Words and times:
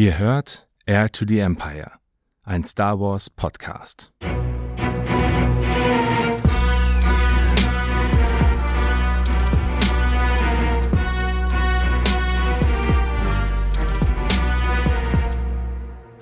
Ihr 0.00 0.18
hört 0.18 0.66
Air 0.86 1.12
to 1.12 1.26
the 1.28 1.40
Empire, 1.40 1.92
ein 2.44 2.64
Star 2.64 2.98
Wars 2.98 3.28
Podcast. 3.28 4.10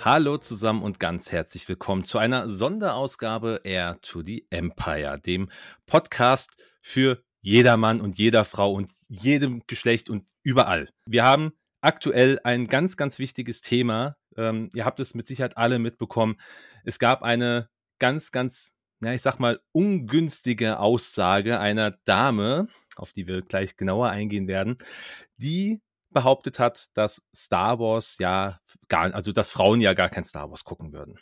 Hallo 0.01 0.39
zusammen 0.39 0.83
und 0.83 0.99
ganz 0.99 1.31
herzlich 1.31 1.69
willkommen 1.69 2.03
zu 2.03 2.19
einer 2.19 2.51
Sonderausgabe 2.51 3.61
Air 3.63 4.01
to 4.03 4.25
the 4.25 4.45
Empire, 4.51 5.21
dem 5.21 5.53
Podcast 5.87 6.61
für 6.83 7.23
jedermann 7.43 8.01
und 8.01 8.19
jeder 8.19 8.45
Frau 8.45 8.73
und 8.73 8.91
jedem 9.07 9.63
Geschlecht 9.69 10.11
und 10.11 10.27
überall. 10.43 10.89
Wir 11.07 11.25
haben 11.25 11.53
aktuell 11.81 12.41
ein 12.45 12.67
ganz, 12.67 12.97
ganz 12.97 13.19
wichtiges 13.19 13.61
Thema. 13.61 14.17
Ähm, 14.37 14.71
ihr 14.75 14.85
habt 14.85 15.01
es 15.01 15.15
mit 15.15 15.27
Sicherheit 15.27 15.57
alle 15.57 15.79
mitbekommen. 15.79 16.37
Es 16.85 16.99
gab 16.99 17.23
eine 17.23 17.69
ganz, 17.99 18.33
ganz, 18.33 18.73
ja, 19.01 19.13
ich 19.13 19.23
sag 19.23 19.39
mal, 19.39 19.61
ungünstige 19.73 20.79
Aussage 20.79 21.61
einer 21.61 21.93
Dame, 22.05 22.69
auf 22.97 23.13
die 23.13 23.27
wir 23.27 23.43
gleich 23.43 23.77
genauer 23.77 24.09
eingehen 24.11 24.49
werden, 24.49 24.79
die 25.37 25.81
behauptet 26.11 26.59
hat, 26.59 26.87
dass 26.95 27.29
Star 27.35 27.79
Wars 27.79 28.17
ja 28.19 28.61
gar, 28.89 29.15
also 29.15 29.33
dass 29.33 29.51
Frauen 29.51 29.81
ja 29.81 29.95
gar 29.95 30.09
kein 30.09 30.25
Star 30.25 30.51
Wars 30.51 30.65
gucken 30.65 30.93
würden. 30.93 31.19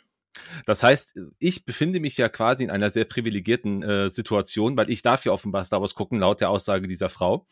Das 0.65 0.83
heißt, 0.83 1.19
ich 1.39 1.65
befinde 1.65 1.99
mich 1.99 2.17
ja 2.17 2.29
quasi 2.29 2.63
in 2.63 2.71
einer 2.71 2.89
sehr 2.89 3.05
privilegierten 3.05 3.83
äh, 3.83 4.09
Situation, 4.09 4.77
weil 4.77 4.89
ich 4.89 5.01
darf 5.01 5.25
ja 5.25 5.31
offenbar 5.31 5.63
Star 5.63 5.81
Wars 5.81 5.95
gucken, 5.95 6.19
laut 6.19 6.41
der 6.41 6.49
Aussage 6.49 6.87
dieser 6.87 7.09
Frau. 7.09 7.47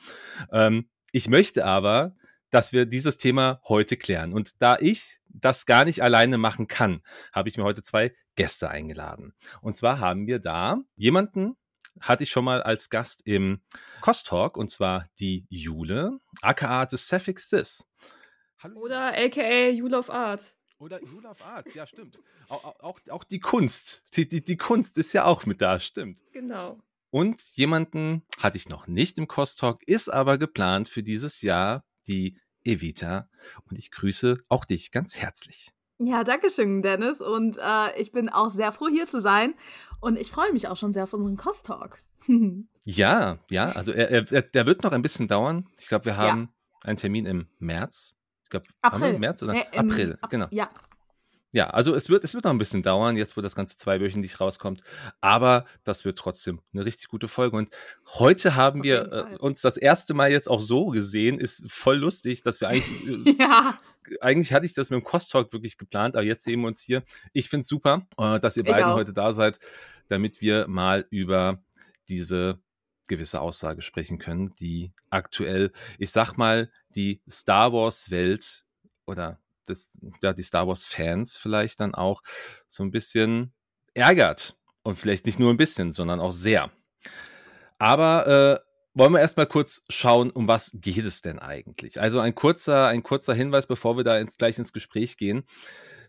Ähm, 0.51 0.89
ich 1.11 1.27
möchte 1.27 1.65
aber 1.65 2.15
dass 2.55 2.71
wir 2.71 2.85
dieses 2.85 3.17
Thema 3.17 3.59
heute 3.67 3.97
klären. 3.97 4.31
Und 4.31 4.61
da 4.61 4.77
ich 4.79 5.19
das 5.27 5.65
gar 5.65 5.83
nicht 5.83 6.01
alleine 6.01 6.37
machen 6.37 6.69
kann, 6.69 7.01
habe 7.33 7.49
ich 7.49 7.57
mir 7.57 7.65
heute 7.65 7.83
zwei 7.83 8.15
Gäste 8.35 8.69
eingeladen. 8.69 9.33
Und 9.59 9.75
zwar 9.75 9.99
haben 9.99 10.25
wir 10.25 10.39
da 10.39 10.77
jemanden, 10.95 11.57
hatte 11.99 12.23
ich 12.23 12.29
schon 12.29 12.45
mal 12.45 12.63
als 12.63 12.89
Gast 12.89 13.27
im 13.27 13.59
Talk, 14.01 14.55
und 14.55 14.71
zwar 14.71 15.09
die 15.19 15.45
Jule, 15.49 16.21
aka 16.41 16.87
The 16.89 16.95
Suffix 16.95 17.49
This. 17.49 17.85
Hallo. 18.59 18.79
Oder 18.79 19.07
aka 19.17 19.67
Jule 19.67 19.97
of 19.97 20.09
Art. 20.09 20.55
Oder 20.77 21.03
Jule 21.03 21.27
of 21.27 21.45
Art, 21.45 21.75
ja, 21.75 21.85
stimmt. 21.85 22.23
Auch, 22.47 22.79
auch, 22.79 22.99
auch 23.09 23.23
die 23.25 23.39
Kunst. 23.41 24.15
Die, 24.15 24.29
die, 24.29 24.41
die 24.41 24.55
Kunst 24.55 24.97
ist 24.97 25.11
ja 25.11 25.25
auch 25.25 25.45
mit 25.45 25.59
da, 25.59 25.77
stimmt. 25.77 26.21
Genau. 26.31 26.79
Und 27.09 27.41
jemanden 27.57 28.23
hatte 28.37 28.55
ich 28.55 28.69
noch 28.69 28.87
nicht 28.87 29.17
im 29.17 29.27
Talk, 29.27 29.81
ist 29.87 30.07
aber 30.07 30.37
geplant 30.37 30.87
für 30.87 31.03
dieses 31.03 31.41
Jahr 31.41 31.83
die 32.07 32.37
Evita. 32.65 33.29
Und 33.69 33.77
ich 33.77 33.91
grüße 33.91 34.39
auch 34.49 34.65
dich 34.65 34.91
ganz 34.91 35.17
herzlich. 35.17 35.71
Ja, 35.97 36.23
danke 36.23 36.49
schön, 36.49 36.81
Dennis. 36.81 37.21
Und 37.21 37.57
äh, 37.57 37.99
ich 37.99 38.11
bin 38.11 38.29
auch 38.29 38.49
sehr 38.49 38.71
froh, 38.71 38.87
hier 38.89 39.07
zu 39.07 39.21
sein. 39.21 39.53
Und 40.01 40.17
ich 40.17 40.29
freue 40.29 40.51
mich 40.51 40.67
auch 40.67 40.77
schon 40.77 40.91
sehr 40.91 41.03
auf 41.03 41.13
unseren 41.13 41.37
Kost-Talk. 41.37 41.99
ja, 42.83 43.39
ja, 43.49 43.69
also 43.69 43.91
er, 43.91 44.31
er, 44.31 44.41
der 44.41 44.65
wird 44.65 44.83
noch 44.83 44.91
ein 44.91 45.01
bisschen 45.01 45.27
dauern. 45.27 45.69
Ich 45.77 45.87
glaube, 45.87 46.05
wir 46.05 46.17
haben 46.17 46.41
ja. 46.41 46.87
einen 46.89 46.97
Termin 46.97 47.25
im 47.25 47.47
März. 47.59 48.17
Ich 48.43 48.49
glaube, 48.49 48.67
April. 48.81 49.17
März 49.19 49.41
oder 49.43 49.53
nee, 49.53 49.65
April, 49.75 50.17
Ap 50.21 50.29
genau. 50.29 50.47
Ja, 50.51 50.69
ja, 51.55 51.69
also 51.69 51.95
es 51.95 52.09
wird, 52.09 52.25
es 52.25 52.33
wird 52.33 52.43
noch 52.43 52.51
ein 52.51 52.57
bisschen 52.57 52.83
dauern, 52.83 53.15
jetzt 53.15 53.37
wo 53.37 53.41
das 53.41 53.55
Ganze 53.55 53.77
zweiwöchentlich 53.77 54.41
rauskommt. 54.41 54.83
Aber 55.21 55.65
das 55.85 56.03
wird 56.03 56.19
trotzdem 56.19 56.59
eine 56.73 56.83
richtig 56.83 57.07
gute 57.07 57.29
Folge. 57.29 57.55
Und 57.55 57.69
heute 58.15 58.55
haben 58.55 58.83
wir 58.83 59.29
äh, 59.31 59.37
uns 59.37 59.61
das 59.61 59.77
erste 59.77 60.13
Mal 60.13 60.31
jetzt 60.31 60.49
auch 60.49 60.59
so 60.59 60.87
gesehen. 60.87 61.39
Ist 61.39 61.71
voll 61.71 61.95
lustig, 61.95 62.43
dass 62.43 62.59
wir 62.59 62.67
eigentlich. 62.67 63.27
Äh, 63.27 63.37
ja. 63.39 63.79
Eigentlich 64.19 64.51
hatte 64.51 64.65
ich 64.65 64.73
das 64.73 64.89
mit 64.89 64.99
dem 64.99 65.05
Cost 65.05 65.31
Talk 65.31 65.53
wirklich 65.53 65.77
geplant, 65.77 66.17
aber 66.17 66.25
jetzt 66.25 66.43
sehen 66.43 66.59
wir 66.59 66.67
uns 66.67 66.81
hier. 66.81 67.03
Ich 67.31 67.47
finde 67.47 67.61
es 67.61 67.69
super, 67.69 68.05
äh, 68.17 68.37
dass 68.41 68.57
ihr 68.57 68.65
beiden 68.65 68.93
heute 68.93 69.13
da 69.13 69.31
seid, 69.31 69.59
damit 70.09 70.41
wir 70.41 70.67
mal 70.67 71.07
über 71.09 71.63
diese 72.09 72.59
gewisse 73.07 73.39
Aussage 73.39 73.81
sprechen 73.81 74.19
können, 74.19 74.53
die 74.59 74.91
aktuell, 75.09 75.71
ich 75.99 76.11
sag 76.11 76.35
mal, 76.35 76.69
die 76.89 77.21
Star 77.29 77.71
Wars 77.71 78.11
Welt 78.11 78.65
oder 79.05 79.39
das, 79.65 79.97
ja, 80.21 80.33
die 80.33 80.43
Star 80.43 80.67
Wars-Fans 80.67 81.37
vielleicht 81.37 81.79
dann 81.79 81.95
auch 81.95 82.21
so 82.67 82.83
ein 82.83 82.91
bisschen 82.91 83.53
ärgert. 83.93 84.57
Und 84.83 84.95
vielleicht 84.95 85.25
nicht 85.25 85.39
nur 85.39 85.51
ein 85.51 85.57
bisschen, 85.57 85.91
sondern 85.91 86.19
auch 86.19 86.31
sehr. 86.31 86.71
Aber 87.79 88.61
äh, 88.61 88.65
wollen 88.93 89.13
wir 89.13 89.19
erstmal 89.19 89.47
kurz 89.47 89.83
schauen, 89.89 90.29
um 90.29 90.47
was 90.47 90.71
geht 90.75 91.05
es 91.05 91.21
denn 91.21 91.39
eigentlich? 91.39 91.99
Also 91.99 92.19
ein 92.19 92.35
kurzer, 92.35 92.87
ein 92.87 93.03
kurzer 93.03 93.33
Hinweis, 93.33 93.67
bevor 93.67 93.97
wir 93.97 94.03
da 94.03 94.17
ins, 94.17 94.37
gleich 94.37 94.57
ins 94.57 94.73
Gespräch 94.73 95.17
gehen. 95.17 95.43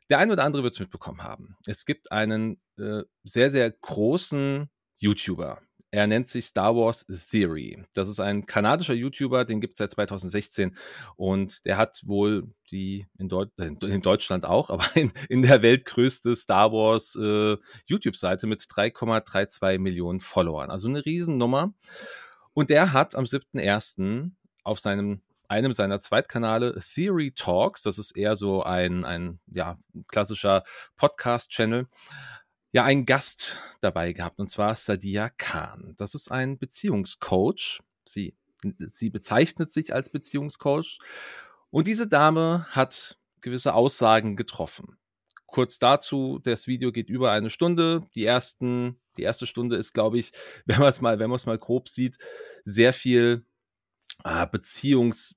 Der 0.09 0.19
ein 0.19 0.31
oder 0.31 0.45
andere 0.45 0.63
wird 0.63 0.75
es 0.75 0.81
mitbekommen 0.81 1.23
haben. 1.23 1.57
Es 1.67 1.85
gibt 1.85 2.13
einen 2.13 2.61
äh, 2.79 3.03
sehr, 3.25 3.51
sehr 3.51 3.71
großen 3.71 4.71
YouTuber, 4.99 5.61
er 5.91 6.07
nennt 6.07 6.29
sich 6.29 6.47
Star 6.47 6.75
Wars 6.75 7.07
Theory. 7.31 7.83
Das 7.95 8.09
ist 8.09 8.21
ein 8.21 8.47
kanadischer 8.47 8.95
YouTuber, 8.95 9.45
den 9.45 9.61
gibt 9.61 9.75
es 9.75 9.79
seit 9.79 9.93
2016 9.93 10.77
und 11.17 11.65
der 11.65 11.77
hat 11.77 12.03
wohl 12.05 12.49
die 12.71 13.07
in, 13.19 13.29
Deut 13.29 13.51
äh, 13.59 13.67
in 13.67 14.03
Deutschland 14.03 14.45
auch, 14.45 14.71
aber 14.71 14.85
in, 14.95 15.13
in, 15.29 15.43
der 15.43 15.63
Welt 15.63 15.85
größte 15.85 16.35
Star 16.35 16.73
Wars 16.73 17.17
äh, 17.17 17.57
YouTube-Seite 17.87 18.47
mit 18.47 18.61
3,32 18.63 19.79
Millionen 19.79 20.21
Followern. 20.21 20.71
Also 20.71 20.89
eine 20.89 21.05
Riesennummer. 21.05 21.73
Und 22.53 22.71
der 22.71 22.93
hat 22.93 23.15
am 23.15 23.25
7.1. 23.25 24.31
auf 24.65 24.81
seinem 24.81 25.21
einem 25.49 25.75
seiner 25.75 26.01
Zweitkanale 26.01 26.77
Theory 26.79 27.33
Talks, 27.35 27.83
das 27.83 27.99
ist 27.99 28.17
eher 28.17 28.35
so 28.35 28.63
ein, 28.63 29.05
ein 29.05 29.39
ja, 29.47 29.79
klassischer 30.09 30.65
Podcast-Channel, 30.97 31.87
ja 32.77 32.85
einen 32.85 33.07
Gast 33.07 33.59
dabei 33.81 34.13
gehabt, 34.13 34.39
und 34.39 34.49
zwar 34.51 34.75
Sadia 34.75 35.31
Khan. 35.31 35.95
Das 35.97 36.15
ist 36.15 36.31
ein 36.31 36.59
Beziehungscoach. 36.59 37.81
Sie, 38.05 38.37
sie 38.63 39.09
bezeichnet 39.09 39.71
sich 39.71 39.95
als 39.95 40.11
Beziehungscoach. 40.11 40.99
Und 41.71 41.87
diese 41.87 42.07
Dame 42.07 42.67
hat 42.69 43.19
gewisse 43.41 43.73
Aussagen 43.73 44.37
getroffen. 44.37 44.99
Kurz 45.47 45.79
dazu, 45.79 46.39
das 46.43 46.67
Video 46.67 46.93
geht 46.93 47.09
über 47.09 47.33
eine 47.33 47.49
Stunde. 47.49 48.03
Die 48.15 48.27
ersten, 48.27 49.01
die 49.17 49.23
erste 49.23 49.47
Stunde 49.47 49.77
ist, 49.77 49.95
glaube 49.95 50.19
ich, 50.19 50.33
wenn 50.67 50.79
man 50.79 50.91
es 50.91 51.01
mal, 51.01 51.19
wenn 51.19 51.31
man 51.31 51.37
es 51.37 51.47
mal 51.47 51.59
grob 51.59 51.89
sieht, 51.89 52.19
sehr 52.67 52.93
viel 52.93 53.47
äh, 54.25 54.47
Beziehungs 54.47 55.35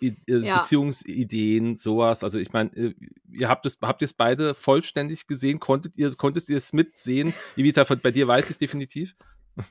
ja. 0.00 0.58
Beziehungsideen, 0.58 1.76
sowas. 1.76 2.24
Also 2.24 2.38
ich 2.38 2.52
meine, 2.52 2.70
äh, 2.76 2.94
ihr 3.32 3.48
habt 3.48 3.66
es, 3.66 3.78
habt 3.82 4.02
ihr 4.02 4.06
es 4.06 4.12
beide 4.12 4.54
vollständig 4.54 5.26
gesehen? 5.26 5.60
Konntet 5.60 5.96
ihr, 5.96 6.10
konntest 6.16 6.50
ihr 6.50 6.56
es 6.56 6.72
mitsehen? 6.72 7.34
Evita, 7.56 7.84
bei 7.94 8.10
dir 8.10 8.28
weiß 8.28 8.44
ich 8.44 8.50
es 8.50 8.58
definitiv. 8.58 9.14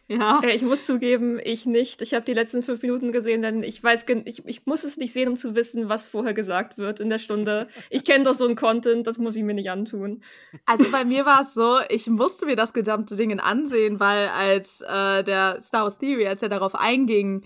Ja. 0.08 0.42
Ich 0.48 0.62
muss 0.62 0.86
zugeben, 0.86 1.40
ich 1.44 1.66
nicht. 1.66 2.02
Ich 2.02 2.14
habe 2.14 2.24
die 2.24 2.34
letzten 2.34 2.64
fünf 2.64 2.82
Minuten 2.82 3.12
gesehen, 3.12 3.42
denn 3.42 3.64
ich 3.64 3.84
weiß, 3.84 4.06
ich, 4.26 4.46
ich 4.46 4.66
muss 4.66 4.84
es 4.84 4.98
nicht 4.98 5.12
sehen, 5.12 5.28
um 5.28 5.36
zu 5.36 5.56
wissen, 5.56 5.90
was 5.90 6.08
vorher 6.08 6.34
gesagt 6.34 6.78
wird 6.78 7.00
in 7.00 7.10
der 7.10 7.20
Stunde. 7.20 7.68
Ich 7.90 8.06
kenne 8.06 8.24
doch 8.24 8.34
so 8.34 8.48
ein 8.48 8.56
Content, 8.56 9.08
das 9.08 9.18
muss 9.18 9.36
ich 9.36 9.44
mir 9.44 9.54
nicht 9.54 9.70
antun. 9.70 10.22
Also 10.66 10.90
bei 10.92 11.04
mir 11.04 11.26
war 11.26 11.42
es 11.42 11.54
so, 11.54 11.80
ich 11.90 12.08
musste 12.08 12.46
mir 12.46 12.56
das 12.56 12.74
gesamte 12.74 13.16
Ding 13.16 13.38
ansehen, 13.40 14.00
weil 14.00 14.30
als 14.30 14.82
äh, 14.82 15.24
der 15.24 15.60
Star 15.62 15.84
Wars 15.84 15.98
Theory, 15.98 16.28
als 16.28 16.42
er 16.42 16.50
darauf 16.50 16.76
einging, 16.76 17.44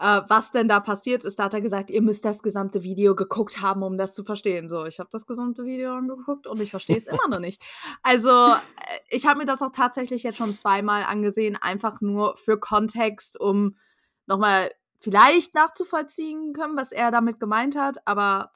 äh, 0.00 0.22
was 0.28 0.50
denn 0.50 0.66
da 0.66 0.80
passiert 0.80 1.24
ist. 1.24 1.38
Da 1.38 1.44
hat 1.44 1.54
er 1.54 1.60
gesagt, 1.60 1.90
ihr 1.90 2.00
müsst 2.00 2.24
das 2.24 2.42
gesamte 2.42 2.82
Video 2.82 3.14
geguckt 3.14 3.60
haben, 3.60 3.82
um 3.82 3.98
das 3.98 4.14
zu 4.14 4.24
verstehen. 4.24 4.68
So, 4.68 4.86
ich 4.86 4.98
habe 4.98 5.10
das 5.12 5.26
gesamte 5.26 5.64
Video 5.64 5.94
angeguckt 5.94 6.46
und 6.46 6.60
ich 6.60 6.70
verstehe 6.70 6.96
es 6.96 7.06
immer 7.06 7.28
noch 7.28 7.38
nicht. 7.38 7.62
Also, 8.02 8.30
äh, 8.30 8.98
ich 9.10 9.26
habe 9.26 9.40
mir 9.40 9.44
das 9.44 9.60
auch 9.60 9.70
tatsächlich 9.70 10.22
jetzt 10.22 10.38
schon 10.38 10.54
zweimal 10.54 11.04
angesehen, 11.04 11.56
einfach 11.60 12.00
nur 12.00 12.36
für 12.38 12.58
Kontext, 12.58 13.38
um 13.38 13.76
nochmal 14.26 14.70
vielleicht 15.00 15.54
nachzuvollziehen 15.54 16.54
können, 16.54 16.76
was 16.76 16.92
er 16.92 17.10
damit 17.10 17.38
gemeint 17.38 17.76
hat. 17.76 17.98
Aber 18.06 18.52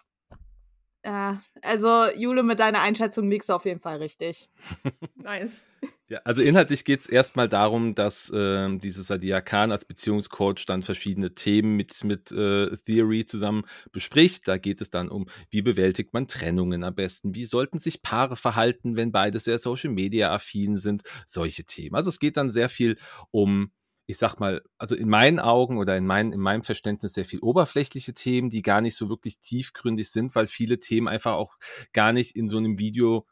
äh, 1.03 1.35
also, 1.61 2.07
Jule, 2.17 2.43
mit 2.43 2.59
deiner 2.59 2.81
Einschätzung 2.81 3.29
liegst 3.29 3.51
du 3.51 3.53
auf 3.53 3.67
jeden 3.67 3.81
Fall 3.81 3.99
richtig. 3.99 4.49
nice. 5.17 5.67
Ja, 6.15 6.21
also 6.23 6.43
inhaltlich 6.43 6.85
geht 6.85 7.01
es 7.01 7.09
erstmal 7.09 7.49
darum, 7.49 7.97
dass 7.97 8.31
äh, 8.31 8.79
dieses 8.79 9.09
Sadia 9.09 9.41
Khan 9.41 9.73
als 9.73 9.85
Beziehungscoach 9.85 10.65
dann 10.65 10.85
verschiedene 10.85 11.35
Themen 11.35 11.75
mit, 11.75 12.05
mit 12.05 12.31
äh, 12.31 12.77
Theory 12.87 13.27
zusammen 13.27 13.65
bespricht. 13.91 14.47
Da 14.47 14.57
geht 14.57 14.81
es 14.81 14.91
dann 14.91 15.09
um, 15.09 15.27
wie 15.51 15.61
bewältigt 15.61 16.15
man 16.15 16.29
Trennungen 16.29 16.85
am 16.85 16.95
besten, 16.95 17.35
wie 17.35 17.45
sollten 17.45 17.81
sich 17.81 18.01
Paare 18.01 18.37
verhalten, 18.37 18.95
wenn 18.95 19.11
beide 19.11 19.41
sehr 19.41 19.59
Social 19.59 19.91
Media 19.91 20.33
affin 20.33 20.77
sind, 20.77 21.03
solche 21.27 21.65
Themen. 21.65 21.97
Also 21.97 22.11
es 22.11 22.21
geht 22.21 22.37
dann 22.37 22.53
sehr 22.53 22.69
viel 22.69 22.97
um 23.33 23.73
ich 24.07 24.19
sag 24.19 24.39
mal, 24.39 24.63
also 24.77 24.95
in 24.95 25.09
meinen 25.09 25.41
Augen 25.41 25.79
oder 25.79 25.97
in, 25.97 26.07
mein, 26.07 26.31
in 26.33 26.41
meinem 26.41 26.63
Verständnis 26.63 27.15
sehr 27.15 27.25
viel 27.25 27.41
oberflächliche 27.41 28.13
Themen, 28.13 28.51
die 28.51 28.61
gar 28.61 28.83
nicht 28.83 28.97
so 28.97 29.09
wirklich 29.09 29.41
tiefgründig 29.41 30.11
sind, 30.11 30.35
weil 30.35 30.47
viele 30.47 30.79
Themen 30.79 31.09
einfach 31.09 31.33
auch 31.33 31.57
gar 31.95 32.13
nicht 32.13 32.37
in 32.37 32.47
so 32.47 32.59
einem 32.59 32.79
Video 32.79 33.27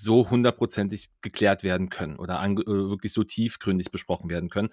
so 0.00 0.30
hundertprozentig 0.30 1.10
geklärt 1.20 1.62
werden 1.62 1.88
können 1.88 2.16
oder 2.16 2.42
äh, 2.42 2.56
wirklich 2.56 3.12
so 3.12 3.24
tiefgründig 3.24 3.90
besprochen 3.90 4.30
werden 4.30 4.48
können. 4.48 4.70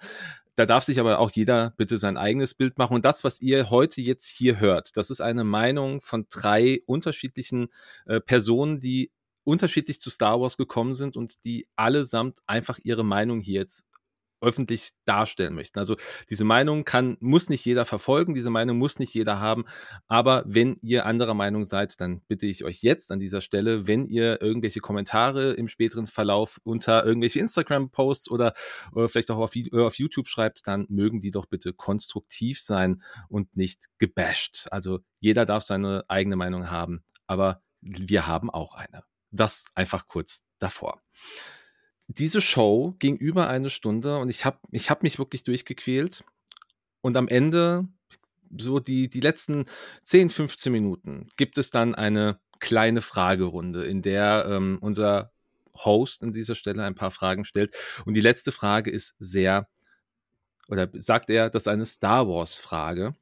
da 0.54 0.66
darf 0.66 0.84
sich 0.84 0.98
aber 1.00 1.18
auch 1.18 1.30
jeder 1.30 1.74
bitte 1.76 1.98
sein 1.98 2.16
eigenes 2.16 2.54
Bild 2.54 2.78
machen. 2.78 2.94
Und 2.94 3.04
das, 3.04 3.24
was 3.24 3.42
ihr 3.42 3.70
heute 3.70 4.00
jetzt 4.00 4.26
hier 4.28 4.58
hört, 4.58 4.96
das 4.96 5.10
ist 5.10 5.20
eine 5.20 5.44
Meinung 5.44 6.00
von 6.00 6.26
drei 6.30 6.80
unterschiedlichen 6.86 7.68
äh, 8.06 8.20
Personen, 8.20 8.80
die 8.80 9.10
unterschiedlich 9.44 10.00
zu 10.00 10.10
Star 10.10 10.40
Wars 10.40 10.56
gekommen 10.56 10.94
sind 10.94 11.16
und 11.16 11.44
die 11.44 11.68
allesamt 11.76 12.40
einfach 12.46 12.78
ihre 12.82 13.04
Meinung 13.04 13.40
hier 13.40 13.60
jetzt 13.60 13.86
öffentlich 14.40 14.90
darstellen 15.04 15.54
möchten. 15.54 15.78
Also 15.78 15.96
diese 16.28 16.44
Meinung 16.44 16.84
kann, 16.84 17.16
muss 17.20 17.48
nicht 17.48 17.64
jeder 17.64 17.84
verfolgen, 17.84 18.34
diese 18.34 18.50
Meinung 18.50 18.78
muss 18.78 18.98
nicht 18.98 19.14
jeder 19.14 19.40
haben, 19.40 19.64
aber 20.08 20.44
wenn 20.46 20.76
ihr 20.82 21.06
anderer 21.06 21.34
Meinung 21.34 21.64
seid, 21.64 22.00
dann 22.00 22.20
bitte 22.28 22.46
ich 22.46 22.64
euch 22.64 22.82
jetzt 22.82 23.12
an 23.12 23.20
dieser 23.20 23.40
Stelle, 23.40 23.86
wenn 23.86 24.04
ihr 24.04 24.40
irgendwelche 24.42 24.80
Kommentare 24.80 25.52
im 25.52 25.68
späteren 25.68 26.06
Verlauf 26.06 26.58
unter 26.64 27.04
irgendwelche 27.04 27.40
Instagram-Posts 27.40 28.30
oder, 28.30 28.54
oder, 28.92 29.08
vielleicht 29.08 29.30
auch 29.30 29.38
auf, 29.38 29.56
äh, 29.56 29.70
auf 29.72 29.98
YouTube 29.98 30.28
schreibt, 30.28 30.66
dann 30.66 30.86
mögen 30.88 31.20
die 31.20 31.30
doch 31.30 31.46
bitte 31.46 31.72
konstruktiv 31.72 32.60
sein 32.60 33.02
und 33.28 33.56
nicht 33.56 33.86
gebasht. 33.98 34.66
Also 34.70 35.00
jeder 35.20 35.46
darf 35.46 35.64
seine 35.64 36.04
eigene 36.08 36.36
Meinung 36.36 36.70
haben, 36.70 37.04
aber 37.26 37.62
wir 37.80 38.26
haben 38.26 38.50
auch 38.50 38.74
eine. 38.74 39.04
Das 39.30 39.66
einfach 39.74 40.06
kurz 40.06 40.44
davor 40.58 41.00
diese 42.08 42.40
Show 42.40 42.94
ging 42.98 43.16
über 43.16 43.48
eine 43.48 43.70
Stunde 43.70 44.18
und 44.18 44.28
ich 44.28 44.44
habe 44.44 44.58
ich 44.70 44.90
hab 44.90 45.02
mich 45.02 45.18
wirklich 45.18 45.42
durchgequält. 45.42 46.24
Und 47.00 47.16
am 47.16 47.28
Ende, 47.28 47.86
so 48.56 48.80
die, 48.80 49.08
die 49.08 49.20
letzten 49.20 49.66
10, 50.04 50.30
15 50.30 50.72
Minuten, 50.72 51.28
gibt 51.36 51.58
es 51.58 51.70
dann 51.70 51.94
eine 51.94 52.40
kleine 52.58 53.00
Fragerunde, 53.00 53.84
in 53.84 54.02
der 54.02 54.46
ähm, 54.48 54.78
unser 54.80 55.32
Host 55.74 56.22
an 56.22 56.32
dieser 56.32 56.54
Stelle 56.54 56.84
ein 56.84 56.94
paar 56.94 57.10
Fragen 57.10 57.44
stellt. 57.44 57.76
Und 58.04 58.14
die 58.14 58.20
letzte 58.20 58.52
Frage 58.52 58.90
ist 58.90 59.14
sehr, 59.18 59.68
oder 60.68 60.88
sagt 60.94 61.28
er, 61.30 61.50
das 61.50 61.64
ist 61.64 61.68
eine 61.68 61.86
Star 61.86 62.28
Wars-Frage. 62.28 63.14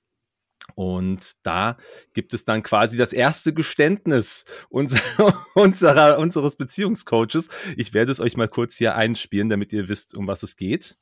Und 0.75 1.46
da 1.46 1.76
gibt 2.14 2.34
es 2.34 2.44
dann 2.44 2.62
quasi 2.62 2.96
das 2.96 3.12
erste 3.12 3.52
Geständnis 3.52 4.44
unserer, 4.70 5.44
unserer, 5.55 6.19
unseres 6.19 6.56
Beziehungscoaches. 6.56 7.49
Ich 7.76 7.94
werde 7.94 8.11
es 8.11 8.20
euch 8.20 8.37
mal 8.37 8.49
kurz 8.49 8.76
hier 8.76 8.96
einspielen, 8.96 9.49
damit 9.49 9.72
ihr 9.72 9.88
wisst, 9.88 10.16
um 10.16 10.26
was 10.26 10.43
es 10.43 10.56
geht. 10.56 10.96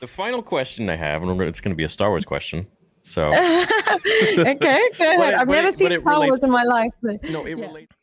The 0.00 0.06
final 0.06 0.42
question 0.42 0.88
I 0.88 0.98
have, 0.98 1.22
and 1.22 1.40
it's 1.42 1.62
going 1.62 1.72
to 1.72 1.76
be 1.76 1.84
a 1.84 1.88
Star 1.88 2.10
Wars 2.10 2.26
question. 2.26 2.66
So. 3.02 3.22
okay, 3.30 4.56
go 4.98 5.22
ahead. 5.22 5.34
I've 5.34 5.48
never 5.48 5.72
seen 5.72 6.00
Star 6.00 6.26
Wars 6.26 6.42
in 6.42 6.50
my 6.50 6.64
life. 6.64 6.94
No, 7.02 7.46
it 7.46 7.58
yeah. 7.58 7.66
relates. 7.66 7.94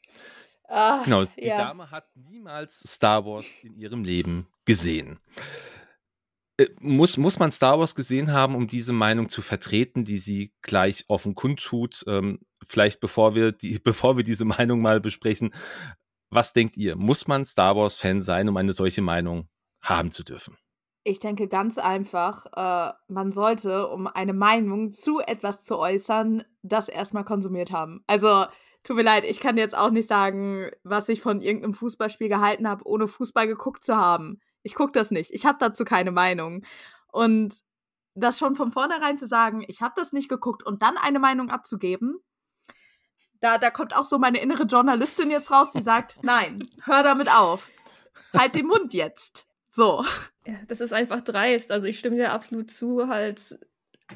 Uh, 0.70 1.04
genau, 1.04 1.26
die 1.26 1.48
yeah. 1.48 1.58
Dame 1.68 1.92
hat 1.92 2.06
niemals 2.16 2.80
Star 2.88 3.26
Wars 3.26 3.46
in 3.62 3.76
ihrem 3.76 4.06
Leben 4.06 4.48
gesehen. 4.64 5.18
Äh, 6.62 6.70
muss, 6.80 7.18
muss 7.18 7.40
man 7.40 7.52
Star 7.52 7.80
Wars 7.80 7.96
gesehen 7.96 8.32
haben, 8.32 8.56
um 8.56 8.68
diese 8.68 8.94
Meinung 8.94 9.30
zu 9.30 9.42
vertreten, 9.42 10.04
die 10.04 10.18
sie 10.18 10.54
gleich 10.62 11.06
offen 11.08 11.36
kundtut? 11.36 12.04
Ähm, 12.08 12.40
vielleicht 12.68 13.00
bevor 13.00 13.36
wir, 13.36 13.52
die, 13.52 13.80
bevor 13.84 14.18
wir 14.18 14.24
diese 14.24 14.46
Meinung 14.46 14.82
mal 14.82 15.00
besprechen, 15.00 15.54
was 16.30 16.54
denkt 16.54 16.78
ihr? 16.78 16.96
Muss 16.96 17.28
man 17.28 17.46
Star 17.46 17.76
Wars-Fan 17.76 18.22
sein, 18.22 18.48
um 18.48 18.58
eine 18.58 18.74
solche 18.74 19.02
Meinung 19.02 19.50
haben 19.82 20.12
zu 20.12 20.24
dürfen? 20.24 20.58
Ich 21.04 21.20
denke 21.20 21.48
ganz 21.48 21.78
einfach, 21.80 22.46
äh, 22.56 22.94
man 23.08 23.32
sollte, 23.32 23.88
um 23.88 24.06
eine 24.08 24.34
Meinung 24.34 24.94
zu 24.94 25.20
etwas 25.20 25.64
zu 25.64 25.80
äußern, 25.80 26.44
das 26.62 26.90
erstmal 26.90 27.26
konsumiert 27.26 27.72
haben. 27.72 28.04
Also, 28.06 28.46
tut 28.84 28.96
mir 28.96 29.04
leid, 29.04 29.26
ich 29.26 29.40
kann 29.40 29.58
jetzt 29.58 29.76
auch 29.76 29.90
nicht 29.90 30.08
sagen, 30.08 30.70
was 30.84 31.10
ich 31.10 31.22
von 31.22 31.42
irgendeinem 31.42 31.74
Fußballspiel 31.74 32.30
gehalten 32.30 32.70
habe, 32.70 32.86
ohne 32.88 33.08
Fußball 33.08 33.48
geguckt 33.48 33.84
zu 33.84 33.96
haben. 33.96 34.40
Ich 34.64 34.76
gucke 34.76 34.92
das 34.92 35.12
nicht. 35.12 35.32
Ich 35.32 35.46
habe 35.46 35.58
dazu 35.60 35.84
keine 35.84 36.12
Meinung. 36.12 36.64
Und 37.12 37.56
das 38.16 38.38
schon 38.38 38.56
von 38.56 38.72
vornherein 38.72 39.18
zu 39.18 39.28
sagen, 39.28 39.64
ich 39.68 39.82
habe 39.82 39.94
das 39.96 40.14
nicht 40.14 40.30
geguckt 40.30 40.64
und 40.64 40.82
dann 40.82 40.98
eine 40.98 41.20
Meinung 41.20 41.50
abzugeben, 41.50 42.20
da, 43.40 43.58
da 43.58 43.72
kommt 43.72 43.96
auch 43.96 44.06
so 44.06 44.20
meine 44.20 44.40
innere 44.40 44.64
Journalistin 44.64 45.32
jetzt 45.32 45.52
raus, 45.52 45.72
die 45.72 45.82
sagt, 45.82 46.18
nein, 46.22 46.64
hör 46.84 47.04
damit 47.04 47.30
auf. 47.34 47.70
Halt 48.34 48.56
den 48.56 48.68
Mund 48.68 48.94
jetzt. 48.94 49.48
So. 49.68 50.06
Ja, 50.46 50.56
das 50.68 50.80
ist 50.80 50.94
einfach 50.94 51.22
dreist. 51.22 51.72
Also 51.72 51.88
ich 51.88 52.00
stimme 52.00 52.16
dir 52.16 52.32
absolut 52.32 52.72
zu, 52.72 53.08
halt 53.08 53.60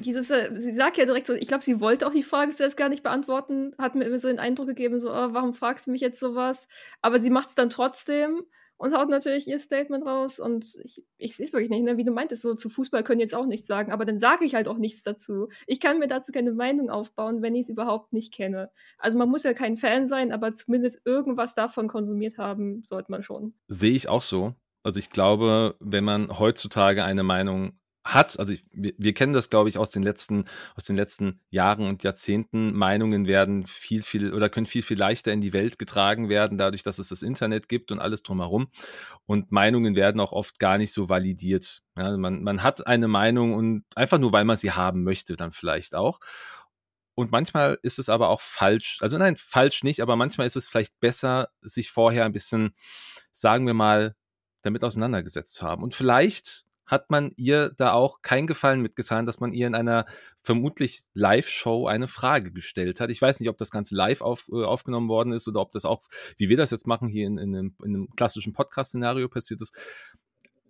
dieses, 0.00 0.30
äh, 0.30 0.50
sie 0.56 0.72
sagt 0.72 0.98
ja 0.98 1.04
direkt 1.04 1.26
so, 1.26 1.34
ich 1.34 1.48
glaube, 1.48 1.64
sie 1.64 1.80
wollte 1.80 2.06
auch 2.06 2.12
die 2.12 2.22
Frage 2.22 2.52
zuerst 2.52 2.76
gar 2.76 2.88
nicht 2.88 3.02
beantworten, 3.02 3.74
hat 3.78 3.94
mir 3.94 4.04
immer 4.04 4.18
so 4.18 4.28
den 4.28 4.38
Eindruck 4.38 4.68
gegeben, 4.68 5.00
so, 5.00 5.10
oh, 5.10 5.32
warum 5.32 5.54
fragst 5.54 5.86
du 5.86 5.90
mich 5.90 6.00
jetzt 6.00 6.20
sowas? 6.20 6.68
Aber 7.02 7.18
sie 7.18 7.30
macht 7.30 7.48
es 7.48 7.54
dann 7.54 7.70
trotzdem 7.70 8.44
und 8.78 8.94
haut 8.94 9.08
natürlich 9.08 9.48
ihr 9.48 9.58
Statement 9.58 10.06
raus. 10.06 10.38
Und 10.38 10.66
ich, 10.84 11.04
ich 11.16 11.36
sehe 11.36 11.46
es 11.46 11.52
wirklich 11.52 11.70
nicht, 11.70 11.84
ne? 11.84 11.96
wie 11.96 12.04
du 12.04 12.12
meintest, 12.12 12.42
so 12.42 12.54
zu 12.54 12.68
Fußball 12.68 13.02
können 13.02 13.20
jetzt 13.20 13.34
auch 13.34 13.46
nichts 13.46 13.66
sagen, 13.66 13.92
aber 13.92 14.04
dann 14.04 14.18
sage 14.18 14.44
ich 14.44 14.54
halt 14.54 14.68
auch 14.68 14.78
nichts 14.78 15.02
dazu. 15.02 15.48
Ich 15.66 15.80
kann 15.80 15.98
mir 15.98 16.06
dazu 16.06 16.32
keine 16.32 16.52
Meinung 16.52 16.90
aufbauen, 16.90 17.42
wenn 17.42 17.54
ich 17.54 17.62
es 17.62 17.68
überhaupt 17.68 18.12
nicht 18.12 18.32
kenne. 18.32 18.70
Also 18.98 19.18
man 19.18 19.28
muss 19.28 19.44
ja 19.44 19.54
kein 19.54 19.76
Fan 19.76 20.06
sein, 20.06 20.32
aber 20.32 20.52
zumindest 20.52 21.00
irgendwas 21.04 21.54
davon 21.54 21.88
konsumiert 21.88 22.38
haben, 22.38 22.82
sollte 22.84 23.10
man 23.10 23.22
schon. 23.22 23.54
Sehe 23.68 23.92
ich 23.92 24.08
auch 24.08 24.22
so. 24.22 24.54
Also 24.82 25.00
ich 25.00 25.10
glaube, 25.10 25.74
wenn 25.80 26.04
man 26.04 26.38
heutzutage 26.38 27.04
eine 27.04 27.24
Meinung 27.24 27.78
hat, 28.06 28.38
also 28.38 28.52
ich, 28.52 28.64
wir, 28.72 28.92
wir, 28.96 29.14
kennen 29.14 29.32
das, 29.32 29.50
glaube 29.50 29.68
ich, 29.68 29.78
aus 29.78 29.90
den 29.90 30.02
letzten, 30.02 30.44
aus 30.76 30.84
den 30.84 30.96
letzten 30.96 31.40
Jahren 31.50 31.86
und 31.86 32.04
Jahrzehnten. 32.04 32.72
Meinungen 32.72 33.26
werden 33.26 33.66
viel, 33.66 34.02
viel 34.02 34.32
oder 34.32 34.48
können 34.48 34.66
viel, 34.66 34.82
viel 34.82 34.98
leichter 34.98 35.32
in 35.32 35.40
die 35.40 35.52
Welt 35.52 35.78
getragen 35.78 36.28
werden, 36.28 36.56
dadurch, 36.56 36.82
dass 36.82 36.98
es 36.98 37.08
das 37.08 37.22
Internet 37.22 37.68
gibt 37.68 37.90
und 37.90 37.98
alles 37.98 38.22
drumherum. 38.22 38.68
Und 39.26 39.50
Meinungen 39.50 39.96
werden 39.96 40.20
auch 40.20 40.32
oft 40.32 40.58
gar 40.58 40.78
nicht 40.78 40.92
so 40.92 41.08
validiert. 41.08 41.82
Ja, 41.96 42.16
man, 42.16 42.42
man 42.42 42.62
hat 42.62 42.86
eine 42.86 43.08
Meinung 43.08 43.54
und 43.54 43.84
einfach 43.96 44.18
nur, 44.18 44.32
weil 44.32 44.44
man 44.44 44.56
sie 44.56 44.72
haben 44.72 45.02
möchte, 45.02 45.34
dann 45.34 45.50
vielleicht 45.50 45.94
auch. 45.94 46.20
Und 47.16 47.32
manchmal 47.32 47.78
ist 47.82 47.98
es 47.98 48.08
aber 48.08 48.28
auch 48.28 48.42
falsch. 48.42 48.98
Also 49.00 49.18
nein, 49.18 49.36
falsch 49.38 49.82
nicht, 49.82 50.00
aber 50.00 50.16
manchmal 50.16 50.46
ist 50.46 50.56
es 50.56 50.68
vielleicht 50.68 51.00
besser, 51.00 51.48
sich 51.62 51.90
vorher 51.90 52.26
ein 52.26 52.32
bisschen, 52.32 52.74
sagen 53.32 53.66
wir 53.66 53.74
mal, 53.74 54.14
damit 54.62 54.84
auseinandergesetzt 54.84 55.54
zu 55.54 55.66
haben. 55.66 55.82
Und 55.82 55.94
vielleicht 55.94 56.65
hat 56.86 57.10
man 57.10 57.32
ihr 57.36 57.70
da 57.76 57.92
auch 57.92 58.22
keinen 58.22 58.46
Gefallen 58.46 58.80
mitgetan, 58.80 59.26
dass 59.26 59.40
man 59.40 59.52
ihr 59.52 59.66
in 59.66 59.74
einer 59.74 60.06
vermutlich 60.42 61.02
Live-Show 61.14 61.86
eine 61.86 62.06
Frage 62.06 62.52
gestellt 62.52 63.00
hat. 63.00 63.10
Ich 63.10 63.20
weiß 63.20 63.40
nicht, 63.40 63.48
ob 63.48 63.58
das 63.58 63.70
Ganze 63.70 63.94
live 63.94 64.20
auf, 64.20 64.48
äh, 64.52 64.64
aufgenommen 64.64 65.08
worden 65.08 65.32
ist 65.32 65.48
oder 65.48 65.60
ob 65.60 65.72
das 65.72 65.84
auch, 65.84 66.02
wie 66.36 66.48
wir 66.48 66.56
das 66.56 66.70
jetzt 66.70 66.86
machen, 66.86 67.08
hier 67.08 67.26
in, 67.26 67.38
in, 67.38 67.54
einem, 67.54 67.74
in 67.82 67.94
einem 67.94 68.08
klassischen 68.16 68.52
Podcast-Szenario 68.52 69.28
passiert 69.28 69.60
ist. 69.60 69.76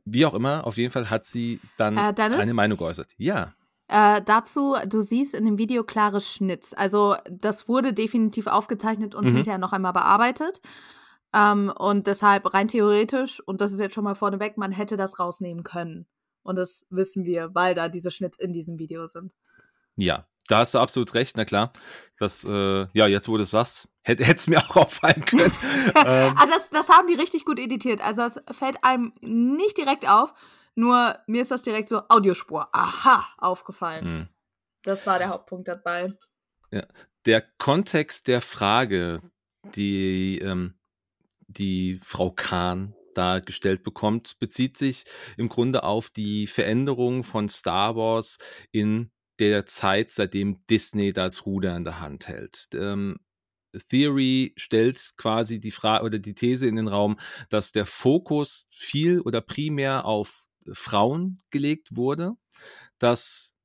Wie 0.04 0.24
auch 0.24 0.34
immer, 0.34 0.66
auf 0.66 0.78
jeden 0.78 0.92
Fall 0.92 1.10
hat 1.10 1.24
sie 1.24 1.60
dann 1.76 1.96
äh, 1.96 2.14
eine 2.16 2.54
Meinung 2.54 2.78
geäußert. 2.78 3.08
Ja. 3.18 3.54
Äh, 3.88 4.22
dazu, 4.22 4.76
du 4.86 5.00
siehst 5.00 5.34
in 5.34 5.44
dem 5.44 5.58
Video 5.58 5.84
klare 5.84 6.20
Schnitts. 6.20 6.72
Also 6.74 7.16
das 7.30 7.68
wurde 7.68 7.92
definitiv 7.92 8.46
aufgezeichnet 8.46 9.14
und 9.14 9.26
mhm. 9.26 9.34
hinterher 9.34 9.58
noch 9.58 9.72
einmal 9.72 9.92
bearbeitet. 9.92 10.60
Ähm, 11.34 11.72
und 11.76 12.06
deshalb 12.06 12.52
rein 12.54 12.68
theoretisch, 12.68 13.40
und 13.40 13.60
das 13.60 13.72
ist 13.72 13.80
jetzt 13.80 13.94
schon 13.94 14.04
mal 14.04 14.14
vorneweg, 14.14 14.56
man 14.56 14.72
hätte 14.72 14.96
das 14.96 15.18
rausnehmen 15.18 15.64
können. 15.64 16.06
Und 16.42 16.56
das 16.56 16.86
wissen 16.90 17.24
wir, 17.24 17.54
weil 17.54 17.74
da 17.74 17.88
diese 17.88 18.10
Schnitts 18.10 18.38
in 18.38 18.52
diesem 18.52 18.78
Video 18.78 19.06
sind. 19.06 19.32
Ja, 19.96 20.26
da 20.48 20.58
hast 20.58 20.74
du 20.74 20.78
absolut 20.78 21.12
recht, 21.14 21.36
na 21.36 21.44
klar. 21.44 21.72
Das, 22.18 22.44
äh, 22.44 22.86
ja, 22.92 23.06
jetzt 23.06 23.28
wo 23.28 23.36
du 23.36 23.42
es 23.42 23.50
sagst, 23.50 23.88
hätte 24.02 24.22
es 24.22 24.46
mir 24.46 24.58
auch 24.70 24.76
auffallen 24.76 25.24
können. 25.24 25.52
ähm. 26.04 26.34
also 26.38 26.52
das, 26.52 26.70
das 26.70 26.88
haben 26.88 27.08
die 27.08 27.14
richtig 27.14 27.44
gut 27.44 27.58
editiert. 27.58 28.00
Also 28.00 28.22
das 28.22 28.40
fällt 28.56 28.82
einem 28.82 29.12
nicht 29.20 29.76
direkt 29.76 30.08
auf, 30.08 30.32
nur 30.74 31.18
mir 31.26 31.42
ist 31.42 31.50
das 31.50 31.62
direkt 31.62 31.88
so 31.88 32.02
Audiospur, 32.08 32.68
aha, 32.72 33.26
aufgefallen. 33.38 34.04
Mhm. 34.04 34.28
Das 34.82 35.06
war 35.06 35.18
der 35.18 35.30
Hauptpunkt 35.30 35.66
dabei. 35.66 36.12
Ja. 36.70 36.82
Der 37.24 37.42
Kontext 37.58 38.28
der 38.28 38.40
Frage, 38.40 39.20
die 39.74 40.38
ähm, 40.38 40.74
die 41.48 41.98
Frau 42.02 42.30
Kahn 42.30 42.94
da 43.14 43.40
gestellt 43.40 43.82
bekommt, 43.82 44.38
bezieht 44.38 44.76
sich 44.76 45.04
im 45.36 45.48
Grunde 45.48 45.84
auf 45.84 46.10
die 46.10 46.46
Veränderung 46.46 47.24
von 47.24 47.48
Star 47.48 47.96
Wars 47.96 48.38
in 48.72 49.10
der 49.38 49.66
Zeit, 49.66 50.12
seitdem 50.12 50.64
Disney 50.68 51.12
das 51.12 51.46
Ruder 51.46 51.76
in 51.76 51.84
der 51.84 52.00
Hand 52.00 52.28
hält. 52.28 52.68
Ähm, 52.74 53.18
Theory 53.88 54.54
stellt 54.56 55.12
quasi 55.16 55.60
die 55.60 55.70
Frage 55.70 56.04
oder 56.04 56.18
die 56.18 56.34
These 56.34 56.66
in 56.66 56.76
den 56.76 56.88
Raum, 56.88 57.18
dass 57.50 57.72
der 57.72 57.86
Fokus 57.86 58.66
viel 58.70 59.20
oder 59.20 59.40
primär 59.40 60.04
auf 60.06 60.40
Frauen 60.72 61.42
gelegt 61.50 61.94
wurde, 61.94 62.32
dass 62.98 63.55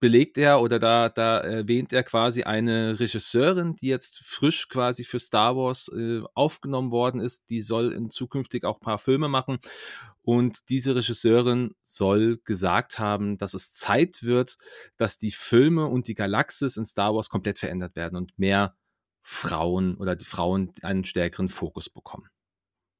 belegt 0.00 0.38
er 0.38 0.60
oder 0.60 0.78
da, 0.78 1.08
da 1.08 1.38
erwähnt 1.38 1.92
er 1.92 2.04
quasi 2.04 2.44
eine 2.44 3.00
Regisseurin, 3.00 3.74
die 3.74 3.88
jetzt 3.88 4.18
frisch 4.24 4.68
quasi 4.68 5.04
für 5.04 5.18
Star 5.18 5.56
Wars 5.56 5.88
äh, 5.88 6.22
aufgenommen 6.34 6.90
worden 6.90 7.20
ist. 7.20 7.50
Die 7.50 7.62
soll 7.62 7.92
in 7.92 8.10
zukünftig 8.10 8.64
auch 8.64 8.80
paar 8.80 8.98
Filme 8.98 9.28
machen. 9.28 9.58
Und 10.22 10.68
diese 10.68 10.94
Regisseurin 10.94 11.74
soll 11.82 12.38
gesagt 12.44 12.98
haben, 12.98 13.38
dass 13.38 13.54
es 13.54 13.72
Zeit 13.72 14.22
wird, 14.22 14.58
dass 14.96 15.18
die 15.18 15.30
Filme 15.30 15.86
und 15.86 16.06
die 16.06 16.14
Galaxis 16.14 16.76
in 16.76 16.84
Star 16.84 17.14
Wars 17.14 17.30
komplett 17.30 17.58
verändert 17.58 17.96
werden 17.96 18.16
und 18.16 18.38
mehr 18.38 18.76
Frauen 19.22 19.96
oder 19.96 20.16
die 20.16 20.24
Frauen 20.24 20.72
einen 20.82 21.04
stärkeren 21.04 21.48
Fokus 21.48 21.88
bekommen. 21.90 22.28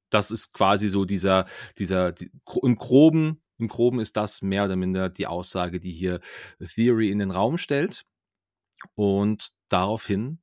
Das 0.09 0.31
ist 0.31 0.53
quasi 0.53 0.89
so 0.89 1.05
dieser, 1.05 1.45
dieser, 1.77 2.11
die, 2.11 2.31
im 2.63 2.75
Groben 2.75 3.41
Im 3.59 3.67
Groben 3.67 3.99
ist 3.99 4.17
das 4.17 4.41
mehr 4.41 4.65
oder 4.65 4.75
minder 4.75 5.09
die 5.09 5.27
Aussage, 5.27 5.79
die 5.79 5.91
hier 5.91 6.21
Theory 6.59 7.11
in 7.11 7.19
den 7.19 7.29
Raum 7.29 7.57
stellt. 7.57 8.05
Und 8.95 9.51
daraufhin 9.67 10.39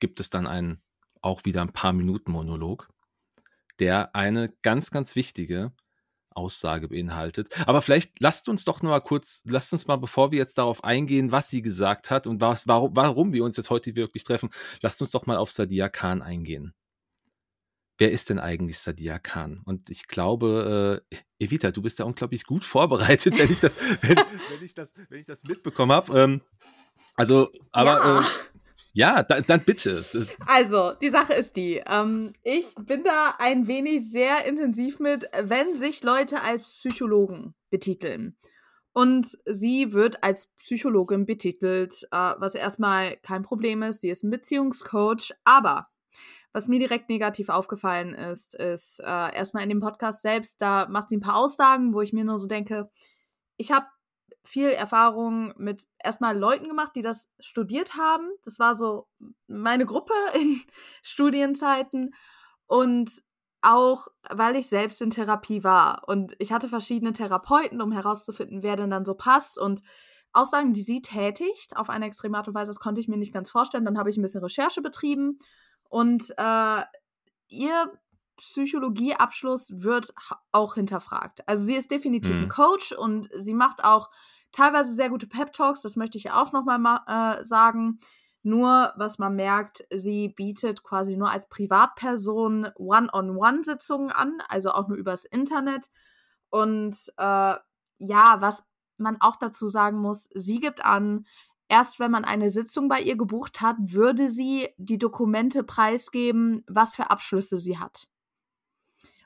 gibt 0.00 0.20
es 0.20 0.30
dann 0.30 0.46
einen, 0.46 0.82
auch 1.22 1.44
wieder 1.44 1.62
ein 1.62 1.72
paar 1.72 1.92
Minuten 1.92 2.32
Monolog, 2.32 2.88
der 3.78 4.14
eine 4.14 4.52
ganz, 4.62 4.90
ganz 4.90 5.14
wichtige 5.14 5.72
Aussage 6.38 6.88
beinhaltet. 6.88 7.48
Aber 7.66 7.82
vielleicht 7.82 8.20
lasst 8.20 8.48
uns 8.48 8.64
doch 8.64 8.82
noch 8.82 8.90
mal 8.90 9.00
kurz, 9.00 9.42
lasst 9.44 9.72
uns 9.72 9.86
mal, 9.86 9.96
bevor 9.96 10.30
wir 10.30 10.38
jetzt 10.38 10.58
darauf 10.58 10.84
eingehen, 10.84 11.32
was 11.32 11.48
sie 11.48 11.62
gesagt 11.62 12.10
hat 12.10 12.26
und 12.26 12.40
was, 12.40 12.66
warum, 12.68 12.94
warum 12.94 13.32
wir 13.32 13.44
uns 13.44 13.56
jetzt 13.56 13.70
heute 13.70 13.94
wirklich 13.96 14.24
treffen, 14.24 14.50
lasst 14.80 15.00
uns 15.00 15.10
doch 15.10 15.26
mal 15.26 15.36
auf 15.36 15.50
Sadia 15.50 15.88
Khan 15.88 16.22
eingehen. 16.22 16.74
Wer 17.98 18.12
ist 18.12 18.30
denn 18.30 18.38
eigentlich 18.38 18.78
Sadia 18.78 19.18
Khan? 19.18 19.60
Und 19.64 19.90
ich 19.90 20.06
glaube, 20.06 21.02
äh, 21.10 21.16
Evita, 21.44 21.72
du 21.72 21.82
bist 21.82 21.98
da 21.98 22.04
unglaublich 22.04 22.44
gut 22.44 22.64
vorbereitet, 22.64 23.36
wenn 23.36 23.50
ich 23.50 23.60
das, 23.60 23.72
wenn, 24.02 24.16
wenn 24.16 24.64
ich 24.64 24.74
das, 24.74 24.94
wenn 25.08 25.18
ich 25.18 25.26
das 25.26 25.42
mitbekommen 25.44 25.92
habe. 25.92 26.18
Ähm, 26.18 26.40
also, 27.16 27.50
aber 27.72 28.04
ja. 28.04 28.20
Äh, 28.20 28.22
ja, 28.92 29.22
da, 29.22 29.40
dann 29.40 29.64
bitte. 29.64 30.04
Also, 30.46 30.92
die 31.00 31.10
Sache 31.10 31.34
ist 31.34 31.56
die, 31.56 31.82
ähm, 31.86 32.32
ich 32.42 32.74
bin 32.76 33.02
da 33.02 33.34
ein 33.38 33.66
wenig 33.66 34.10
sehr 34.10 34.44
intensiv 34.46 35.00
mit, 35.00 35.28
wenn 35.40 35.76
sich 35.76 36.02
Leute 36.02 36.40
als 36.42 36.64
Psychologen 36.78 37.54
betiteln. 37.70 38.36
Und 38.92 39.38
sie 39.44 39.92
wird 39.92 40.22
als 40.24 40.48
Psychologin 40.58 41.26
betitelt, 41.26 42.08
äh, 42.10 42.34
was 42.38 42.54
erstmal 42.54 43.16
kein 43.18 43.42
Problem 43.42 43.82
ist. 43.82 44.00
Sie 44.00 44.10
ist 44.10 44.24
ein 44.24 44.30
Beziehungscoach. 44.30 45.32
Aber 45.44 45.88
was 46.52 46.68
mir 46.68 46.78
direkt 46.78 47.08
negativ 47.08 47.48
aufgefallen 47.48 48.14
ist, 48.14 48.54
ist 48.54 49.00
äh, 49.00 49.34
erstmal 49.34 49.62
in 49.62 49.68
dem 49.68 49.80
Podcast 49.80 50.22
selbst, 50.22 50.60
da 50.62 50.88
macht 50.88 51.08
sie 51.08 51.16
ein 51.16 51.22
paar 51.22 51.36
Aussagen, 51.36 51.92
wo 51.92 52.00
ich 52.00 52.12
mir 52.12 52.24
nur 52.24 52.38
so 52.38 52.48
denke, 52.48 52.90
ich 53.56 53.72
habe 53.72 53.86
viel 54.44 54.70
Erfahrung 54.70 55.52
mit 55.58 55.86
erstmal 56.02 56.36
Leuten 56.36 56.68
gemacht, 56.68 56.92
die 56.94 57.02
das 57.02 57.28
studiert 57.38 57.96
haben. 57.96 58.28
Das 58.44 58.58
war 58.58 58.74
so 58.74 59.06
meine 59.46 59.84
Gruppe 59.84 60.14
in 60.34 60.62
Studienzeiten. 61.02 62.14
Und 62.66 63.22
auch, 63.60 64.08
weil 64.30 64.56
ich 64.56 64.68
selbst 64.68 65.02
in 65.02 65.10
Therapie 65.10 65.64
war. 65.64 66.02
Und 66.06 66.34
ich 66.38 66.52
hatte 66.52 66.68
verschiedene 66.68 67.12
Therapeuten, 67.12 67.82
um 67.82 67.92
herauszufinden, 67.92 68.62
wer 68.62 68.76
denn 68.76 68.90
dann 68.90 69.04
so 69.04 69.14
passt. 69.14 69.58
Und 69.58 69.82
Aussagen, 70.32 70.72
die 70.72 70.82
sie 70.82 71.02
tätigt, 71.02 71.76
auf 71.76 71.90
eine 71.90 72.06
extreme 72.06 72.36
Art 72.38 72.48
und 72.48 72.54
Weise, 72.54 72.70
das 72.70 72.78
konnte 72.78 73.00
ich 73.00 73.08
mir 73.08 73.16
nicht 73.16 73.32
ganz 73.32 73.50
vorstellen. 73.50 73.84
Dann 73.84 73.98
habe 73.98 74.10
ich 74.10 74.16
ein 74.16 74.22
bisschen 74.22 74.42
Recherche 74.42 74.80
betrieben. 74.80 75.38
Und 75.88 76.32
äh, 76.36 76.82
ihr 77.48 77.92
Psychologieabschluss 78.36 79.82
wird 79.82 80.14
auch 80.52 80.74
hinterfragt. 80.74 81.46
Also 81.48 81.64
sie 81.64 81.74
ist 81.74 81.90
definitiv 81.90 82.36
mhm. 82.36 82.44
ein 82.44 82.48
Coach 82.48 82.92
und 82.92 83.28
sie 83.34 83.54
macht 83.54 83.84
auch 83.84 84.10
teilweise 84.52 84.94
sehr 84.94 85.10
gute 85.10 85.26
Pep 85.26 85.52
Talks, 85.52 85.82
das 85.82 85.96
möchte 85.96 86.18
ich 86.18 86.30
auch 86.30 86.52
nochmal 86.52 87.00
äh, 87.06 87.44
sagen. 87.44 88.00
Nur, 88.44 88.94
was 88.96 89.18
man 89.18 89.34
merkt, 89.34 89.84
sie 89.92 90.28
bietet 90.28 90.84
quasi 90.84 91.16
nur 91.16 91.30
als 91.30 91.48
Privatperson 91.48 92.68
One-on-One-Sitzungen 92.76 94.10
an, 94.10 94.38
also 94.48 94.70
auch 94.70 94.88
nur 94.88 94.96
übers 94.96 95.24
Internet. 95.24 95.90
Und 96.48 97.12
äh, 97.18 97.54
ja, 97.98 98.36
was 98.40 98.62
man 98.96 99.20
auch 99.20 99.36
dazu 99.36 99.66
sagen 99.68 99.98
muss, 99.98 100.28
sie 100.34 100.60
gibt 100.60 100.84
an, 100.84 101.26
erst 101.68 102.00
wenn 102.00 102.10
man 102.10 102.24
eine 102.24 102.50
Sitzung 102.50 102.88
bei 102.88 103.00
ihr 103.00 103.16
gebucht 103.16 103.60
hat, 103.60 103.76
würde 103.78 104.28
sie 104.28 104.68
die 104.76 104.98
Dokumente 104.98 105.62
preisgeben, 105.64 106.64
was 106.66 106.96
für 106.96 107.10
Abschlüsse 107.10 107.56
sie 107.56 107.78
hat. 107.78 108.08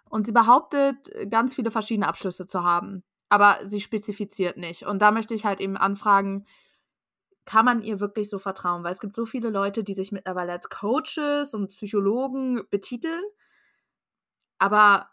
Und 0.08 0.26
sie 0.26 0.32
behauptet, 0.32 1.10
ganz 1.30 1.54
viele 1.54 1.70
verschiedene 1.70 2.08
Abschlüsse 2.08 2.46
zu 2.46 2.62
haben 2.62 3.02
aber 3.32 3.60
sie 3.64 3.80
spezifiziert 3.80 4.58
nicht. 4.58 4.82
Und 4.82 5.00
da 5.00 5.10
möchte 5.10 5.32
ich 5.32 5.46
halt 5.46 5.58
eben 5.62 5.78
anfragen, 5.78 6.44
kann 7.46 7.64
man 7.64 7.80
ihr 7.80 7.98
wirklich 7.98 8.28
so 8.28 8.38
vertrauen? 8.38 8.84
Weil 8.84 8.92
es 8.92 9.00
gibt 9.00 9.16
so 9.16 9.24
viele 9.24 9.48
Leute, 9.48 9.82
die 9.82 9.94
sich 9.94 10.12
mittlerweile 10.12 10.52
als 10.52 10.68
Coaches 10.68 11.54
und 11.54 11.68
Psychologen 11.68 12.60
betiteln, 12.70 13.24
aber 14.58 15.08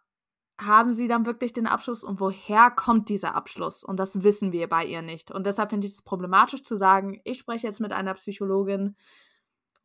haben 0.60 0.92
sie 0.92 1.08
dann 1.08 1.26
wirklich 1.26 1.54
den 1.54 1.68
Abschluss 1.68 2.04
und 2.04 2.20
woher 2.20 2.70
kommt 2.70 3.08
dieser 3.10 3.36
Abschluss? 3.36 3.84
Und 3.84 3.98
das 3.98 4.24
wissen 4.24 4.52
wir 4.52 4.68
bei 4.68 4.86
ihr 4.86 5.02
nicht. 5.02 5.32
Und 5.32 5.46
deshalb 5.46 5.70
finde 5.70 5.88
ich 5.88 5.94
es 5.94 6.02
problematisch 6.02 6.64
zu 6.64 6.76
sagen, 6.76 7.22
ich 7.24 7.40
spreche 7.40 7.66
jetzt 7.66 7.80
mit 7.80 7.94
einer 7.94 8.14
Psychologin, 8.16 8.98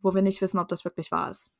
wo 0.00 0.12
wir 0.14 0.22
nicht 0.22 0.40
wissen, 0.40 0.58
ob 0.58 0.66
das 0.68 0.84
wirklich 0.84 1.12
wahr 1.12 1.30
ist. 1.30 1.52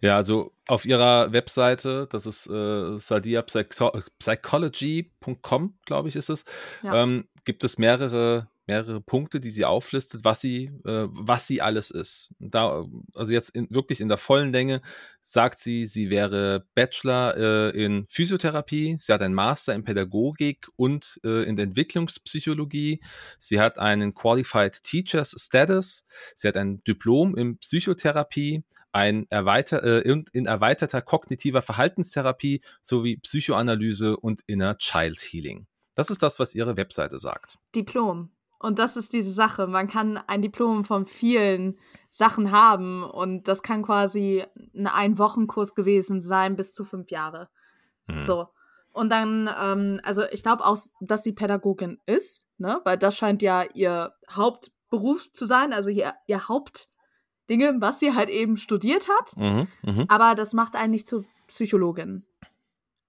Ja, 0.00 0.16
also 0.16 0.52
auf 0.66 0.84
ihrer 0.84 1.32
Webseite, 1.32 2.08
das 2.10 2.26
ist 2.26 2.50
äh, 2.50 2.98
sadiapsychology.com, 2.98 5.78
glaube 5.86 6.08
ich, 6.08 6.16
ist 6.16 6.28
es, 6.28 6.44
ja. 6.82 7.02
ähm, 7.02 7.28
gibt 7.44 7.62
es 7.64 7.78
mehrere 7.78 8.50
mehrere 8.66 9.00
Punkte, 9.00 9.40
die 9.40 9.50
sie 9.50 9.64
auflistet, 9.64 10.24
was 10.24 10.40
sie, 10.40 10.70
äh, 10.84 11.06
was 11.08 11.46
sie 11.46 11.62
alles 11.62 11.90
ist. 11.90 12.34
Da, 12.38 12.84
also 13.14 13.32
jetzt 13.32 13.50
in, 13.50 13.68
wirklich 13.70 14.00
in 14.00 14.08
der 14.08 14.18
vollen 14.18 14.52
Länge 14.52 14.82
sagt 15.22 15.58
sie, 15.58 15.86
sie 15.86 16.10
wäre 16.10 16.66
Bachelor 16.74 17.36
äh, 17.36 17.84
in 17.84 18.06
Physiotherapie, 18.08 18.96
sie 19.00 19.12
hat 19.12 19.22
einen 19.22 19.34
Master 19.34 19.74
in 19.74 19.84
Pädagogik 19.84 20.68
und 20.76 21.20
äh, 21.24 21.44
in 21.44 21.58
Entwicklungspsychologie, 21.58 23.00
sie 23.38 23.60
hat 23.60 23.78
einen 23.78 24.14
Qualified 24.14 24.82
Teachers 24.82 25.34
Status, 25.38 26.06
sie 26.34 26.48
hat 26.48 26.56
ein 26.56 26.82
Diplom 26.84 27.36
in 27.36 27.58
Psychotherapie, 27.58 28.64
ein 28.92 29.26
erweiter, 29.30 29.82
äh, 29.82 30.00
in, 30.08 30.24
in 30.32 30.46
erweiterter 30.46 31.02
kognitiver 31.02 31.60
Verhaltenstherapie 31.60 32.62
sowie 32.82 33.18
Psychoanalyse 33.18 34.16
und 34.16 34.42
Inner 34.46 34.78
Child 34.78 35.18
Healing. 35.18 35.66
Das 35.94 36.10
ist 36.10 36.22
das, 36.22 36.38
was 36.38 36.54
ihre 36.54 36.76
Webseite 36.76 37.18
sagt. 37.18 37.58
Diplom. 37.74 38.35
Und 38.58 38.78
das 38.78 38.96
ist 38.96 39.12
diese 39.12 39.30
Sache. 39.30 39.66
Man 39.66 39.88
kann 39.88 40.16
ein 40.16 40.42
Diplom 40.42 40.84
von 40.84 41.04
vielen 41.04 41.78
Sachen 42.10 42.50
haben 42.50 43.04
und 43.04 43.48
das 43.48 43.62
kann 43.62 43.82
quasi 43.82 44.44
ein 44.74 44.86
Ein-Wochen-Kurs 44.86 45.74
gewesen 45.74 46.22
sein 46.22 46.56
bis 46.56 46.72
zu 46.72 46.84
fünf 46.84 47.10
Jahre. 47.10 47.48
Mhm. 48.06 48.20
So. 48.20 48.48
Und 48.92 49.12
dann, 49.12 49.50
ähm, 49.60 50.00
also 50.02 50.22
ich 50.30 50.42
glaube 50.42 50.64
auch, 50.64 50.78
dass 51.00 51.22
sie 51.22 51.32
Pädagogin 51.32 52.00
ist, 52.06 52.46
ne? 52.56 52.80
Weil 52.84 52.96
das 52.96 53.14
scheint 53.16 53.42
ja 53.42 53.64
ihr 53.74 54.14
Hauptberuf 54.30 55.30
zu 55.32 55.44
sein, 55.44 55.74
also 55.74 55.90
ihr, 55.90 56.14
ihr 56.26 56.48
Hauptdinge, 56.48 57.76
was 57.80 58.00
sie 58.00 58.14
halt 58.14 58.30
eben 58.30 58.56
studiert 58.56 59.06
hat. 59.08 59.36
Mhm, 59.36 59.68
mh. 59.82 60.04
Aber 60.08 60.34
das 60.34 60.54
macht 60.54 60.76
einen 60.76 60.92
nicht 60.92 61.06
zur 61.06 61.26
Psychologin, 61.48 62.24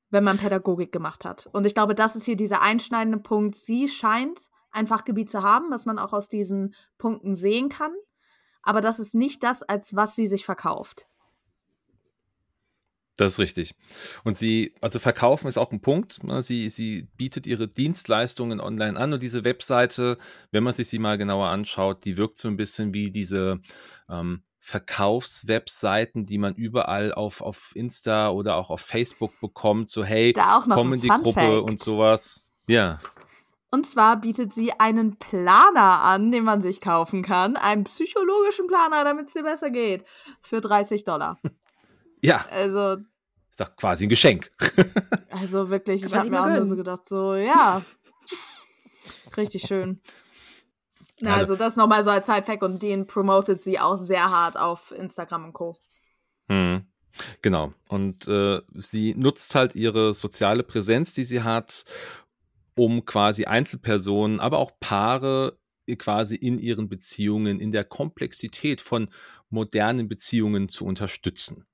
wenn 0.09 0.25
man 0.25 0.37
Pädagogik 0.37 0.91
gemacht 0.91 1.23
hat. 1.23 1.47
Und 1.53 1.65
ich 1.65 1.73
glaube, 1.73 1.95
das 1.95 2.17
ist 2.17 2.25
hier 2.25 2.35
dieser 2.35 2.61
einschneidende 2.61 3.19
Punkt. 3.19 3.55
Sie 3.55 3.87
scheint 3.87 4.37
ein 4.77 4.87
Fachgebiet 4.87 5.29
zu 5.29 5.43
haben, 5.43 5.71
was 5.71 5.85
man 5.85 5.99
auch 5.99 6.13
aus 6.13 6.29
diesen 6.29 6.73
Punkten 6.97 7.35
sehen 7.35 7.69
kann. 7.69 7.91
Aber 8.61 8.81
das 8.81 8.99
ist 8.99 9.15
nicht 9.15 9.43
das, 9.43 9.63
als 9.63 9.95
was 9.95 10.15
sie 10.15 10.27
sich 10.27 10.45
verkauft. 10.45 11.07
Das 13.17 13.33
ist 13.33 13.39
richtig. 13.39 13.73
Und 14.23 14.37
sie, 14.37 14.75
also 14.79 14.99
verkaufen 14.99 15.47
ist 15.47 15.57
auch 15.57 15.71
ein 15.71 15.81
Punkt. 15.81 16.23
Ne? 16.23 16.41
Sie, 16.43 16.69
sie 16.69 17.07
bietet 17.17 17.47
ihre 17.47 17.67
Dienstleistungen 17.67 18.61
online 18.61 18.97
an 18.97 19.11
und 19.11 19.23
diese 19.23 19.43
Webseite, 19.43 20.19
wenn 20.51 20.63
man 20.63 20.73
sich 20.73 20.87
sie 20.87 20.99
mal 20.99 21.17
genauer 21.17 21.47
anschaut, 21.47 22.05
die 22.05 22.15
wirkt 22.15 22.37
so 22.37 22.47
ein 22.47 22.57
bisschen 22.57 22.93
wie 22.93 23.09
diese 23.09 23.59
ähm, 24.07 24.43
Verkaufswebseiten, 24.59 26.25
die 26.25 26.37
man 26.37 26.53
überall 26.53 27.11
auf, 27.11 27.41
auf 27.41 27.71
Insta 27.73 28.29
oder 28.29 28.55
auch 28.55 28.69
auf 28.69 28.81
Facebook 28.81 29.39
bekommt. 29.39 29.89
So, 29.89 30.03
hey, 30.03 30.33
komm 30.33 30.93
in 30.93 31.01
die 31.01 31.07
Gruppe 31.07 31.39
Fact. 31.39 31.61
und 31.63 31.79
sowas. 31.79 32.43
Ja. 32.67 32.99
Und 33.69 33.85
zwar 33.85 34.21
bietet 34.21 34.53
sie 34.53 34.71
einen 34.79 35.17
Planer 35.17 36.01
an, 36.01 36.31
den 36.31 36.45
man 36.45 36.61
sich 36.61 36.79
kaufen 36.79 37.21
kann. 37.21 37.57
Einen 37.57 37.83
psychologischen 37.83 38.67
Planer, 38.67 39.03
damit 39.03 39.27
es 39.27 39.33
dir 39.33 39.43
besser 39.43 39.69
geht. 39.69 40.05
Für 40.41 40.61
30 40.61 41.03
Dollar. 41.03 41.39
Ja. 42.19 42.47
Also. 42.49 42.97
Ist 43.51 43.59
doch 43.59 43.75
quasi 43.75 44.07
ein 44.07 44.09
Geschenk. 44.09 44.51
Also 45.29 45.69
wirklich, 45.69 46.03
ich 46.03 46.15
habe 46.15 46.31
mir 46.31 46.41
auch 46.41 46.47
nur 46.47 46.65
so 46.65 46.75
gedacht, 46.75 47.07
so, 47.07 47.35
ja. 47.35 47.83
Richtig 49.37 49.61
schön. 49.67 50.01
Na, 51.21 51.33
also, 51.33 51.53
also 51.53 51.55
das 51.57 51.75
nochmal 51.75 52.03
so 52.03 52.09
als 52.09 52.25
Sidefact 52.25 52.63
und 52.63 52.81
den 52.81 53.05
promotet 53.05 53.61
sie 53.61 53.77
auch 53.77 53.95
sehr 53.97 54.31
hart 54.31 54.57
auf 54.57 54.91
Instagram 54.91 55.45
und 55.45 55.53
Co. 55.53 55.77
Hm. 56.49 56.87
Genau. 57.43 57.73
Und 57.87 58.27
äh, 58.27 58.61
sie 58.73 59.13
nutzt 59.15 59.53
halt 59.53 59.75
ihre 59.75 60.13
soziale 60.13 60.63
Präsenz, 60.63 61.13
die 61.13 61.23
sie 61.23 61.43
hat, 61.43 61.85
um 62.77 63.05
quasi 63.05 63.45
Einzelpersonen, 63.45 64.39
aber 64.39 64.59
auch 64.59 64.71
Paare 64.79 65.57
quasi 65.97 66.35
in 66.35 66.59
ihren 66.59 66.89
Beziehungen, 66.89 67.59
in 67.59 67.71
der 67.71 67.83
Komplexität 67.83 68.81
von 68.81 69.09
modernen 69.49 70.07
Beziehungen 70.07 70.69
zu 70.69 70.85
unterstützen. 70.85 71.65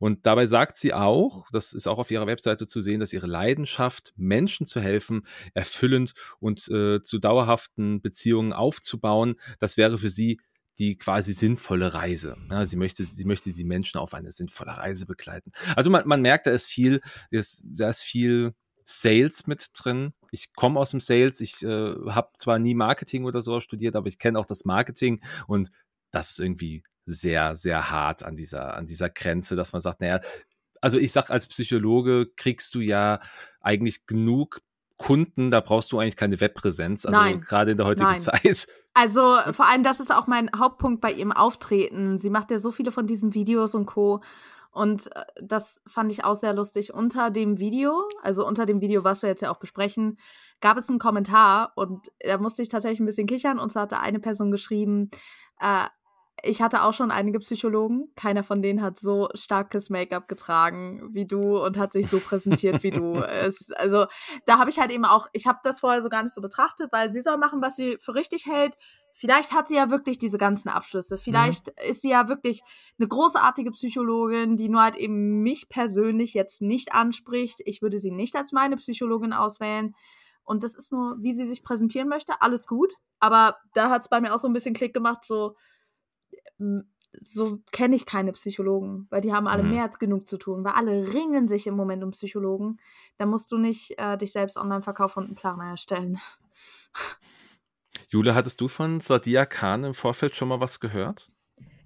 Und 0.00 0.26
dabei 0.26 0.48
sagt 0.48 0.76
sie 0.76 0.92
auch, 0.92 1.46
das 1.52 1.72
ist 1.72 1.86
auch 1.86 1.98
auf 1.98 2.10
ihrer 2.10 2.26
Webseite 2.26 2.66
zu 2.66 2.80
sehen, 2.80 2.98
dass 2.98 3.12
ihre 3.12 3.28
Leidenschaft, 3.28 4.12
Menschen 4.16 4.66
zu 4.66 4.80
helfen, 4.80 5.22
erfüllend 5.54 6.12
und 6.40 6.66
äh, 6.68 7.00
zu 7.00 7.18
dauerhaften 7.18 8.02
Beziehungen 8.02 8.52
aufzubauen, 8.52 9.36
das 9.60 9.76
wäre 9.76 9.98
für 9.98 10.08
sie 10.08 10.40
die 10.80 10.96
quasi 10.96 11.32
sinnvolle 11.32 11.94
Reise. 11.94 12.36
Ja, 12.50 12.64
sie 12.66 12.76
möchte, 12.76 13.04
sie 13.04 13.24
möchte 13.24 13.52
die 13.52 13.64
Menschen 13.64 13.98
auf 13.98 14.14
eine 14.14 14.32
sinnvolle 14.32 14.76
Reise 14.76 15.06
begleiten. 15.06 15.52
Also 15.76 15.90
man, 15.90 16.08
man 16.08 16.22
merkt, 16.22 16.46
da 16.46 16.50
ist 16.50 16.68
viel, 16.68 17.00
da 17.30 17.88
ist 17.90 18.02
viel 18.02 18.54
Sales 18.90 19.46
mit 19.46 19.68
drin, 19.74 20.12
ich 20.32 20.52
komme 20.54 20.80
aus 20.80 20.90
dem 20.90 21.00
Sales, 21.00 21.40
ich 21.40 21.62
äh, 21.62 21.94
habe 22.08 22.30
zwar 22.36 22.58
nie 22.58 22.74
Marketing 22.74 23.24
oder 23.24 23.42
so 23.42 23.60
studiert, 23.60 23.96
aber 23.96 24.08
ich 24.08 24.18
kenne 24.18 24.38
auch 24.38 24.46
das 24.46 24.64
Marketing 24.64 25.20
und 25.46 25.70
das 26.10 26.32
ist 26.32 26.40
irgendwie 26.40 26.82
sehr, 27.06 27.54
sehr 27.56 27.90
hart 27.90 28.24
an 28.24 28.36
dieser, 28.36 28.74
an 28.74 28.86
dieser 28.86 29.08
Grenze, 29.08 29.56
dass 29.56 29.72
man 29.72 29.80
sagt, 29.80 30.00
naja, 30.00 30.20
also 30.80 30.98
ich 30.98 31.12
sag 31.12 31.30
als 31.30 31.46
Psychologe 31.46 32.26
kriegst 32.36 32.74
du 32.74 32.80
ja 32.80 33.20
eigentlich 33.60 34.06
genug 34.06 34.60
Kunden, 34.96 35.50
da 35.50 35.60
brauchst 35.60 35.92
du 35.92 35.98
eigentlich 35.98 36.16
keine 36.16 36.40
Webpräsenz, 36.40 37.06
also 37.06 37.18
Nein. 37.18 37.40
gerade 37.40 37.70
in 37.70 37.76
der 37.76 37.86
heutigen 37.86 38.10
Nein. 38.10 38.20
Zeit. 38.20 38.68
Also 38.92 39.36
vor 39.52 39.66
allem, 39.66 39.82
das 39.82 40.00
ist 40.00 40.12
auch 40.12 40.26
mein 40.26 40.50
Hauptpunkt 40.54 41.00
bei 41.00 41.12
ihrem 41.12 41.32
Auftreten. 41.32 42.18
Sie 42.18 42.28
macht 42.28 42.50
ja 42.50 42.58
so 42.58 42.70
viele 42.70 42.90
von 42.90 43.06
diesen 43.06 43.34
Videos 43.34 43.74
und 43.74 43.86
Co. 43.86 44.20
Und 44.70 45.14
äh, 45.16 45.24
das 45.42 45.82
fand 45.86 46.12
ich 46.12 46.24
auch 46.24 46.34
sehr 46.34 46.54
lustig. 46.54 46.94
Unter 46.94 47.30
dem 47.30 47.58
Video, 47.58 48.08
also 48.22 48.46
unter 48.46 48.66
dem 48.66 48.80
Video, 48.80 49.04
was 49.04 49.22
wir 49.22 49.28
jetzt 49.28 49.42
ja 49.42 49.52
auch 49.52 49.58
besprechen, 49.58 50.18
gab 50.60 50.76
es 50.76 50.88
einen 50.88 50.98
Kommentar 50.98 51.72
und 51.76 52.08
da 52.20 52.38
musste 52.38 52.62
ich 52.62 52.68
tatsächlich 52.68 53.00
ein 53.00 53.06
bisschen 53.06 53.26
kichern. 53.26 53.58
Und 53.58 53.72
so 53.72 53.80
hatte 53.80 53.98
eine 53.98 54.20
Person 54.20 54.50
geschrieben, 54.50 55.10
äh, 55.60 55.86
ich 56.42 56.62
hatte 56.62 56.84
auch 56.84 56.92
schon 56.92 57.10
einige 57.10 57.38
Psychologen. 57.38 58.12
Keiner 58.16 58.42
von 58.42 58.62
denen 58.62 58.82
hat 58.82 58.98
so 58.98 59.28
starkes 59.34 59.90
Make-up 59.90 60.28
getragen 60.28 61.10
wie 61.12 61.26
du 61.26 61.62
und 61.62 61.76
hat 61.76 61.92
sich 61.92 62.08
so 62.08 62.18
präsentiert 62.18 62.82
wie 62.82 62.90
du. 62.90 63.20
Es, 63.40 63.70
also 63.72 64.06
da 64.44 64.58
habe 64.58 64.70
ich 64.70 64.78
halt 64.78 64.90
eben 64.90 65.04
auch, 65.04 65.26
ich 65.32 65.46
habe 65.46 65.58
das 65.62 65.80
vorher 65.80 66.02
so 66.02 66.08
gar 66.08 66.22
nicht 66.22 66.34
so 66.34 66.40
betrachtet, 66.40 66.90
weil 66.92 67.10
sie 67.10 67.20
soll 67.20 67.38
machen, 67.38 67.62
was 67.62 67.76
sie 67.76 67.96
für 68.00 68.14
richtig 68.14 68.46
hält. 68.46 68.76
Vielleicht 69.20 69.52
hat 69.52 69.68
sie 69.68 69.74
ja 69.74 69.90
wirklich 69.90 70.16
diese 70.16 70.38
ganzen 70.38 70.70
Abschlüsse. 70.70 71.18
Vielleicht 71.18 71.66
mhm. 71.66 71.90
ist 71.90 72.00
sie 72.00 72.08
ja 72.08 72.28
wirklich 72.28 72.62
eine 72.98 73.06
großartige 73.06 73.70
Psychologin, 73.72 74.56
die 74.56 74.70
nur 74.70 74.80
halt 74.80 74.96
eben 74.96 75.42
mich 75.42 75.68
persönlich 75.68 76.32
jetzt 76.32 76.62
nicht 76.62 76.94
anspricht. 76.94 77.60
Ich 77.66 77.82
würde 77.82 77.98
sie 77.98 78.12
nicht 78.12 78.34
als 78.34 78.52
meine 78.52 78.76
Psychologin 78.76 79.34
auswählen. 79.34 79.94
Und 80.42 80.62
das 80.62 80.74
ist 80.74 80.90
nur, 80.90 81.18
wie 81.20 81.32
sie 81.32 81.44
sich 81.44 81.62
präsentieren 81.62 82.08
möchte. 82.08 82.40
Alles 82.40 82.66
gut. 82.66 82.94
Aber 83.18 83.58
da 83.74 83.90
hat 83.90 84.00
es 84.00 84.08
bei 84.08 84.22
mir 84.22 84.34
auch 84.34 84.38
so 84.38 84.48
ein 84.48 84.54
bisschen 84.54 84.72
Klick 84.72 84.94
gemacht, 84.94 85.26
so 85.26 85.54
so 87.12 87.58
kenne 87.72 87.96
ich 87.96 88.06
keine 88.06 88.32
Psychologen, 88.32 89.06
weil 89.10 89.20
die 89.20 89.34
haben 89.34 89.48
alle 89.48 89.64
mhm. 89.64 89.70
mehr 89.70 89.82
als 89.82 89.98
genug 89.98 90.26
zu 90.26 90.38
tun, 90.38 90.64
weil 90.64 90.72
alle 90.72 91.12
ringen 91.12 91.46
sich 91.46 91.66
im 91.66 91.74
Moment 91.74 92.02
um 92.02 92.12
Psychologen. 92.12 92.78
Da 93.18 93.26
musst 93.26 93.52
du 93.52 93.58
nicht 93.58 93.98
äh, 93.98 94.16
dich 94.16 94.32
selbst 94.32 94.56
online 94.56 94.80
verkaufen 94.80 95.18
und 95.18 95.26
einen 95.26 95.34
Planer 95.34 95.64
erstellen. 95.64 96.18
Jule, 98.10 98.34
hattest 98.34 98.60
du 98.60 98.68
von 98.68 99.00
Sadia 99.00 99.46
Khan 99.46 99.84
im 99.84 99.94
Vorfeld 99.94 100.34
schon 100.34 100.48
mal 100.48 100.60
was 100.60 100.80
gehört? 100.80 101.30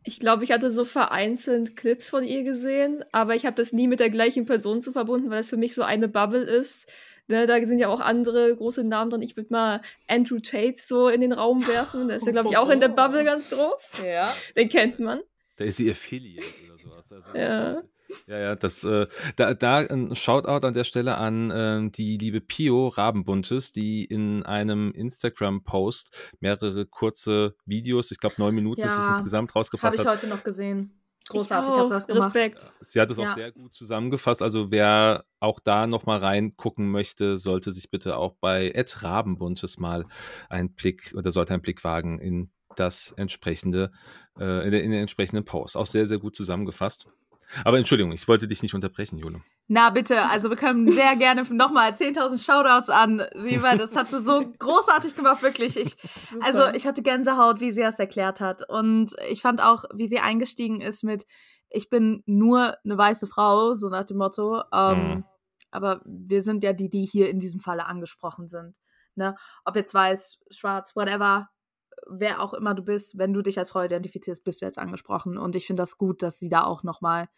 Ich 0.02 0.20
glaube, 0.20 0.44
ich 0.44 0.52
hatte 0.52 0.70
so 0.70 0.84
vereinzelt 0.84 1.76
Clips 1.76 2.10
von 2.10 2.24
ihr 2.24 2.42
gesehen, 2.42 3.04
aber 3.12 3.34
ich 3.34 3.46
habe 3.46 3.56
das 3.56 3.72
nie 3.72 3.88
mit 3.88 4.00
der 4.00 4.10
gleichen 4.10 4.44
Person 4.44 4.82
zu 4.82 4.92
verbunden, 4.92 5.30
weil 5.30 5.40
es 5.40 5.48
für 5.48 5.56
mich 5.56 5.74
so 5.74 5.82
eine 5.82 6.08
Bubble 6.08 6.42
ist, 6.42 6.90
Ne, 7.26 7.46
da 7.46 7.64
sind 7.64 7.78
ja 7.78 7.88
auch 7.88 8.00
andere 8.00 8.54
große 8.54 8.84
Namen 8.84 9.10
drin. 9.10 9.22
Ich 9.22 9.34
würde 9.36 9.50
mal 9.50 9.80
Andrew 10.06 10.40
Tate 10.40 10.74
so 10.76 11.08
in 11.08 11.22
den 11.22 11.32
Raum 11.32 11.66
werfen. 11.66 12.06
Der 12.06 12.18
ist 12.18 12.26
ja, 12.26 12.32
glaube 12.32 12.50
ich, 12.50 12.58
auch 12.58 12.68
in 12.68 12.80
der 12.80 12.88
Bubble 12.88 13.24
ganz 13.24 13.48
groß. 13.48 14.02
Ja. 14.04 14.34
Den 14.54 14.68
kennt 14.68 14.98
man. 14.98 15.20
Da 15.56 15.64
ist 15.64 15.78
sie 15.78 15.90
Affiliate 15.90 16.44
oder 16.66 16.78
sowas. 16.78 17.12
Also 17.12 17.34
ja. 17.34 17.82
Ja, 18.26 18.38
ja, 18.38 18.56
das, 18.56 18.84
äh, 18.84 19.06
da, 19.36 19.54
da 19.54 19.78
ein 19.78 20.14
Shoutout 20.14 20.66
an 20.66 20.74
der 20.74 20.84
Stelle 20.84 21.18
an 21.18 21.50
äh, 21.50 21.90
die 21.90 22.18
liebe 22.18 22.40
Pio 22.40 22.88
Rabenbuntes, 22.88 23.72
die 23.72 24.04
in 24.04 24.42
einem 24.44 24.92
Instagram-Post 24.92 26.16
mehrere 26.40 26.86
kurze 26.86 27.54
Videos, 27.66 28.10
ich 28.10 28.18
glaube 28.18 28.36
neun 28.38 28.54
Minuten 28.54 28.80
ja, 28.80 28.86
ist 28.86 28.98
es 28.98 29.08
insgesamt 29.08 29.54
rausgebracht 29.54 29.98
hat. 29.98 30.06
Habe 30.06 30.16
ich 30.16 30.22
heute 30.22 30.26
noch 30.28 30.44
gesehen. 30.44 31.00
Großartig 31.28 31.70
hat 31.70 31.90
das 31.90 32.06
gemacht. 32.06 32.34
Respekt. 32.34 32.72
Sie 32.80 33.00
hat 33.00 33.10
es 33.10 33.16
ja. 33.16 33.24
auch 33.24 33.34
sehr 33.34 33.50
gut 33.50 33.72
zusammengefasst. 33.72 34.42
Also 34.42 34.70
wer 34.70 35.24
auch 35.40 35.58
da 35.58 35.86
nochmal 35.86 36.18
reingucken 36.18 36.90
möchte, 36.90 37.38
sollte 37.38 37.72
sich 37.72 37.90
bitte 37.90 38.18
auch 38.18 38.34
bei 38.40 38.70
Ed 38.74 39.02
Rabenbuntes 39.02 39.78
mal 39.78 40.04
einen 40.50 40.74
Blick 40.74 41.14
oder 41.16 41.30
sollte 41.30 41.54
einen 41.54 41.62
Blick 41.62 41.82
wagen 41.82 42.18
in 42.18 42.50
das 42.76 43.12
entsprechende, 43.12 43.90
äh, 44.38 44.66
in, 44.66 44.72
den, 44.72 44.84
in 44.84 44.90
den 44.90 45.00
entsprechenden 45.00 45.44
Post. 45.44 45.76
Auch 45.76 45.86
sehr, 45.86 46.06
sehr 46.06 46.18
gut 46.18 46.36
zusammengefasst. 46.36 47.06
Aber 47.64 47.78
Entschuldigung, 47.78 48.12
ich 48.12 48.26
wollte 48.26 48.48
dich 48.48 48.62
nicht 48.62 48.74
unterbrechen, 48.74 49.18
Jule. 49.18 49.42
Na 49.68 49.90
bitte, 49.90 50.22
also 50.26 50.50
wir 50.50 50.56
können 50.56 50.90
sehr 50.90 51.16
gerne 51.16 51.42
nochmal 51.42 51.92
10.000 51.92 52.42
Shoutouts 52.42 52.90
an 52.90 53.22
sie, 53.36 53.62
weil 53.62 53.78
das 53.78 53.94
hat 53.94 54.08
sie 54.08 54.20
so 54.20 54.52
großartig 54.58 55.14
gemacht, 55.14 55.42
wirklich. 55.42 55.76
Ich, 55.76 55.96
also 56.40 56.66
ich 56.74 56.86
hatte 56.86 57.02
Gänsehaut, 57.02 57.60
wie 57.60 57.70
sie 57.70 57.82
das 57.82 57.98
erklärt 57.98 58.40
hat. 58.40 58.68
Und 58.68 59.12
ich 59.28 59.42
fand 59.42 59.62
auch, 59.62 59.84
wie 59.94 60.08
sie 60.08 60.18
eingestiegen 60.18 60.80
ist 60.80 61.04
mit, 61.04 61.26
ich 61.70 61.90
bin 61.90 62.22
nur 62.26 62.76
eine 62.84 62.96
weiße 62.96 63.26
Frau, 63.26 63.74
so 63.74 63.88
nach 63.88 64.04
dem 64.04 64.18
Motto. 64.18 64.62
Ähm, 64.72 64.98
mhm. 64.98 65.24
Aber 65.70 66.00
wir 66.04 66.42
sind 66.42 66.62
ja 66.62 66.72
die, 66.72 66.88
die 66.88 67.04
hier 67.04 67.28
in 67.28 67.40
diesem 67.40 67.60
Falle 67.60 67.86
angesprochen 67.86 68.46
sind. 68.46 68.78
Ne? 69.16 69.34
Ob 69.64 69.76
jetzt 69.76 69.92
weiß, 69.92 70.38
schwarz, 70.50 70.94
whatever, 70.94 71.48
wer 72.08 72.42
auch 72.42 72.54
immer 72.54 72.74
du 72.74 72.82
bist, 72.82 73.18
wenn 73.18 73.32
du 73.32 73.42
dich 73.42 73.58
als 73.58 73.70
Frau 73.70 73.82
identifizierst, 73.82 74.44
bist 74.44 74.60
du 74.60 74.66
jetzt 74.66 74.78
angesprochen. 74.78 75.38
Und 75.38 75.56
ich 75.56 75.66
finde 75.66 75.82
das 75.82 75.98
gut, 75.98 76.22
dass 76.22 76.38
sie 76.38 76.48
da 76.48 76.64
auch 76.64 76.82
nochmal 76.82 77.28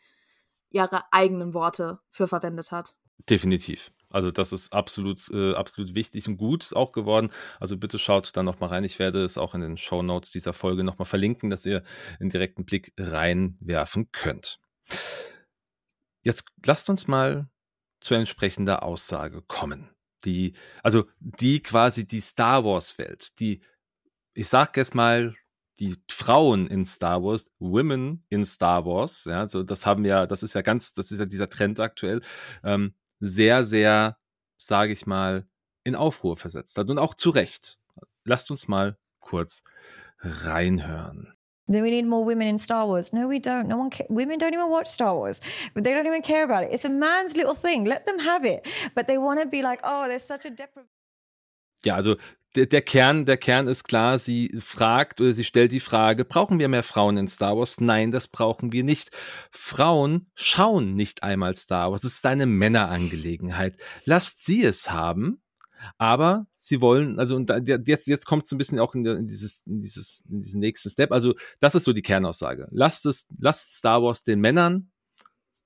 ihre 0.70 1.02
eigenen 1.12 1.54
Worte 1.54 2.00
für 2.10 2.28
verwendet 2.28 2.72
hat. 2.72 2.96
Definitiv. 3.28 3.92
Also 4.10 4.30
das 4.30 4.52
ist 4.52 4.72
absolut, 4.72 5.28
äh, 5.30 5.54
absolut 5.54 5.94
wichtig 5.94 6.28
und 6.28 6.36
gut 6.36 6.74
auch 6.74 6.92
geworden. 6.92 7.30
Also 7.58 7.76
bitte 7.76 7.98
schaut 7.98 8.36
da 8.36 8.42
nochmal 8.42 8.70
rein. 8.70 8.84
Ich 8.84 8.98
werde 8.98 9.24
es 9.24 9.36
auch 9.36 9.54
in 9.54 9.60
den 9.60 9.76
Show 9.76 10.02
Notes 10.02 10.30
dieser 10.30 10.52
Folge 10.52 10.84
nochmal 10.84 11.06
verlinken, 11.06 11.50
dass 11.50 11.66
ihr 11.66 11.82
einen 12.20 12.30
direkten 12.30 12.64
Blick 12.64 12.92
reinwerfen 12.96 14.12
könnt. 14.12 14.60
Jetzt 16.22 16.46
lasst 16.64 16.88
uns 16.88 17.08
mal 17.08 17.48
zu 18.00 18.14
entsprechender 18.14 18.82
Aussage 18.82 19.42
kommen. 19.42 19.90
Die, 20.24 20.54
also 20.82 21.04
die 21.20 21.62
quasi 21.62 22.06
die 22.06 22.20
Star 22.20 22.64
Wars 22.64 22.98
Welt, 22.98 23.38
die 23.40 23.60
ich 24.36 24.48
sag 24.48 24.76
jetzt 24.76 24.94
mal, 24.94 25.34
die 25.78 25.96
Frauen 26.10 26.66
in 26.66 26.84
Star 26.84 27.22
Wars, 27.22 27.50
Women 27.58 28.24
in 28.28 28.44
Star 28.44 28.84
Wars, 28.84 29.24
ja, 29.24 29.48
so 29.48 29.62
das 29.62 29.84
haben 29.84 30.04
ja, 30.04 30.26
das 30.26 30.42
ist 30.42 30.54
ja 30.54 30.62
ganz, 30.62 30.92
das 30.92 31.10
ist 31.10 31.18
ja 31.18 31.24
dieser 31.24 31.48
Trend 31.48 31.80
aktuell, 31.80 32.20
ähm, 32.62 32.94
sehr, 33.20 33.64
sehr, 33.64 34.18
sage 34.58 34.92
ich 34.92 35.06
mal, 35.06 35.46
in 35.84 35.94
Aufruhr 35.94 36.36
versetzt 36.36 36.76
hat 36.78 36.88
und 36.88 36.98
auch 36.98 37.14
zu 37.14 37.30
Recht. 37.30 37.78
Lasst 38.24 38.50
uns 38.50 38.68
mal 38.68 38.98
kurz 39.20 39.62
reinhören. 40.20 41.32
Do 41.68 41.82
we 41.82 41.90
need 41.90 42.06
more 42.06 42.24
women 42.24 42.46
in 42.46 42.58
Star 42.58 42.86
Wars? 42.88 43.12
No, 43.12 43.28
we 43.28 43.40
don't. 43.40 43.64
No 43.64 43.76
one. 43.78 43.90
women 44.08 44.38
don't 44.38 44.54
even 44.54 44.70
watch 44.70 44.86
Star 44.86 45.16
Wars. 45.16 45.40
They 45.74 45.92
don't 45.92 46.06
even 46.06 46.22
care 46.22 46.44
about 46.44 46.64
it. 46.64 46.72
It's 46.72 46.84
a 46.84 46.88
man's 46.88 47.36
little 47.36 47.56
thing. 47.56 47.84
Let 47.84 48.04
them 48.06 48.20
have 48.20 48.44
it. 48.44 48.64
But 48.94 49.08
they 49.08 49.18
want 49.18 49.40
to 49.40 49.48
be 49.48 49.62
like, 49.62 49.80
oh, 49.82 50.06
there's 50.06 50.22
such 50.22 50.44
a 50.44 50.50
deprivation. 50.50 50.88
Ja, 51.84 51.96
also 51.96 52.16
der, 52.56 52.66
der, 52.66 52.82
Kern, 52.82 53.26
der 53.26 53.36
Kern 53.36 53.68
ist 53.68 53.84
klar, 53.84 54.18
sie 54.18 54.48
fragt 54.60 55.20
oder 55.20 55.32
sie 55.32 55.44
stellt 55.44 55.72
die 55.72 55.80
Frage, 55.80 56.24
brauchen 56.24 56.58
wir 56.58 56.68
mehr 56.68 56.82
Frauen 56.82 57.18
in 57.18 57.28
Star 57.28 57.56
Wars? 57.56 57.80
Nein, 57.80 58.10
das 58.10 58.28
brauchen 58.28 58.72
wir 58.72 58.82
nicht. 58.82 59.10
Frauen 59.50 60.30
schauen 60.34 60.94
nicht 60.94 61.22
einmal 61.22 61.54
Star 61.54 61.90
Wars. 61.90 62.02
Es 62.02 62.14
ist 62.14 62.26
eine 62.26 62.46
Männerangelegenheit. 62.46 63.76
Lasst 64.04 64.44
sie 64.44 64.64
es 64.64 64.90
haben. 64.90 65.42
Aber 65.98 66.46
sie 66.54 66.80
wollen, 66.80 67.18
also 67.20 67.36
und 67.36 67.50
jetzt, 67.86 68.08
jetzt 68.08 68.24
kommt 68.24 68.46
es 68.46 68.50
ein 68.50 68.58
bisschen 68.58 68.80
auch 68.80 68.94
in, 68.94 69.04
in, 69.04 69.26
dieses, 69.26 69.62
in, 69.66 69.82
dieses, 69.82 70.24
in 70.28 70.40
diesen 70.40 70.60
nächsten 70.60 70.88
Step. 70.88 71.12
Also, 71.12 71.34
das 71.60 71.74
ist 71.74 71.84
so 71.84 71.92
die 71.92 72.02
Kernaussage. 72.02 72.66
Lasst 72.70 73.04
es, 73.04 73.28
lasst 73.38 73.74
Star 73.74 74.02
Wars 74.02 74.24
den 74.24 74.40
Männern, 74.40 74.90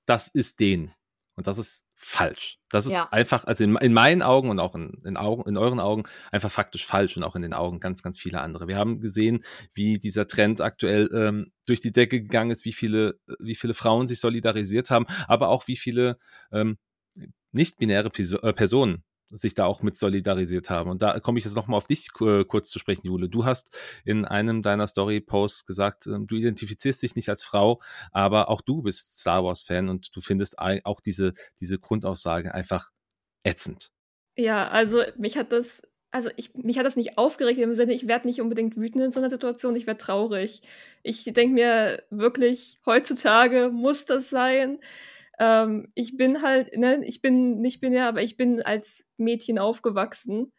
das 0.05 0.27
ist 0.27 0.59
denen. 0.59 0.91
Und 1.35 1.47
das 1.47 1.57
ist 1.57 1.85
falsch. 2.03 2.57
Das 2.69 2.87
ist 2.87 2.93
ja. 2.93 3.07
einfach, 3.11 3.45
also 3.45 3.63
in, 3.63 3.75
in, 3.75 3.93
meinen 3.93 4.23
Augen 4.23 4.49
und 4.49 4.59
auch 4.59 4.73
in, 4.73 4.91
in, 5.05 5.17
Augen, 5.17 5.47
in 5.47 5.55
euren 5.55 5.79
Augen 5.79 6.03
einfach 6.31 6.49
faktisch 6.49 6.85
falsch 6.85 7.15
und 7.15 7.23
auch 7.23 7.35
in 7.35 7.43
den 7.43 7.53
Augen 7.53 7.79
ganz, 7.79 8.01
ganz 8.01 8.17
viele 8.19 8.41
andere. 8.41 8.67
Wir 8.67 8.77
haben 8.77 8.99
gesehen, 8.99 9.43
wie 9.73 9.99
dieser 9.99 10.25
Trend 10.25 10.61
aktuell 10.61 11.09
ähm, 11.13 11.51
durch 11.67 11.79
die 11.79 11.91
Decke 11.91 12.19
gegangen 12.19 12.49
ist, 12.49 12.65
wie 12.65 12.73
viele, 12.73 13.19
wie 13.39 13.53
viele 13.53 13.75
Frauen 13.75 14.07
sich 14.07 14.19
solidarisiert 14.19 14.89
haben, 14.89 15.05
aber 15.27 15.49
auch 15.49 15.67
wie 15.67 15.77
viele 15.77 16.17
ähm, 16.51 16.79
nicht-binäre 17.51 18.09
äh, 18.09 18.53
Personen 18.53 19.03
sich 19.31 19.53
da 19.53 19.65
auch 19.65 19.81
mit 19.81 19.97
solidarisiert 19.97 20.69
haben. 20.69 20.89
Und 20.89 21.01
da 21.01 21.19
komme 21.19 21.39
ich 21.39 21.45
jetzt 21.45 21.55
nochmal 21.55 21.77
auf 21.77 21.87
dich 21.87 22.09
äh, 22.21 22.43
kurz 22.43 22.69
zu 22.69 22.79
sprechen, 22.79 23.07
Jule. 23.07 23.29
Du 23.29 23.45
hast 23.45 23.77
in 24.05 24.25
einem 24.25 24.61
deiner 24.61 24.87
Story-Posts 24.87 25.65
gesagt, 25.65 26.07
äh, 26.07 26.19
du 26.19 26.35
identifizierst 26.35 27.01
dich 27.01 27.15
nicht 27.15 27.29
als 27.29 27.43
Frau, 27.43 27.81
aber 28.11 28.49
auch 28.49 28.61
du 28.61 28.81
bist 28.81 29.19
Star 29.19 29.43
Wars-Fan 29.43 29.89
und 29.89 30.15
du 30.15 30.21
findest 30.21 30.59
auch 30.59 31.01
diese, 31.01 31.33
diese 31.59 31.79
Grundaussage 31.79 32.53
einfach 32.53 32.91
ätzend. 33.43 33.91
Ja, 34.35 34.67
also 34.67 35.01
mich 35.17 35.37
hat 35.37 35.51
das, 35.51 35.81
also 36.11 36.29
ich, 36.35 36.53
mich 36.55 36.77
hat 36.77 36.85
das 36.85 36.95
nicht 36.95 37.17
aufgeregt 37.17 37.59
im 37.59 37.75
Sinne, 37.75 37.93
ich 37.93 38.07
werde 38.07 38.27
nicht 38.27 38.41
unbedingt 38.41 38.75
wütend 38.77 39.03
in 39.03 39.11
so 39.11 39.19
einer 39.19 39.29
Situation, 39.29 39.75
ich 39.75 39.87
werde 39.87 39.97
traurig. 39.97 40.61
Ich 41.03 41.23
denke 41.25 41.53
mir 41.53 42.03
wirklich, 42.09 42.79
heutzutage 42.85 43.69
muss 43.69 44.05
das 44.05 44.29
sein 44.29 44.79
ähm, 45.41 45.87
ich 45.95 46.17
bin 46.17 46.43
halt, 46.43 46.77
ne, 46.77 47.03
ich 47.03 47.19
bin 47.23 47.61
nicht 47.61 47.81
binär, 47.81 48.07
aber 48.07 48.21
ich 48.21 48.37
bin 48.37 48.61
als 48.61 49.07
Mädchen 49.17 49.57
aufgewachsen. 49.57 50.53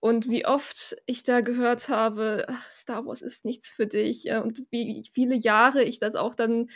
Und 0.00 0.28
wie 0.28 0.44
oft 0.44 0.96
ich 1.06 1.22
da 1.24 1.40
gehört 1.40 1.88
habe, 1.88 2.46
Star 2.70 3.06
Wars 3.06 3.22
ist 3.22 3.46
nichts 3.46 3.70
für 3.70 3.86
dich. 3.86 4.30
Und 4.30 4.64
wie 4.70 5.08
viele 5.12 5.34
Jahre 5.34 5.82
ich 5.82 5.98
das 5.98 6.14
auch 6.14 6.34
dann 6.34 6.68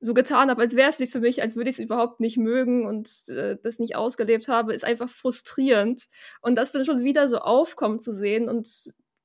so 0.00 0.14
getan 0.14 0.50
habe, 0.50 0.60
als 0.62 0.74
wäre 0.74 0.90
es 0.90 0.98
nichts 0.98 1.12
für 1.12 1.20
mich, 1.20 1.42
als 1.42 1.54
würde 1.54 1.70
ich 1.70 1.76
es 1.76 1.84
überhaupt 1.84 2.18
nicht 2.18 2.38
mögen 2.38 2.86
und 2.86 3.28
äh, 3.28 3.56
das 3.62 3.78
nicht 3.78 3.94
ausgelebt 3.94 4.48
habe, 4.48 4.74
ist 4.74 4.84
einfach 4.84 5.08
frustrierend. 5.08 6.08
Und 6.42 6.56
das 6.56 6.72
dann 6.72 6.84
schon 6.84 7.04
wieder 7.04 7.28
so 7.28 7.38
aufkommen 7.38 8.00
zu 8.00 8.12
sehen 8.12 8.48
und 8.48 8.68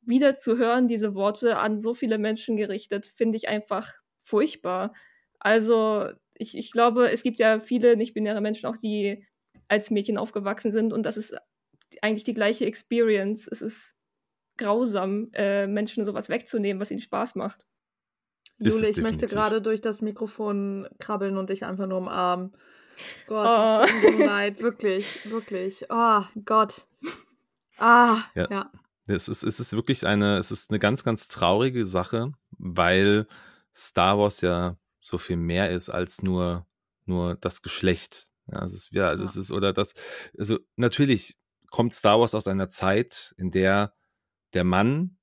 wieder 0.01 0.35
zu 0.35 0.57
hören, 0.57 0.87
diese 0.87 1.15
Worte 1.15 1.57
an 1.57 1.79
so 1.79 1.95
viele 1.95 2.19
Menschen 2.19 2.57
gerichtet, 2.57 3.07
finde 3.07 3.37
ich 3.37 3.49
einfach 3.49 3.91
furchtbar. 4.19 4.93
Also 5.39 6.09
ich, 6.35 6.57
ich 6.57 6.71
glaube, 6.71 7.11
es 7.11 7.23
gibt 7.23 7.39
ja 7.39 7.59
viele 7.59 7.95
nicht-binäre 7.97 8.41
Menschen 8.41 8.67
auch, 8.67 8.77
die 8.77 9.25
als 9.67 9.91
Mädchen 9.91 10.17
aufgewachsen 10.17 10.71
sind 10.71 10.93
und 10.93 11.03
das 11.03 11.17
ist 11.17 11.35
eigentlich 12.01 12.23
die 12.23 12.33
gleiche 12.33 12.65
Experience. 12.65 13.47
Es 13.47 13.61
ist 13.61 13.95
grausam, 14.57 15.29
äh, 15.33 15.67
Menschen 15.67 16.05
sowas 16.05 16.29
wegzunehmen, 16.29 16.79
was 16.79 16.91
ihnen 16.91 17.01
Spaß 17.01 17.35
macht. 17.35 17.65
Jule, 18.57 18.89
ich 18.89 18.97
möchte 18.97 19.27
gerade 19.27 19.61
durch 19.61 19.81
das 19.81 20.01
Mikrofon 20.01 20.87
krabbeln 20.99 21.37
und 21.37 21.49
dich 21.49 21.65
einfach 21.65 21.87
nur 21.87 21.97
umarmen. 21.97 22.53
Gott, 23.27 23.47
oh. 23.47 23.85
so 24.03 24.23
leid, 24.23 24.61
wirklich, 24.61 25.29
wirklich. 25.31 25.85
Oh 25.89 26.21
Gott. 26.45 26.87
Ah, 27.77 28.19
ja. 28.35 28.47
ja. 28.51 28.71
Es 29.07 29.27
ist, 29.27 29.43
es 29.43 29.59
ist 29.59 29.73
wirklich 29.73 30.05
eine, 30.05 30.37
es 30.37 30.51
ist 30.51 30.69
eine 30.69 30.77
ganz, 30.77 31.03
ganz 31.03 31.27
traurige 31.27 31.85
Sache, 31.85 32.33
weil 32.51 33.25
Star 33.73 34.19
Wars 34.19 34.41
ja 34.41 34.77
so 35.01 35.17
viel 35.17 35.37
mehr 35.37 35.71
ist 35.71 35.89
als 35.89 36.21
nur, 36.21 36.65
nur 37.05 37.35
das 37.35 37.61
Geschlecht. 37.61 38.29
Ja, 38.47 38.63
es 38.63 38.73
ist, 38.73 38.91
ja, 38.91 39.15
das 39.15 39.35
ist, 39.35 39.51
oder 39.51 39.73
das, 39.73 39.93
also 40.37 40.59
natürlich 40.75 41.37
kommt 41.69 41.93
Star 41.93 42.19
Wars 42.19 42.35
aus 42.35 42.47
einer 42.47 42.69
Zeit, 42.69 43.33
in 43.37 43.51
der 43.51 43.93
der 44.53 44.63
Mann 44.63 45.17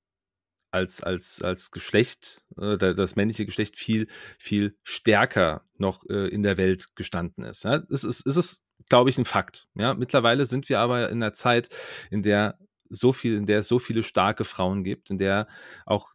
als, 0.71 1.01
als, 1.01 1.41
als 1.41 1.71
Geschlecht, 1.71 2.43
äh, 2.57 2.77
das 2.77 3.15
männliche 3.15 3.45
Geschlecht 3.45 3.77
viel, 3.77 4.07
viel 4.37 4.77
stärker 4.83 5.63
noch 5.77 6.03
äh, 6.09 6.27
in 6.27 6.43
der 6.43 6.57
Welt 6.57 6.95
gestanden 6.95 7.43
ist. 7.43 7.63
Ja, 7.63 7.83
es 7.89 8.03
ist, 8.03 8.27
es 8.27 8.37
ist, 8.37 8.63
glaube 8.87 9.09
ich, 9.09 9.17
ein 9.17 9.25
Fakt. 9.25 9.67
Ja, 9.75 9.93
mittlerweile 9.93 10.45
sind 10.45 10.69
wir 10.69 10.79
aber 10.79 11.09
in 11.09 11.23
einer 11.23 11.33
Zeit, 11.33 11.69
in 12.11 12.21
der 12.21 12.57
so 12.89 13.13
viel, 13.13 13.35
in 13.35 13.45
der 13.45 13.59
es 13.59 13.67
so 13.67 13.79
viele 13.79 14.03
starke 14.03 14.45
Frauen 14.45 14.83
gibt, 14.83 15.09
in 15.09 15.17
der 15.17 15.47
auch 15.85 16.13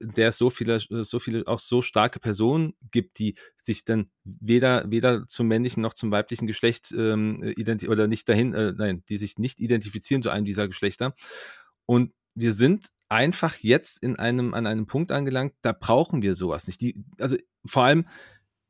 in 0.00 0.12
der 0.12 0.28
es 0.28 0.38
so 0.38 0.50
viele, 0.50 0.78
so 0.78 1.18
viele, 1.18 1.46
auch 1.46 1.58
so 1.58 1.82
starke 1.82 2.20
Personen 2.20 2.74
gibt, 2.90 3.18
die 3.18 3.34
sich 3.62 3.84
dann 3.84 4.10
weder, 4.24 4.90
weder 4.90 5.26
zum 5.26 5.48
männlichen 5.48 5.82
noch 5.82 5.94
zum 5.94 6.10
weiblichen 6.10 6.46
Geschlecht 6.46 6.92
ähm, 6.96 7.54
oder 7.88 8.06
nicht 8.06 8.28
dahin, 8.28 8.54
äh, 8.54 8.72
nein, 8.76 9.02
die 9.08 9.16
sich 9.16 9.38
nicht 9.38 9.60
identifizieren 9.60 10.22
zu 10.22 10.30
einem 10.30 10.44
dieser 10.44 10.68
Geschlechter. 10.68 11.14
Und 11.86 12.12
wir 12.34 12.52
sind 12.52 12.86
einfach 13.08 13.56
jetzt 13.56 14.02
in 14.02 14.16
einem, 14.16 14.54
an 14.54 14.66
einem 14.66 14.86
Punkt 14.86 15.12
angelangt, 15.12 15.54
da 15.62 15.72
brauchen 15.72 16.22
wir 16.22 16.34
sowas 16.34 16.66
nicht. 16.66 16.80
Die, 16.80 16.94
also 17.18 17.36
vor 17.64 17.84
allem, 17.84 18.06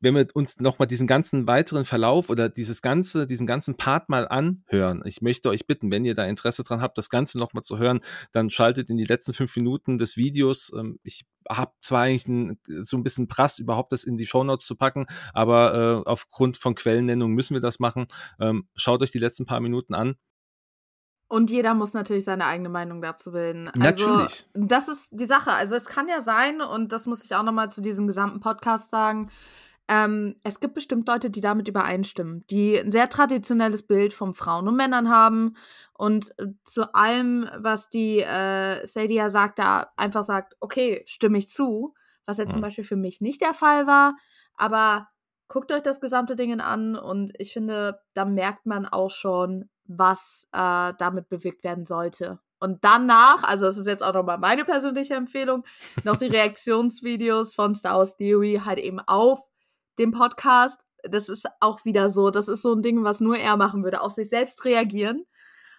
wenn 0.01 0.15
wir 0.15 0.27
uns 0.35 0.59
nochmal 0.59 0.87
diesen 0.87 1.07
ganzen 1.07 1.47
weiteren 1.47 1.85
Verlauf 1.85 2.31
oder 2.31 2.49
dieses 2.49 2.83
ganze, 2.83 3.27
diesen 3.27 3.47
ganzen 3.47 3.77
Part 3.77 4.09
mal 4.09 4.29
anhören. 4.29 5.03
Ich 5.05 5.23
möchte 5.23 5.49
euch 5.49 5.67
bitten, 5.67 5.91
wenn 5.91 6.05
ihr 6.05 6.15
da 6.15 6.25
Interesse 6.25 6.63
dran 6.65 6.81
habt, 6.81 6.99
das 6.99 7.11
Ganze 7.11 7.39
nochmal 7.39 7.63
zu 7.63 7.79
hören, 7.79 8.01
dann 8.33 8.51
schaltet 8.51 8.91
in 8.91 8.97
die 8.97 9.05
letzten 9.05 9.33
fünf 9.33 9.57
Minuten 9.57 9.99
des 9.99 10.17
Videos. 10.17 10.73
Ähm, 10.77 10.99
ich 11.03 11.27
habe 11.49 11.73
zwar 11.83 12.03
eigentlich 12.03 12.29
ein, 12.29 12.59
so 12.67 12.97
ein 12.97 13.03
bisschen 13.03 13.29
Prass, 13.29 13.59
überhaupt 13.59 13.93
das 13.93 14.05
in 14.05 14.17
die 14.17 14.27
Shownotes 14.27 14.67
zu 14.67 14.77
packen, 14.77 15.07
aber 15.33 15.75
äh, 15.75 16.09
aufgrund 16.09 16.57
von 16.57 16.75
Quellennennung 16.75 17.33
müssen 17.33 17.55
wir 17.55 17.61
das 17.61 17.79
machen. 17.81 18.07
Ähm, 18.41 18.69
schaut 18.77 19.03
euch 19.03 19.11
die 19.11 19.19
letzten 19.19 19.47
paar 19.47 19.61
Minuten 19.61 19.95
an. 19.95 20.17
Und 21.31 21.51
jeder 21.51 21.75
muss 21.75 21.93
natürlich 21.93 22.25
seine 22.25 22.47
eigene 22.47 22.71
Meinung 22.71 23.03
dazu 23.03 23.33
bilden. 23.33 23.69
Also, 23.69 24.09
natürlich. 24.09 24.47
Das 24.55 24.89
ist 24.89 25.11
die 25.13 25.27
Sache. 25.27 25.53
Also 25.53 25.75
es 25.75 25.85
kann 25.85 26.09
ja 26.09 26.21
sein, 26.21 26.63
und 26.63 26.93
das 26.93 27.05
muss 27.05 27.23
ich 27.23 27.35
auch 27.35 27.43
nochmal 27.43 27.71
zu 27.71 27.83
diesem 27.83 28.07
gesamten 28.07 28.41
Podcast 28.41 28.91
sagen, 28.91 29.31
ähm, 29.89 30.37
es 30.45 30.61
gibt 30.61 30.75
bestimmt 30.75 31.09
Leute, 31.09 31.31
die 31.31 31.41
damit 31.41 31.67
übereinstimmen, 31.67 32.45
die 32.51 32.79
ein 32.79 32.93
sehr 32.93 33.09
traditionelles 33.09 33.87
Bild 33.87 34.13
von 34.13 34.35
Frauen 34.35 34.69
und 34.69 34.77
Männern 34.77 35.09
haben 35.09 35.55
und 35.95 36.31
äh, 36.39 36.49
zu 36.65 36.95
allem, 36.95 37.49
was 37.59 37.89
die 37.89 38.21
äh, 38.21 38.87
Sadia 38.87 39.31
sagt, 39.31 39.59
da 39.59 39.91
einfach 39.97 40.23
sagt, 40.23 40.57
okay, 40.61 41.03
stimme 41.07 41.39
ich 41.39 41.49
zu, 41.49 41.95
was 42.27 42.37
ja, 42.37 42.49
zum 42.49 42.61
Beispiel 42.61 42.85
für 42.85 42.97
mich 42.97 43.23
nicht 43.23 43.41
der 43.41 43.55
Fall 43.55 43.87
war, 43.87 44.15
aber 44.55 45.09
guckt 45.49 45.73
euch 45.73 45.83
das 45.83 46.01
gesamte 46.01 46.37
Ding 46.37 46.61
an 46.61 46.95
und 46.95 47.33
ich 47.39 47.55
finde, 47.55 48.01
da 48.13 48.27
merkt 48.27 48.67
man 48.67 48.85
auch 48.85 49.11
schon, 49.11 49.71
was 49.85 50.49
äh, 50.53 50.93
damit 50.99 51.31
bewirkt 51.31 51.65
werden 51.65 51.87
sollte. 51.87 52.39
Und 52.61 52.85
danach, 52.85 53.45
also 53.45 53.65
das 53.65 53.79
ist 53.79 53.87
jetzt 53.87 54.03
auch 54.03 54.13
nochmal 54.13 54.39
meine 54.39 54.65
persönliche 54.65 55.15
Empfehlung, 55.15 55.65
noch 56.05 56.19
die 56.19 56.27
Reaktionsvideos 56.27 57.55
von 57.55 57.75
Star 57.75 57.97
Wars 57.97 58.17
Theory 58.17 58.61
halt 58.65 58.79
eben 58.79 59.01
auf 59.01 59.48
dem 59.99 60.13
Podcast. 60.13 60.81
Das 61.03 61.29
ist 61.29 61.47
auch 61.61 61.85
wieder 61.85 62.11
so, 62.11 62.31
das 62.31 62.49
ist 62.49 62.63
so 62.63 62.73
ein 62.73 62.83
Ding, 62.83 63.05
was 63.05 63.21
nur 63.21 63.37
er 63.37 63.57
machen 63.57 63.85
würde, 63.85 64.01
auf 64.01 64.13
sich 64.13 64.29
selbst 64.29 64.65
reagieren 64.65 65.25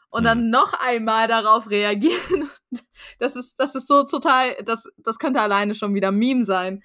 und 0.10 0.24
dann 0.24 0.46
mhm. 0.46 0.50
noch 0.50 0.74
einmal 0.86 1.28
darauf 1.28 1.70
reagieren. 1.70 2.50
Das 3.18 3.36
ist, 3.36 3.60
das 3.60 3.76
ist 3.76 3.88
so 3.88 4.04
total, 4.04 4.56
das, 4.64 4.84
das 4.98 5.20
könnte 5.20 5.42
alleine 5.42 5.74
schon 5.74 5.96
wieder 5.96 6.12
Meme 6.12 6.46
sein. 6.46 6.84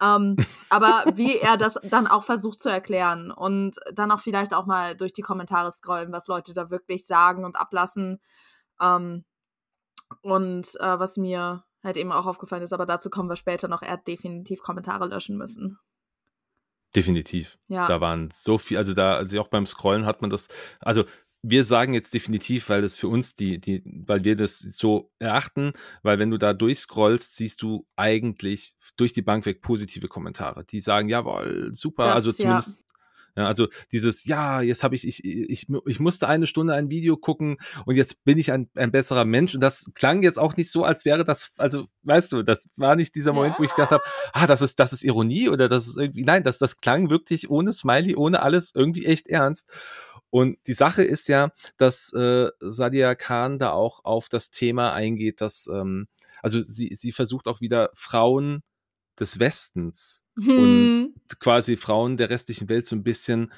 Ähm, 0.00 0.36
aber 0.68 1.04
wie 1.14 1.36
er 1.38 1.56
das 1.56 1.78
dann 1.82 2.06
auch 2.06 2.22
versucht 2.22 2.60
zu 2.60 2.68
erklären 2.68 3.30
und 3.30 3.76
dann 3.92 4.10
auch 4.10 4.20
vielleicht 4.20 4.52
auch 4.54 4.66
mal 4.66 4.94
durch 4.96 5.12
die 5.12 5.22
Kommentare 5.22 5.72
scrollen, 5.72 6.12
was 6.12 6.26
Leute 6.26 6.52
da 6.54 6.70
wirklich 6.70 7.06
sagen 7.06 7.44
und 7.44 7.56
ablassen. 7.56 8.20
Ähm, 8.80 9.24
und 10.20 10.68
äh, 10.80 10.98
was 10.98 11.16
mir 11.16 11.64
halt 11.82 11.96
eben 11.96 12.12
auch 12.12 12.26
aufgefallen 12.26 12.62
ist, 12.62 12.72
aber 12.72 12.86
dazu 12.86 13.10
kommen 13.10 13.28
wir 13.28 13.36
später 13.36 13.68
noch, 13.68 13.82
er 13.82 13.92
hat 13.92 14.06
definitiv 14.06 14.62
Kommentare 14.62 15.06
löschen 15.06 15.36
müssen. 15.36 15.78
Definitiv. 16.94 17.58
Ja. 17.68 17.86
Da 17.86 18.00
waren 18.00 18.30
so 18.32 18.58
viel, 18.58 18.76
also 18.76 18.94
da, 18.94 19.16
also 19.16 19.40
auch 19.40 19.48
beim 19.48 19.66
Scrollen 19.66 20.06
hat 20.06 20.20
man 20.20 20.30
das, 20.30 20.48
also 20.80 21.04
wir 21.46 21.64
sagen 21.64 21.92
jetzt 21.92 22.14
definitiv, 22.14 22.70
weil 22.70 22.80
das 22.80 22.94
für 22.94 23.08
uns 23.08 23.34
die, 23.34 23.60
die, 23.60 23.82
weil 23.84 24.24
wir 24.24 24.34
das 24.34 24.60
so 24.60 25.12
erachten, 25.18 25.72
weil 26.02 26.18
wenn 26.18 26.30
du 26.30 26.38
da 26.38 26.54
durchscrollst, 26.54 27.36
siehst 27.36 27.60
du 27.60 27.86
eigentlich 27.96 28.74
durch 28.96 29.12
die 29.12 29.20
Bank 29.20 29.44
weg 29.44 29.60
positive 29.60 30.08
Kommentare, 30.08 30.64
die 30.64 30.80
sagen, 30.80 31.10
jawohl, 31.10 31.70
super, 31.74 32.04
das, 32.04 32.14
also 32.14 32.32
zumindest. 32.32 32.78
Ja. 32.78 32.84
Ja, 33.36 33.46
also 33.46 33.66
dieses, 33.90 34.26
ja, 34.26 34.60
jetzt 34.60 34.84
habe 34.84 34.94
ich, 34.94 35.06
ich, 35.06 35.24
ich, 35.24 35.66
ich 35.86 36.00
musste 36.00 36.28
eine 36.28 36.46
Stunde 36.46 36.74
ein 36.74 36.88
Video 36.88 37.16
gucken 37.16 37.56
und 37.84 37.96
jetzt 37.96 38.22
bin 38.24 38.38
ich 38.38 38.52
ein, 38.52 38.70
ein 38.76 38.92
besserer 38.92 39.24
Mensch. 39.24 39.54
Und 39.54 39.60
das 39.60 39.90
klang 39.94 40.22
jetzt 40.22 40.38
auch 40.38 40.56
nicht 40.56 40.70
so, 40.70 40.84
als 40.84 41.04
wäre 41.04 41.24
das, 41.24 41.52
also 41.58 41.86
weißt 42.02 42.32
du, 42.32 42.42
das 42.44 42.68
war 42.76 42.94
nicht 42.94 43.16
dieser 43.16 43.32
Moment, 43.32 43.54
ja. 43.54 43.58
wo 43.58 43.64
ich 43.64 43.74
gedacht 43.74 43.90
habe, 43.90 44.04
ah, 44.32 44.46
das 44.46 44.62
ist, 44.62 44.78
das 44.78 44.92
ist 44.92 45.02
Ironie 45.02 45.48
oder 45.48 45.68
das 45.68 45.88
ist 45.88 45.96
irgendwie, 45.96 46.22
nein, 46.22 46.44
das, 46.44 46.58
das 46.58 46.80
klang 46.80 47.10
wirklich 47.10 47.50
ohne 47.50 47.72
Smiley, 47.72 48.14
ohne 48.14 48.40
alles 48.42 48.72
irgendwie 48.72 49.06
echt 49.06 49.26
ernst. 49.26 49.68
Und 50.30 50.58
die 50.66 50.74
Sache 50.74 51.02
ist 51.02 51.28
ja, 51.28 51.50
dass 51.76 52.12
äh, 52.12 52.48
Sadia 52.60 53.14
Khan 53.16 53.58
da 53.58 53.72
auch 53.72 54.04
auf 54.04 54.28
das 54.28 54.50
Thema 54.50 54.92
eingeht, 54.92 55.40
dass, 55.40 55.68
ähm, 55.72 56.06
also 56.42 56.62
sie, 56.62 56.90
sie 56.94 57.12
versucht 57.12 57.48
auch 57.48 57.60
wieder 57.60 57.90
Frauen 57.94 58.62
des 59.18 59.38
Westens 59.38 60.26
hm. 60.40 60.58
und 60.58 61.40
quasi 61.40 61.76
Frauen 61.76 62.16
der 62.16 62.30
restlichen 62.30 62.68
Welt 62.68 62.86
so 62.86 62.96
ein 62.96 63.04
bisschen 63.04 63.52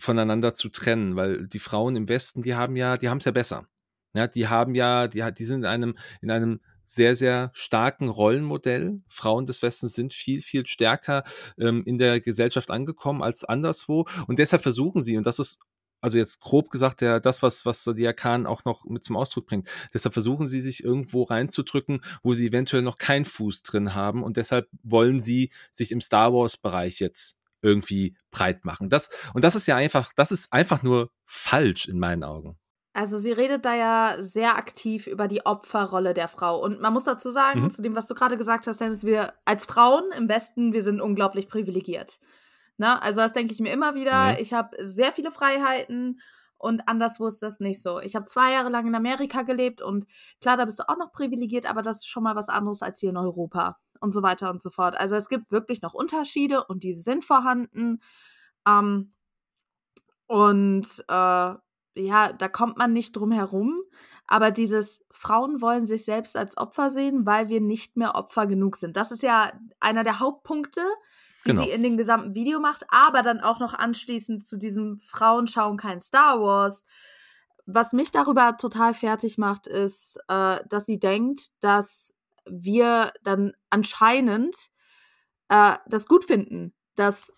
voneinander 0.00 0.54
zu 0.54 0.68
trennen, 0.68 1.16
weil 1.16 1.46
die 1.46 1.58
Frauen 1.58 1.96
im 1.96 2.08
Westen, 2.08 2.42
die 2.42 2.54
haben 2.54 2.76
ja, 2.76 2.96
die 2.96 3.08
haben 3.08 3.18
es 3.18 3.24
ja 3.24 3.32
besser. 3.32 3.66
Ja, 4.14 4.26
die 4.26 4.48
haben 4.48 4.74
ja, 4.74 5.08
die, 5.08 5.24
die 5.32 5.44
sind 5.44 5.60
in 5.60 5.66
einem, 5.66 5.96
in 6.20 6.30
einem 6.30 6.60
sehr, 6.84 7.14
sehr 7.14 7.50
starken 7.52 8.08
Rollenmodell. 8.08 9.02
Frauen 9.06 9.44
des 9.44 9.62
Westens 9.62 9.92
sind 9.92 10.14
viel, 10.14 10.40
viel 10.40 10.66
stärker 10.66 11.22
ähm, 11.58 11.82
in 11.84 11.98
der 11.98 12.20
Gesellschaft 12.20 12.70
angekommen 12.70 13.22
als 13.22 13.44
anderswo. 13.44 14.06
Und 14.26 14.38
deshalb 14.38 14.62
versuchen 14.62 15.02
sie, 15.02 15.18
und 15.18 15.26
das 15.26 15.38
ist 15.38 15.60
also 16.00 16.18
jetzt 16.18 16.40
grob 16.40 16.70
gesagt, 16.70 17.02
ja, 17.02 17.20
das, 17.20 17.42
was, 17.42 17.66
was 17.66 17.84
der 17.84 18.14
Khan 18.14 18.46
auch 18.46 18.64
noch 18.64 18.84
mit 18.84 19.04
zum 19.04 19.16
Ausdruck 19.16 19.46
bringt. 19.46 19.68
Deshalb 19.92 20.12
versuchen 20.12 20.46
sie 20.46 20.60
sich 20.60 20.84
irgendwo 20.84 21.24
reinzudrücken, 21.24 22.00
wo 22.22 22.34
sie 22.34 22.46
eventuell 22.46 22.82
noch 22.82 22.98
keinen 22.98 23.24
Fuß 23.24 23.62
drin 23.62 23.94
haben 23.94 24.22
und 24.22 24.36
deshalb 24.36 24.68
wollen 24.82 25.20
sie 25.20 25.50
sich 25.72 25.92
im 25.92 26.00
Star 26.00 26.32
Wars 26.32 26.56
Bereich 26.56 27.00
jetzt 27.00 27.38
irgendwie 27.62 28.16
breit 28.30 28.64
machen. 28.64 28.88
Das, 28.88 29.10
und 29.34 29.42
das 29.42 29.56
ist 29.56 29.66
ja 29.66 29.76
einfach, 29.76 30.12
das 30.14 30.30
ist 30.30 30.52
einfach 30.52 30.82
nur 30.82 31.10
falsch 31.26 31.88
in 31.88 31.98
meinen 31.98 32.22
Augen. 32.24 32.56
Also 32.94 33.16
sie 33.16 33.30
redet 33.32 33.64
da 33.64 33.74
ja 33.74 34.16
sehr 34.18 34.56
aktiv 34.56 35.06
über 35.06 35.28
die 35.28 35.46
Opferrolle 35.46 36.14
der 36.14 36.26
Frau. 36.26 36.60
Und 36.60 36.80
man 36.80 36.92
muss 36.92 37.04
dazu 37.04 37.30
sagen, 37.30 37.62
mhm. 37.62 37.70
zu 37.70 37.82
dem, 37.82 37.94
was 37.94 38.08
du 38.08 38.14
gerade 38.14 38.36
gesagt 38.36 38.66
hast, 38.66 38.80
Dennis, 38.80 39.04
wir 39.04 39.34
als 39.44 39.66
Frauen 39.66 40.10
im 40.16 40.28
Westen, 40.28 40.72
wir 40.72 40.82
sind 40.82 41.00
unglaublich 41.00 41.48
privilegiert. 41.48 42.18
Ne? 42.78 43.00
Also 43.02 43.20
das 43.20 43.32
denke 43.32 43.52
ich 43.52 43.60
mir 43.60 43.72
immer 43.72 43.94
wieder. 43.94 44.32
Mhm. 44.32 44.36
Ich 44.40 44.52
habe 44.52 44.76
sehr 44.80 45.12
viele 45.12 45.30
Freiheiten 45.30 46.20
und 46.56 46.88
anderswo 46.88 47.26
ist 47.26 47.42
das 47.42 47.60
nicht 47.60 47.82
so. 47.82 48.00
Ich 48.00 48.16
habe 48.16 48.24
zwei 48.24 48.52
Jahre 48.52 48.68
lang 48.68 48.86
in 48.86 48.94
Amerika 48.94 49.42
gelebt 49.42 49.82
und 49.82 50.06
klar, 50.40 50.56
da 50.56 50.64
bist 50.64 50.78
du 50.78 50.88
auch 50.88 50.96
noch 50.96 51.12
privilegiert, 51.12 51.68
aber 51.68 51.82
das 51.82 51.98
ist 51.98 52.08
schon 52.08 52.22
mal 52.22 52.36
was 52.36 52.48
anderes 52.48 52.82
als 52.82 52.98
hier 52.98 53.10
in 53.10 53.16
Europa 53.16 53.78
und 54.00 54.12
so 54.12 54.22
weiter 54.22 54.50
und 54.50 54.62
so 54.62 54.70
fort. 54.70 54.98
Also 54.98 55.14
es 55.14 55.28
gibt 55.28 55.50
wirklich 55.50 55.82
noch 55.82 55.94
Unterschiede 55.94 56.64
und 56.64 56.82
die 56.82 56.92
sind 56.92 57.24
vorhanden. 57.24 58.00
Ähm, 58.66 59.12
und 60.26 60.86
äh, 61.08 61.54
ja, 61.94 62.32
da 62.32 62.48
kommt 62.48 62.76
man 62.76 62.92
nicht 62.92 63.12
drum 63.12 63.32
herum. 63.32 63.80
Aber 64.26 64.50
dieses 64.50 65.04
Frauen 65.10 65.62
wollen 65.62 65.86
sich 65.86 66.04
selbst 66.04 66.36
als 66.36 66.58
Opfer 66.58 66.90
sehen, 66.90 67.24
weil 67.24 67.48
wir 67.48 67.60
nicht 67.62 67.96
mehr 67.96 68.14
Opfer 68.14 68.46
genug 68.46 68.76
sind. 68.76 68.96
Das 68.96 69.10
ist 69.10 69.22
ja 69.22 69.52
einer 69.80 70.04
der 70.04 70.20
Hauptpunkte, 70.20 70.82
die 71.48 71.52
genau. 71.52 71.64
sie 71.64 71.70
in 71.70 71.82
dem 71.82 71.96
gesamten 71.96 72.34
Video 72.34 72.60
macht, 72.60 72.84
aber 72.88 73.22
dann 73.22 73.40
auch 73.40 73.58
noch 73.58 73.72
anschließend 73.72 74.44
zu 74.44 74.58
diesem 74.58 74.98
Frauen 75.00 75.46
schauen 75.46 75.78
kein 75.78 76.00
Star 76.00 76.40
Wars. 76.40 76.84
Was 77.64 77.92
mich 77.92 78.10
darüber 78.10 78.56
total 78.56 78.92
fertig 78.92 79.38
macht, 79.38 79.66
ist, 79.66 80.18
äh, 80.28 80.60
dass 80.68 80.84
sie 80.84 80.98
denkt, 80.98 81.48
dass 81.60 82.14
wir 82.46 83.12
dann 83.22 83.52
anscheinend 83.70 84.56
äh, 85.48 85.74
das 85.86 86.06
gut 86.06 86.24
finden, 86.24 86.74
dass 86.94 87.32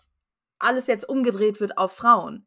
alles 0.59 0.87
jetzt 0.87 1.07
umgedreht 1.07 1.59
wird 1.61 1.77
auf 1.77 1.93
Frauen. 1.93 2.45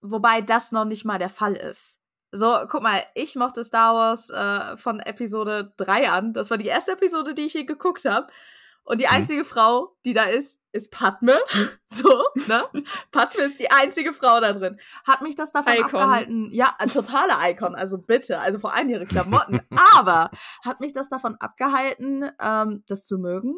Wobei 0.00 0.40
das 0.40 0.72
noch 0.72 0.84
nicht 0.84 1.04
mal 1.04 1.18
der 1.18 1.28
Fall 1.28 1.54
ist. 1.54 2.00
So, 2.32 2.66
guck 2.68 2.82
mal, 2.82 3.04
ich 3.14 3.36
mochte 3.36 3.64
Star 3.64 3.94
Wars 3.94 4.30
äh, 4.30 4.76
von 4.76 5.00
Episode 5.00 5.72
3 5.76 6.10
an. 6.10 6.32
Das 6.32 6.50
war 6.50 6.58
die 6.58 6.66
erste 6.66 6.92
Episode, 6.92 7.34
die 7.34 7.46
ich 7.46 7.54
je 7.54 7.64
geguckt 7.64 8.04
habe. 8.04 8.28
Und 8.86 9.00
die 9.00 9.06
mhm. 9.06 9.14
einzige 9.14 9.40
hm. 9.40 9.46
Frau, 9.46 9.96
die 10.04 10.12
da 10.12 10.24
ist, 10.24 10.60
ist 10.70 10.92
Padme. 10.92 11.36
so, 11.86 12.22
ne? 12.46 12.62
Padme 13.10 13.42
ist 13.42 13.58
die 13.58 13.70
einzige 13.70 14.12
Frau 14.12 14.40
da 14.40 14.52
drin. 14.52 14.78
Hat 15.04 15.22
mich 15.22 15.34
das 15.34 15.50
davon 15.50 15.74
Icon. 15.74 15.84
abgehalten? 15.84 16.48
Ja, 16.52 16.76
ein 16.78 16.88
totaler 16.88 17.38
Icon, 17.50 17.74
also 17.74 17.98
bitte. 17.98 18.38
Also 18.38 18.60
vor 18.60 18.74
allem 18.74 18.88
ihre 18.88 19.06
Klamotten. 19.06 19.60
Aber 19.96 20.30
hat 20.64 20.80
mich 20.80 20.92
das 20.92 21.08
davon 21.08 21.34
abgehalten, 21.40 22.30
ähm, 22.40 22.84
das 22.86 23.04
zu 23.04 23.18
mögen? 23.18 23.56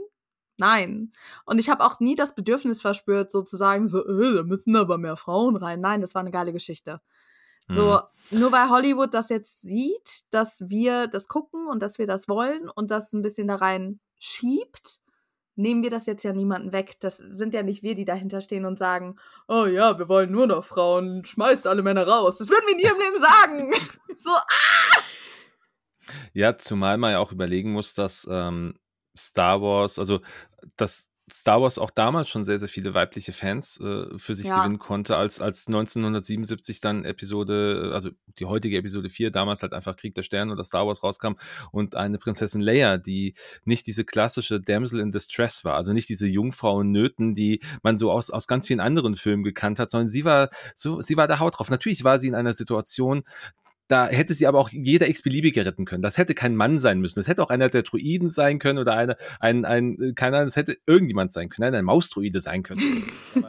Nein. 0.57 1.13
Und 1.45 1.59
ich 1.59 1.69
habe 1.69 1.85
auch 1.85 2.01
nie 2.01 2.17
das 2.17 2.35
Bedürfnis 2.35 2.81
verspürt, 2.81 3.31
sozusagen 3.31 3.87
so, 3.87 4.05
äh, 4.05 4.35
da 4.37 4.43
müssen 4.43 4.75
aber 4.77 4.99
mehr 4.99 5.17
Frauen 5.17 5.57
rein. 5.57 5.81
Nein, 5.81 6.01
das 6.01 6.15
war 6.15 6.21
eine 6.21 6.33
geile 6.33 6.53
Geschichte. 6.53 7.01
So, 7.69 8.01
mhm. 8.31 8.41
nur 8.41 8.51
weil 8.51 8.71
Hollywood 8.71 9.13
das 9.13 9.29
jetzt 9.29 9.61
sieht, 9.61 10.23
dass 10.31 10.63
wir 10.69 11.07
das 11.07 11.29
gucken 11.29 11.69
und 11.69 11.83
dass 11.83 11.99
wir 11.99 12.07
das 12.07 12.27
wollen 12.27 12.71
und 12.71 12.91
das 12.91 13.13
ein 13.13 13.21
bisschen 13.21 13.47
da 13.47 13.57
rein 13.57 14.01
schiebt, 14.19 15.01
nehmen 15.59 15.83
wir 15.83 15.91
das 15.91 16.07
jetzt 16.07 16.23
ja 16.23 16.33
niemanden 16.33 16.73
weg. 16.73 16.99
Das 17.01 17.19
sind 17.19 17.53
ja 17.53 17.63
nicht 17.63 17.83
wir, 17.83 17.95
die 17.95 18.05
dahinter 18.05 18.41
stehen 18.41 18.65
und 18.65 18.79
sagen, 18.79 19.17
oh 19.49 19.67
ja, 19.67 19.99
wir 19.99 20.09
wollen 20.09 20.31
nur 20.31 20.47
noch 20.47 20.65
Frauen, 20.65 21.25
schmeißt 21.25 21.67
alle 21.67 21.83
Männer 21.83 22.07
raus. 22.07 22.39
Das 22.39 22.49
würden 22.49 22.67
wir 22.67 22.77
nie 22.77 22.83
im 22.83 22.99
Leben 22.99 23.19
sagen. 23.19 23.75
so, 24.17 24.31
ah! 24.31 25.03
Ja, 26.33 26.57
zumal 26.57 26.97
man 26.97 27.13
ja 27.13 27.19
auch 27.19 27.33
überlegen 27.33 27.73
muss, 27.73 27.95
dass 27.95 28.27
ähm, 28.31 28.79
Star 29.17 29.61
Wars, 29.61 29.99
also 29.99 30.21
das 30.77 31.11
Star 31.33 31.63
Wars 31.63 31.79
auch 31.79 31.91
damals 31.91 32.29
schon 32.29 32.45
sehr, 32.45 32.59
sehr 32.59 32.69
viele 32.69 32.95
weibliche 32.95 33.33
Fans 33.33 33.81
äh, 33.81 34.07
für 34.17 34.35
sich 34.35 34.47
ja. 34.47 34.59
gewinnen 34.59 34.79
konnte, 34.79 35.17
als, 35.17 35.41
als 35.41 35.67
1977 35.67 36.81
dann 36.81 37.05
Episode, 37.05 37.91
also 37.95 38.11
die 38.39 38.47
heutige 38.47 38.77
Episode 38.77 39.09
4, 39.09 39.31
damals 39.31 39.63
halt 39.63 39.73
einfach 39.73 39.97
Krieg 39.97 40.15
der 40.15 40.23
Sterne 40.23 40.53
oder 40.53 40.65
Star 40.65 40.87
Wars 40.87 41.03
rauskam 41.03 41.33
und 41.73 41.95
eine 41.95 42.19
Prinzessin 42.19 42.61
Leia, 42.61 42.99
die 42.99 43.35
nicht 43.65 43.87
diese 43.87 44.05
klassische 44.05 44.61
Damsel 44.61 45.01
in 45.01 45.13
Distress 45.13 45.65
war, 45.65 45.75
also 45.75 45.93
nicht 45.93 46.09
diese 46.09 46.27
Jungfrau 46.27 46.81
in 46.81 46.93
Nöten, 46.93 47.35
die 47.35 47.61
man 47.83 47.99
so 47.99 48.11
aus, 48.11 48.31
aus 48.31 48.47
ganz 48.47 48.67
vielen 48.67 48.81
anderen 48.81 49.17
Filmen 49.17 49.43
gekannt 49.43 49.79
hat, 49.79 49.91
sondern 49.91 50.09
sie 50.09 50.25
war 50.25 50.49
so, 50.75 51.01
sie 51.01 51.17
war 51.17 51.27
der 51.27 51.41
Haut 51.41 51.59
drauf. 51.59 51.71
Natürlich 51.71 52.05
war 52.05 52.19
sie 52.19 52.29
in 52.29 52.35
einer 52.35 52.53
Situation, 52.53 53.23
da 53.89 54.07
hätte 54.07 54.35
sie 54.35 54.47
aber 54.47 54.59
auch 54.59 54.71
jeder 54.71 55.09
x-beliebige 55.09 55.65
retten 55.65 55.85
können. 55.85 56.03
Das 56.03 56.19
hätte 56.19 56.35
kein 56.35 56.55
Mann 56.55 56.79
sein 56.79 57.01
müssen. 57.01 57.19
Das 57.19 57.27
hätte 57.27 57.43
auch 57.43 57.51
einer 57.51 57.69
der 57.69 57.83
Druiden 57.83 58.31
sein 58.31 58.59
können 58.59 58.79
oder 58.79 58.95
eine, 58.97 59.17
ein, 59.41 59.65
ein, 59.65 60.13
keine 60.15 60.37
Ahnung, 60.37 60.47
das 60.47 60.57
hätte 60.57 60.77
irgendjemand 60.87 61.33
sein 61.33 61.49
können. 61.49 61.71
Nein, 61.71 61.81
ein 61.81 61.85
Mausdruide 61.85 62.41
sein 62.41 62.63
können. 62.63 62.83
aber, 63.35 63.49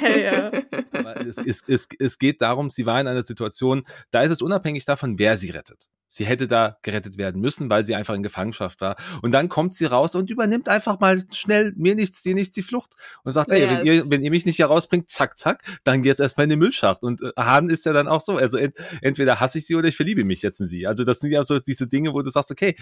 hey, 0.00 0.24
ja. 0.24 0.52
aber 0.92 1.20
es, 1.26 1.38
es, 1.38 1.64
es, 1.66 1.88
es 1.98 2.18
geht 2.18 2.42
darum, 2.42 2.70
sie 2.70 2.86
war 2.86 3.00
in 3.00 3.08
einer 3.08 3.22
Situation, 3.22 3.82
da 4.10 4.22
ist 4.22 4.30
es 4.30 4.42
unabhängig 4.42 4.84
davon, 4.84 5.18
wer 5.18 5.36
sie 5.36 5.50
rettet. 5.50 5.88
Sie 6.12 6.26
hätte 6.26 6.48
da 6.48 6.76
gerettet 6.82 7.18
werden 7.18 7.40
müssen, 7.40 7.70
weil 7.70 7.84
sie 7.84 7.94
einfach 7.94 8.14
in 8.14 8.24
Gefangenschaft 8.24 8.80
war. 8.80 8.96
Und 9.22 9.30
dann 9.30 9.48
kommt 9.48 9.76
sie 9.76 9.84
raus 9.84 10.16
und 10.16 10.28
übernimmt 10.28 10.68
einfach 10.68 10.98
mal 10.98 11.24
schnell 11.32 11.72
mir 11.76 11.94
nichts, 11.94 12.20
dir 12.20 12.34
nichts 12.34 12.52
die 12.52 12.62
Flucht 12.62 12.96
und 13.22 13.30
sagt, 13.30 13.50
yes. 13.50 13.60
ey, 13.60 13.68
wenn 13.68 13.86
ihr, 13.86 14.10
wenn 14.10 14.22
ihr 14.22 14.30
mich 14.30 14.44
nicht 14.44 14.56
hier 14.56 14.66
rausbringt, 14.66 15.08
zack, 15.08 15.38
zack, 15.38 15.62
dann 15.84 16.02
geht's 16.02 16.18
erstmal 16.18 16.44
in 16.44 16.50
den 16.50 16.58
Müllschacht. 16.58 17.04
Und 17.04 17.22
äh, 17.22 17.30
Hahn 17.36 17.70
ist 17.70 17.86
ja 17.86 17.92
dann 17.92 18.08
auch 18.08 18.20
so. 18.20 18.38
Also 18.38 18.58
ent, 18.58 18.74
entweder 19.02 19.38
hasse 19.38 19.58
ich 19.58 19.66
sie 19.68 19.76
oder 19.76 19.86
ich 19.86 19.94
verliebe 19.94 20.24
mich 20.24 20.42
jetzt 20.42 20.58
in 20.58 20.66
sie. 20.66 20.84
Also 20.84 21.04
das 21.04 21.20
sind 21.20 21.30
ja 21.30 21.44
so 21.44 21.60
diese 21.60 21.86
Dinge, 21.86 22.12
wo 22.12 22.22
du 22.22 22.30
sagst, 22.30 22.50
okay, 22.50 22.74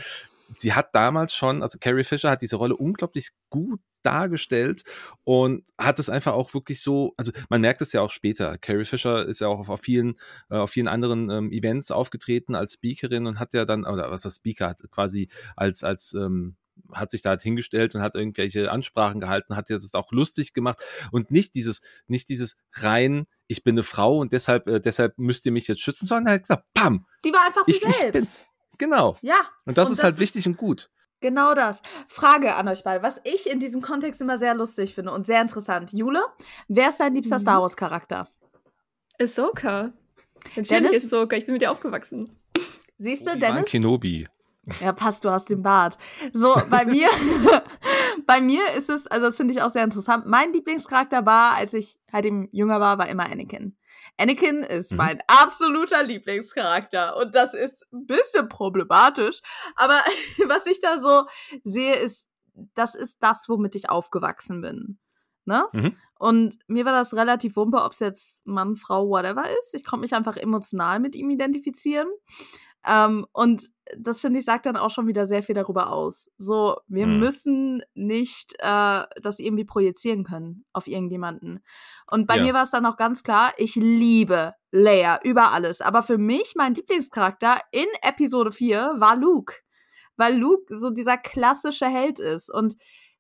sie 0.57 0.73
hat 0.73 0.95
damals 0.95 1.35
schon, 1.35 1.63
also 1.63 1.79
Carrie 1.79 2.05
Fisher 2.05 2.31
hat 2.31 2.41
diese 2.41 2.57
Rolle 2.57 2.77
unglaublich 2.77 3.29
gut 3.51 3.81
dargestellt 4.09 4.85
und 5.25 5.65
hat 5.77 5.99
es 5.99 6.09
einfach 6.09 6.33
auch 6.33 6.55
wirklich 6.55 6.81
so, 6.81 7.13
also 7.17 7.33
man 7.51 7.61
merkt 7.61 7.83
es 7.83 7.93
ja 7.93 8.01
auch 8.01 8.11
später. 8.11 8.57
Carrie 8.57 8.85
Fisher 8.85 9.27
ist 9.27 9.41
ja 9.41 9.49
auch 9.49 9.69
auf 9.69 9.81
vielen, 9.81 10.17
äh, 10.51 10.57
auf 10.57 10.71
vielen 10.71 10.89
anderen 10.89 11.31
ähm, 11.31 11.53
Events 11.53 11.91
aufgetreten 11.91 12.55
als 12.55 12.75
Speakerin 12.75 13.27
und 13.27 13.39
hat 13.39 13.53
ja 13.53 13.65
dann, 13.65 13.85
oder 13.85 14.11
was 14.11 14.23
das 14.23 14.37
Speaker 14.37 14.69
hat, 14.69 14.83
quasi 14.91 15.29
als, 15.57 15.85
als 15.85 16.15
ähm, 16.15 16.57
hat 16.93 17.11
sich 17.11 17.23
da 17.23 17.31
halt 17.31 17.43
hingestellt 17.43 17.95
und 17.95 18.01
hat 18.01 18.15
irgendwelche 18.15 18.71
Ansprachen 18.71 19.21
gehalten, 19.21 19.57
hat 19.57 19.69
jetzt 19.69 19.95
auch 19.95 20.11
lustig 20.13 20.55
gemacht 20.55 20.81
und 21.13 21.31
nicht 21.31 21.55
dieses, 21.55 21.83
nicht 22.07 22.29
dieses 22.29 22.57
rein, 22.73 23.27
ich 23.47 23.63
bin 23.63 23.75
eine 23.75 23.83
Frau 23.83 24.19
und 24.19 24.33
deshalb, 24.33 24.69
äh, 24.69 24.81
deshalb 24.81 25.19
müsst 25.19 25.45
ihr 25.45 25.53
mich 25.53 25.69
jetzt 25.69 25.81
schützen, 25.81 26.07
sondern 26.07 26.27
er 26.29 26.35
hat 26.35 26.43
gesagt, 26.43 26.65
bam! 26.73 27.07
Die 27.25 27.33
war 27.33 27.45
einfach 27.47 27.65
sie 27.65 27.73
ich, 27.73 27.81
selbst. 27.81 28.05
Ich 28.05 28.13
bin's. 28.13 28.45
Genau. 28.79 29.19
Ja. 29.23 29.41
Und 29.67 29.77
das 29.77 29.89
und 29.89 29.93
ist 29.93 29.99
das 29.99 30.05
halt 30.05 30.15
ist 30.15 30.21
wichtig 30.21 30.47
und 30.47 30.57
gut. 30.57 30.89
Genau 31.21 31.55
das. 31.55 31.83
Frage 32.07 32.55
an 32.55 32.69
euch 32.69 32.85
beide, 32.85 33.03
was 33.03 33.21
ich 33.25 33.51
in 33.51 33.59
diesem 33.59 33.83
Kontext 33.83 34.21
immer 34.21 34.39
sehr 34.39 34.55
lustig 34.55 34.95
finde 34.95 35.13
und 35.13 35.27
sehr 35.27 35.43
interessant. 35.43 35.93
Jule, 35.93 36.25
wer 36.69 36.91
ist 36.91 37.01
dein 37.01 37.15
liebster 37.15 37.39
mhm. 37.39 37.43
Star 37.43 37.61
Wars 37.61 37.77
Charakter? 37.77 38.29
Ahsoka. 39.21 39.93
Natürlich 40.57 40.69
Dennis? 40.69 41.05
Ahsoka, 41.05 41.37
ich 41.37 41.47
bin 41.47 41.55
mit 41.55 41.63
dir 41.63 41.73
aufgewachsen. 41.73 42.39
Siehst 42.99 43.27
du, 43.27 43.37
Dennis? 43.37 43.65
Kenobi. 43.67 44.29
Ja, 44.81 44.93
passt, 44.93 45.25
du 45.25 45.31
hast 45.31 45.51
den 45.51 45.63
Bart. 45.63 45.99
So, 46.33 46.55
bei 46.71 46.85
mir, 46.87 47.09
bei 48.27 48.41
mir 48.41 48.73
ist 48.77 48.91
es, 48.91 49.07
also 49.07 49.27
das 49.27 49.37
finde 49.37 49.55
ich 49.55 49.63
auch 49.63 49.71
sehr 49.71 49.85
interessant. 49.85 50.27
Mein 50.27 50.53
Lieblingscharakter 50.53 51.27
war, 51.27 51.55
als 51.55 51.75
ich 51.75 51.99
halt 52.13 52.27
eben 52.27 52.49
jünger 52.53 52.81
war, 52.81 52.99
war 52.99 53.09
immer 53.09 53.25
Anakin. 53.25 53.77
Anakin 54.17 54.63
ist 54.63 54.93
mhm. 54.93 54.97
mein 54.99 55.19
absoluter 55.27 56.03
Lieblingscharakter 56.03 57.17
und 57.17 57.35
das 57.35 57.55
ist 57.55 57.87
ein 57.93 58.07
bisschen 58.07 58.49
problematisch, 58.49 59.41
aber 59.77 59.95
was 60.49 60.67
ich 60.67 60.81
da 60.81 60.99
so 60.99 61.27
sehe, 61.65 61.95
ist, 61.95 62.27
das 62.75 62.95
ist 62.95 63.23
das, 63.23 63.49
womit 63.49 63.75
ich 63.75 63.91
aufgewachsen 63.91 64.61
bin. 64.61 64.99
Ne? 65.45 65.67
Mhm. 65.73 65.97
Und 66.19 66.59
mir 66.67 66.85
war 66.85 66.93
das 66.93 67.15
relativ 67.15 67.57
wumpe, 67.57 67.83
ob 67.83 67.93
es 67.93 68.01
jetzt 68.01 68.45
Mann, 68.45 68.77
Frau, 68.77 69.09
whatever 69.09 69.45
ist. 69.61 69.73
Ich 69.73 69.85
konnte 69.85 70.03
mich 70.03 70.15
einfach 70.15 70.37
emotional 70.37 71.01
mit 71.01 71.17
ihm 71.17 71.31
identifizieren. 71.31 72.09
Ähm, 72.89 73.27
und 73.33 73.63
das 73.97 74.21
finde 74.21 74.39
ich 74.39 74.45
sagt 74.45 74.67
dann 74.67 74.77
auch 74.77 74.91
schon 74.91 75.07
wieder 75.07 75.27
sehr 75.27 75.43
viel 75.43 75.55
darüber 75.55 75.93
aus. 75.93 76.31
So, 76.39 76.79
wir 76.87 77.07
mhm. 77.07 77.19
müssen 77.19 77.83
nicht 77.95 78.55
äh, 78.59 79.05
das 79.23 79.39
irgendwie 79.39 79.65
projizieren 79.65 80.25
können 80.25 80.65
auf 80.73 80.87
irgendjemanden. 80.87 81.61
Und 82.11 82.27
bei 82.27 82.37
ja. 82.37 82.43
mir 82.45 82.55
war 82.55 82.63
es 82.63 82.71
dann 82.71 82.87
auch 82.87 82.97
ganz 82.97 83.23
klar, 83.23 83.53
ich 83.57 83.75
liebe 83.77 84.55
Leia 84.71 85.21
über 85.23 85.53
alles. 85.53 85.81
Aber 85.81 86.03
für 86.03 86.19
mich, 86.19 86.55
mein 86.57 86.75
Lieblingscharakter 86.75 87.61
in 87.73 87.87
Episode 88.03 88.53
4 88.53 88.95
war 88.99 89.17
Luke. 89.17 89.55
Weil 90.17 90.37
Luke 90.37 90.77
so 90.77 90.91
dieser 90.91 91.17
klassische 91.17 91.87
Held 91.87 92.19
ist. 92.19 92.53
Und 92.53 92.77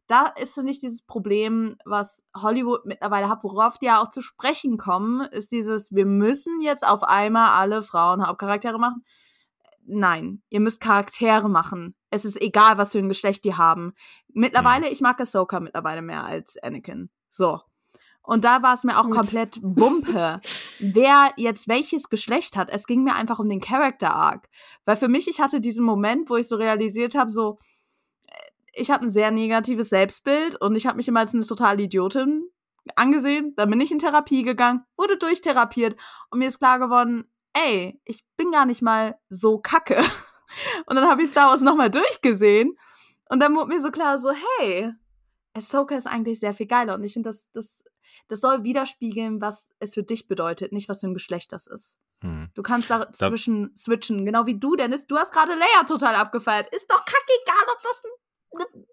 da 0.08 0.26
ist, 0.40 0.54
finde 0.54 0.70
ich, 0.70 0.78
dieses 0.78 1.02
Problem, 1.02 1.76
was 1.84 2.24
Hollywood 2.34 2.86
mittlerweile 2.86 3.28
hat, 3.28 3.44
worauf 3.44 3.78
die 3.78 3.86
ja 3.86 4.00
auch 4.00 4.08
zu 4.08 4.22
sprechen 4.22 4.78
kommen, 4.78 5.20
ist 5.32 5.52
dieses, 5.52 5.92
wir 5.92 6.06
müssen 6.06 6.60
jetzt 6.62 6.86
auf 6.86 7.02
einmal 7.02 7.60
alle 7.60 7.82
Frauen 7.82 8.26
Hauptcharaktere 8.26 8.78
machen 8.78 9.04
nein, 9.88 10.42
ihr 10.48 10.60
müsst 10.60 10.80
Charaktere 10.80 11.48
machen. 11.48 11.94
Es 12.10 12.24
ist 12.24 12.40
egal, 12.40 12.78
was 12.78 12.92
für 12.92 12.98
ein 12.98 13.08
Geschlecht 13.08 13.44
die 13.44 13.54
haben. 13.54 13.92
Mittlerweile, 14.28 14.86
mhm. 14.86 14.92
ich 14.92 15.00
mag 15.00 15.20
Ahsoka 15.20 15.60
mittlerweile 15.60 16.02
mehr 16.02 16.24
als 16.24 16.56
Anakin. 16.62 17.10
So. 17.30 17.60
Und 18.22 18.44
da 18.44 18.62
war 18.62 18.74
es 18.74 18.84
mir 18.84 18.98
auch 18.98 19.04
Gut. 19.04 19.14
komplett 19.14 19.58
Wumpe, 19.62 20.40
wer 20.80 21.32
jetzt 21.36 21.66
welches 21.66 22.10
Geschlecht 22.10 22.56
hat. 22.56 22.70
Es 22.70 22.86
ging 22.86 23.02
mir 23.02 23.14
einfach 23.14 23.38
um 23.38 23.48
den 23.48 23.60
Character 23.60 24.14
Arc. 24.14 24.48
Weil 24.84 24.96
für 24.96 25.08
mich, 25.08 25.28
ich 25.28 25.40
hatte 25.40 25.60
diesen 25.60 25.84
Moment, 25.84 26.28
wo 26.28 26.36
ich 26.36 26.46
so 26.46 26.56
realisiert 26.56 27.14
habe, 27.14 27.30
so, 27.30 27.56
äh, 28.26 28.34
ich 28.74 28.90
habe 28.90 29.04
ein 29.04 29.10
sehr 29.10 29.30
negatives 29.30 29.88
Selbstbild 29.88 30.60
und 30.60 30.76
ich 30.76 30.86
habe 30.86 30.98
mich 30.98 31.08
immer 31.08 31.20
als 31.20 31.34
eine 31.34 31.46
totale 31.46 31.82
Idiotin 31.82 32.50
angesehen. 32.96 33.54
Dann 33.56 33.70
bin 33.70 33.80
ich 33.80 33.92
in 33.92 33.98
Therapie 33.98 34.42
gegangen, 34.42 34.84
wurde 34.96 35.16
durchtherapiert 35.16 35.98
und 36.30 36.38
mir 36.38 36.48
ist 36.48 36.58
klar 36.58 36.78
geworden, 36.78 37.30
ey, 37.54 38.00
ich 38.04 38.24
bin 38.36 38.50
gar 38.50 38.66
nicht 38.66 38.82
mal 38.82 39.18
so 39.28 39.58
kacke. 39.58 39.96
Und 40.86 40.96
dann 40.96 41.08
habe 41.08 41.22
ich 41.22 41.30
Star 41.30 41.48
Wars 41.48 41.60
nochmal 41.60 41.90
durchgesehen. 41.90 42.76
Und 43.28 43.40
dann 43.40 43.54
wurde 43.54 43.68
mir 43.68 43.80
so 43.80 43.90
klar, 43.90 44.18
so, 44.18 44.32
hey, 44.58 44.92
Ahsoka 45.54 45.96
ist 45.96 46.06
eigentlich 46.06 46.40
sehr 46.40 46.54
viel 46.54 46.66
geiler. 46.66 46.94
Und 46.94 47.04
ich 47.04 47.12
finde, 47.12 47.30
das, 47.30 47.50
das, 47.52 47.84
das 48.28 48.40
soll 48.40 48.64
widerspiegeln, 48.64 49.40
was 49.40 49.70
es 49.78 49.94
für 49.94 50.02
dich 50.02 50.28
bedeutet, 50.28 50.72
nicht 50.72 50.88
was 50.88 51.00
für 51.00 51.08
ein 51.08 51.14
Geschlecht 51.14 51.52
das 51.52 51.66
ist. 51.66 51.98
Hm. 52.22 52.48
Du 52.54 52.62
kannst 52.62 52.90
da 52.90 53.12
zwischen 53.12 53.74
switchen, 53.76 54.24
genau 54.24 54.46
wie 54.46 54.58
du, 54.58 54.74
Dennis. 54.74 55.06
Du 55.06 55.16
hast 55.16 55.32
gerade 55.32 55.52
Leia 55.52 55.84
total 55.86 56.14
abgefeiert. 56.14 56.68
Ist 56.74 56.90
doch 56.90 57.04
kackegal, 57.04 57.72
ob 57.72 57.82
das 57.82 58.04
ein 58.04 58.17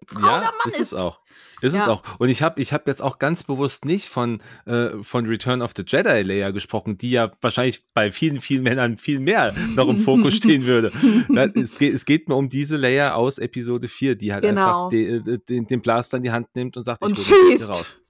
Frau 0.08 0.20
ja, 0.20 0.38
oder 0.38 0.40
Mann 0.46 0.52
ist 0.66 0.74
ist. 0.74 0.92
es 0.92 0.94
auch. 0.94 1.20
Ist 1.62 1.74
es 1.74 1.86
Ja. 1.86 1.92
auch. 1.92 2.02
Und 2.20 2.28
ich 2.28 2.42
habe 2.42 2.60
ich 2.60 2.72
hab 2.72 2.86
jetzt 2.86 3.02
auch 3.02 3.18
ganz 3.18 3.42
bewusst 3.42 3.84
nicht 3.86 4.06
von, 4.06 4.40
äh, 4.66 4.90
von 5.02 5.26
Return 5.26 5.62
of 5.62 5.72
the 5.76 5.82
Jedi 5.86 6.22
Leia 6.22 6.50
gesprochen, 6.50 6.98
die 6.98 7.10
ja 7.10 7.30
wahrscheinlich 7.40 7.82
bei 7.94 8.10
vielen, 8.10 8.40
vielen 8.40 8.62
Männern 8.62 8.98
viel 8.98 9.18
mehr 9.20 9.54
noch 9.74 9.88
im 9.88 9.98
Fokus 9.98 10.34
stehen 10.36 10.66
würde. 10.66 10.92
Ja, 11.30 11.46
es, 11.46 11.78
geht, 11.78 11.94
es 11.94 12.04
geht 12.04 12.28
mir 12.28 12.36
um 12.36 12.48
diese 12.48 12.76
Leia 12.76 13.14
aus 13.14 13.38
Episode 13.38 13.88
4, 13.88 14.16
die 14.16 14.32
halt 14.32 14.42
Genau. 14.42 14.60
einfach 14.84 14.88
de, 14.90 15.16
äh, 15.34 15.38
den, 15.48 15.66
den 15.66 15.80
Blaster 15.80 16.18
in 16.18 16.22
die 16.22 16.30
Hand 16.30 16.54
nimmt 16.54 16.76
und 16.76 16.82
sagt, 16.82 17.02
Und 17.02 17.18
ich 17.18 17.30
hol 17.30 17.38
das 17.40 17.50
jetzt 17.50 17.64
hier 17.66 17.68
raus. 17.74 17.98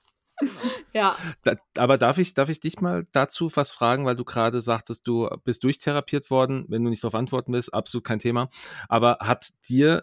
Ja, 0.92 1.16
Da, 1.44 1.54
aber 1.78 1.96
darf 1.96 2.18
ich, 2.18 2.34
darf 2.34 2.48
ich 2.50 2.60
dich 2.60 2.80
mal 2.80 3.04
dazu 3.12 3.50
was 3.54 3.72
fragen, 3.72 4.04
weil 4.04 4.16
du 4.16 4.24
gerade 4.24 4.60
sagtest, 4.60 5.06
du 5.06 5.28
bist 5.44 5.64
durchtherapiert 5.64 6.30
worden. 6.30 6.66
Wenn 6.68 6.84
du 6.84 6.90
nicht 6.90 7.02
darauf 7.04 7.14
antworten 7.14 7.52
willst, 7.54 7.72
absolut 7.72 8.04
kein 8.04 8.18
Thema. 8.18 8.50
Aber 8.88 9.18
hat 9.20 9.48
dir 9.68 10.02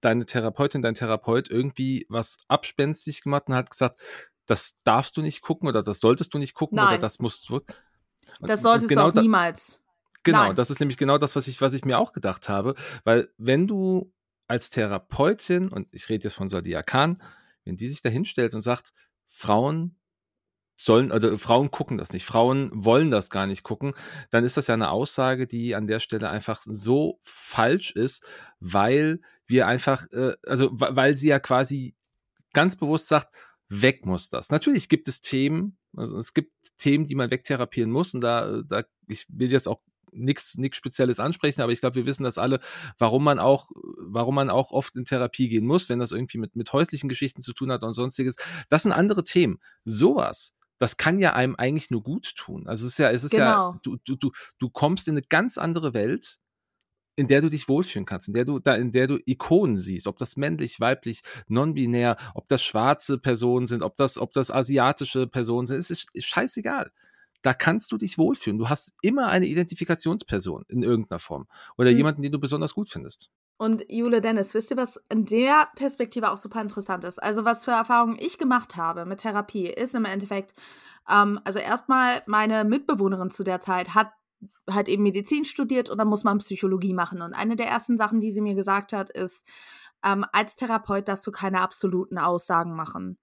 deine 0.00 0.26
Therapeutin, 0.26 0.82
dein 0.82 0.94
Therapeut 0.94 1.50
irgendwie 1.50 2.06
was 2.08 2.38
abspenstig 2.48 3.22
gemacht 3.22 3.44
und 3.48 3.54
hat 3.54 3.70
gesagt, 3.70 4.00
das 4.46 4.80
darfst 4.82 5.16
du 5.16 5.22
nicht 5.22 5.42
gucken 5.42 5.68
oder 5.68 5.82
das 5.82 6.00
solltest 6.00 6.32
du 6.34 6.38
nicht 6.38 6.54
gucken 6.54 6.78
oder 6.78 6.92
Nein. 6.92 7.00
das 7.00 7.18
musst 7.18 7.48
du. 7.48 7.60
Das 8.40 8.62
solltest 8.62 8.88
genau 8.88 9.10
du 9.10 9.18
auch 9.18 9.22
niemals. 9.22 9.78
Genau, 10.22 10.44
Nein. 10.46 10.56
das 10.56 10.70
ist 10.70 10.80
nämlich 10.80 10.96
genau 10.96 11.18
das, 11.18 11.36
was 11.36 11.48
ich, 11.48 11.60
was 11.60 11.74
ich 11.74 11.84
mir 11.84 11.98
auch 11.98 12.12
gedacht 12.12 12.48
habe. 12.48 12.74
Weil 13.04 13.32
wenn 13.36 13.66
du 13.66 14.12
als 14.46 14.70
Therapeutin, 14.70 15.68
und 15.68 15.88
ich 15.92 16.08
rede 16.08 16.24
jetzt 16.24 16.34
von 16.34 16.48
Sadia 16.48 16.82
Khan, 16.82 17.22
wenn 17.64 17.76
die 17.76 17.88
sich 17.88 18.00
da 18.00 18.08
hinstellt 18.08 18.54
und 18.54 18.62
sagt, 18.62 18.92
Frauen 19.26 19.97
sollen, 20.78 21.10
oder 21.10 21.36
Frauen 21.36 21.70
gucken 21.70 21.98
das 21.98 22.12
nicht, 22.12 22.24
Frauen 22.24 22.70
wollen 22.72 23.10
das 23.10 23.30
gar 23.30 23.46
nicht 23.46 23.64
gucken, 23.64 23.94
dann 24.30 24.44
ist 24.44 24.56
das 24.56 24.68
ja 24.68 24.74
eine 24.74 24.90
Aussage, 24.90 25.46
die 25.46 25.74
an 25.74 25.88
der 25.88 25.98
Stelle 26.00 26.30
einfach 26.30 26.62
so 26.64 27.18
falsch 27.20 27.90
ist, 27.90 28.26
weil 28.60 29.20
wir 29.46 29.66
einfach, 29.66 30.06
äh, 30.12 30.36
also 30.46 30.70
weil 30.72 31.16
sie 31.16 31.28
ja 31.28 31.40
quasi 31.40 31.96
ganz 32.52 32.76
bewusst 32.76 33.08
sagt, 33.08 33.34
weg 33.68 34.06
muss 34.06 34.28
das. 34.28 34.50
Natürlich 34.50 34.88
gibt 34.88 35.08
es 35.08 35.20
Themen, 35.20 35.76
also 35.96 36.16
es 36.16 36.32
gibt 36.32 36.52
Themen, 36.78 37.06
die 37.06 37.16
man 37.16 37.30
wegtherapieren 37.30 37.90
muss 37.90 38.14
und 38.14 38.20
da, 38.20 38.62
da 38.62 38.84
ich 39.08 39.26
will 39.28 39.50
jetzt 39.50 39.68
auch 39.68 39.80
nichts 40.12 40.56
nichts 40.56 40.78
Spezielles 40.78 41.20
ansprechen, 41.20 41.60
aber 41.60 41.72
ich 41.72 41.80
glaube, 41.80 41.96
wir 41.96 42.06
wissen 42.06 42.24
das 42.24 42.38
alle, 42.38 42.60
warum 42.98 43.24
man 43.24 43.38
auch, 43.38 43.68
warum 43.98 44.36
man 44.36 44.48
auch 44.48 44.70
oft 44.70 44.96
in 44.96 45.04
Therapie 45.04 45.48
gehen 45.48 45.66
muss, 45.66 45.88
wenn 45.88 45.98
das 45.98 46.12
irgendwie 46.12 46.38
mit, 46.38 46.56
mit 46.56 46.72
häuslichen 46.72 47.08
Geschichten 47.08 47.42
zu 47.42 47.52
tun 47.52 47.70
hat 47.70 47.84
und 47.84 47.92
sonstiges. 47.92 48.36
Das 48.68 48.84
sind 48.84 48.92
andere 48.92 49.24
Themen. 49.24 49.58
Sowas, 49.84 50.56
das 50.78 50.96
kann 50.96 51.18
ja 51.18 51.32
einem 51.34 51.56
eigentlich 51.56 51.90
nur 51.90 52.02
gut 52.02 52.34
tun. 52.36 52.66
Also 52.68 52.86
es 52.86 52.92
ist 52.92 52.98
ja, 52.98 53.10
es 53.10 53.24
ist 53.24 53.32
Genau. 53.32 53.44
ja, 53.72 53.80
du, 53.82 53.96
du, 54.04 54.16
du, 54.16 54.30
du 54.58 54.70
kommst 54.70 55.08
in 55.08 55.14
eine 55.14 55.22
ganz 55.22 55.58
andere 55.58 55.94
Welt, 55.94 56.38
in 57.16 57.26
der 57.26 57.40
du 57.40 57.48
dich 57.48 57.68
wohlfühlen 57.68 58.06
kannst, 58.06 58.28
in 58.28 58.34
der 58.34 58.44
du 58.44 58.60
da, 58.60 58.76
in 58.76 58.92
der 58.92 59.08
du 59.08 59.18
Ikonen 59.26 59.76
siehst, 59.76 60.06
ob 60.06 60.18
das 60.18 60.36
männlich, 60.36 60.78
weiblich, 60.78 61.22
non-binär, 61.48 62.16
ob 62.34 62.46
das 62.48 62.62
schwarze 62.62 63.18
Personen 63.18 63.66
sind, 63.66 63.82
ob 63.82 63.96
das, 63.96 64.18
ob 64.18 64.32
das 64.32 64.52
asiatische 64.52 65.26
Personen 65.26 65.66
sind, 65.66 65.78
es 65.78 65.90
ist, 65.90 66.14
ist 66.14 66.26
scheißegal. 66.26 66.92
Da 67.42 67.54
kannst 67.54 67.90
du 67.92 67.98
dich 67.98 68.18
wohlfühlen. 68.18 68.58
Du 68.58 68.68
hast 68.68 68.94
immer 69.02 69.28
eine 69.28 69.46
Identifikationsperson 69.46 70.64
in 70.68 70.82
irgendeiner 70.84 71.18
Form 71.18 71.48
oder 71.76 71.90
Hm. 71.90 71.96
jemanden, 71.96 72.22
den 72.22 72.32
du 72.32 72.38
besonders 72.38 72.74
gut 72.74 72.88
findest. 72.88 73.30
Und 73.58 73.84
Jule 73.88 74.20
Dennis, 74.20 74.54
wisst 74.54 74.70
ihr, 74.70 74.76
was 74.76 75.00
in 75.08 75.24
der 75.24 75.68
Perspektive 75.74 76.30
auch 76.30 76.36
super 76.36 76.62
interessant 76.62 77.04
ist? 77.04 77.20
Also, 77.20 77.44
was 77.44 77.64
für 77.64 77.72
Erfahrungen 77.72 78.16
ich 78.18 78.38
gemacht 78.38 78.76
habe 78.76 79.04
mit 79.04 79.20
Therapie, 79.20 79.66
ist 79.66 79.96
im 79.96 80.04
Endeffekt, 80.04 80.54
ähm, 81.10 81.40
also 81.44 81.58
erstmal 81.58 82.22
meine 82.26 82.64
Mitbewohnerin 82.64 83.30
zu 83.30 83.42
der 83.42 83.58
Zeit 83.58 83.94
hat 83.94 84.12
halt 84.70 84.88
eben 84.88 85.02
Medizin 85.02 85.44
studiert 85.44 85.90
und 85.90 85.98
dann 85.98 86.08
muss 86.08 86.22
man 86.22 86.38
Psychologie 86.38 86.94
machen. 86.94 87.20
Und 87.20 87.34
eine 87.34 87.56
der 87.56 87.66
ersten 87.66 87.96
Sachen, 87.96 88.20
die 88.20 88.30
sie 88.30 88.40
mir 88.40 88.54
gesagt 88.54 88.92
hat, 88.92 89.10
ist, 89.10 89.44
ähm, 90.04 90.24
als 90.32 90.54
Therapeut 90.54 91.08
darfst 91.08 91.26
du 91.26 91.32
keine 91.32 91.60
absoluten 91.60 92.18
Aussagen 92.18 92.76
machen. 92.76 93.18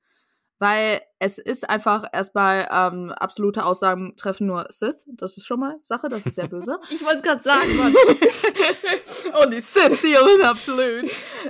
Weil 0.58 1.02
es 1.20 1.38
ist 1.38 1.70
einfach 1.70 2.06
erstmal 2.13 2.68
ähm, 2.72 3.12
absolute 3.12 3.65
Aussagen 3.65 4.15
treffen 4.15 4.48
nur 4.48 4.65
Sith. 4.70 5.06
Das 5.13 5.36
ist 5.38 5.46
schon 5.46 5.60
mal 5.60 5.78
Sache, 5.84 6.08
das 6.08 6.26
ist 6.26 6.36
sehr 6.36 6.48
böse. 6.48 6.80
Ich 6.89 7.04
wollte 7.04 7.18
es 7.18 7.24
gerade 7.24 7.44
sagen, 7.44 7.76
Mann. 7.76 7.94
und 9.44 9.54
die 9.54 9.60
Sith 9.60 10.02
Theorin 10.02 10.44
absolut. 10.44 11.06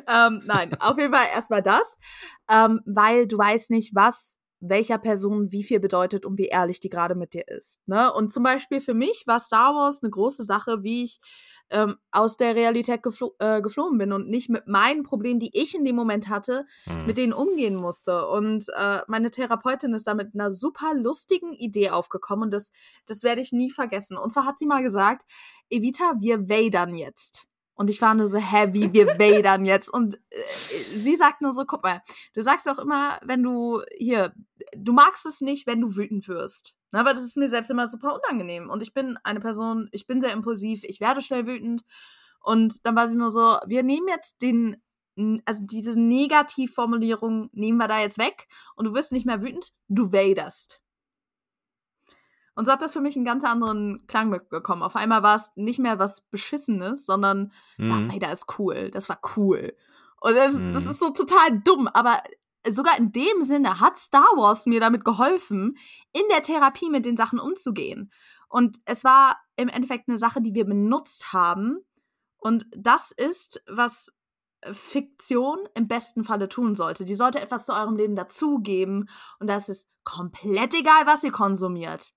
ähm, 0.07 0.41
nein, 0.45 0.75
auf 0.79 0.97
jeden 0.97 1.13
Fall 1.13 1.27
erstmal 1.33 1.61
das, 1.61 1.99
ähm, 2.49 2.81
weil 2.85 3.27
du 3.27 3.37
weißt 3.37 3.69
nicht, 3.69 3.93
was 3.93 4.39
welcher 4.59 4.97
Person 4.97 5.51
wie 5.51 5.63
viel 5.63 5.79
bedeutet 5.79 6.25
und 6.25 6.37
wie 6.37 6.47
ehrlich 6.47 6.79
die 6.79 6.89
gerade 6.89 7.15
mit 7.15 7.33
dir 7.33 7.47
ist. 7.47 7.79
Ne? 7.85 8.11
Und 8.13 8.31
zum 8.31 8.43
Beispiel 8.43 8.81
für 8.81 8.93
mich 8.93 9.23
war 9.27 9.39
Star 9.39 9.73
Wars 9.73 10.01
eine 10.01 10.09
große 10.09 10.43
Sache, 10.43 10.83
wie 10.83 11.03
ich 11.03 11.19
ähm, 11.69 11.97
aus 12.11 12.37
der 12.37 12.55
Realität 12.55 13.01
geflo 13.03 13.33
äh, 13.39 13.61
geflohen 13.61 13.97
bin 13.97 14.11
und 14.11 14.29
nicht 14.29 14.49
mit 14.49 14.67
meinen 14.67 15.03
Problemen, 15.03 15.39
die 15.39 15.49
ich 15.53 15.73
in 15.75 15.83
dem 15.85 15.95
Moment 15.95 16.29
hatte, 16.29 16.65
Mhm. 16.85 17.05
mit 17.07 17.17
denen 17.17 17.33
umgehen 17.33 17.75
musste. 17.75 18.27
Und 18.27 18.65
äh, 18.77 19.01
meine 19.07 19.31
Therapeutin 19.31 19.93
ist 19.93 20.07
da 20.07 20.13
mit 20.13 20.33
einer 20.33 20.51
super 20.51 20.93
lustigen 20.93 21.51
Idee 21.53 21.89
aufgekommen 21.89 22.45
und 22.45 22.51
das, 22.53 22.71
das 23.07 23.23
werde 23.23 23.41
ich 23.41 23.51
nie 23.51 23.71
vergessen. 23.71 24.17
Und 24.17 24.31
zwar 24.31 24.45
hat 24.45 24.57
sie 24.59 24.67
mal 24.67 24.83
gesagt, 24.83 25.25
Evita, 25.69 26.13
wir 26.19 26.47
vadern 26.49 26.95
jetzt. 26.95 27.47
Und 27.77 27.89
ich 27.89 28.01
war 28.01 28.15
nur 28.15 28.27
so, 28.29 28.37
hä, 28.37 28.69
wie 28.71 28.93
wir 28.93 29.07
vadern 29.19 29.65
jetzt? 29.65 29.89
Und 29.89 30.15
äh, 30.29 30.41
sie 30.49 31.15
sagt 31.15 31.41
nur 31.41 31.51
so, 31.51 31.65
guck 31.65 31.83
mal, 31.83 32.01
du 32.33 32.41
sagst 32.41 32.69
auch 32.69 32.79
immer, 32.79 33.19
wenn 33.23 33.43
du 33.43 33.81
hier, 33.97 34.33
du 34.77 34.93
magst 34.93 35.25
es 35.25 35.41
nicht, 35.41 35.67
wenn 35.67 35.81
du 35.81 35.95
wütend 35.97 36.27
wirst. 36.27 36.75
Na, 36.91 37.01
aber 37.01 37.13
das 37.13 37.23
ist 37.23 37.37
mir 37.37 37.49
selbst 37.49 37.69
immer 37.71 37.87
super 37.87 38.15
unangenehm. 38.15 38.69
Und 38.69 38.81
ich 38.83 38.93
bin 38.93 39.17
eine 39.23 39.39
Person, 39.39 39.89
ich 39.91 40.07
bin 40.07 40.21
sehr 40.21 40.31
impulsiv, 40.31 40.83
ich 40.83 41.01
werde 41.01 41.21
schnell 41.21 41.45
wütend. 41.47 41.83
Und 42.39 42.85
dann 42.85 42.95
war 42.95 43.07
sie 43.07 43.17
nur 43.17 43.31
so, 43.31 43.57
wir 43.65 43.83
nehmen 43.83 44.07
jetzt 44.07 44.41
den, 44.41 44.77
also 45.45 45.63
diese 45.65 45.99
Negativformulierung 45.99 47.49
nehmen 47.53 47.77
wir 47.77 47.87
da 47.87 47.99
jetzt 47.99 48.17
weg 48.17 48.47
und 48.75 48.85
du 48.85 48.93
wirst 48.93 49.11
nicht 49.11 49.25
mehr 49.25 49.41
wütend, 49.41 49.71
du 49.87 50.11
waderst. 50.11 50.81
Und 52.57 52.65
so 52.65 52.71
hat 52.71 52.81
das 52.81 52.93
für 52.93 53.01
mich 53.01 53.17
einen 53.17 53.25
ganz 53.25 53.43
anderen 53.43 54.07
Klang 54.07 54.31
bekommen. 54.49 54.81
Auf 54.81 54.95
einmal 54.95 55.23
war 55.23 55.35
es 55.35 55.51
nicht 55.55 55.79
mehr 55.79 55.99
was 55.99 56.21
Beschissenes, 56.31 57.05
sondern 57.05 57.51
Darth 57.77 58.03
Mhm. 58.03 58.13
Vader 58.13 58.31
ist 58.31 58.45
cool. 58.59 58.91
Das 58.91 59.09
war 59.09 59.19
cool. 59.35 59.75
Und 60.21 60.35
das, 60.35 60.53
das 60.71 60.85
Mhm. 60.85 60.91
ist 60.91 60.99
so 60.99 61.09
total 61.09 61.59
dumm, 61.65 61.87
aber 61.89 62.23
sogar 62.69 62.97
in 62.97 63.11
dem 63.11 63.43
Sinne 63.43 63.79
hat 63.79 63.97
Star 63.97 64.29
Wars 64.35 64.65
mir 64.65 64.79
damit 64.79 65.05
geholfen, 65.05 65.77
in 66.13 66.23
der 66.29 66.43
Therapie 66.43 66.89
mit 66.89 67.05
den 67.05 67.17
Sachen 67.17 67.39
umzugehen. 67.39 68.11
Und 68.47 68.77
es 68.85 69.03
war 69.03 69.37
im 69.55 69.67
Endeffekt 69.67 70.07
eine 70.07 70.17
Sache, 70.17 70.41
die 70.41 70.53
wir 70.53 70.65
benutzt 70.65 71.33
haben. 71.33 71.79
Und 72.37 72.67
das 72.75 73.11
ist, 73.11 73.61
was 73.67 74.13
Fiktion 74.71 75.59
im 75.75 75.87
besten 75.87 76.23
Falle 76.23 76.49
tun 76.49 76.75
sollte. 76.75 77.05
Die 77.05 77.15
sollte 77.15 77.41
etwas 77.41 77.65
zu 77.65 77.73
eurem 77.73 77.97
Leben 77.97 78.15
dazugeben. 78.15 79.09
Und 79.39 79.47
das 79.47 79.69
ist 79.69 79.89
komplett 80.03 80.73
egal, 80.73 81.05
was 81.05 81.23
ihr 81.23 81.31
konsumiert. 81.31 82.13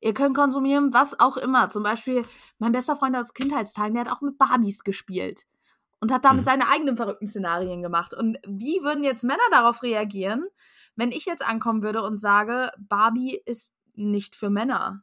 Ihr 0.00 0.14
könnt 0.14 0.36
konsumieren, 0.36 0.94
was 0.94 1.18
auch 1.20 1.36
immer. 1.36 1.70
Zum 1.70 1.82
Beispiel, 1.82 2.24
mein 2.58 2.72
bester 2.72 2.96
Freund 2.96 3.16
aus 3.16 3.34
Kindheitstagen, 3.34 3.94
der 3.94 4.04
hat 4.04 4.12
auch 4.12 4.22
mit 4.22 4.38
Barbies 4.38 4.82
gespielt. 4.82 5.46
Und 6.00 6.12
hat 6.12 6.24
damit 6.24 6.44
Mhm. 6.44 6.44
seine 6.44 6.68
eigenen 6.68 6.96
verrückten 6.96 7.26
Szenarien 7.26 7.82
gemacht. 7.82 8.14
Und 8.14 8.38
wie 8.46 8.82
würden 8.82 9.04
jetzt 9.04 9.24
Männer 9.24 9.38
darauf 9.50 9.82
reagieren, 9.82 10.46
wenn 10.96 11.12
ich 11.12 11.26
jetzt 11.26 11.46
ankommen 11.46 11.82
würde 11.82 12.02
und 12.02 12.18
sage, 12.18 12.70
Barbie 12.78 13.40
ist 13.44 13.74
nicht 13.94 14.34
für 14.34 14.50
Männer? 14.50 15.02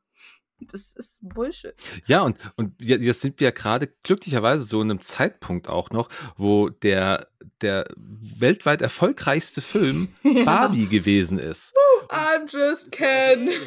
Das 0.59 0.95
ist 0.95 1.19
Bullshit. 1.21 1.73
Ja, 2.07 2.21
und, 2.23 2.37
und 2.55 2.73
je- 2.81 2.97
jetzt 2.97 3.21
sind 3.21 3.39
wir 3.39 3.51
gerade 3.51 3.87
glücklicherweise 4.03 4.65
so 4.65 4.81
in 4.81 4.89
einem 4.89 5.01
Zeitpunkt 5.01 5.67
auch 5.69 5.91
noch, 5.91 6.09
wo 6.35 6.69
der, 6.69 7.27
der 7.61 7.85
weltweit 7.95 8.81
erfolgreichste 8.81 9.61
Film 9.61 10.07
Ja. 10.23 10.43
Barbie 10.45 10.87
gewesen 10.87 11.37
ist. 11.39 11.73
I'm 12.09 12.49
just 12.51 12.91
Ken. 12.91 13.49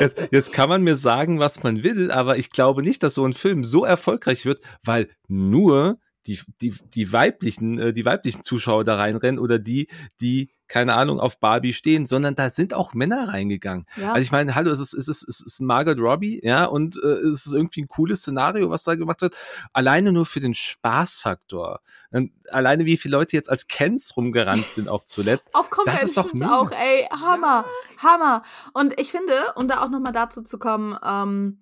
Jetzt, 0.00 0.20
jetzt 0.30 0.52
kann 0.52 0.68
man 0.68 0.82
mir 0.82 0.96
sagen, 0.96 1.38
was 1.38 1.62
man 1.62 1.82
will, 1.82 2.10
aber 2.10 2.36
ich 2.38 2.50
glaube 2.50 2.82
nicht, 2.82 3.02
dass 3.02 3.14
so 3.14 3.24
ein 3.24 3.32
Film 3.34 3.64
so 3.64 3.84
erfolgreich 3.84 4.44
wird, 4.46 4.62
weil 4.82 5.08
nur 5.28 5.98
die, 6.26 6.40
die, 6.60 6.74
die 6.94 7.12
weiblichen, 7.12 7.78
äh, 7.78 7.92
die 7.92 8.04
weiblichen 8.04 8.42
Zuschauer 8.42 8.84
da 8.84 8.96
reinrennen 8.96 9.38
oder 9.38 9.58
die, 9.58 9.88
die, 10.20 10.50
keine 10.72 10.94
Ahnung, 10.94 11.20
auf 11.20 11.38
Barbie 11.38 11.74
stehen, 11.74 12.06
sondern 12.06 12.34
da 12.34 12.48
sind 12.48 12.72
auch 12.72 12.94
Männer 12.94 13.28
reingegangen. 13.28 13.86
Ja. 13.96 14.12
Also 14.12 14.22
ich 14.22 14.32
meine, 14.32 14.54
hallo, 14.54 14.70
es 14.70 14.80
ist, 14.80 14.94
es 14.94 15.06
ist, 15.06 15.28
es 15.28 15.42
ist 15.42 15.60
Margot 15.60 15.98
Robbie, 15.98 16.40
ja, 16.42 16.64
und 16.64 16.96
äh, 16.96 17.08
es 17.08 17.44
ist 17.44 17.52
irgendwie 17.52 17.82
ein 17.82 17.88
cooles 17.88 18.20
Szenario, 18.20 18.70
was 18.70 18.82
da 18.82 18.94
gemacht 18.94 19.20
wird. 19.20 19.36
Alleine 19.74 20.12
nur 20.12 20.24
für 20.24 20.40
den 20.40 20.54
Spaßfaktor. 20.54 21.80
Und 22.10 22.32
alleine 22.48 22.86
wie 22.86 22.96
viele 22.96 23.18
Leute 23.18 23.36
jetzt 23.36 23.50
als 23.50 23.68
Kens 23.68 24.16
rumgerannt 24.16 24.66
sind, 24.68 24.88
auch 24.88 25.04
zuletzt. 25.04 25.50
Auf 25.54 25.68
Das 25.84 26.02
ist 26.04 26.16
doch 26.16 26.32
mega. 26.32 26.58
auch, 26.58 26.70
ey, 26.70 27.06
Hammer, 27.10 27.66
Hammer. 27.98 28.42
Und 28.72 28.98
ich 28.98 29.10
finde, 29.10 29.34
um 29.56 29.68
da 29.68 29.82
auch 29.82 29.90
nochmal 29.90 30.12
dazu 30.12 30.40
zu 30.40 30.58
kommen, 30.58 30.98
ähm, 31.04 31.60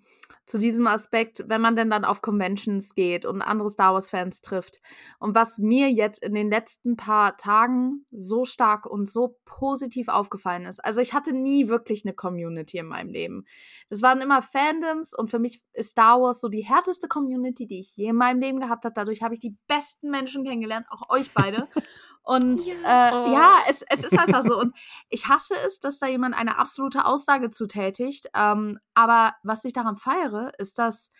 zu 0.51 0.59
diesem 0.59 0.89
Aspekt, 0.89 1.45
wenn 1.47 1.61
man 1.61 1.77
denn 1.77 1.91
dann 1.91 2.05
auf 2.05 2.23
Conventions 2.23 2.97
geht 2.97 3.25
und 3.25 3.41
andere 3.41 3.71
Star 3.71 3.93
Wars-Fans 3.95 4.41
trifft. 4.41 4.81
Und 5.21 5.37
was 5.37 5.59
mir 5.59 5.93
jetzt 5.93 6.25
in 6.25 6.35
den 6.35 6.51
letzten 6.51 6.97
paar 6.97 7.37
Tagen 7.37 8.05
so 8.11 8.45
stark 8.45 8.85
und 8.85 9.09
so 9.09 9.39
positiv 9.45 10.09
aufgefallen 10.09 10.65
ist. 10.65 10.85
Also 10.85 11.01
ich 11.01 11.15
hatte 11.15 11.33
nie 11.33 11.69
wirklich 11.69 12.05
eine 12.05 12.15
Community 12.15 12.79
in 12.79 12.87
meinem 12.87 13.11
Leben. 13.11 13.45
Das 13.91 14.03
waren 14.03 14.21
immer 14.21 14.43
Fandoms 14.43 15.17
und 15.17 15.31
für 15.31 15.39
mich 15.39 15.63
ist 15.73 15.91
Star 15.91 16.21
Wars 16.21 16.41
so 16.41 16.49
die 16.49 16.65
härteste 16.65 17.07
Community, 17.07 17.69
die 17.69 17.79
ich 17.79 17.97
je 17.97 18.09
in 18.09 18.17
meinem 18.17 18.41
Leben 18.41 18.59
gehabt 18.59 18.85
habe. 18.85 18.95
Dadurch 18.95 19.23
habe 19.23 19.35
ich 19.35 19.41
die 19.41 19.57
besten 19.69 20.11
Menschen 20.11 20.45
kennengelernt, 20.45 20.87
auch 20.91 21.11
euch 21.11 21.33
beide. 21.33 21.69
Und 22.31 22.65
ja, 22.65 23.09
äh, 23.09 23.13
oh. 23.13 23.33
ja 23.33 23.55
es, 23.69 23.83
es 23.89 24.05
ist 24.05 24.17
einfach 24.17 24.45
so. 24.45 24.57
Und 24.57 24.77
ich 25.09 25.27
hasse 25.27 25.55
es, 25.67 25.81
dass 25.81 25.99
da 25.99 26.07
jemand 26.07 26.37
eine 26.37 26.59
absolute 26.59 27.05
Aussage 27.05 27.51
zutätigt. 27.51 28.29
Ähm, 28.37 28.79
aber 28.95 29.35
was 29.43 29.65
ich 29.65 29.73
daran 29.73 29.97
feiere, 29.97 30.53
ist, 30.59 30.79
dass 30.79 31.11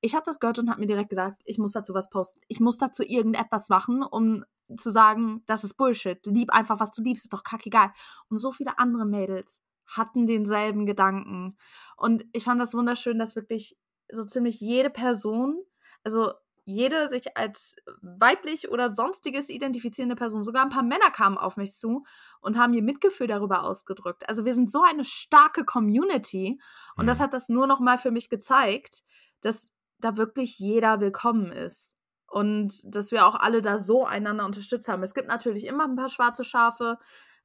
ich 0.00 0.16
habe 0.16 0.24
das 0.26 0.40
gehört 0.40 0.58
und 0.58 0.68
habe 0.68 0.80
mir 0.80 0.88
direkt 0.88 1.10
gesagt, 1.10 1.40
ich 1.44 1.58
muss 1.58 1.70
dazu 1.70 1.94
was 1.94 2.10
posten. 2.10 2.40
Ich 2.48 2.58
muss 2.58 2.78
dazu 2.78 3.04
irgendetwas 3.04 3.68
machen, 3.68 4.02
um 4.02 4.44
zu 4.76 4.90
sagen, 4.90 5.44
das 5.46 5.62
ist 5.62 5.76
Bullshit. 5.76 6.26
Lieb 6.26 6.52
einfach, 6.52 6.80
was 6.80 6.90
du 6.90 7.00
liebst, 7.00 7.26
ist 7.26 7.32
doch 7.32 7.44
kackegal. 7.44 7.92
Und 8.28 8.40
so 8.40 8.50
viele 8.50 8.76
andere 8.80 9.06
Mädels 9.06 9.62
hatten 9.86 10.26
denselben 10.26 10.84
Gedanken. 10.84 11.56
Und 11.96 12.24
ich 12.32 12.42
fand 12.42 12.60
das 12.60 12.74
wunderschön, 12.74 13.20
dass 13.20 13.36
wirklich 13.36 13.78
so 14.10 14.24
ziemlich 14.24 14.58
jede 14.60 14.90
Person, 14.90 15.62
also 16.02 16.32
jede 16.66 17.08
sich 17.08 17.36
als 17.36 17.76
weiblich 18.02 18.70
oder 18.70 18.90
sonstiges 18.92 19.50
identifizierende 19.50 20.16
Person, 20.16 20.42
sogar 20.42 20.64
ein 20.64 20.68
paar 20.68 20.82
Männer 20.82 21.10
kamen 21.10 21.38
auf 21.38 21.56
mich 21.56 21.74
zu 21.74 22.04
und 22.40 22.58
haben 22.58 22.74
ihr 22.74 22.82
Mitgefühl 22.82 23.28
darüber 23.28 23.62
ausgedrückt. 23.62 24.28
Also 24.28 24.44
wir 24.44 24.52
sind 24.52 24.70
so 24.70 24.82
eine 24.82 25.04
starke 25.04 25.64
Community 25.64 26.60
und 26.96 27.04
mhm. 27.04 27.08
das 27.08 27.20
hat 27.20 27.32
das 27.32 27.48
nur 27.48 27.68
noch 27.68 27.78
mal 27.78 27.98
für 27.98 28.10
mich 28.10 28.28
gezeigt, 28.28 29.04
dass 29.42 29.72
da 30.00 30.16
wirklich 30.16 30.58
jeder 30.58 31.00
willkommen 31.00 31.52
ist 31.52 31.96
und 32.26 32.82
dass 32.84 33.12
wir 33.12 33.26
auch 33.26 33.36
alle 33.36 33.62
da 33.62 33.78
so 33.78 34.04
einander 34.04 34.44
unterstützt 34.44 34.88
haben. 34.88 35.04
Es 35.04 35.14
gibt 35.14 35.28
natürlich 35.28 35.66
immer 35.66 35.84
ein 35.84 35.94
paar 35.94 36.08
schwarze 36.08 36.42
Schafe, 36.42 36.98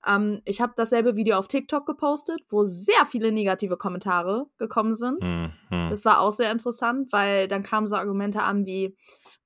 ähm, 0.08 0.42
ich 0.46 0.62
habe 0.62 0.74
dasselbe 0.76 1.16
Video 1.16 1.38
auf 1.38 1.48
TikTok 1.48 1.86
gepostet, 1.86 2.42
wo 2.50 2.64
sehr 2.64 3.06
viele 3.06 3.32
negative 3.32 3.78
Kommentare 3.78 4.48
gekommen 4.58 4.96
sind. 4.96 5.24
Mhm. 5.24 5.86
Das 5.88 6.06
war 6.06 6.20
auch 6.22 6.32
sehr 6.32 6.52
interessant, 6.52 7.12
weil 7.12 7.48
dann 7.48 7.64
kamen 7.64 7.88
so 7.88 7.96
Argumente 7.96 8.42
an 8.44 8.66
wie, 8.66 8.96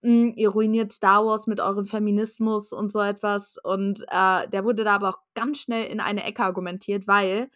hm, 0.01 0.33
ihr 0.35 0.49
ruiniert 0.49 0.93
Star 0.93 1.25
Wars 1.25 1.47
mit 1.47 1.59
eurem 1.59 1.85
Feminismus 1.85 2.71
und 2.71 2.91
so 2.91 3.01
etwas. 3.01 3.57
Und 3.63 4.03
äh, 4.09 4.47
der 4.47 4.63
wurde 4.63 4.83
da 4.83 4.95
aber 4.95 5.09
auch 5.09 5.19
ganz 5.33 5.59
schnell 5.59 5.85
in 5.85 5.99
eine 5.99 6.23
Ecke 6.23 6.43
argumentiert, 6.43 7.07
weil 7.07 7.49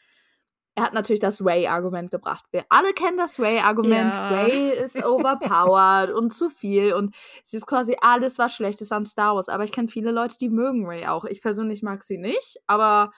er 0.80 0.86
hat 0.86 0.94
natürlich 0.94 1.20
das 1.20 1.44
Ray-Argument 1.44 2.10
gebracht. 2.10 2.46
Wir 2.52 2.64
alle 2.70 2.94
kennen 2.94 3.18
das 3.18 3.38
Ray-Argument. 3.38 4.14
Ja. 4.14 4.30
Ray 4.30 4.70
ist 4.70 4.96
overpowered 5.04 6.12
und 6.12 6.32
zu 6.32 6.50
viel 6.50 6.94
und 6.94 7.14
sie 7.44 7.58
ist 7.58 7.68
quasi 7.68 7.98
alles, 8.00 8.38
was 8.40 8.54
schlecht 8.54 8.80
ist 8.80 8.94
an 8.94 9.06
Star 9.06 9.36
Wars. 9.36 9.50
Aber 9.50 9.66
ich 9.66 9.74
kenne 9.74 9.90
viele 9.90 10.12
Leute, 10.12 10.38
die 10.38 10.48
mögen 10.48 10.86
Ray 10.86 11.06
auch. 11.06 11.26
Ich 11.26 11.42
persönlich 11.42 11.84
mag 11.84 12.04
sie 12.04 12.18
nicht, 12.18 12.62
aber 12.66 13.12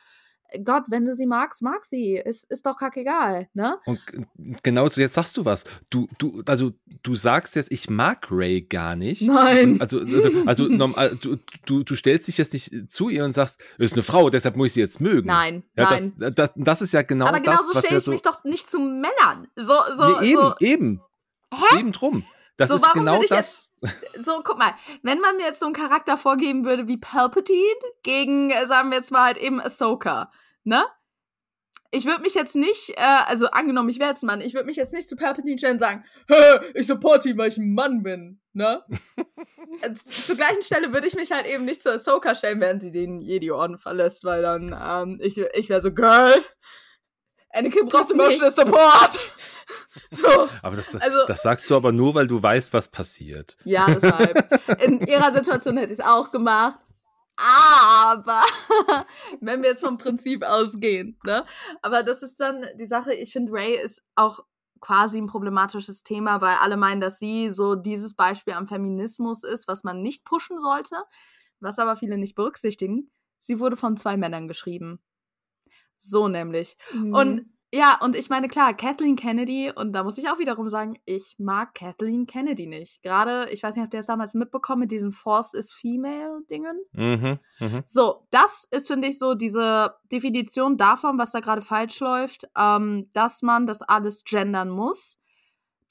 Gott, 0.64 0.84
wenn 0.88 1.06
du 1.06 1.14
sie 1.14 1.26
magst, 1.26 1.62
mag 1.62 1.86
sie. 1.86 2.16
Ist, 2.16 2.50
ist 2.52 2.66
doch 2.66 2.78
kackegal, 2.78 3.48
ne? 3.54 3.80
Und 3.86 4.00
genau 4.64 4.88
jetzt 4.88 5.14
sagst 5.14 5.38
du 5.38 5.46
was. 5.46 5.64
Du, 5.90 6.08
du, 6.18 6.44
also 6.46 6.74
du 7.04 7.16
sagst 7.16 7.56
jetzt, 7.56 7.72
ich 7.72 7.90
mag 7.90 8.28
Ray 8.30 8.62
gar 8.62 8.96
nicht. 8.96 9.22
Nein. 9.22 9.80
Also, 9.80 10.00
also, 10.00 10.30
also 10.46 10.68
du, 11.22 11.38
du, 11.66 11.84
du 11.84 11.96
stellst 11.96 12.28
dich 12.28 12.38
jetzt 12.38 12.54
nicht 12.54 12.92
zu 12.92 13.10
ihr 13.10 13.24
und 13.24 13.32
sagst, 13.32 13.64
ist 13.78 13.94
eine 13.94 14.04
Frau, 14.04 14.30
deshalb 14.30 14.58
muss 14.58 14.68
ich 14.68 14.74
sie 14.74 14.82
jetzt 14.82 15.00
mögen. 15.00 15.28
Nein. 15.28 15.64
Ja, 15.78 15.90
nein. 15.90 16.14
Das, 16.18 16.34
das, 16.36 16.52
das 16.56 16.82
ist 16.82 16.94
ja 16.94 17.02
genau 17.02 17.28
Aber 17.28 17.40
das, 17.40 17.70
was 17.74 17.90
ja 17.90 18.00
so. 18.00 18.12
ich 18.12 18.16
mich 18.16 18.22
doch 18.22 18.44
nicht 18.44 18.70
zu 18.70 18.80
Männern. 18.80 19.48
So, 19.56 19.76
so, 19.98 20.20
nee, 20.20 20.32
eben, 20.32 20.42
so. 20.42 20.56
eben. 20.60 21.02
Hä? 21.54 21.80
Eben 21.80 21.92
drum. 21.92 22.26
Das 22.58 22.70
so, 22.70 22.76
ist 22.76 22.94
genau 22.94 23.22
das. 23.28 23.74
Jetzt, 23.82 24.26
so, 24.26 24.42
guck 24.44 24.58
mal, 24.58 24.74
wenn 25.04 25.20
man 25.20 25.38
mir 25.38 25.44
jetzt 25.44 25.60
so 25.60 25.66
einen 25.66 25.76
Charakter 25.76 26.18
vorgeben 26.18 26.66
würde 26.66 26.88
wie 26.88 26.98
Palpatine 26.98 27.60
gegen, 28.04 28.52
sagen 28.68 28.90
wir 28.90 28.98
jetzt 28.98 29.12
mal 29.12 29.26
halt 29.26 29.38
eben 29.38 29.60
Ahsoka, 29.60 30.32
ne? 30.64 30.86
ich 31.92 32.06
würde 32.06 32.22
mich 32.22 32.34
jetzt 32.34 32.56
nicht, 32.56 32.92
äh, 32.92 33.20
also 33.28 33.48
angenommen, 33.48 33.90
ich 33.90 34.00
wäre 34.00 34.10
jetzt 34.10 34.24
ein 34.24 34.28
Mann, 34.28 34.42
ich 34.42 34.54
würde 34.54 34.66
mich 34.66 34.78
jetzt 34.78 34.94
nicht 34.94 35.08
zu 35.08 35.16
Palpatine 35.16 35.58
stellen 35.58 35.74
und 35.74 35.80
sagen, 35.80 36.06
Hä, 36.28 36.60
ich 36.74 36.88
support 36.88 37.26
ihn, 37.26 37.38
weil 37.38 37.50
ich 37.50 37.58
ein 37.58 37.74
Mann 37.74 38.02
bin, 38.02 38.40
ne? 38.54 38.84
Äh, 39.82 39.94
Zur 39.94 40.36
gleichen 40.36 40.62
Stelle 40.62 40.92
würde 40.92 41.08
ich 41.08 41.16
mich 41.16 41.32
halt 41.32 41.48
eben 41.48 41.64
nicht 41.64 41.82
zu 41.82 41.92
Ahsoka 41.92 42.36
stellen, 42.36 42.60
während 42.60 42.82
sie 42.82 42.92
den 42.92 43.20
Jedi-Orden 43.20 43.78
verlässt, 43.78 44.26
weil 44.26 44.42
dann, 44.42 44.78
ähm, 44.78 45.18
ich, 45.22 45.38
ich 45.38 45.70
wäre 45.70 45.82
so, 45.82 45.94
Girl, 45.94 46.44
Anakin 47.54 47.88
braucht 47.88 48.12
emotional 48.12 48.52
Support. 48.52 49.20
so, 50.10 50.50
aber 50.62 50.76
das, 50.76 50.96
also, 50.96 51.18
das 51.28 51.42
sagst 51.42 51.70
du 51.70 51.76
aber 51.76 51.92
nur, 51.92 52.16
weil 52.16 52.28
du 52.28 52.42
weißt, 52.42 52.74
was 52.74 52.88
passiert. 52.88 53.58
Ja, 53.64 53.86
deshalb. 53.90 54.82
In 54.82 55.02
ihrer 55.02 55.32
Situation 55.32 55.78
hätte 55.78 55.94
ich 55.94 56.00
es 56.00 56.06
auch 56.06 56.32
gemacht. 56.32 56.80
Aber 57.38 58.44
wenn 59.42 59.64
wir 59.64 59.70
jetzt 59.70 59.84
vom 59.84 59.98
Prinzip 59.98 60.44
ausgehen, 60.44 61.18
ne? 61.24 61.46
Aber 61.82 62.04
das 62.04 62.22
ist 62.22 62.40
dann 62.40 62.66
die 62.76 62.86
Sache, 62.86 63.14
ich 63.14 63.32
finde, 63.32 63.54
Ray 63.54 63.82
ist 63.82 64.04
auch 64.16 64.42
quasi 64.80 65.20
ein 65.20 65.28
problematisches 65.28 66.04
Thema, 66.04 66.42
weil 66.42 66.56
alle 66.62 66.78
meinen, 66.78 67.02
dass 67.02 67.20
sie 67.20 67.50
so 67.52 67.76
dieses 67.76 68.16
Beispiel 68.16 68.54
am 68.54 68.68
Feminismus 68.68 69.44
ist, 69.44 69.68
was 69.68 69.84
man 69.84 70.02
nicht 70.02 70.26
pushen 70.26 70.60
sollte, 70.60 70.96
was 71.60 71.80
aber 71.80 71.96
viele 71.96 72.18
nicht 72.18 72.36
berücksichtigen. 72.36 73.12
Sie 73.40 73.60
wurde 73.60 73.76
von 73.76 73.98
zwei 73.98 74.18
Männern 74.18 74.48
geschrieben. 74.48 75.00
So 76.02 76.28
nämlich. 76.28 76.78
Mhm. 76.94 77.14
Und 77.14 77.46
ja, 77.74 77.98
und 78.02 78.18
ich 78.18 78.30
meine, 78.30 78.50
klar, 78.50 78.74
Kathleen 78.74 79.16
Kennedy, 79.16 79.72
und 79.74 79.94
da 79.94 80.04
muss 80.04 80.18
ich 80.18 80.30
auch 80.30 80.40
wiederum 80.40 80.68
sagen, 80.68 81.00
ich 81.06 81.36
mag 81.38 81.74
Kathleen 81.74 82.26
Kennedy 82.26 82.68
nicht. 82.68 83.02
Gerade, 83.02 83.50
ich 83.50 83.64
weiß 83.64 83.76
nicht, 83.76 83.84
habt 83.84 83.94
ihr 83.94 84.00
das 84.00 84.08
damals 84.08 84.34
mitbekommen 84.34 84.82
mit 84.82 84.92
diesen 84.92 85.14
Force 85.14 85.54
is 85.54 85.72
Female-Dingen? 85.74 86.82
Mhm, 86.92 87.40
mh. 87.60 87.84
So, 87.86 88.28
das 88.30 88.68
ist, 88.72 88.88
finde 88.88 89.08
ich, 89.08 89.18
so 89.18 89.36
diese 89.36 89.96
Definition 90.12 90.76
davon, 90.76 91.18
was 91.18 91.32
da 91.32 91.40
gerade 91.40 91.62
falsch 91.62 92.02
läuft, 92.02 92.50
ähm, 92.58 93.10
dass 93.14 93.42
man 93.42 93.68
das 93.68 93.82
alles 93.82 94.26
gendern 94.26 94.70
muss. 94.70 95.22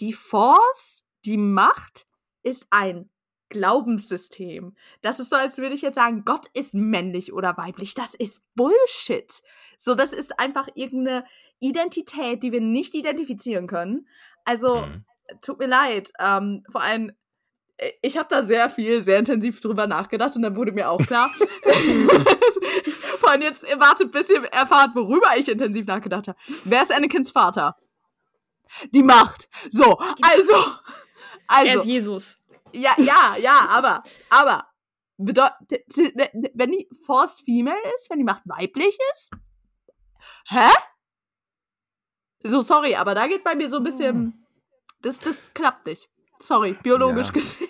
Die 0.00 0.12
Force, 0.12 1.06
die 1.24 1.38
Macht, 1.38 2.06
ist 2.42 2.66
ein 2.70 3.08
Glaubenssystem. 3.50 4.74
Das 5.02 5.20
ist 5.20 5.28
so, 5.28 5.36
als 5.36 5.58
würde 5.58 5.74
ich 5.74 5.82
jetzt 5.82 5.96
sagen, 5.96 6.24
Gott 6.24 6.46
ist 6.54 6.74
männlich 6.74 7.32
oder 7.32 7.56
weiblich. 7.58 7.94
Das 7.94 8.14
ist 8.14 8.44
Bullshit. 8.54 9.42
So, 9.76 9.94
das 9.94 10.12
ist 10.12 10.38
einfach 10.38 10.68
irgendeine 10.74 11.24
Identität, 11.58 12.42
die 12.42 12.52
wir 12.52 12.60
nicht 12.60 12.94
identifizieren 12.94 13.66
können. 13.66 14.08
Also, 14.44 14.82
mhm. 14.82 15.04
tut 15.42 15.58
mir 15.58 15.66
leid. 15.66 16.12
Ähm, 16.18 16.64
vor 16.70 16.82
allem, 16.82 17.12
äh, 17.76 17.90
ich 18.02 18.16
habe 18.16 18.28
da 18.30 18.42
sehr 18.42 18.70
viel, 18.70 19.02
sehr 19.02 19.18
intensiv 19.18 19.60
drüber 19.60 19.86
nachgedacht 19.86 20.36
und 20.36 20.42
dann 20.42 20.56
wurde 20.56 20.72
mir 20.72 20.88
auch 20.88 21.00
klar. 21.00 21.30
vor 23.18 23.30
allem 23.30 23.42
jetzt 23.42 23.62
wartet, 23.78 24.12
bis 24.12 24.30
ihr 24.30 24.44
erfahrt, 24.44 24.94
worüber 24.94 25.36
ich 25.36 25.48
intensiv 25.48 25.86
nachgedacht 25.86 26.28
habe. 26.28 26.38
Wer 26.64 26.82
ist 26.82 26.92
Anakins 26.92 27.30
Vater? 27.30 27.76
Die 28.94 29.02
Macht. 29.02 29.48
So, 29.68 29.98
also. 30.22 30.54
also 31.46 31.68
er 31.68 31.74
ist 31.76 31.84
Jesus. 31.84 32.39
Ja, 32.72 32.94
ja, 32.98 33.36
ja, 33.40 33.66
aber, 33.68 34.02
aber, 34.28 34.66
bedeutet, 35.16 35.84
wenn 36.54 36.72
die 36.72 36.88
Force 37.04 37.40
Female 37.40 37.80
ist, 37.96 38.10
wenn 38.10 38.18
die 38.18 38.24
Macht 38.24 38.42
weiblich 38.44 38.96
ist? 39.12 39.30
Hä? 40.46 40.70
So, 42.42 42.62
sorry, 42.62 42.94
aber 42.94 43.14
da 43.14 43.26
geht 43.26 43.44
bei 43.44 43.54
mir 43.54 43.68
so 43.68 43.76
ein 43.76 43.84
bisschen. 43.84 44.46
Das, 45.02 45.18
das 45.18 45.40
klappt 45.54 45.86
nicht. 45.86 46.08
Sorry, 46.40 46.76
biologisch 46.82 47.26
ja. 47.28 47.32
gesehen. 47.32 47.68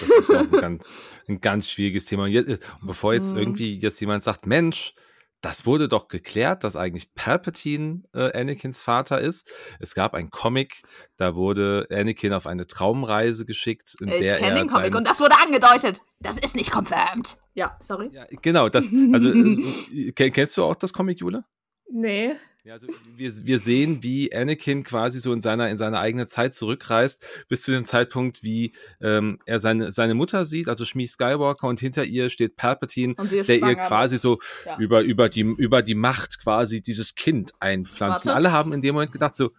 Das 0.00 0.10
ist 0.10 0.30
auch 0.30 0.40
ein 0.40 0.50
ganz, 0.60 0.84
ein 1.28 1.40
ganz 1.40 1.68
schwieriges 1.68 2.06
Thema. 2.06 2.24
Und, 2.24 2.30
jetzt, 2.30 2.48
und 2.48 2.86
bevor 2.86 3.14
jetzt 3.14 3.34
mhm. 3.34 3.40
irgendwie 3.40 3.78
jetzt 3.78 4.00
jemand 4.00 4.22
sagt, 4.22 4.46
Mensch, 4.46 4.94
das 5.40 5.66
wurde 5.66 5.88
doch 5.88 6.08
geklärt, 6.08 6.64
dass 6.64 6.76
eigentlich 6.76 7.14
Palpatine 7.14 8.02
äh, 8.14 8.38
Anakins 8.38 8.82
Vater 8.82 9.20
ist. 9.20 9.50
Es 9.78 9.94
gab 9.94 10.14
ein 10.14 10.30
Comic, 10.30 10.82
da 11.16 11.34
wurde 11.34 11.86
Anakin 11.90 12.32
auf 12.32 12.46
eine 12.46 12.66
Traumreise 12.66 13.46
geschickt, 13.46 13.96
in 14.00 14.08
ich 14.08 14.20
der 14.20 14.40
er 14.40 14.54
den 14.54 14.68
Comic 14.68 14.94
und 14.94 15.06
das 15.06 15.20
wurde 15.20 15.36
angedeutet. 15.38 16.02
Das 16.20 16.38
ist 16.38 16.54
nicht 16.54 16.70
confirmed. 16.70 17.38
Ja, 17.54 17.76
sorry. 17.80 18.10
Ja, 18.12 18.26
genau, 18.42 18.68
das, 18.68 18.84
also 19.12 19.30
äh, 19.30 20.12
kennst 20.12 20.56
du 20.56 20.64
auch 20.64 20.76
das 20.76 20.92
Comic, 20.92 21.20
Jule? 21.20 21.44
Nee. 21.90 22.36
Ja, 22.62 22.74
also 22.74 22.88
wir, 23.16 23.32
wir 23.46 23.58
sehen, 23.58 24.02
wie 24.02 24.34
Anakin 24.34 24.84
quasi 24.84 25.18
so 25.18 25.32
in 25.32 25.40
seiner, 25.40 25.70
in 25.70 25.78
seine 25.78 25.98
eigene 25.98 26.26
Zeit 26.26 26.54
zurückreist, 26.54 27.24
bis 27.48 27.62
zu 27.62 27.72
dem 27.72 27.86
Zeitpunkt, 27.86 28.42
wie 28.42 28.74
ähm, 29.00 29.38
er 29.46 29.58
seine, 29.60 29.90
seine 29.92 30.14
Mutter 30.14 30.44
sieht, 30.44 30.68
also 30.68 30.84
Shmi 30.84 31.06
Skywalker, 31.06 31.68
und 31.68 31.80
hinter 31.80 32.04
ihr 32.04 32.28
steht 32.28 32.56
Palpatine, 32.56 33.14
der 33.14 33.62
ihr 33.62 33.76
quasi 33.76 34.18
so 34.18 34.40
ja. 34.66 34.78
über, 34.78 35.00
über, 35.00 35.30
die, 35.30 35.40
über 35.40 35.80
die 35.80 35.94
Macht 35.94 36.42
quasi 36.42 36.82
dieses 36.82 37.14
Kind 37.14 37.52
einpflanzt. 37.60 38.26
Und 38.26 38.32
alle 38.32 38.52
haben 38.52 38.74
in 38.74 38.82
dem 38.82 38.94
Moment 38.94 39.12
gedacht, 39.12 39.36
so. 39.36 39.52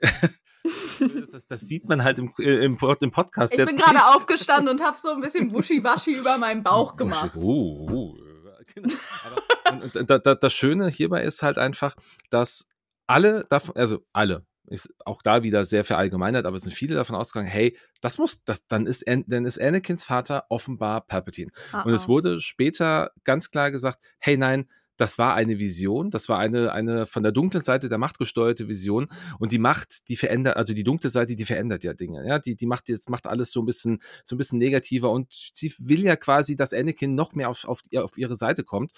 das, 1.32 1.46
das, 1.46 1.60
sieht 1.60 1.88
man 1.90 2.04
halt 2.04 2.18
im, 2.20 2.32
im, 2.38 2.78
im 3.00 3.10
Podcast. 3.10 3.52
Ich 3.52 3.66
bin 3.66 3.76
gerade 3.76 4.14
aufgestanden 4.16 4.70
und 4.70 4.82
habe 4.82 4.96
so 4.98 5.10
ein 5.10 5.20
bisschen 5.20 5.52
Wuschi-Waschi 5.52 6.12
über 6.12 6.38
meinen 6.38 6.62
Bauch 6.62 6.96
gemacht. 6.96 7.36
Uh, 7.36 7.90
uh. 7.90 8.29
Genau. 8.74 8.94
Aber, 9.24 9.82
und, 9.82 9.96
und 9.96 10.10
da, 10.10 10.18
da, 10.18 10.34
das 10.34 10.52
Schöne 10.52 10.88
hierbei 10.88 11.22
ist 11.22 11.42
halt 11.42 11.58
einfach, 11.58 11.94
dass 12.30 12.68
alle 13.06 13.44
davon, 13.48 13.76
also 13.76 14.04
alle, 14.12 14.46
ist 14.66 14.94
auch 15.04 15.22
da 15.22 15.42
wieder 15.42 15.64
sehr 15.64 15.84
verallgemeinert, 15.84 16.46
aber 16.46 16.56
es 16.56 16.62
sind 16.62 16.72
viele 16.72 16.94
davon 16.94 17.16
ausgegangen, 17.16 17.50
hey, 17.50 17.76
das 18.00 18.18
muss, 18.18 18.44
das, 18.44 18.66
dann 18.68 18.86
ist, 18.86 19.04
dann 19.06 19.44
ist 19.44 19.60
Anakins 19.60 20.04
Vater 20.04 20.44
offenbar 20.48 21.06
Palpatine. 21.06 21.50
Ah, 21.72 21.82
und 21.82 21.92
es 21.92 22.06
wurde 22.06 22.40
später 22.40 23.10
ganz 23.24 23.50
klar 23.50 23.70
gesagt, 23.72 23.98
hey, 24.20 24.36
nein, 24.36 24.66
das 25.00 25.16
war 25.16 25.34
eine 25.34 25.58
Vision, 25.58 26.10
das 26.10 26.28
war 26.28 26.38
eine, 26.38 26.72
eine 26.72 27.06
von 27.06 27.22
der 27.22 27.32
dunklen 27.32 27.62
Seite 27.62 27.88
der 27.88 27.96
Macht 27.96 28.18
gesteuerte 28.18 28.68
Vision 28.68 29.08
und 29.38 29.50
die 29.50 29.58
Macht, 29.58 30.08
die 30.08 30.16
verändert, 30.16 30.56
also 30.58 30.74
die 30.74 30.84
dunkle 30.84 31.08
Seite, 31.08 31.34
die 31.34 31.44
verändert 31.46 31.84
ja 31.84 31.94
Dinge, 31.94 32.26
ja, 32.26 32.38
die, 32.38 32.54
die 32.54 32.66
macht 32.66 32.90
jetzt, 32.90 33.08
macht 33.08 33.26
alles 33.26 33.50
so 33.50 33.62
ein 33.62 33.66
bisschen, 33.66 34.00
so 34.26 34.34
ein 34.34 34.38
bisschen 34.38 34.58
negativer 34.58 35.10
und 35.10 35.32
sie 35.54 35.72
will 35.78 36.02
ja 36.02 36.16
quasi, 36.16 36.54
dass 36.54 36.74
Anakin 36.74 37.14
noch 37.14 37.34
mehr 37.34 37.48
auf, 37.48 37.64
auf, 37.64 37.80
auf 37.96 38.18
ihre 38.18 38.36
Seite 38.36 38.62
kommt 38.62 38.92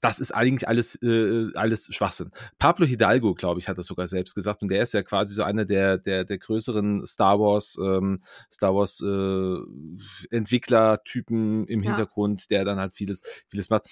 das 0.00 0.20
ist 0.20 0.32
eigentlich 0.32 0.68
alles, 0.68 0.94
äh, 1.02 1.48
alles 1.54 1.88
Schwachsinn. 1.90 2.30
Pablo 2.60 2.86
Hidalgo, 2.86 3.34
glaube 3.34 3.58
ich, 3.58 3.68
hat 3.68 3.78
das 3.78 3.86
sogar 3.86 4.06
selbst 4.06 4.36
gesagt 4.36 4.62
und 4.62 4.68
der 4.70 4.82
ist 4.82 4.94
ja 4.94 5.02
quasi 5.02 5.34
so 5.34 5.42
einer 5.42 5.64
der, 5.64 5.98
der, 5.98 6.24
der 6.24 6.38
größeren 6.38 7.04
Star 7.04 7.40
Wars, 7.40 7.76
ähm, 7.82 8.20
Star 8.48 8.76
Wars 8.76 9.00
äh, 9.00 10.36
Entwicklertypen 10.36 11.66
im 11.66 11.80
ja. 11.80 11.86
Hintergrund, 11.86 12.48
der 12.50 12.64
dann 12.64 12.78
halt 12.78 12.92
vieles, 12.92 13.22
vieles 13.48 13.70
macht. 13.70 13.88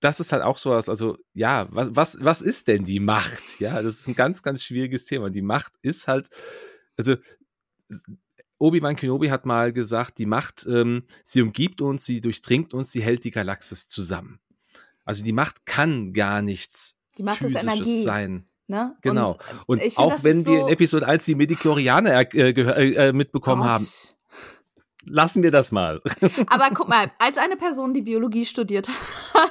Das 0.00 0.18
ist 0.18 0.32
halt 0.32 0.42
auch 0.42 0.58
sowas, 0.58 0.88
also 0.88 1.18
ja, 1.34 1.68
was, 1.70 1.88
was, 1.92 2.18
was 2.20 2.40
ist 2.40 2.68
denn 2.68 2.84
die 2.84 3.00
Macht? 3.00 3.60
Ja, 3.60 3.82
das 3.82 3.96
ist 3.96 4.08
ein 4.08 4.14
ganz, 4.14 4.42
ganz 4.42 4.62
schwieriges 4.62 5.04
Thema. 5.04 5.30
Die 5.30 5.42
Macht 5.42 5.72
ist 5.82 6.08
halt, 6.08 6.28
also 6.96 7.16
Obi-Wan 8.58 8.96
Kenobi 8.96 9.30
hat 9.30 9.46
mal 9.46 9.72
gesagt, 9.72 10.18
die 10.18 10.26
Macht, 10.26 10.66
ähm, 10.66 11.04
sie 11.22 11.42
umgibt 11.42 11.80
uns, 11.80 12.04
sie 12.04 12.20
durchdringt 12.20 12.74
uns, 12.74 12.92
sie 12.92 13.02
hält 13.02 13.24
die 13.24 13.30
Galaxis 13.30 13.88
zusammen. 13.88 14.40
Also 15.04 15.24
die 15.24 15.32
Macht 15.32 15.66
kann 15.66 16.12
gar 16.12 16.42
nichts 16.42 16.98
die 17.18 17.22
Macht 17.22 17.38
Physisches 17.38 17.64
ist 17.64 17.68
Energie. 17.68 18.02
sein. 18.02 18.46
Ne? 18.66 18.96
Genau. 19.02 19.36
Und, 19.66 19.82
und 19.82 19.98
auch 19.98 20.22
wenn 20.22 20.46
wir 20.46 20.60
in 20.60 20.68
Episode 20.68 21.06
1 21.06 21.24
die 21.24 21.34
Mediklorianer 21.34 22.32
äh, 22.32 22.50
äh, 22.50 23.08
äh, 23.08 23.12
mitbekommen 23.12 23.62
Gott. 23.62 23.70
haben, 23.70 23.86
lassen 25.04 25.42
wir 25.42 25.50
das 25.50 25.72
mal. 25.72 26.00
Aber 26.46 26.68
guck 26.72 26.88
mal, 26.88 27.10
als 27.18 27.36
eine 27.38 27.56
Person, 27.56 27.94
die 27.94 28.02
Biologie 28.02 28.44
studiert 28.46 28.88
hat, 28.88 29.50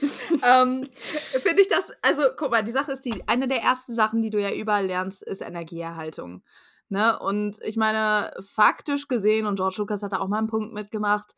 ähm, 0.44 0.88
finde 0.92 1.62
ich 1.62 1.68
das, 1.68 1.92
also 2.02 2.22
guck 2.36 2.50
mal, 2.50 2.64
die 2.64 2.72
Sache 2.72 2.92
ist 2.92 3.04
die, 3.04 3.22
eine 3.26 3.48
der 3.48 3.62
ersten 3.62 3.94
Sachen, 3.94 4.22
die 4.22 4.30
du 4.30 4.40
ja 4.40 4.52
überall 4.52 4.86
lernst, 4.86 5.22
ist 5.22 5.40
Energieerhaltung. 5.40 6.42
Ne? 6.88 7.18
Und 7.18 7.58
ich 7.62 7.76
meine, 7.76 8.32
faktisch 8.40 9.08
gesehen, 9.08 9.46
und 9.46 9.56
George 9.56 9.76
Lucas 9.78 10.02
hat 10.02 10.12
da 10.12 10.18
auch 10.18 10.28
mal 10.28 10.38
einen 10.38 10.48
Punkt 10.48 10.72
mitgemacht, 10.72 11.36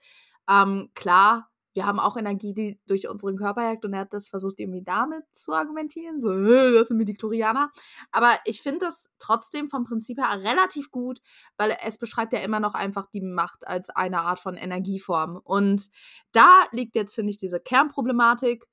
ähm, 0.49 0.91
klar, 0.95 1.52
wir 1.75 1.87
haben 1.87 1.99
auch 1.99 2.17
Energie, 2.17 2.55
die 2.55 2.81
durch 2.87 3.09
unseren 3.09 3.37
Körper 3.37 3.63
jagt 3.63 3.85
und 3.85 3.95
er 3.95 4.01
hat 4.01 4.13
das 4.13 4.29
versucht 4.29 4.61
irgendwie 4.61 4.83
damit 4.83 5.25
zu 5.33 5.53
argumentieren, 5.53 6.21
so, 6.21 6.29
das 6.29 6.89
sind 6.89 7.05
die 7.05 7.15
Chlorianer. 7.15 7.71
Aber 8.11 8.31
ich 8.45 8.63
finde 8.63 8.81
das 8.81 9.11
trotzdem 9.19 9.69
vom 9.69 9.85
Prinzip 9.85 10.19
her 10.19 10.43
relativ 10.43 10.91
gut, 10.91 11.21
weil 11.57 11.77
es 11.85 11.99
beschreibt 11.99 12.33
ja 12.33 12.41
immer 12.41 12.61
noch 12.61 12.75
einfach 12.75 13.07
die 13.07 13.23
Macht 13.23 13.67
als 13.67 13.91
eine 13.91 14.21
Art 14.21 14.39
von 14.39 14.55
Energieform. 14.55 15.41
Und 15.43 15.89
da 16.33 16.65
liegt 16.73 16.95
jetzt, 16.95 17.15
finde 17.15 17.31
ich, 17.31 17.39
diese 17.39 17.61
Kernproblematik. 17.61 18.65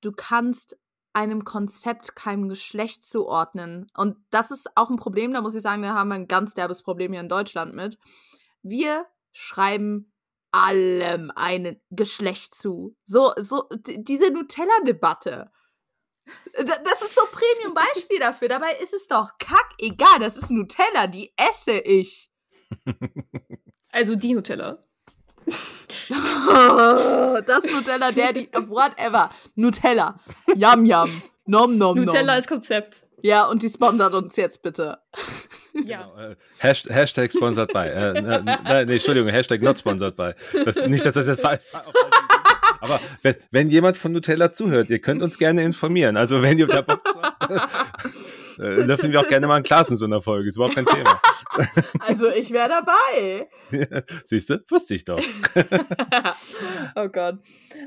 Du 0.00 0.12
kannst 0.12 0.78
einem 1.12 1.44
Konzept 1.44 2.16
keinem 2.16 2.48
Geschlecht 2.48 3.06
zuordnen. 3.06 3.86
Und 3.96 4.16
das 4.30 4.50
ist 4.50 4.76
auch 4.76 4.90
ein 4.90 4.96
Problem, 4.96 5.32
da 5.32 5.40
muss 5.40 5.54
ich 5.54 5.62
sagen, 5.62 5.82
da 5.82 5.94
haben 5.94 6.08
wir 6.08 6.16
ein 6.16 6.28
ganz 6.28 6.54
derbes 6.54 6.82
Problem 6.82 7.12
hier 7.12 7.20
in 7.20 7.28
Deutschland 7.28 7.74
mit. 7.74 7.98
Wir 8.62 9.06
schreiben 9.32 10.12
allem 10.54 11.30
ein 11.34 11.80
Geschlecht 11.90 12.54
zu. 12.54 12.96
So, 13.02 13.34
so, 13.36 13.68
diese 13.72 14.30
Nutella-Debatte. 14.30 15.50
Das 16.54 17.02
ist 17.02 17.14
so 17.14 17.20
Premium-Beispiel 17.32 18.20
dafür. 18.20 18.48
Dabei 18.48 18.72
ist 18.82 18.94
es 18.94 19.08
doch 19.08 19.32
kack 19.38 19.74
egal. 19.78 20.20
Das 20.20 20.36
ist 20.36 20.50
Nutella, 20.50 21.06
die 21.06 21.32
esse 21.36 21.78
ich. 21.78 22.30
Also 23.92 24.16
die 24.16 24.34
Nutella. 24.34 24.84
das 25.46 26.08
Nutella, 27.70 28.10
der 28.12 28.32
die, 28.32 28.48
whatever. 28.52 29.30
Nutella. 29.54 30.18
Yum, 30.54 30.86
yum. 30.86 31.22
Nom, 31.46 31.76
nom, 31.76 31.96
nom. 31.96 32.04
Nutella 32.04 32.34
als 32.34 32.46
Konzept. 32.46 33.06
Ja, 33.22 33.46
und 33.46 33.62
die 33.62 33.68
sponsert 33.68 34.14
uns 34.14 34.36
jetzt 34.36 34.62
bitte. 34.62 34.98
Ja. 35.72 36.02
Genau, 36.02 36.16
äh, 36.16 36.36
Hashtag, 36.58 36.94
Hashtag 36.94 37.32
sponsored 37.32 37.72
by. 37.72 37.78
Äh, 37.78 38.18
äh, 38.18 38.84
nee, 38.86 38.92
Entschuldigung, 38.92 39.28
Hashtag 39.28 39.60
not 39.60 39.78
sponsored 39.78 40.16
by. 40.16 40.32
Das, 40.64 40.76
nicht, 40.86 41.04
dass 41.04 41.14
das 41.14 41.26
jetzt 41.26 41.40
falsch 41.40 41.64
Aber 42.80 43.00
wenn, 43.22 43.34
wenn 43.50 43.70
jemand 43.70 43.96
von 43.96 44.12
Nutella 44.12 44.52
zuhört, 44.52 44.90
ihr 44.90 45.00
könnt 45.00 45.22
uns 45.22 45.38
gerne 45.38 45.62
informieren. 45.64 46.16
Also 46.16 46.42
wenn 46.42 46.58
ihr 46.58 46.66
da 46.66 46.82
Bock 46.82 47.02
habt, 47.14 47.52
äh, 48.58 48.86
dürfen 48.86 49.10
wir 49.10 49.20
auch 49.20 49.28
gerne 49.28 49.46
mal 49.46 49.56
ein 49.56 49.62
Glas 49.62 49.90
in 49.90 49.96
so 49.96 50.04
einer 50.04 50.20
Folge. 50.20 50.48
Ist 50.48 50.56
überhaupt 50.56 50.74
kein 50.74 50.86
Thema. 50.86 51.20
Also 52.00 52.28
ich 52.28 52.50
wäre 52.52 52.68
dabei. 52.68 53.48
Siehst 54.24 54.50
du? 54.50 54.62
Wusste 54.68 54.94
ich 54.94 55.04
doch. 55.04 55.18
oh 56.94 57.08
Gott. 57.08 57.38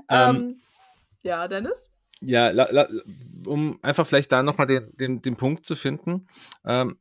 Ähm, 0.10 0.36
ähm, 0.36 0.62
ja, 1.22 1.48
Dennis? 1.48 1.90
Ja, 2.22 2.50
la, 2.50 2.68
la, 2.72 2.88
um 3.46 3.80
einfach 3.84 4.08
vielleicht 4.08 4.32
da 4.32 4.42
nochmal 4.42 4.68
den, 4.68 4.96
den, 4.98 5.22
den 5.22 5.36
Punkt 5.36 5.66
zu 5.66 5.76
finden. 5.76 6.28
Ähm, 6.66 6.98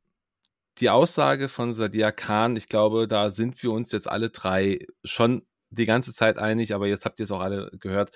die 0.78 0.90
Aussage 0.90 1.48
von 1.48 1.72
Sadia 1.72 2.12
Khan, 2.12 2.56
ich 2.56 2.68
glaube, 2.68 3.08
da 3.08 3.30
sind 3.30 3.62
wir 3.62 3.72
uns 3.72 3.92
jetzt 3.92 4.08
alle 4.08 4.28
drei 4.28 4.86
schon 5.04 5.46
die 5.70 5.86
ganze 5.86 6.12
Zeit 6.12 6.38
einig, 6.38 6.74
aber 6.74 6.86
jetzt 6.86 7.04
habt 7.04 7.18
ihr 7.18 7.24
es 7.24 7.30
auch 7.30 7.40
alle 7.40 7.70
gehört. 7.80 8.10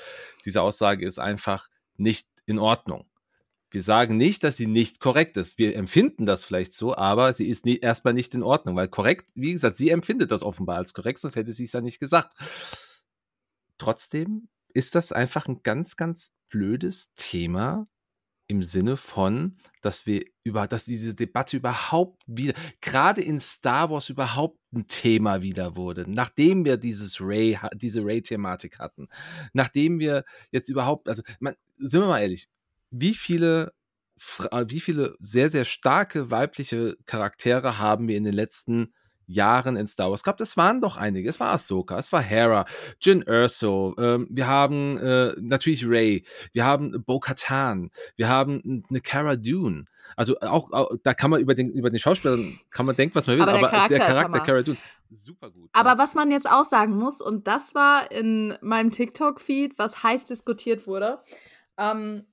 Diese 0.45 0.63
Aussage 0.63 1.07
ist 1.07 1.19
einfach 1.19 1.69
nicht 1.97 2.29
in 2.47 2.59
Ordnung. 2.59 3.07
Wir 3.71 3.83
sagen 3.83 4.17
nicht, 4.17 4.43
dass 4.43 4.57
sie 4.57 4.67
nicht 4.67 4.99
korrekt 5.01 5.37
ist. 5.37 5.59
Wir 5.59 5.77
empfinden 5.77 6.27
das 6.27 6.43
vielleicht 6.43 6.75
so, 6.75 6.97
aber 6.97 7.33
sie 7.33 7.49
ist 7.49 7.65
nie, 7.65 7.79
erstmal 7.79 8.15
nicht 8.15 8.35
in 8.35 8.43
Ordnung, 8.43 8.75
weil 8.77 8.89
korrekt, 8.89 9.31
wie 9.35 9.53
gesagt, 9.53 9.77
sie 9.77 9.91
empfindet 9.91 10.31
das 10.33 10.43
offenbar 10.43 10.77
als 10.77 10.93
korrekt, 10.93 11.21
sonst 11.21 11.37
hätte 11.37 11.53
sie 11.53 11.65
es 11.65 11.73
ja 11.73 11.81
nicht 11.81 12.01
gesagt. 12.01 12.35
Trotzdem 13.79 14.49
ist 14.75 14.97
das 14.97 15.13
einfach 15.13 15.47
ein 15.47 15.63
ganz, 15.63 15.97
ganz 15.97 16.33
blödes 16.51 17.15
Thema, 17.15 17.89
im 18.51 18.65
Sinne 18.65 18.97
von, 18.97 19.57
dass 19.81 20.07
wir 20.07 20.25
über, 20.43 20.67
dass 20.67 20.85
diese 20.85 21.15
Debatte 21.15 21.57
überhaupt 21.57 22.21
wieder, 22.27 22.55
gerade 22.81 23.23
in 23.23 23.39
Star 23.39 23.91
Wars 23.91 24.09
überhaupt 24.09 24.59
ein 24.75 24.89
Thema 24.89 25.41
wieder 25.41 25.77
wurde, 25.77 26.05
nachdem 26.09 26.65
wir 26.65 26.77
dieses 26.77 27.21
Ray, 27.21 27.57
diese 27.75 28.05
Ray-Thematik 28.05 28.81
hatten, 28.81 29.09
nachdem 29.53 30.01
wir 30.01 30.25
jetzt 30.51 30.69
überhaupt, 30.69 31.09
also, 31.09 31.23
man, 31.39 31.55
sind 31.77 32.01
wir 32.01 32.09
mal 32.09 32.21
ehrlich, 32.21 32.49
wie 32.91 33.15
viele 33.15 33.73
wie 34.67 34.81
viele 34.81 35.17
sehr, 35.19 35.49
sehr 35.49 35.65
starke 35.65 36.31
weibliche 36.31 36.99
Charaktere 37.07 37.79
haben 37.79 38.07
wir 38.07 38.19
in 38.19 38.25
den 38.25 38.35
letzten 38.35 38.93
Jahren 39.31 39.77
in 39.77 39.87
Star 39.87 40.11
Wars 40.11 40.23
gehabt. 40.23 40.41
Es 40.41 40.57
waren 40.57 40.81
doch 40.81 40.97
einige. 40.97 41.29
Es 41.29 41.41
war 41.41 41.53
Ahsoka, 41.53 41.99
es 41.99 42.13
war 42.13 42.21
Hera, 42.21 42.67
Jin 43.01 43.23
Erso, 43.23 43.95
ähm, 43.99 44.27
wir 44.31 44.47
haben 44.47 44.99
äh, 44.99 45.33
natürlich 45.41 45.87
Ray, 45.87 46.25
wir 46.53 46.65
haben 46.65 47.03
Bo-Katan, 47.05 47.91
wir 48.17 48.29
haben 48.29 48.83
eine 48.91 49.01
Cara 49.01 49.37
Dune. 49.37 49.85
Also 50.17 50.39
auch, 50.41 50.73
auch, 50.73 50.91
da 51.03 51.15
kann 51.15 51.31
man 51.31 51.41
über 51.41 51.55
den, 51.55 51.71
über 51.71 51.91
den 51.91 51.99
Schauspieler, 51.99 52.37
kann 52.71 52.87
man 52.87 52.97
denken, 52.97 53.15
was 53.15 53.27
man 53.27 53.37
will, 53.37 53.43
aber, 53.43 53.53
der 53.53 53.61
aber 53.61 53.69
Charakter 53.71 53.95
der 53.95 54.07
Charakter 54.07 54.41
Cara 54.41 54.63
Dune, 54.63 54.79
super 55.11 55.51
gut. 55.51 55.71
Aber 55.73 55.91
ja. 55.91 55.99
was 55.99 56.15
man 56.15 56.31
jetzt 56.31 56.51
auch 56.51 56.65
sagen 56.65 56.97
muss, 56.97 57.21
und 57.21 57.47
das 57.47 57.75
war 57.75 58.11
in 58.11 58.57
meinem 58.61 58.91
TikTok-Feed, 58.91 59.79
was 59.79 60.03
heiß 60.03 60.27
diskutiert 60.27 60.87
wurde, 60.87 61.21
ähm, 61.79 62.27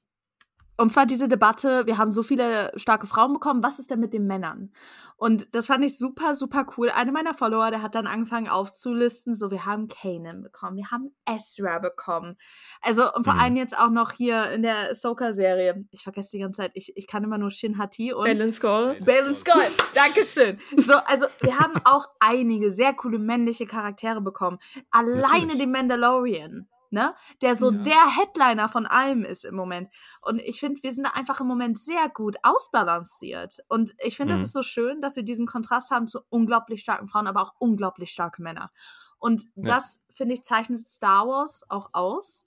und 0.77 0.91
zwar 0.91 1.05
diese 1.05 1.27
Debatte, 1.27 1.85
wir 1.87 1.97
haben 1.97 2.11
so 2.11 2.23
viele 2.23 2.71
starke 2.75 3.07
Frauen 3.07 3.33
bekommen, 3.33 3.63
was 3.63 3.79
ist 3.79 3.89
denn 3.89 3.99
mit 3.99 4.13
den 4.13 4.27
Männern? 4.27 4.71
Und 5.19 5.55
das 5.55 5.65
fand 5.65 5.83
ich 5.83 5.97
super, 5.97 6.35
super 6.35 6.67
cool. 6.77 6.91
Einer 6.91 7.11
meiner 7.11 7.33
Follower, 7.33 7.71
der 7.71 7.81
hat 7.81 7.95
dann 7.95 8.05
angefangen 8.05 8.47
aufzulisten, 8.47 9.33
so 9.33 9.49
wir 9.49 9.65
haben 9.65 9.87
Kanan 9.87 10.43
bekommen, 10.43 10.77
wir 10.77 10.91
haben 10.91 11.15
Ezra 11.25 11.79
bekommen. 11.79 12.37
Also 12.81 13.11
und 13.11 13.23
vor 13.23 13.33
mhm. 13.33 13.39
allem 13.39 13.55
jetzt 13.55 13.75
auch 13.75 13.89
noch 13.89 14.11
hier 14.11 14.51
in 14.51 14.61
der 14.61 14.91
Ahsoka-Serie. 14.91 15.85
Ich 15.89 16.03
vergesse 16.03 16.29
die 16.33 16.39
ganze 16.39 16.61
Zeit, 16.61 16.71
ich, 16.75 16.95
ich 16.95 17.07
kann 17.07 17.23
immer 17.23 17.39
nur 17.39 17.49
Shin 17.49 17.79
Hati 17.79 18.13
und 18.13 18.25
Balin 18.25 18.51
Skull. 18.51 18.97
Balin 19.03 19.35
Skull, 19.35 19.65
Dankeschön. 19.95 20.59
So, 20.77 20.93
also 21.07 21.25
wir 21.41 21.57
haben 21.57 21.73
auch 21.85 22.07
einige 22.19 22.69
sehr 22.71 22.93
coole 22.93 23.17
männliche 23.17 23.65
Charaktere 23.65 24.21
bekommen. 24.21 24.59
Alleine 24.91 25.21
Natürlich. 25.21 25.57
den 25.57 25.71
Mandalorian 25.71 26.67
ne? 26.91 27.15
Der 27.41 27.55
so 27.55 27.71
ja. 27.71 27.77
der 27.79 28.17
Headliner 28.17 28.69
von 28.69 28.85
allem 28.85 29.23
ist 29.23 29.45
im 29.45 29.55
Moment. 29.55 29.89
Und 30.21 30.39
ich 30.39 30.59
finde, 30.59 30.81
wir 30.83 30.91
sind 30.91 31.05
da 31.05 31.11
einfach 31.11 31.39
im 31.39 31.47
Moment 31.47 31.79
sehr 31.79 32.09
gut 32.09 32.37
ausbalanciert. 32.43 33.57
Und 33.67 33.93
ich 34.03 34.17
finde, 34.17 34.33
mhm. 34.33 34.37
das 34.37 34.47
ist 34.47 34.53
so 34.53 34.63
schön, 34.63 35.01
dass 35.01 35.15
wir 35.15 35.23
diesen 35.23 35.45
Kontrast 35.45 35.91
haben 35.91 36.07
zu 36.07 36.21
unglaublich 36.29 36.81
starken 36.81 37.07
Frauen, 37.07 37.27
aber 37.27 37.41
auch 37.41 37.53
unglaublich 37.59 38.11
starke 38.11 38.41
Männer. 38.41 38.71
Und 39.19 39.43
ja. 39.55 39.75
das, 39.75 40.01
finde 40.13 40.33
ich, 40.33 40.43
zeichnet 40.43 40.79
Star 40.87 41.27
Wars 41.27 41.63
auch 41.69 41.89
aus, 41.93 42.45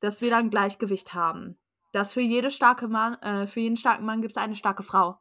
dass 0.00 0.20
wir 0.20 0.30
da 0.30 0.38
ein 0.38 0.50
Gleichgewicht 0.50 1.14
haben. 1.14 1.58
Dass 1.92 2.12
für 2.12 2.20
jede 2.20 2.50
starke 2.50 2.88
Mann, 2.88 3.14
äh, 3.22 3.46
für 3.46 3.60
jeden 3.60 3.76
starken 3.76 4.04
Mann 4.04 4.20
gibt 4.20 4.32
es 4.32 4.36
eine 4.36 4.56
starke 4.56 4.82
Frau. 4.82 5.18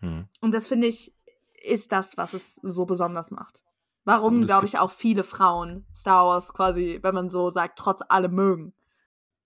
Mhm. 0.00 0.28
Und 0.40 0.54
das 0.54 0.66
finde 0.66 0.86
ich, 0.86 1.14
ist 1.62 1.92
das, 1.92 2.16
was 2.16 2.32
es 2.32 2.54
so 2.62 2.86
besonders 2.86 3.30
macht. 3.30 3.62
Warum, 4.04 4.44
glaube 4.44 4.66
ich, 4.66 4.78
auch 4.78 4.90
viele 4.90 5.22
Frauen 5.22 5.86
Star 5.94 6.26
Wars 6.26 6.52
quasi, 6.54 6.98
wenn 7.02 7.14
man 7.14 7.30
so 7.30 7.50
sagt, 7.50 7.78
trotz 7.78 8.00
allem 8.08 8.34
mögen. 8.34 8.72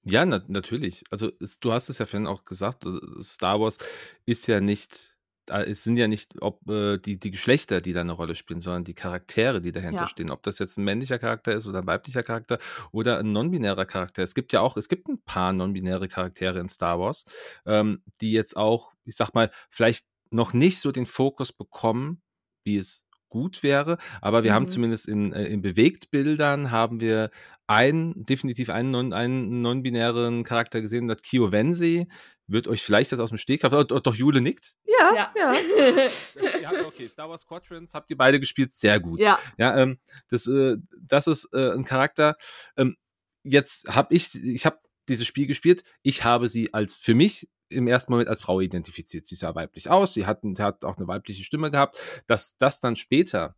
Ja, 0.04 0.24
na, 0.24 0.42
natürlich. 0.48 1.04
Also 1.10 1.30
es, 1.40 1.58
du 1.60 1.72
hast 1.72 1.88
es 1.88 1.98
ja 1.98 2.06
vorhin 2.06 2.26
auch 2.26 2.44
gesagt, 2.44 2.86
Star 3.20 3.60
Wars 3.60 3.78
ist 4.26 4.46
ja 4.46 4.60
nicht 4.60 5.14
es 5.46 5.84
sind 5.84 5.96
ja 5.96 6.08
nicht 6.08 6.40
ob 6.40 6.66
äh, 6.68 6.98
die, 6.98 7.18
die 7.18 7.30
Geschlechter, 7.30 7.80
die 7.80 7.92
da 7.92 8.00
eine 8.00 8.12
Rolle 8.12 8.34
spielen, 8.34 8.60
sondern 8.60 8.84
die 8.84 8.94
Charaktere, 8.94 9.60
die 9.60 9.72
dahinter 9.72 10.02
ja. 10.02 10.08
stehen. 10.08 10.30
Ob 10.30 10.42
das 10.42 10.58
jetzt 10.58 10.78
ein 10.78 10.84
männlicher 10.84 11.18
Charakter 11.18 11.52
ist 11.52 11.66
oder 11.66 11.80
ein 11.80 11.86
weiblicher 11.86 12.22
Charakter 12.22 12.58
oder 12.92 13.18
ein 13.18 13.32
non-binärer 13.32 13.84
Charakter. 13.84 14.22
Es 14.22 14.34
gibt 14.34 14.52
ja 14.52 14.60
auch, 14.60 14.76
es 14.76 14.88
gibt 14.88 15.08
ein 15.08 15.20
paar 15.22 15.52
non-binäre 15.52 16.08
Charaktere 16.08 16.60
in 16.60 16.68
Star 16.68 16.98
Wars, 16.98 17.24
ähm, 17.66 18.02
die 18.20 18.32
jetzt 18.32 18.56
auch, 18.56 18.94
ich 19.04 19.16
sag 19.16 19.34
mal, 19.34 19.50
vielleicht 19.68 20.06
noch 20.30 20.52
nicht 20.52 20.80
so 20.80 20.92
den 20.92 21.06
Fokus 21.06 21.52
bekommen, 21.52 22.22
wie 22.64 22.76
es 22.76 23.06
gut 23.34 23.64
wäre. 23.64 23.98
Aber 24.20 24.44
wir 24.44 24.52
mhm. 24.52 24.54
haben 24.54 24.68
zumindest 24.68 25.08
in, 25.08 25.32
äh, 25.32 25.46
in 25.46 25.60
Bewegtbildern 25.60 26.70
haben 26.70 27.00
wir 27.00 27.30
einen, 27.66 28.24
definitiv 28.24 28.70
einen, 28.70 28.92
non, 28.92 29.12
einen 29.12 29.60
non-binären 29.60 30.44
Charakter 30.44 30.80
gesehen, 30.80 31.08
das 31.08 31.20
Kio 31.20 31.50
Wensi. 31.50 32.06
Wird 32.46 32.68
euch 32.68 32.82
vielleicht 32.82 33.10
das 33.10 33.18
aus 33.18 33.30
dem 33.30 33.38
Steg 33.38 33.62
doch, 33.62 33.84
doch 33.84 34.14
Jule 34.14 34.40
nickt? 34.40 34.76
Ja, 34.86 35.14
ja. 35.14 35.32
ja. 35.36 35.52
habt, 36.62 36.86
okay, 36.86 37.08
Star 37.08 37.28
Wars 37.28 37.44
Quadrans 37.44 37.92
habt 37.92 38.08
ihr 38.10 38.16
beide 38.16 38.38
gespielt, 38.38 38.72
sehr 38.72 39.00
gut. 39.00 39.18
Ja. 39.18 39.38
Ja, 39.58 39.76
ähm, 39.78 39.98
das, 40.28 40.46
äh, 40.46 40.76
das 41.00 41.26
ist 41.26 41.52
äh, 41.52 41.72
ein 41.72 41.84
Charakter. 41.84 42.36
Ähm, 42.76 42.96
jetzt 43.42 43.88
habe 43.88 44.14
ich, 44.14 44.32
ich 44.34 44.64
habe 44.64 44.78
dieses 45.08 45.26
Spiel 45.26 45.46
gespielt. 45.46 45.84
Ich 46.02 46.24
habe 46.24 46.48
sie 46.48 46.72
als 46.74 46.98
für 46.98 47.14
mich 47.14 47.48
im 47.68 47.86
ersten 47.86 48.12
Moment 48.12 48.28
als 48.28 48.42
Frau 48.42 48.60
identifiziert. 48.60 49.26
Sie 49.26 49.34
sah 49.34 49.54
weiblich 49.54 49.90
aus, 49.90 50.14
sie 50.14 50.26
hat, 50.26 50.42
hat 50.58 50.84
auch 50.84 50.96
eine 50.96 51.08
weibliche 51.08 51.44
Stimme 51.44 51.70
gehabt. 51.70 51.98
Dass 52.26 52.56
das 52.58 52.80
dann 52.80 52.96
später 52.96 53.56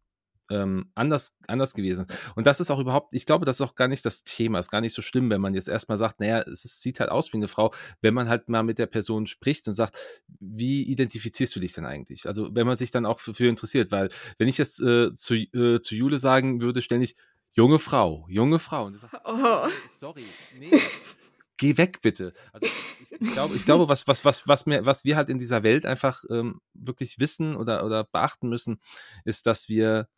ähm, 0.50 0.90
anders, 0.94 1.36
anders 1.48 1.74
gewesen. 1.74 2.06
Und 2.34 2.46
das 2.46 2.60
ist 2.60 2.70
auch 2.70 2.78
überhaupt, 2.78 3.12
ich 3.12 3.26
glaube, 3.26 3.44
das 3.44 3.56
ist 3.56 3.62
auch 3.62 3.74
gar 3.74 3.88
nicht 3.88 4.04
das 4.04 4.24
Thema. 4.24 4.58
Ist 4.58 4.70
gar 4.70 4.80
nicht 4.80 4.92
so 4.92 5.02
schlimm, 5.02 5.30
wenn 5.30 5.40
man 5.40 5.54
jetzt 5.54 5.68
erstmal 5.68 5.98
sagt, 5.98 6.20
naja, 6.20 6.40
es 6.40 6.64
ist, 6.64 6.82
sieht 6.82 7.00
halt 7.00 7.10
aus 7.10 7.32
wie 7.32 7.38
eine 7.38 7.48
Frau, 7.48 7.72
wenn 8.00 8.14
man 8.14 8.28
halt 8.28 8.48
mal 8.48 8.62
mit 8.62 8.78
der 8.78 8.86
Person 8.86 9.26
spricht 9.26 9.66
und 9.68 9.74
sagt, 9.74 9.96
wie 10.38 10.82
identifizierst 10.84 11.54
du 11.56 11.60
dich 11.60 11.72
denn 11.72 11.84
eigentlich? 11.84 12.26
Also, 12.26 12.54
wenn 12.54 12.66
man 12.66 12.76
sich 12.76 12.90
dann 12.90 13.06
auch 13.06 13.18
für 13.18 13.46
interessiert, 13.46 13.90
weil 13.90 14.08
wenn 14.38 14.48
ich 14.48 14.58
jetzt 14.58 14.80
äh, 14.82 15.12
zu, 15.14 15.34
äh, 15.34 15.80
zu 15.80 15.94
Jule 15.94 16.18
sagen 16.18 16.60
würde, 16.60 16.80
ständig, 16.80 17.16
junge 17.54 17.78
Frau, 17.78 18.26
junge 18.28 18.58
Frau. 18.58 18.86
Und 18.86 18.94
du 18.94 18.98
sagst, 18.98 19.16
oh. 19.24 19.68
sorry, 19.94 20.22
nee. 20.58 20.70
Geh 21.56 21.76
weg, 21.76 22.00
bitte. 22.02 22.32
Also 22.52 22.66
ich, 22.66 23.20
ich, 23.20 23.32
glaube, 23.32 23.56
ich 23.56 23.64
glaube, 23.64 23.88
was, 23.88 24.06
was, 24.06 24.24
was, 24.24 24.46
was, 24.46 24.66
mir, 24.66 24.84
was 24.84 25.04
wir 25.04 25.16
halt 25.16 25.28
in 25.28 25.38
dieser 25.38 25.62
Welt 25.62 25.86
einfach 25.86 26.24
ähm, 26.30 26.60
wirklich 26.74 27.18
wissen 27.18 27.56
oder, 27.56 27.84
oder 27.84 28.04
beachten 28.04 28.48
müssen, 28.48 28.80
ist, 29.24 29.46
dass 29.46 29.68
wir 29.68 30.08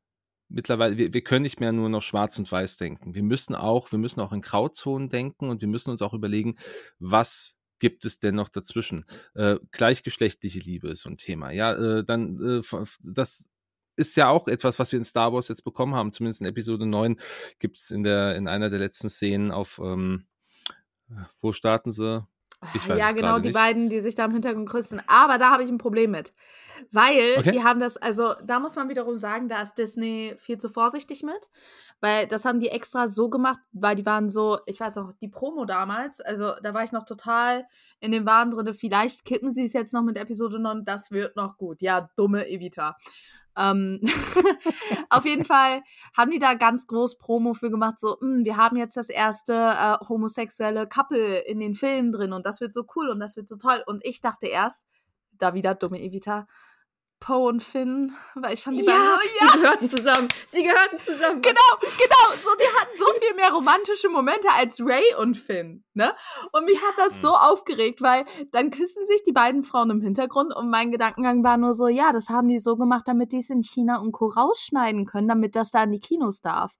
mittlerweile, 0.49 0.97
wir, 0.97 1.13
wir 1.13 1.23
können 1.23 1.43
nicht 1.43 1.61
mehr 1.61 1.73
nur 1.73 1.89
noch 1.89 2.03
schwarz 2.03 2.39
und 2.39 2.51
weiß 2.51 2.77
denken. 2.79 3.15
Wir 3.15 3.23
müssen 3.23 3.55
auch, 3.55 3.93
wir 3.93 3.99
müssen 3.99 4.21
auch 4.21 4.33
in 4.33 4.41
Grauzonen 4.41 5.09
denken 5.09 5.49
und 5.49 5.61
wir 5.61 5.69
müssen 5.69 5.91
uns 5.91 6.03
auch 6.03 6.15
überlegen, 6.15 6.57
was 6.99 7.59
gibt 7.79 8.05
es 8.05 8.19
denn 8.19 8.35
noch 8.35 8.49
dazwischen? 8.49 9.05
Äh, 9.35 9.57
gleichgeschlechtliche 9.71 10.59
Liebe 10.59 10.89
ist 10.89 11.03
so 11.03 11.11
ein 11.11 11.17
Thema. 11.17 11.51
Ja, 11.53 11.73
äh, 11.75 12.05
dann, 12.05 12.41
äh, 12.41 12.85
das 13.03 13.49
ist 13.97 14.17
ja 14.17 14.29
auch 14.29 14.49
etwas, 14.49 14.79
was 14.79 14.93
wir 14.93 14.99
in 14.99 15.05
Star 15.05 15.33
Wars 15.33 15.49
jetzt 15.49 15.65
bekommen 15.65 15.95
haben. 15.95 16.13
Zumindest 16.13 16.41
in 16.41 16.47
Episode 16.47 16.87
9 16.87 17.21
gibt 17.59 17.79
es 17.79 17.91
in 17.91 18.03
der, 18.03 18.37
in 18.37 18.49
einer 18.49 18.71
der 18.71 18.79
letzten 18.79 19.09
Szenen 19.09 19.51
auf, 19.51 19.81
ähm, 19.83 20.27
wo 21.41 21.53
starten 21.53 21.91
sie? 21.91 22.27
Ich 22.75 22.89
weiß 22.89 22.99
ja, 22.99 23.13
genau, 23.13 23.39
die 23.39 23.49
nicht. 23.49 23.57
beiden, 23.57 23.89
die 23.89 24.01
sich 24.01 24.15
da 24.15 24.25
im 24.25 24.33
Hintergrund 24.33 24.69
grüßen. 24.69 25.01
Aber 25.07 25.39
da 25.39 25.51
habe 25.51 25.63
ich 25.63 25.71
ein 25.71 25.79
Problem 25.79 26.11
mit. 26.11 26.33
Weil 26.93 27.37
okay. 27.39 27.53
die 27.53 27.63
haben 27.63 27.81
das, 27.81 27.97
also 27.97 28.35
da 28.45 28.61
muss 28.61 28.77
man 28.77 28.89
wiederum 28.89 29.17
sagen, 29.17 29.49
da 29.49 29.63
ist 29.63 29.75
Disney 29.79 30.35
viel 30.39 30.59
zu 30.59 30.69
vorsichtig 30.69 31.23
mit. 31.23 31.49
Weil 32.01 32.27
das 32.27 32.45
haben 32.45 32.61
die 32.61 32.69
extra 32.69 33.09
so 33.09 33.29
gemacht, 33.29 33.61
weil 33.73 33.97
die 33.97 34.07
waren 34.07 34.31
so, 34.31 34.59
ich 34.67 34.79
weiß 34.79 34.99
auch, 34.99 35.13
die 35.21 35.29
Promo 35.29 35.65
damals, 35.65 36.21
also 36.21 36.53
da 36.63 36.73
war 36.73 36.85
ich 36.85 36.93
noch 36.93 37.05
total 37.05 37.67
in 37.99 38.13
den 38.13 38.25
Wahn 38.27 38.53
drin, 38.53 38.73
vielleicht 38.73 39.25
kippen 39.25 39.53
sie 39.53 39.65
es 39.65 39.73
jetzt 39.73 39.93
noch 39.93 40.03
mit 40.03 40.17
Episode 40.17 40.61
9, 40.61 40.85
das 40.85 41.11
wird 41.11 41.35
noch 41.35 41.57
gut. 41.57 41.83
Ja, 41.83 42.11
dumme 42.17 42.49
Evita. 42.49 42.97
Ähm, 43.59 44.01
auf 45.11 45.25
jeden 45.25 45.45
Fall 45.45 45.83
haben 46.17 46.31
die 46.31 46.39
da 46.39 46.55
ganz 46.55 46.87
groß 46.87 47.19
Promo 47.19 47.55
für 47.55 47.71
gemacht, 47.71 47.99
so, 47.99 48.17
mh, 48.21 48.29
hm, 48.29 48.45
wir 48.45 48.57
haben 48.57 48.77
jetzt 48.77 48.97
das 48.97 49.09
erste 49.09 49.53
äh, 49.55 49.97
homosexuelle 50.09 50.87
Couple 50.87 51.39
in 51.39 51.59
den 51.59 51.75
Filmen 51.75 52.13
drin 52.13 52.33
und 52.33 52.47
das 52.47 52.61
wird 52.61 52.73
so 52.73 52.85
cool 52.95 53.09
und 53.09 53.21
das 53.21 53.37
wird 53.37 53.49
so 53.49 53.57
toll. 53.57 53.83
Und 53.87 54.05
ich 54.05 54.21
dachte 54.21 54.47
erst, 54.47 54.87
da 55.33 55.55
wieder 55.55 55.75
dumme 55.75 56.01
Evita, 56.01 56.47
Poe 57.21 57.49
und 57.49 57.63
Finn, 57.63 58.13
weil 58.35 58.55
ich 58.55 58.63
fand 58.63 58.79
die 58.79 58.85
ja, 58.85 58.93
beiden, 58.93 59.31
ja. 59.41 59.49
sie 59.49 59.59
gehörten 59.59 59.91
zusammen. 59.91 60.29
Sie 60.51 60.63
gehörten 60.63 61.01
zusammen. 61.01 61.43
Genau, 61.43 61.71
genau. 61.81 62.35
So, 62.35 62.51
die 62.55 62.79
hatten 62.79 62.99
so 62.99 63.07
viel 63.21 63.35
mehr 63.35 63.53
romantische 63.53 64.09
Momente 64.09 64.49
als 64.57 64.81
Ray 64.81 65.15
und 65.21 65.37
Finn, 65.37 65.85
ne? 65.95 66.15
Und 66.53 66.65
mich 66.65 66.81
hat 66.83 66.95
das 66.97 67.21
so 67.21 67.31
aufgeregt, 67.35 68.01
weil 68.03 68.25
dann 68.53 68.71
küssen 68.71 69.05
sich 69.07 69.23
die 69.25 69.33
beiden 69.33 69.63
Frauen 69.63 69.91
im 69.91 70.01
Hintergrund 70.01 70.55
und 70.55 70.71
mein 70.71 70.93
Gedankengang 70.93 71.43
war 71.43 71.57
nur 71.57 71.75
so, 71.75 71.89
ja, 71.89 72.13
das 72.13 72.29
haben 72.29 72.49
die 72.49 72.59
so 72.59 72.77
gemacht, 72.77 73.07
damit 73.07 73.33
die 73.33 73.39
es 73.39 73.51
in 73.51 73.63
China 73.63 74.01
und 74.01 74.13
Co. 74.13 74.27
rausschneiden 74.27 75.05
können, 75.05 75.29
damit 75.29 75.57
das 75.57 75.71
da 75.71 75.83
in 75.83 75.93
die 75.93 76.01
Kinos 76.01 76.41
darf. 76.41 76.75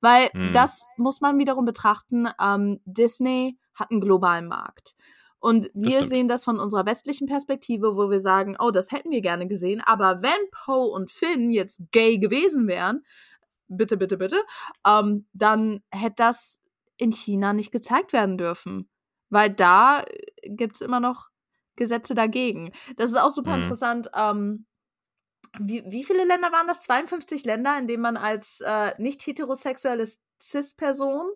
Weil 0.00 0.28
hm. 0.28 0.52
das 0.52 0.86
muss 0.96 1.20
man 1.20 1.38
wiederum 1.38 1.64
betrachten, 1.64 2.28
ähm, 2.40 2.80
Disney 2.84 3.58
hat 3.74 3.90
einen 3.90 4.00
globalen 4.00 4.46
Markt. 4.46 4.94
Und 5.40 5.70
wir 5.72 6.06
sehen 6.06 6.28
das 6.28 6.44
von 6.44 6.60
unserer 6.60 6.84
westlichen 6.84 7.26
Perspektive, 7.26 7.96
wo 7.96 8.10
wir 8.10 8.20
sagen, 8.20 8.56
oh, 8.58 8.70
das 8.70 8.92
hätten 8.92 9.10
wir 9.10 9.22
gerne 9.22 9.46
gesehen. 9.46 9.80
Aber 9.80 10.22
wenn 10.22 10.50
Poe 10.52 10.90
und 10.90 11.10
Finn 11.10 11.50
jetzt 11.50 11.80
gay 11.92 12.18
gewesen 12.18 12.68
wären, 12.68 13.04
bitte, 13.68 13.96
bitte, 13.96 14.18
bitte, 14.18 14.42
ähm, 14.86 15.26
dann 15.32 15.82
hätte 15.90 16.16
das 16.16 16.60
in 16.98 17.10
China 17.12 17.54
nicht 17.54 17.72
gezeigt 17.72 18.12
werden 18.12 18.36
dürfen. 18.36 18.90
Weil 19.30 19.50
da 19.50 20.02
äh, 20.02 20.50
gibt 20.50 20.74
es 20.74 20.82
immer 20.82 21.00
noch 21.00 21.30
Gesetze 21.76 22.14
dagegen. 22.14 22.72
Das 22.96 23.10
ist 23.10 23.16
auch 23.16 23.30
super 23.30 23.56
mhm. 23.56 23.62
interessant. 23.62 24.10
Ähm, 24.14 24.66
wie, 25.58 25.82
wie 25.86 26.04
viele 26.04 26.24
Länder 26.24 26.52
waren 26.52 26.68
das? 26.68 26.82
52 26.82 27.44
Länder, 27.44 27.78
in 27.78 27.86
denen 27.86 28.02
man 28.02 28.18
als 28.18 28.60
äh, 28.60 28.92
nicht 28.98 29.26
heterosexuelle 29.26 30.06
Cis-Person 30.40 31.26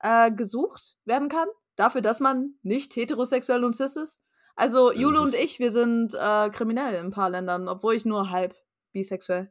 äh, 0.00 0.30
gesucht 0.30 0.98
werden 1.04 1.28
kann? 1.28 1.48
Dafür, 1.80 2.02
dass 2.02 2.20
man 2.20 2.54
nicht 2.62 2.94
heterosexuell 2.94 3.64
und 3.64 3.74
cis 3.74 3.96
ist. 3.96 4.20
Also 4.54 4.92
Jule 4.92 5.20
und 5.20 5.34
ich, 5.34 5.58
wir 5.58 5.70
sind 5.70 6.14
äh, 6.14 6.50
kriminell 6.50 6.94
in 6.94 7.06
ein 7.06 7.10
paar 7.10 7.30
Ländern, 7.30 7.68
obwohl 7.68 7.94
ich 7.94 8.04
nur 8.04 8.30
halb 8.30 8.54
bisexuell. 8.92 9.50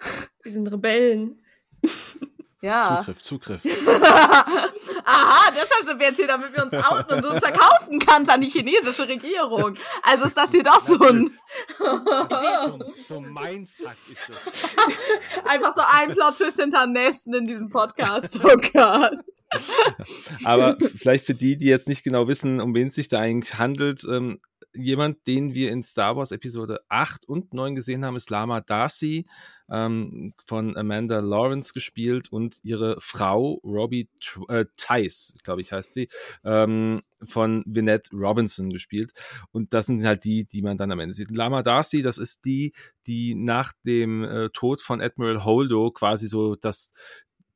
Wir 0.42 0.52
sind 0.52 0.70
Rebellen. 0.72 1.42
Ja. 2.60 2.98
Zugriff, 2.98 3.22
Zugriff. 3.22 3.64
Aha, 5.04 5.50
deshalb 5.50 5.84
sind 5.84 6.00
wir 6.00 6.08
jetzt 6.08 6.16
hier, 6.16 6.26
damit 6.26 6.56
wir 6.56 6.64
uns 6.64 6.74
outen 6.74 7.14
und 7.14 7.24
uns 7.24 7.44
verkaufen 7.44 8.00
kannst 8.00 8.30
an 8.30 8.40
die 8.40 8.48
chinesische 8.48 9.06
Regierung. 9.06 9.76
Also 10.02 10.24
ist 10.24 10.36
das 10.36 10.50
hier 10.50 10.64
doch 10.64 10.80
so 10.80 10.98
ein. 10.98 11.30
so, 11.78 12.92
so 13.06 13.20
mein 13.20 13.66
Fuck 13.66 13.96
ist 14.10 14.28
das. 14.28 14.76
Einfach 15.44 15.72
so 15.74 15.82
ein 15.88 16.10
Plot-Twist 16.10 16.60
hinter 16.60 16.82
dem 16.84 16.92
nächsten 16.92 17.34
in 17.34 17.44
diesem 17.44 17.68
Podcast. 17.68 18.40
Oh 18.42 18.56
Gott. 18.72 19.18
Aber 20.44 20.76
vielleicht 20.96 21.24
für 21.24 21.34
die, 21.34 21.56
die 21.56 21.66
jetzt 21.66 21.88
nicht 21.88 22.04
genau 22.04 22.28
wissen, 22.28 22.60
um 22.60 22.74
wen 22.74 22.88
es 22.88 22.94
sich 22.94 23.08
da 23.08 23.20
eigentlich 23.20 23.58
handelt, 23.58 24.04
ähm, 24.10 24.40
jemand, 24.74 25.26
den 25.26 25.54
wir 25.54 25.70
in 25.70 25.82
Star 25.82 26.16
Wars 26.16 26.32
Episode 26.32 26.80
8 26.88 27.28
und 27.28 27.54
9 27.54 27.74
gesehen 27.74 28.04
haben, 28.04 28.16
ist 28.16 28.30
Lama 28.30 28.60
Darcy, 28.60 29.26
ähm, 29.70 30.34
von 30.44 30.76
Amanda 30.76 31.20
Lawrence 31.20 31.72
gespielt 31.72 32.30
und 32.32 32.58
ihre 32.62 32.96
Frau 33.00 33.60
Robbie 33.64 34.08
äh, 34.48 34.64
Tice, 34.76 35.34
glaube 35.42 35.60
ich, 35.60 35.72
heißt 35.72 35.92
sie, 35.92 36.08
ähm, 36.44 37.02
von 37.22 37.64
Vinette 37.66 38.10
Robinson 38.14 38.70
gespielt. 38.70 39.12
Und 39.50 39.74
das 39.74 39.86
sind 39.86 40.04
halt 40.04 40.24
die, 40.24 40.46
die 40.46 40.62
man 40.62 40.78
dann 40.78 40.92
am 40.92 41.00
Ende 41.00 41.14
sieht. 41.14 41.30
Lama 41.30 41.62
Darcy, 41.62 42.02
das 42.02 42.18
ist 42.18 42.44
die, 42.44 42.72
die 43.06 43.34
nach 43.34 43.72
dem 43.84 44.24
äh, 44.24 44.48
Tod 44.50 44.80
von 44.80 45.00
Admiral 45.00 45.44
Holdo 45.44 45.90
quasi 45.90 46.28
so 46.28 46.54
das, 46.56 46.92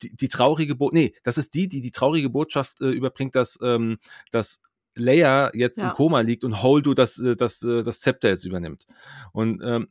die, 0.03 0.15
die 0.15 0.29
traurige 0.29 0.75
Botschaft, 0.75 0.95
nee, 0.95 1.15
das 1.23 1.39
ist 1.39 1.55
die, 1.55 1.69
die 1.69 1.81
die 1.81 1.91
traurige 1.91 2.31
Botschaft 2.31 2.81
äh, 2.81 2.91
überbringt, 2.91 3.35
dass, 3.35 3.59
ähm, 3.63 3.99
dass 4.31 4.63
Leia 4.95 5.51
jetzt 5.55 5.79
ja. 5.79 5.91
im 5.91 5.95
Koma 5.95 6.21
liegt 6.21 6.45
und 6.45 6.63
Holdo 6.63 6.95
das, 6.95 7.19
äh, 7.19 7.37
das, 7.37 7.63
äh, 7.63 7.83
das 7.83 8.01
Zepter 8.01 8.29
jetzt 8.29 8.45
übernimmt. 8.45 8.87
Und 9.33 9.63
ähm, 9.65 9.89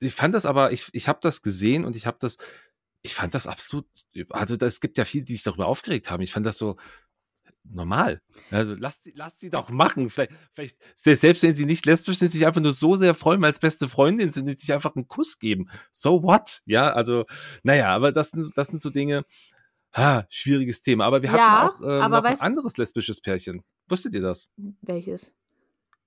ich 0.00 0.14
fand 0.14 0.34
das 0.34 0.46
aber, 0.46 0.72
ich, 0.72 0.88
ich 0.92 1.08
habe 1.08 1.18
das 1.22 1.42
gesehen 1.42 1.84
und 1.84 1.96
ich 1.96 2.06
habe 2.06 2.18
das, 2.20 2.36
ich 3.02 3.14
fand 3.14 3.34
das 3.34 3.46
absolut, 3.46 3.86
also 4.30 4.56
es 4.56 4.80
gibt 4.80 4.98
ja 4.98 5.04
viele, 5.04 5.24
die 5.24 5.34
sich 5.34 5.42
darüber 5.42 5.66
aufgeregt 5.66 6.10
haben. 6.10 6.22
Ich 6.22 6.32
fand 6.32 6.46
das 6.46 6.58
so 6.58 6.76
normal. 7.70 8.20
Also 8.50 8.74
lasst 8.74 9.04
sie, 9.04 9.12
lasst 9.14 9.40
sie 9.40 9.50
doch 9.50 9.70
machen. 9.70 10.10
Vielleicht, 10.10 10.32
vielleicht, 10.52 10.76
selbst 10.94 11.42
wenn 11.42 11.54
sie 11.54 11.66
nicht 11.66 11.86
lesbisch 11.86 12.18
sind, 12.18 12.28
sich 12.28 12.46
einfach 12.46 12.60
nur 12.60 12.72
so 12.72 12.96
sehr 12.96 13.14
freuen, 13.14 13.44
als 13.44 13.58
beste 13.58 13.88
Freundin 13.88 14.30
sind, 14.30 14.46
die 14.46 14.54
sich 14.54 14.72
einfach 14.72 14.94
einen 14.96 15.08
Kuss 15.08 15.38
geben. 15.38 15.68
So 15.92 16.22
what? 16.22 16.62
Ja, 16.66 16.92
also, 16.92 17.24
naja, 17.62 17.88
aber 17.94 18.12
das 18.12 18.30
sind, 18.30 18.56
das 18.56 18.68
sind 18.68 18.80
so 18.80 18.90
Dinge, 18.90 19.24
ah, 19.94 20.24
schwieriges 20.28 20.82
Thema. 20.82 21.04
Aber 21.04 21.22
wir 21.22 21.30
ja, 21.30 21.62
hatten 21.62 21.84
auch 21.84 21.88
äh, 21.88 22.08
noch 22.08 22.24
ein 22.24 22.40
anderes 22.40 22.76
lesbisches 22.76 23.20
Pärchen. 23.20 23.62
Wusstet 23.88 24.14
ihr 24.14 24.22
das? 24.22 24.52
Welches? 24.82 25.32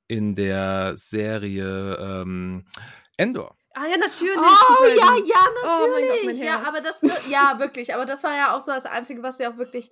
In 0.08 0.36
der 0.36 0.94
Serie 0.98 1.96
ähm, 1.96 2.66
Endor. 3.18 3.56
Ah 3.74 3.86
ja, 3.88 3.98
natürlich. 3.98 4.38
Oh 4.38 4.86
ja, 4.88 5.16
ja, 5.26 5.36
Oh 5.64 5.88
mein 5.92 6.02
Gott, 6.02 6.10
natürlich. 6.10 6.40
mein 6.40 6.48
ja, 6.48 6.62
aber 6.68 6.82
das, 6.82 7.02
ja, 7.30 7.60
wirklich. 7.60 7.94
Aber 7.94 8.06
das 8.06 8.24
war 8.24 8.36
ja 8.36 8.56
auch 8.56 8.60
so 8.62 8.72
das 8.72 8.86
Einzige, 8.86 9.24
was 9.24 9.38
sie 9.38 9.48
auch 9.48 9.58
wirklich 9.58 9.90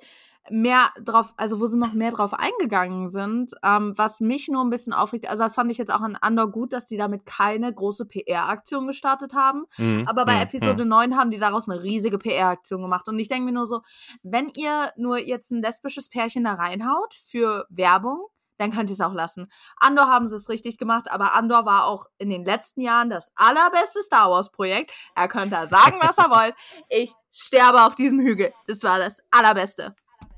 mehr 0.49 0.89
drauf, 1.03 1.33
also 1.37 1.59
wo 1.59 1.65
sie 1.65 1.77
noch 1.77 1.93
mehr 1.93 2.11
drauf 2.11 2.33
eingegangen 2.33 3.07
sind, 3.07 3.51
ähm, 3.63 3.93
was 3.97 4.19
mich 4.19 4.47
nur 4.47 4.63
ein 4.63 4.69
bisschen 4.69 4.93
aufregt. 4.93 5.29
Also 5.29 5.43
das 5.43 5.53
fand 5.55 5.69
ich 5.71 5.77
jetzt 5.77 5.91
auch 5.91 6.01
an 6.01 6.15
Andor 6.19 6.49
gut, 6.49 6.73
dass 6.73 6.85
die 6.85 6.97
damit 6.97 7.25
keine 7.25 7.71
große 7.73 8.05
PR-Aktion 8.05 8.87
gestartet 8.87 9.33
haben. 9.33 9.65
Mhm. 9.77 10.05
Aber 10.07 10.25
bei 10.25 10.35
Mhm. 10.35 10.41
Episode 10.41 10.85
9 10.85 11.17
haben 11.17 11.29
die 11.29 11.37
daraus 11.37 11.69
eine 11.69 11.83
riesige 11.83 12.17
PR-Aktion 12.17 12.81
gemacht. 12.81 13.07
Und 13.07 13.19
ich 13.19 13.27
denke 13.27 13.45
mir 13.45 13.51
nur 13.51 13.65
so, 13.65 13.81
wenn 14.23 14.49
ihr 14.55 14.91
nur 14.95 15.19
jetzt 15.19 15.51
ein 15.51 15.61
lesbisches 15.61 16.09
Pärchen 16.09 16.45
da 16.45 16.53
reinhaut 16.53 17.13
für 17.13 17.65
Werbung, 17.69 18.25
dann 18.59 18.71
könnt 18.71 18.89
ihr 18.91 18.93
es 18.93 19.01
auch 19.01 19.13
lassen. 19.13 19.51
Andor 19.77 20.07
haben 20.07 20.27
sie 20.27 20.35
es 20.35 20.49
richtig 20.49 20.77
gemacht, 20.77 21.09
aber 21.09 21.33
Andor 21.33 21.65
war 21.65 21.85
auch 21.85 22.05
in 22.19 22.29
den 22.29 22.45
letzten 22.45 22.81
Jahren 22.81 23.09
das 23.09 23.31
allerbeste 23.35 24.01
Star 24.03 24.29
Wars-Projekt. 24.29 24.91
Er 25.15 25.27
könnte 25.27 25.51
da 25.51 25.65
sagen, 25.65 25.97
was 26.01 26.17
er 26.19 26.29
wollt. 26.29 26.53
Ich 26.89 27.13
sterbe 27.31 27.83
auf 27.83 27.95
diesem 27.95 28.19
Hügel. 28.19 28.53
Das 28.67 28.83
war 28.83 28.99
das 28.99 29.19
allerbeste. 29.31 29.95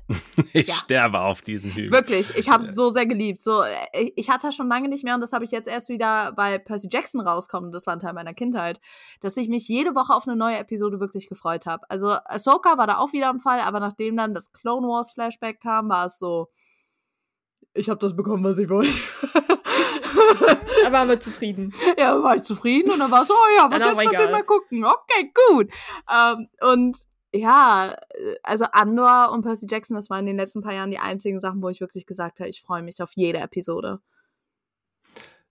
Ich 0.52 0.66
Ja. 0.68 0.74
sterbe 0.74 1.20
auf 1.20 1.40
diesen 1.40 1.72
Hügel. 1.72 1.90
Wirklich, 1.90 2.36
ich 2.36 2.50
habe 2.50 2.62
es 2.62 2.74
so 2.74 2.90
sehr 2.90 3.06
geliebt. 3.06 3.42
So, 3.42 3.62
äh, 3.62 4.12
ich 4.14 4.28
hatte 4.28 4.52
schon 4.52 4.68
lange 4.68 4.88
nicht 4.88 5.04
mehr 5.04 5.14
und 5.14 5.20
das 5.22 5.32
habe 5.32 5.44
ich 5.44 5.50
jetzt 5.50 5.68
erst 5.68 5.88
wieder 5.88 6.32
bei 6.32 6.58
Percy 6.58 6.88
Jackson 6.90 7.20
rauskommen. 7.20 7.72
Das 7.72 7.86
war 7.86 7.94
ein 7.94 8.00
Teil 8.00 8.12
meiner 8.12 8.34
Kindheit, 8.34 8.80
dass 9.20 9.36
ich 9.36 9.48
mich 9.48 9.68
jede 9.68 9.94
Woche 9.94 10.12
auf 10.12 10.26
eine 10.26 10.36
neue 10.36 10.58
Episode 10.58 11.00
wirklich 11.00 11.28
gefreut 11.28 11.64
habe. 11.66 11.88
Also 11.88 12.08
Ahsoka 12.26 12.76
war 12.76 12.86
da 12.86 12.98
auch 12.98 13.12
wieder 13.12 13.28
am 13.28 13.40
Fall, 13.40 13.60
aber 13.60 13.80
nachdem 13.80 14.16
dann 14.16 14.34
das 14.34 14.52
Clone 14.52 14.86
Wars 14.86 15.12
Flashback 15.12 15.60
kam, 15.60 15.88
war 15.88 16.06
es 16.06 16.18
so, 16.18 16.48
ich 17.74 17.88
habe 17.88 18.00
das 18.00 18.16
bekommen, 18.16 18.44
was 18.44 18.58
ich 18.58 18.68
wollte. 18.68 18.92
Da 20.82 20.90
waren 20.90 21.08
wir 21.08 21.20
zufrieden. 21.20 21.72
ja, 21.96 22.20
war 22.22 22.36
ich 22.36 22.42
zufrieden 22.42 22.90
und 22.90 22.98
dann 22.98 23.10
war 23.10 23.22
es 23.22 23.28
so, 23.28 23.34
oh 23.34 23.56
ja, 23.56 23.70
was 23.70 23.84
jetzt 23.84 23.96
passiert, 23.96 24.32
mal 24.32 24.42
gucken. 24.42 24.84
Okay, 24.84 25.32
gut. 25.48 25.70
Ähm, 26.12 26.48
und 26.60 26.96
ja, 27.32 27.96
also 28.42 28.64
Andor 28.72 29.30
und 29.32 29.42
Percy 29.42 29.66
Jackson, 29.70 29.94
das 29.94 30.10
waren 30.10 30.20
in 30.20 30.26
den 30.26 30.36
letzten 30.36 30.60
paar 30.60 30.74
Jahren 30.74 30.90
die 30.90 30.98
einzigen 30.98 31.40
Sachen, 31.40 31.62
wo 31.62 31.68
ich 31.68 31.80
wirklich 31.80 32.04
gesagt 32.04 32.40
habe, 32.40 32.50
ich 32.50 32.60
freue 32.60 32.82
mich 32.82 33.00
auf 33.00 33.12
jede 33.14 33.38
Episode. 33.38 34.00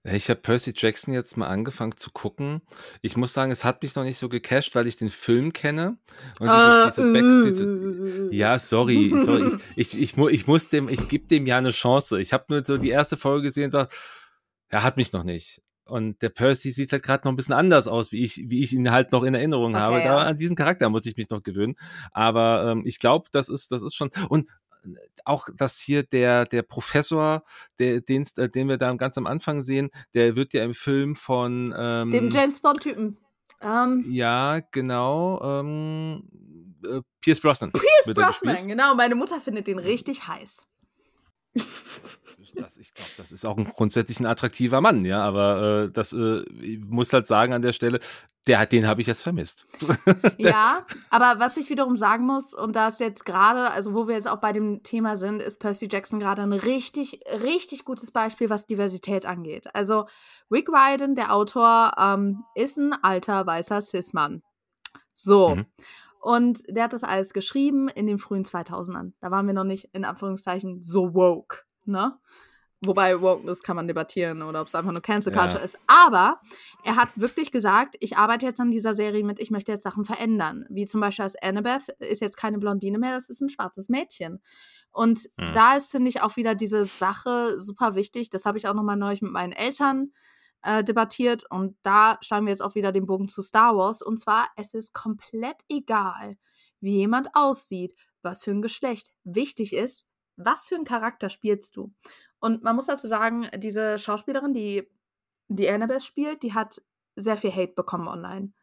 Ich 0.04 0.30
habe 0.32 0.40
Percy 0.40 0.74
Jackson 0.76 1.14
jetzt 1.14 1.38
mal 1.38 1.48
angefangen 1.48 1.96
zu 1.96 2.10
gucken. 2.12 2.62
Ich 3.04 3.18
muss 3.18 3.34
sagen, 3.34 3.52
es 3.52 3.64
hat 3.64 3.84
mich 3.84 3.94
noch 3.94 4.04
nicht 4.04 4.18
so 4.18 4.30
gecasht, 4.30 4.74
weil 4.74 4.88
ich 4.88 4.96
den 4.96 5.10
Film 5.10 5.54
kenne. 5.54 5.98
Und 6.40 6.50
Äh, 6.50 6.86
diese, 6.86 7.02
diese, 7.04 7.14
Back, 7.14 7.24
diese 7.46 8.30
Ja, 8.36 8.58
sorry, 8.58 9.14
sorry. 9.24 9.52
Ich, 9.76 9.94
ich, 10.02 10.18
ich, 10.18 10.18
ich 10.18 10.48
muss 10.48 10.70
dem, 10.70 10.90
ich 10.90 11.08
gebe 11.08 11.28
dem 11.28 11.46
ja 11.46 11.58
eine 11.60 11.70
Chance. 11.70 12.20
Ich 12.20 12.34
habe 12.34 12.46
nur 12.50 12.66
so 12.66 12.78
die 12.78 12.90
erste 12.90 13.16
Folge 13.16 13.44
gesehen 13.44 13.66
und 13.66 13.72
sag, 13.72 13.94
er 14.70 14.82
hat 14.82 14.98
mich 14.98 15.12
noch 15.14 15.24
nicht. 15.24 15.62
Und 15.84 16.22
der 16.22 16.30
Percy 16.30 16.72
sieht 16.72 16.94
halt 16.94 17.04
gerade 17.04 17.28
noch 17.28 17.34
ein 17.34 17.36
bisschen 17.36 17.54
anders 17.54 17.88
aus, 17.88 18.12
wie 18.12 18.24
ich, 18.24 18.38
wie 18.48 18.64
ich 18.64 18.72
ihn 18.74 18.92
halt 18.92 19.12
noch 19.12 19.24
in 19.24 19.34
Erinnerung 19.36 19.74
Okay, 19.74 19.82
habe. 19.82 19.98
ja. 19.98 20.04
Da, 20.04 20.18
an 20.24 20.38
diesen 20.38 20.56
Charakter 20.56 20.90
muss 20.90 21.06
ich 21.06 21.18
mich 21.18 21.30
noch 21.30 21.44
gewöhnen. 21.44 21.76
Aber 22.12 22.72
ähm, 22.72 22.84
ich 22.86 22.98
glaube, 23.00 23.28
das 23.32 23.50
ist, 23.50 23.72
das 23.72 23.84
ist 23.84 23.94
schon. 23.96 24.10
Und 24.30 24.50
auch, 25.26 25.50
dass 25.56 25.80
hier 25.80 26.04
der, 26.04 26.46
der 26.46 26.64
Professor, 26.64 27.44
der, 27.80 28.02
den, 28.02 28.26
äh, 28.38 28.50
den 28.50 28.68
wir 28.70 28.78
da 28.78 28.94
ganz 28.94 29.18
am 29.18 29.28
Anfang 29.28 29.62
sehen, 29.62 29.90
der 30.14 30.36
wird 30.36 30.54
ja 30.54 30.64
im 30.64 30.74
Film 30.74 31.16
von 31.16 31.74
ähm, 31.78 32.12
Dem 32.12 32.30
James 32.30 32.60
Bond-Typen. 32.60 33.18
Ähm, 33.62 34.06
ja, 34.10 34.60
genau. 34.72 35.40
Ähm, 35.44 36.24
äh, 36.86 37.02
Pierce 37.20 37.40
Brosnan. 37.40 37.72
Pierce 37.72 38.08
er. 38.08 38.14
Brosnan, 38.14 38.68
genau. 38.68 38.96
Meine 38.96 39.16
Mutter 39.16 39.40
findet 39.40 39.68
den 39.68 39.80
richtig 39.80 40.28
heiß. 40.28 40.68
Das, 42.56 42.78
ich 42.78 42.94
glaube, 42.94 43.12
das 43.18 43.32
ist 43.32 43.46
auch 43.46 43.58
ein 43.58 43.66
grundsätzlich 43.66 44.20
ein 44.20 44.26
attraktiver 44.26 44.82
Mann, 44.82 45.06
ja, 45.06 45.24
aber 45.24 45.84
äh, 45.86 45.92
das 45.92 46.14
äh, 46.14 46.44
ich 46.62 46.80
muss 46.80 47.14
halt 47.14 47.28
sagen 47.28 47.54
an 47.54 47.62
der 47.62 47.74
Stelle, 47.74 48.00
der 48.48 48.60
hat, 48.60 48.72
den 48.72 48.88
habe 48.88 49.02
ich 49.02 49.08
jetzt 49.08 49.24
vermisst. 49.24 49.68
Ja, 50.38 50.86
aber 51.12 51.40
was 51.40 51.58
ich 51.58 51.70
wiederum 51.70 51.96
sagen 51.96 52.26
muss, 52.26 52.56
und 52.56 52.76
da 52.76 52.88
ist 52.88 53.00
jetzt 53.00 53.26
gerade, 53.26 53.72
also 53.72 53.94
wo 53.94 54.08
wir 54.08 54.16
jetzt 54.16 54.28
auch 54.28 54.40
bei 54.40 54.54
dem 54.54 54.82
Thema 54.82 55.16
sind, 55.16 55.40
ist 55.40 55.60
Percy 55.60 55.88
Jackson 55.92 56.20
gerade 56.20 56.42
ein 56.42 56.54
richtig, 56.54 57.22
richtig 57.44 57.86
gutes 57.86 58.10
Beispiel, 58.10 58.50
was 58.50 58.66
Diversität 58.66 59.28
angeht. 59.28 59.74
Also 59.76 60.08
Rick 60.50 60.70
Riordan, 60.70 61.14
der 61.14 61.34
Autor, 61.34 61.94
ähm, 62.00 62.44
ist 62.56 62.78
ein 62.78 62.94
alter 63.04 63.46
weißer 63.46 63.82
Cis-Mann. 63.82 64.42
So. 65.14 65.56
Mhm. 65.56 65.66
Und 66.20 66.64
der 66.68 66.86
hat 66.86 66.94
das 66.94 67.04
alles 67.04 67.34
geschrieben 67.34 67.88
in 67.88 68.08
den 68.08 68.18
frühen 68.18 68.44
2000ern. 68.44 69.14
Da 69.22 69.32
waren 69.32 69.48
wir 69.48 69.54
noch 69.54 69.64
nicht 69.64 69.90
in 69.94 70.06
Anführungszeichen 70.06 70.82
so 70.82 71.14
woke, 71.14 71.64
ne? 71.92 72.18
Wobei 72.84 73.22
Wokeness 73.22 73.62
kann 73.62 73.76
man 73.76 73.88
debattieren 73.88 74.42
oder 74.42 74.60
ob 74.62 74.68
es 74.68 74.74
einfach 74.74 74.92
nur 74.92 75.04
Cancel 75.04 75.32
Ja. 75.32 75.40
Culture 75.40 75.64
ist. 75.64 75.78
Aber 75.86 76.40
er 76.84 76.96
hat 76.96 77.10
wirklich 77.16 77.52
gesagt, 77.52 77.96
ich 78.00 78.18
arbeite 78.18 78.48
jetzt 78.48 78.60
an 78.60 78.72
dieser 78.72 78.96
Serie 78.96 79.24
mit, 79.24 79.40
ich 79.40 79.52
möchte 79.52 79.72
jetzt 79.72 79.84
Sachen 79.84 80.04
verändern. 80.04 80.66
Wie 80.68 80.86
zum 80.88 81.00
Beispiel 81.00 81.22
als 81.22 81.36
Annabeth 81.36 81.90
ist 82.00 82.22
jetzt 82.22 82.38
keine 82.38 82.58
Blondine 82.58 82.98
mehr, 82.98 83.14
das 83.14 83.30
ist 83.30 83.40
ein 83.42 83.50
schwarzes 83.50 83.88
Mädchen. 83.88 84.42
Und 84.92 85.30
Mhm. 85.38 85.54
da 85.54 85.76
ist, 85.76 85.92
finde 85.92 86.10
ich, 86.10 86.22
auch 86.24 86.38
wieder 86.38 86.56
diese 86.56 86.84
Sache 86.86 87.60
super 87.60 87.94
wichtig. 87.94 88.32
Das 88.32 88.46
habe 88.46 88.58
ich 88.58 88.68
auch 88.68 88.74
nochmal 88.74 88.98
neulich 88.98 89.22
mit 89.22 89.32
meinen 89.32 89.54
Eltern 89.54 90.12
äh, 90.64 90.84
debattiert. 90.84 91.44
Und 91.52 91.78
da 91.84 92.18
schlagen 92.22 92.48
wir 92.48 92.52
jetzt 92.52 92.62
auch 92.64 92.74
wieder 92.74 92.92
den 92.92 93.06
Bogen 93.06 93.28
zu 93.28 93.44
Star 93.44 93.76
Wars. 93.78 94.02
Und 94.02 94.18
zwar, 94.18 94.48
es 94.56 94.74
ist 94.74 94.94
komplett 94.94 95.58
egal, 95.70 96.36
wie 96.80 96.98
jemand 96.98 97.30
aussieht, 97.34 97.94
was 98.24 98.44
für 98.44 98.52
ein 98.52 98.62
Geschlecht. 98.64 99.12
Wichtig 99.24 99.74
ist, 99.76 100.06
was 100.46 100.68
für 100.68 100.76
einen 100.76 100.86
Charakter 100.86 101.30
spielst 101.30 101.76
du? 101.76 101.94
Und 102.40 102.64
man 102.64 102.76
muss 102.76 102.86
dazu 102.88 103.08
sagen, 103.08 103.48
diese 103.58 104.00
Schauspielerin, 104.00 104.54
die 104.54 104.88
die 105.48 105.70
Annabeth 105.70 106.04
spielt, 106.04 106.44
die 106.44 106.54
hat 106.54 106.82
sehr 107.16 107.38
viel 107.38 107.52
Hate 107.52 107.74
bekommen 107.74 108.08
online. 108.08 108.54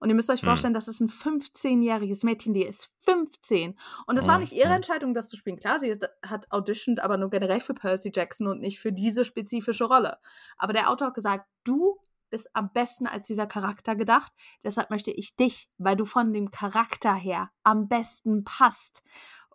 Und 0.00 0.08
ihr 0.08 0.14
müsst 0.14 0.30
euch 0.30 0.40
Hm. 0.42 0.48
vorstellen, 0.48 0.74
das 0.74 0.88
ist 0.88 1.00
ein 1.00 1.08
15-jähriges 1.08 2.24
Mädchen, 2.24 2.54
die 2.54 2.64
ist 2.64 2.90
15. 3.00 3.76
Und 4.06 4.16
es 4.18 4.26
war 4.28 4.36
Oh, 4.36 4.40
nicht 4.40 4.52
ihre. 4.52 4.72
Entscheidung, 4.72 5.12
das 5.12 5.28
zu 5.28 5.36
spielen. 5.36 5.58
Klar, 5.58 5.78
sie 5.80 5.92
hat 6.24 6.50
auditioned, 6.52 7.00
aber 7.00 7.16
nur 7.18 7.30
generell 7.30 7.60
für 7.60 7.74
Percy 7.74 8.12
Jackson 8.14 8.46
und 8.46 8.60
nicht 8.60 8.78
für 8.78 8.92
diese 8.92 9.24
spezifische 9.24 9.84
Rolle. 9.84 10.18
Aber 10.56 10.72
der 10.72 10.88
Autor 10.90 11.08
hat 11.08 11.14
gesagt, 11.14 11.46
du 11.64 11.98
bist 12.30 12.50
am 12.54 12.72
besten 12.72 13.06
als 13.06 13.26
dieser 13.26 13.46
Charakter 13.46 13.96
gedacht. 13.96 14.32
Deshalb 14.62 14.90
möchte 14.90 15.10
ich 15.10 15.34
dich, 15.34 15.68
weil 15.78 15.96
du 15.96 16.04
von 16.04 16.32
dem 16.32 16.50
Charakter 16.50 17.14
her 17.14 17.50
am 17.64 17.88
besten 17.88 18.44
passt. 18.44 19.02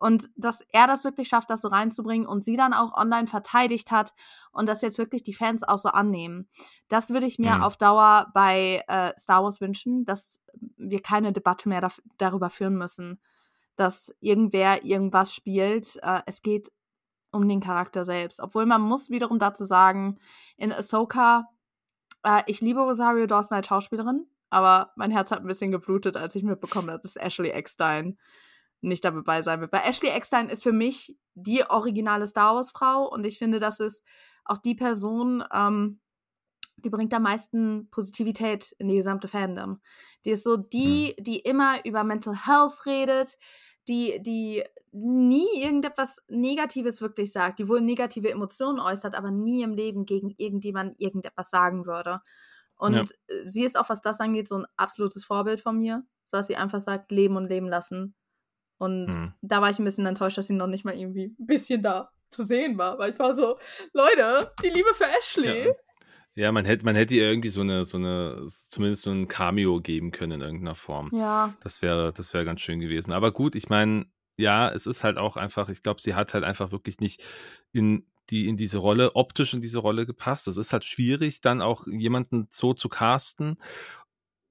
Und 0.03 0.29
dass 0.35 0.59
er 0.73 0.85
das 0.85 1.05
wirklich 1.05 1.29
schafft, 1.29 1.49
das 1.49 1.61
so 1.61 1.69
reinzubringen 1.69 2.27
und 2.27 2.43
sie 2.43 2.57
dann 2.57 2.73
auch 2.73 2.93
online 2.93 3.25
verteidigt 3.25 3.89
hat 3.89 4.13
und 4.51 4.67
dass 4.67 4.81
jetzt 4.81 4.97
wirklich 4.97 5.23
die 5.23 5.33
Fans 5.33 5.63
auch 5.63 5.77
so 5.77 5.87
annehmen. 5.87 6.49
Das 6.89 7.11
würde 7.11 7.25
ich 7.25 7.39
mir 7.39 7.55
Mhm. 7.55 7.61
auf 7.61 7.77
Dauer 7.77 8.27
bei 8.33 8.83
äh, 8.89 9.13
Star 9.17 9.45
Wars 9.45 9.61
wünschen, 9.61 10.03
dass 10.03 10.41
wir 10.75 11.01
keine 11.01 11.31
Debatte 11.31 11.69
mehr 11.69 11.87
darüber 12.17 12.49
führen 12.49 12.75
müssen, 12.75 13.21
dass 13.77 14.13
irgendwer 14.19 14.83
irgendwas 14.83 15.33
spielt. 15.33 15.97
Äh, 16.03 16.21
es 16.25 16.41
geht 16.41 16.69
um 17.31 17.47
den 17.47 17.61
Charakter 17.61 18.03
selbst. 18.03 18.41
Obwohl 18.41 18.65
man 18.65 18.81
muss 18.81 19.09
wiederum 19.09 19.39
dazu 19.39 19.63
sagen, 19.63 20.19
in 20.57 20.73
Ahsoka, 20.73 21.47
äh, 22.23 22.41
ich 22.47 22.59
liebe 22.59 22.81
Rosario 22.81 23.25
Dawson 23.25 23.55
als 23.55 23.67
Schauspielerin, 23.67 24.27
aber 24.49 24.91
mein 24.97 25.11
Herz 25.11 25.31
hat 25.31 25.39
ein 25.39 25.47
bisschen 25.47 25.71
geblutet, 25.71 26.17
als 26.17 26.35
ich 26.35 26.43
mitbekommen 26.43 26.89
habe, 26.89 26.99
dass 27.01 27.15
Ashley 27.15 27.51
Eckstein 27.51 28.17
nicht 28.83 29.03
dabei 29.03 29.41
sein 29.41 29.61
wird. 29.61 29.73
Weil 29.73 29.89
Ashley 29.89 30.09
Eckstein 30.09 30.49
ist 30.49 30.63
für 30.63 30.73
mich 30.73 31.17
die 31.35 31.63
originale 31.69 32.27
Star 32.27 32.55
Wars-Frau 32.55 33.09
und 33.09 33.25
ich 33.25 33.37
finde, 33.37 33.59
das 33.59 33.79
ist 33.79 34.03
auch 34.45 34.57
die 34.57 34.75
Person, 34.75 35.43
ähm, 35.53 35.99
die 36.77 36.89
bringt 36.89 37.13
am 37.13 37.23
meisten 37.23 37.89
Positivität 37.91 38.73
in 38.79 38.87
die 38.89 38.95
gesamte 38.95 39.27
Fandom. 39.27 39.81
Die 40.25 40.31
ist 40.31 40.43
so 40.43 40.57
die, 40.57 41.15
die 41.19 41.39
immer 41.39 41.83
über 41.85 42.03
Mental 42.03 42.35
Health 42.45 42.85
redet, 42.85 43.37
die, 43.87 44.21
die 44.21 44.63
nie 44.91 45.47
irgendetwas 45.61 46.21
Negatives 46.27 47.01
wirklich 47.01 47.31
sagt, 47.31 47.59
die 47.59 47.67
wohl 47.67 47.81
negative 47.81 48.29
Emotionen 48.31 48.79
äußert, 48.79 49.15
aber 49.15 49.31
nie 49.31 49.63
im 49.63 49.73
Leben 49.73 50.05
gegen 50.05 50.31
irgendjemanden 50.37 50.95
irgendetwas 50.97 51.49
sagen 51.49 51.85
würde. 51.85 52.21
Und 52.75 52.95
Ja. 52.95 53.03
sie 53.45 53.63
ist 53.63 53.77
auch, 53.77 53.89
was 53.89 54.01
das 54.01 54.19
angeht, 54.19 54.47
so 54.47 54.57
ein 54.57 54.65
absolutes 54.77 55.23
Vorbild 55.23 55.61
von 55.61 55.77
mir, 55.77 56.03
so 56.25 56.37
dass 56.37 56.47
sie 56.47 56.57
einfach 56.57 56.79
sagt, 56.81 57.11
leben 57.11 57.37
und 57.37 57.47
leben 57.47 57.67
lassen. 57.67 58.15
Und 58.77 59.07
Mhm. 59.07 59.33
da 59.41 59.61
war 59.61 59.69
ich 59.69 59.79
ein 59.79 59.85
bisschen 59.85 60.05
enttäuscht, 60.05 60.37
dass 60.37 60.47
sie 60.47 60.53
noch 60.53 60.67
nicht 60.67 60.85
mal 60.85 60.95
irgendwie 60.95 61.35
ein 61.39 61.45
bisschen 61.47 61.81
da 61.83 62.09
zu 62.29 62.43
sehen 62.43 62.77
war, 62.77 62.97
weil 62.97 63.11
ich 63.11 63.19
war 63.19 63.33
so, 63.33 63.57
Leute, 63.93 64.51
die 64.63 64.69
Liebe 64.69 64.93
für 64.93 65.05
Ashley. 65.19 65.67
Ja. 65.67 65.73
Ja, 66.35 66.51
man 66.51 66.65
hätte, 66.65 66.83
man 66.83 66.95
hätte 66.95 67.13
ihr 67.13 67.29
irgendwie 67.29 67.49
so 67.49 67.61
eine, 67.61 67.83
so 67.83 67.97
eine, 67.97 68.43
zumindest 68.47 69.03
so 69.03 69.11
ein 69.11 69.27
Cameo 69.27 69.79
geben 69.79 70.09
können 70.09 70.31
in 70.31 70.41
irgendeiner 70.41 70.73
Form. 70.73 71.11
Ja, 71.13 71.53
Das 71.61 71.83
wäre, 71.83 72.11
das 72.11 72.33
wäre 72.33 72.43
ganz 72.43 72.61
schön 72.61 72.79
gewesen. 72.79 73.11
Aber 73.11 73.31
gut, 73.31 73.53
ich 73.53 73.69
meine, 73.69 74.07
ja, 74.35 74.71
es 74.71 74.87
ist 74.87 75.03
halt 75.03 75.19
auch 75.19 75.37
einfach, 75.37 75.69
ich 75.69 75.83
glaube, 75.83 76.01
sie 76.01 76.15
hat 76.15 76.33
halt 76.33 76.43
einfach 76.43 76.71
wirklich 76.71 76.99
nicht 76.99 77.21
in 77.71 78.07
die, 78.31 78.47
in 78.47 78.57
diese 78.57 78.79
Rolle, 78.79 79.15
optisch 79.15 79.53
in 79.53 79.61
diese 79.61 79.77
Rolle 79.77 80.07
gepasst. 80.07 80.47
Es 80.47 80.57
ist 80.57 80.73
halt 80.73 80.85
schwierig, 80.85 81.41
dann 81.41 81.61
auch 81.61 81.85
jemanden 81.85 82.47
so 82.49 82.73
zu 82.73 82.89
casten. 82.89 83.57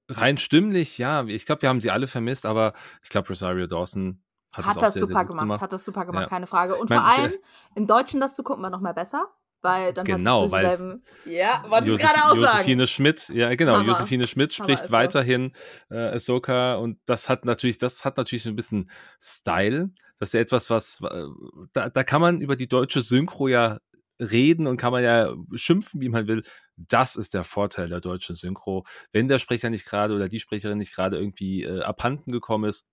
Rein 0.09 0.37
stimmlich, 0.37 0.97
ja, 0.97 1.23
ich 1.25 1.45
glaube, 1.45 1.61
wir 1.61 1.69
haben 1.69 1.81
sie 1.81 1.91
alle 1.91 2.07
vermisst, 2.07 2.45
aber 2.45 2.73
ich 3.01 3.09
glaube, 3.09 3.29
Rosario 3.29 3.67
Dawson 3.67 4.21
hat, 4.51 4.65
hat, 4.65 4.71
es 4.71 4.77
auch 4.77 4.81
das 4.81 4.93
sehr, 4.93 4.99
super 5.01 5.13
sehr 5.13 5.21
gut 5.23 5.27
gemacht, 5.29 5.43
gemacht. 5.45 5.61
hat 5.61 5.73
das 5.73 5.85
super 5.85 6.05
gemacht, 6.05 6.23
Ja. 6.23 6.29
keine 6.29 6.47
Frage. 6.47 6.75
Und 6.75 6.85
Ich 6.85 6.95
mein, 6.95 6.99
vor 6.99 7.07
allem 7.23 7.31
der- 7.31 7.39
im 7.75 7.87
Deutschen 7.87 8.19
das 8.19 8.35
zu 8.35 8.43
gucken 8.43 8.61
war 8.63 8.69
noch 8.69 8.81
mal 8.81 8.93
besser, 8.93 9.27
weil 9.61 9.93
dann 9.93 10.03
genau, 10.05 10.51
weil 10.51 10.99
ja, 11.25 11.63
wollte 11.69 11.89
ich 11.89 11.97
gerade 12.01 12.25
auch 12.25 12.35
Josephine 12.35 12.85
sagen. 12.85 12.87
Schmidt, 12.87 13.29
ja 13.29 13.55
genau, 13.55 13.75
Hammer. 13.77 13.87
Josephine 13.87 14.27
Schmidt 14.27 14.53
spricht 14.53 14.91
weiterhin 14.91 15.53
äh, 15.89 15.95
Ahsoka 16.15 16.75
und 16.75 16.99
das 17.05 17.29
hat 17.29 17.45
natürlich, 17.45 17.77
das 17.77 18.03
hat 18.03 18.17
natürlich 18.17 18.45
ein 18.45 18.57
bisschen 18.57 18.91
Style. 19.21 19.89
Das 20.19 20.29
ist 20.29 20.33
ja 20.33 20.41
etwas, 20.41 20.69
was 20.69 21.01
äh, 21.01 21.23
da, 21.71 21.89
da 21.89 22.03
kann 22.03 22.19
man 22.21 22.41
über 22.41 22.55
die 22.57 22.67
deutsche 22.67 23.01
Synchro 23.01 23.47
ja 23.47 23.79
reden 24.23 24.67
und 24.67 24.77
kann 24.77 24.91
man 24.91 25.03
ja 25.03 25.33
schimpfen, 25.53 26.01
wie 26.01 26.09
man 26.09 26.27
will. 26.27 26.43
Das 26.75 27.15
ist 27.15 27.33
der 27.33 27.43
Vorteil 27.43 27.89
der 27.89 28.01
deutschen 28.01 28.35
Synchro. 28.35 28.85
Wenn 29.11 29.27
der 29.27 29.39
Sprecher 29.39 29.69
nicht 29.69 29.85
gerade 29.85 30.15
oder 30.15 30.27
die 30.27 30.39
Sprecherin 30.39 30.77
nicht 30.77 30.95
gerade 30.95 31.17
irgendwie 31.17 31.63
äh, 31.63 31.81
abhanden 31.81 32.31
gekommen 32.31 32.65
ist, 32.65 32.87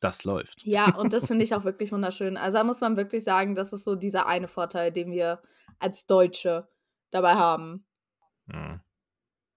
das 0.00 0.24
läuft. 0.24 0.64
Ja, 0.64 0.94
und 0.98 1.12
das 1.12 1.26
finde 1.26 1.44
ich 1.44 1.54
auch 1.54 1.64
wirklich 1.64 1.92
wunderschön. 1.92 2.36
Also 2.36 2.58
da 2.58 2.64
muss 2.64 2.80
man 2.80 2.96
wirklich 2.96 3.24
sagen, 3.24 3.54
das 3.54 3.72
ist 3.72 3.84
so 3.84 3.94
dieser 3.96 4.26
eine 4.26 4.48
Vorteil, 4.48 4.92
den 4.92 5.10
wir 5.10 5.42
als 5.78 6.06
Deutsche 6.06 6.68
dabei 7.10 7.34
haben. 7.34 7.84
Ja. 8.52 8.80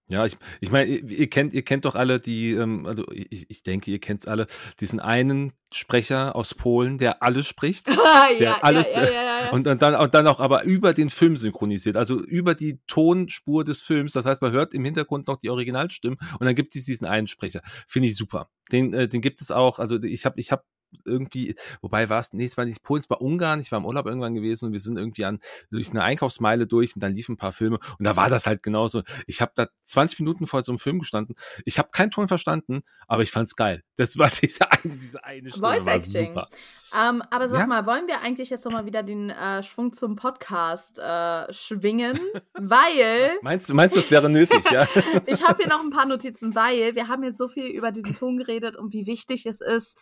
Ja, 0.06 0.26
ich, 0.26 0.36
ich 0.60 0.70
meine, 0.70 0.86
ihr, 0.86 1.02
ihr, 1.08 1.30
kennt, 1.30 1.54
ihr 1.54 1.62
kennt 1.62 1.86
doch 1.86 1.94
alle 1.94 2.20
die, 2.20 2.50
ähm, 2.50 2.84
also 2.84 3.06
ich, 3.10 3.48
ich 3.48 3.62
denke, 3.62 3.90
ihr 3.90 4.00
kennt 4.00 4.20
es 4.20 4.28
alle, 4.28 4.46
diesen 4.78 5.00
einen 5.00 5.52
Sprecher 5.72 6.36
aus 6.36 6.54
Polen, 6.54 6.98
der 6.98 7.22
alles 7.22 7.46
spricht. 7.46 7.88
der 8.38 8.38
ja, 8.38 8.58
alles, 8.60 8.88
ja, 8.92 9.04
ja, 9.04 9.50
Und, 9.50 9.66
und, 9.66 9.80
dann, 9.80 9.94
und 9.94 10.14
dann 10.14 10.26
auch 10.26 10.40
aber 10.40 10.64
über 10.64 10.92
den 10.92 11.08
Film 11.08 11.36
synchronisiert, 11.36 11.96
also 11.96 12.20
über 12.20 12.54
die 12.54 12.80
Tonspur 12.86 13.64
des 13.64 13.80
Films. 13.80 14.12
Das 14.12 14.26
heißt, 14.26 14.42
man 14.42 14.52
hört 14.52 14.74
im 14.74 14.84
Hintergrund 14.84 15.26
noch 15.26 15.38
die 15.38 15.48
Originalstimmen 15.48 16.18
und 16.38 16.46
dann 16.46 16.54
gibt 16.54 16.76
es 16.76 16.84
diesen 16.84 17.06
einen 17.06 17.26
Sprecher. 17.26 17.62
Finde 17.88 18.08
ich 18.08 18.16
super. 18.16 18.50
Den, 18.72 18.92
äh, 18.92 19.08
den 19.08 19.22
gibt 19.22 19.40
es 19.40 19.50
auch, 19.50 19.78
also 19.78 20.02
ich 20.02 20.26
habe 20.26 20.38
ich 20.38 20.52
hab 20.52 20.64
irgendwie, 21.04 21.54
wobei 21.80 22.08
war 22.08 22.20
es, 22.20 22.32
nee, 22.32 22.44
es 22.44 22.56
war 22.56 22.64
nicht 22.64 22.82
Polen, 22.82 23.00
es 23.00 23.10
war 23.10 23.20
Ungarn, 23.20 23.60
ich 23.60 23.72
war 23.72 23.78
im 23.78 23.86
Urlaub 23.86 24.06
irgendwann 24.06 24.34
gewesen 24.34 24.66
und 24.66 24.72
wir 24.72 24.80
sind 24.80 24.98
irgendwie 24.98 25.24
an 25.24 25.40
durch 25.70 25.90
eine 25.90 26.02
Einkaufsmeile 26.02 26.66
durch 26.66 26.94
und 26.94 27.02
dann 27.02 27.12
liefen 27.12 27.34
ein 27.34 27.38
paar 27.38 27.52
Filme 27.52 27.78
und 27.98 28.04
da 28.04 28.16
war 28.16 28.28
das 28.28 28.46
halt 28.46 28.62
genauso. 28.62 29.02
Ich 29.26 29.40
habe 29.40 29.52
da 29.54 29.68
20 29.82 30.20
Minuten 30.20 30.46
vor 30.46 30.62
so 30.62 30.72
einem 30.72 30.78
Film 30.78 30.98
gestanden. 30.98 31.34
Ich 31.64 31.78
habe 31.78 31.88
keinen 31.90 32.10
Ton 32.10 32.28
verstanden, 32.28 32.82
aber 33.06 33.22
ich 33.22 33.30
fand's 33.30 33.56
geil. 33.56 33.82
Das 33.96 34.18
war 34.18 34.30
diese 34.42 34.70
eine, 34.70 34.96
diese 34.96 35.24
eine 35.24 35.50
Stimme 35.50 35.66
Voice 35.66 35.86
Acting. 35.86 36.26
super. 36.26 36.48
Ähm, 36.96 37.22
aber 37.30 37.48
sag 37.48 37.60
ja? 37.60 37.66
mal, 37.66 37.86
wollen 37.86 38.06
wir 38.06 38.20
eigentlich 38.20 38.50
jetzt 38.50 38.64
nochmal 38.64 38.86
wieder 38.86 39.02
den 39.02 39.30
äh, 39.30 39.62
Schwung 39.62 39.92
zum 39.92 40.16
Podcast 40.16 40.98
äh, 40.98 41.52
schwingen? 41.52 42.18
weil. 42.54 43.38
Meinst 43.42 43.68
du, 43.68 43.74
meinst 43.74 43.96
du, 43.96 44.00
es 44.00 44.10
wäre 44.10 44.30
nötig, 44.30 44.70
ja? 44.70 44.86
ich 45.26 45.42
habe 45.46 45.62
hier 45.62 45.68
noch 45.68 45.82
ein 45.82 45.90
paar 45.90 46.06
Notizen, 46.06 46.54
weil 46.54 46.94
wir 46.94 47.08
haben 47.08 47.24
jetzt 47.24 47.38
so 47.38 47.48
viel 47.48 47.66
über 47.66 47.90
diesen 47.90 48.14
Ton 48.14 48.36
geredet 48.36 48.76
und 48.76 48.92
wie 48.92 49.06
wichtig 49.06 49.46
es 49.46 49.60
ist, 49.60 49.98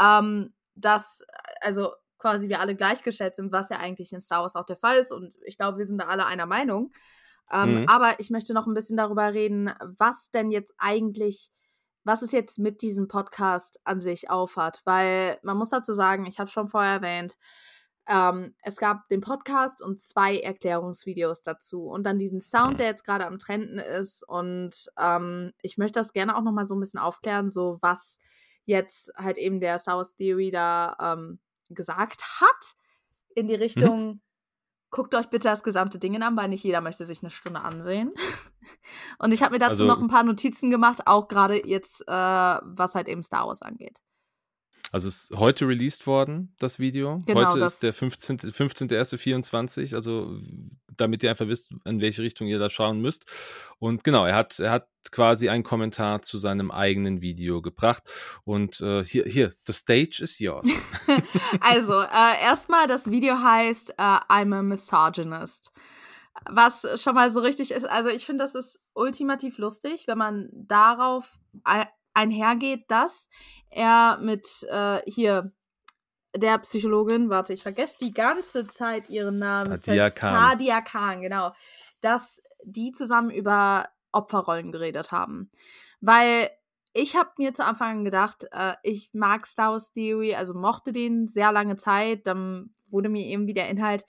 ähm, 0.00 0.52
dass 0.74 1.22
also 1.60 1.92
quasi 2.18 2.48
wir 2.48 2.60
alle 2.60 2.74
gleichgestellt 2.76 3.34
sind, 3.34 3.52
was 3.52 3.68
ja 3.68 3.78
eigentlich 3.78 4.12
in 4.12 4.20
Star 4.20 4.42
Wars 4.42 4.54
auch 4.54 4.64
der 4.64 4.76
Fall 4.76 4.98
ist. 4.98 5.12
Und 5.12 5.36
ich 5.44 5.58
glaube, 5.58 5.78
wir 5.78 5.86
sind 5.86 5.98
da 5.98 6.06
alle 6.06 6.24
einer 6.26 6.46
Meinung. 6.46 6.92
Ähm, 7.52 7.82
mhm. 7.82 7.88
Aber 7.88 8.14
ich 8.18 8.30
möchte 8.30 8.54
noch 8.54 8.66
ein 8.66 8.74
bisschen 8.74 8.96
darüber 8.96 9.32
reden, 9.34 9.70
was 9.80 10.30
denn 10.30 10.50
jetzt 10.50 10.72
eigentlich, 10.78 11.50
was 12.04 12.22
es 12.22 12.32
jetzt 12.32 12.58
mit 12.58 12.82
diesem 12.82 13.08
Podcast 13.08 13.80
an 13.84 14.00
sich 14.00 14.30
aufhat. 14.30 14.82
Weil 14.84 15.38
man 15.42 15.56
muss 15.56 15.70
dazu 15.70 15.92
sagen, 15.92 16.26
ich 16.26 16.38
habe 16.38 16.50
schon 16.50 16.68
vorher 16.68 16.94
erwähnt, 16.94 17.36
ähm, 18.08 18.54
es 18.62 18.78
gab 18.78 19.08
den 19.08 19.20
Podcast 19.20 19.80
und 19.80 20.00
zwei 20.00 20.38
Erklärungsvideos 20.38 21.42
dazu 21.42 21.84
und 21.84 22.04
dann 22.04 22.18
diesen 22.18 22.40
Sound, 22.40 22.80
der 22.80 22.86
jetzt 22.86 23.04
gerade 23.04 23.26
am 23.26 23.38
Trenden 23.38 23.78
ist. 23.78 24.26
Und 24.28 24.90
ähm, 24.98 25.52
ich 25.62 25.78
möchte 25.78 26.00
das 26.00 26.12
gerne 26.12 26.36
auch 26.36 26.42
noch 26.42 26.52
mal 26.52 26.66
so 26.66 26.74
ein 26.74 26.80
bisschen 26.80 27.00
aufklären, 27.00 27.50
so 27.50 27.78
was 27.80 28.18
jetzt 28.64 29.12
halt 29.16 29.38
eben 29.38 29.60
der 29.60 29.78
Star 29.78 29.96
Wars 29.96 30.16
Theory 30.16 30.50
da 30.50 30.96
ähm, 31.00 31.38
gesagt 31.68 32.22
hat, 32.40 32.74
in 33.34 33.46
die 33.46 33.56
mhm. 33.56 33.62
Richtung, 33.62 34.06
mhm. 34.06 34.20
Guckt 34.92 35.14
euch 35.16 35.28
bitte 35.28 35.48
das 35.48 35.64
gesamte 35.64 35.98
Ding 35.98 36.22
an, 36.22 36.36
weil 36.36 36.48
nicht 36.48 36.62
jeder 36.62 36.80
möchte 36.80 37.04
sich 37.04 37.22
eine 37.22 37.30
Stunde 37.30 37.60
ansehen. 37.62 38.12
Und 39.18 39.32
ich 39.32 39.42
habe 39.42 39.54
mir 39.54 39.58
dazu 39.58 39.70
also, 39.70 39.86
noch 39.86 40.00
ein 40.00 40.08
paar 40.08 40.22
Notizen 40.22 40.70
gemacht, 40.70 41.06
auch 41.06 41.26
gerade 41.26 41.66
jetzt, 41.66 42.02
äh, 42.02 42.12
was 42.12 42.94
halt 42.94 43.08
eben 43.08 43.22
Star 43.24 43.48
Wars 43.48 43.62
angeht. 43.62 44.00
Also 44.90 45.08
es 45.08 45.30
ist 45.30 45.38
heute 45.38 45.66
released 45.66 46.06
worden, 46.06 46.54
das 46.58 46.78
Video. 46.78 47.22
Genau, 47.24 47.46
heute 47.46 47.64
ist 47.64 47.82
der 47.82 47.94
15.1.24, 47.94 49.16
15. 49.16 49.94
also 49.94 50.38
damit 50.96 51.22
ihr 51.22 51.30
einfach 51.30 51.48
wisst, 51.48 51.70
in 51.84 52.00
welche 52.00 52.22
Richtung 52.22 52.46
ihr 52.48 52.58
da 52.58 52.68
schauen 52.68 53.00
müsst. 53.00 53.24
Und 53.78 54.04
genau, 54.04 54.26
er 54.26 54.34
hat, 54.34 54.58
er 54.58 54.70
hat 54.70 54.88
quasi 55.10 55.48
einen 55.48 55.62
Kommentar 55.62 56.22
zu 56.22 56.36
seinem 56.36 56.70
eigenen 56.70 57.22
Video 57.22 57.62
gebracht. 57.62 58.02
Und 58.44 58.80
äh, 58.80 59.04
hier, 59.04 59.24
hier, 59.24 59.52
the 59.66 59.72
stage 59.72 60.18
is 60.20 60.38
yours. 60.38 60.86
also, 61.60 62.00
äh, 62.00 62.42
erstmal, 62.42 62.86
das 62.86 63.10
Video 63.10 63.38
heißt 63.38 63.94
uh, 63.98 64.20
I'm 64.28 64.54
a 64.54 64.62
Misogynist 64.62 65.72
was 66.50 66.86
schon 67.00 67.14
mal 67.14 67.30
so 67.30 67.40
richtig 67.40 67.70
ist. 67.70 67.84
Also 67.84 68.08
ich 68.08 68.26
finde, 68.26 68.44
das 68.44 68.54
ist 68.54 68.80
ultimativ 68.94 69.58
lustig, 69.58 70.06
wenn 70.06 70.18
man 70.18 70.48
darauf 70.52 71.38
einhergeht, 72.14 72.90
dass 72.90 73.28
er 73.70 74.18
mit 74.20 74.46
äh, 74.68 75.00
hier 75.06 75.52
der 76.34 76.58
Psychologin, 76.58 77.28
warte, 77.28 77.52
ich 77.52 77.62
vergesse 77.62 77.96
die 78.00 78.12
ganze 78.12 78.66
Zeit 78.66 79.10
ihren 79.10 79.38
Namen. 79.38 79.76
Sadia 79.76 80.10
Khan. 80.10 80.34
Sadia 80.34 80.80
Khan, 80.80 81.20
genau. 81.20 81.52
Dass 82.00 82.40
die 82.64 82.92
zusammen 82.92 83.30
über 83.30 83.88
Opferrollen 84.12 84.72
geredet 84.72 85.12
haben. 85.12 85.50
Weil 86.00 86.50
ich 86.94 87.16
habe 87.16 87.30
mir 87.38 87.54
zu 87.54 87.64
Anfang 87.64 88.04
gedacht, 88.04 88.46
äh, 88.52 88.74
ich 88.82 89.10
mag 89.12 89.46
Star 89.46 89.72
Wars 89.72 89.92
Theory, 89.92 90.34
also 90.34 90.54
mochte 90.54 90.92
den 90.92 91.28
sehr 91.28 91.52
lange 91.52 91.76
Zeit. 91.76 92.26
Dann 92.26 92.74
wurde 92.90 93.08
mir 93.08 93.26
irgendwie 93.26 93.54
der 93.54 93.68
Inhalt 93.68 94.04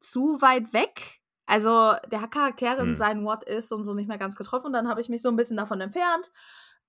zu 0.00 0.40
weit 0.40 0.72
weg. 0.72 1.20
Also 1.46 1.94
der 2.10 2.22
hat 2.22 2.30
Charaktere 2.30 2.80
hm. 2.80 2.90
in 2.90 2.96
seinen 2.96 3.24
What 3.24 3.44
Is 3.44 3.70
und 3.70 3.84
so 3.84 3.94
nicht 3.94 4.08
mehr 4.08 4.18
ganz 4.18 4.36
getroffen. 4.36 4.66
Und 4.66 4.72
dann 4.72 4.88
habe 4.88 5.00
ich 5.00 5.08
mich 5.08 5.22
so 5.22 5.28
ein 5.28 5.36
bisschen 5.36 5.56
davon 5.56 5.80
entfernt 5.80 6.30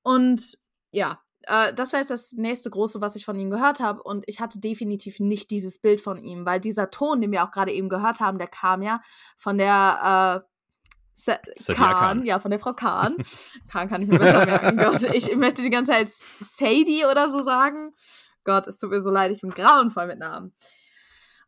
und 0.06 0.60
ja, 0.92 1.20
äh, 1.48 1.74
das 1.74 1.92
war 1.92 2.00
jetzt 2.00 2.12
das 2.12 2.32
nächste 2.34 2.70
große, 2.70 3.02
was 3.02 3.16
ich 3.16 3.26
von 3.26 3.40
ihm 3.40 3.50
gehört 3.50 3.80
habe. 3.80 4.04
Und 4.04 4.24
ich 4.28 4.40
hatte 4.40 4.60
definitiv 4.60 5.20
nicht 5.20 5.50
dieses 5.50 5.80
Bild 5.80 6.00
von 6.00 6.24
ihm, 6.24 6.46
weil 6.46 6.60
dieser 6.60 6.92
Ton, 6.92 7.22
den 7.22 7.32
wir 7.32 7.44
auch 7.44 7.50
gerade 7.50 7.74
eben 7.74 7.90
gehört 7.90 8.20
haben, 8.20 8.38
der 8.38 8.48
kam 8.48 8.84
ja 8.84 9.02
von 9.36 9.58
der 9.58 10.46
äh, 11.28 11.74
Kahn, 11.74 12.24
ja, 12.24 12.38
von 12.38 12.52
der 12.52 12.60
Frau 12.60 12.74
Kahn. 12.74 13.16
Kahn 13.72 13.90
kann 13.90 14.04
ich 14.04 14.08
mir 14.08 14.20
besser 14.20 14.46
merken. 14.46 14.78
Gott, 14.78 15.02
ich, 15.02 15.32
ich 15.32 15.36
möchte 15.36 15.64
die 15.64 15.72
ganze 15.72 15.92
Zeit 15.92 16.10
Sadie 16.40 17.06
oder 17.06 17.32
so 17.32 17.42
sagen. 17.42 17.96
Gott, 18.44 18.68
es 18.68 18.78
tut 18.78 18.92
mir 18.92 19.02
so 19.02 19.10
leid, 19.10 19.32
ich 19.32 19.42
bin 19.42 19.50
grauenvoll 19.50 20.06
mit 20.06 20.20
Namen. 20.20 20.54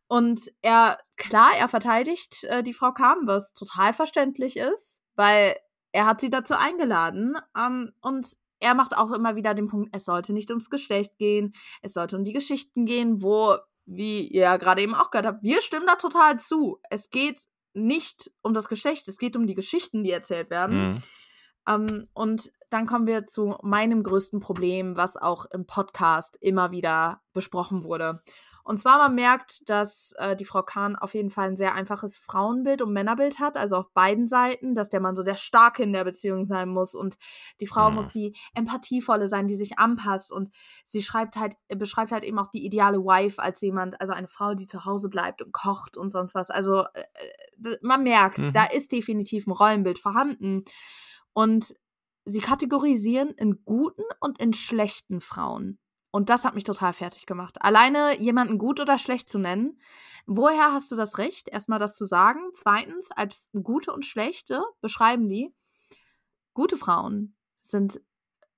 Und 0.08 0.50
er, 0.62 0.98
klar, 1.16 1.52
er 1.56 1.68
verteidigt 1.68 2.42
äh, 2.44 2.64
die 2.64 2.72
Frau 2.72 2.90
Kahn, 2.90 3.18
was 3.26 3.54
total 3.54 3.92
verständlich 3.92 4.56
ist, 4.56 5.00
weil 5.14 5.54
er 5.92 6.06
hat 6.06 6.20
sie 6.20 6.30
dazu 6.30 6.54
eingeladen. 6.54 7.36
Ähm, 7.56 7.92
und 8.00 8.36
er 8.60 8.74
macht 8.74 8.96
auch 8.96 9.12
immer 9.12 9.36
wieder 9.36 9.54
den 9.54 9.68
Punkt, 9.68 9.94
es 9.94 10.04
sollte 10.04 10.32
nicht 10.32 10.50
ums 10.50 10.70
Geschlecht 10.70 11.18
gehen, 11.18 11.52
es 11.82 11.92
sollte 11.92 12.16
um 12.16 12.24
die 12.24 12.32
Geschichten 12.32 12.84
gehen, 12.84 13.22
wo, 13.22 13.56
wie 13.86 14.26
ihr 14.26 14.42
ja 14.42 14.56
gerade 14.56 14.82
eben 14.82 14.94
auch 14.94 15.10
gehört 15.10 15.26
habt, 15.26 15.42
wir 15.42 15.60
stimmen 15.60 15.86
da 15.86 15.96
total 15.96 16.38
zu. 16.38 16.78
Es 16.90 17.10
geht 17.10 17.46
nicht 17.74 18.30
um 18.42 18.54
das 18.54 18.68
Geschlecht, 18.68 19.06
es 19.08 19.18
geht 19.18 19.36
um 19.36 19.46
die 19.46 19.54
Geschichten, 19.54 20.02
die 20.02 20.10
erzählt 20.10 20.50
werden. 20.50 20.90
Mhm. 20.90 20.94
Um, 21.70 22.08
und 22.14 22.50
dann 22.70 22.86
kommen 22.86 23.06
wir 23.06 23.26
zu 23.26 23.58
meinem 23.62 24.02
größten 24.02 24.40
Problem, 24.40 24.96
was 24.96 25.18
auch 25.18 25.44
im 25.52 25.66
Podcast 25.66 26.38
immer 26.40 26.70
wieder 26.70 27.20
besprochen 27.34 27.84
wurde. 27.84 28.22
Und 28.68 28.76
zwar 28.76 28.98
man 28.98 29.14
merkt, 29.14 29.66
dass 29.70 30.12
äh, 30.18 30.36
die 30.36 30.44
Frau 30.44 30.62
Kahn 30.62 30.94
auf 30.94 31.14
jeden 31.14 31.30
Fall 31.30 31.48
ein 31.48 31.56
sehr 31.56 31.74
einfaches 31.74 32.18
Frauenbild 32.18 32.82
und 32.82 32.92
Männerbild 32.92 33.40
hat, 33.40 33.56
also 33.56 33.76
auf 33.76 33.90
beiden 33.94 34.28
Seiten, 34.28 34.74
dass 34.74 34.90
der 34.90 35.00
Mann 35.00 35.16
so 35.16 35.22
der 35.22 35.36
Starke 35.36 35.82
in 35.82 35.94
der 35.94 36.04
Beziehung 36.04 36.44
sein 36.44 36.68
muss 36.68 36.94
und 36.94 37.16
die 37.60 37.66
Frau 37.66 37.88
mhm. 37.88 37.96
muss 37.96 38.10
die 38.10 38.36
empathievolle 38.54 39.26
sein, 39.26 39.46
die 39.46 39.54
sich 39.54 39.78
anpasst 39.78 40.30
und 40.30 40.50
sie 40.84 41.00
schreibt 41.00 41.38
halt, 41.38 41.54
beschreibt 41.78 42.12
halt 42.12 42.24
eben 42.24 42.38
auch 42.38 42.48
die 42.48 42.62
ideale 42.62 42.98
Wife 42.98 43.40
als 43.42 43.62
jemand, 43.62 43.98
also 44.02 44.12
eine 44.12 44.28
Frau, 44.28 44.52
die 44.52 44.66
zu 44.66 44.84
Hause 44.84 45.08
bleibt 45.08 45.40
und 45.40 45.52
kocht 45.52 45.96
und 45.96 46.10
sonst 46.10 46.34
was. 46.34 46.50
Also 46.50 46.84
äh, 46.92 47.76
man 47.80 48.02
merkt, 48.02 48.36
mhm. 48.36 48.52
da 48.52 48.64
ist 48.66 48.92
definitiv 48.92 49.46
ein 49.46 49.52
Rollenbild 49.52 49.98
vorhanden. 49.98 50.64
Und 51.32 51.74
sie 52.26 52.40
kategorisieren 52.40 53.30
in 53.30 53.64
guten 53.64 54.04
und 54.20 54.38
in 54.38 54.52
schlechten 54.52 55.22
Frauen. 55.22 55.78
Und 56.18 56.30
das 56.30 56.44
hat 56.44 56.56
mich 56.56 56.64
total 56.64 56.92
fertig 56.94 57.26
gemacht. 57.26 57.62
Alleine 57.62 58.18
jemanden 58.18 58.58
gut 58.58 58.80
oder 58.80 58.98
schlecht 58.98 59.28
zu 59.28 59.38
nennen. 59.38 59.80
Woher 60.26 60.72
hast 60.72 60.90
du 60.90 60.96
das 60.96 61.16
Recht, 61.16 61.46
erstmal 61.46 61.78
das 61.78 61.94
zu 61.94 62.04
sagen? 62.04 62.40
Zweitens, 62.54 63.12
als 63.12 63.52
gute 63.62 63.92
und 63.92 64.04
schlechte 64.04 64.64
beschreiben 64.80 65.28
die, 65.28 65.54
gute 66.54 66.76
Frauen 66.76 67.36
sind 67.62 68.00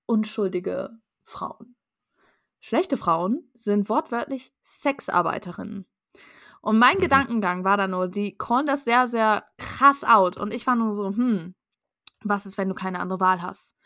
unschuldige 0.06 0.88
Frauen. 1.22 1.76
Schlechte 2.60 2.96
Frauen 2.96 3.50
sind 3.52 3.90
wortwörtlich 3.90 4.54
Sexarbeiterinnen. 4.64 5.84
Und 6.62 6.78
mein 6.78 6.96
mhm. 6.96 7.00
Gedankengang 7.00 7.62
war 7.62 7.76
da 7.76 7.88
nur, 7.88 8.08
die 8.08 8.38
callen 8.38 8.64
das 8.64 8.84
sehr, 8.84 9.06
sehr 9.06 9.44
krass 9.58 10.02
out. 10.02 10.38
Und 10.38 10.54
ich 10.54 10.66
war 10.66 10.76
nur 10.76 10.92
so, 10.92 11.08
hm, 11.08 11.54
was 12.22 12.46
ist, 12.46 12.56
wenn 12.56 12.70
du 12.70 12.74
keine 12.74 13.00
andere 13.00 13.20
Wahl 13.20 13.42
hast? 13.42 13.76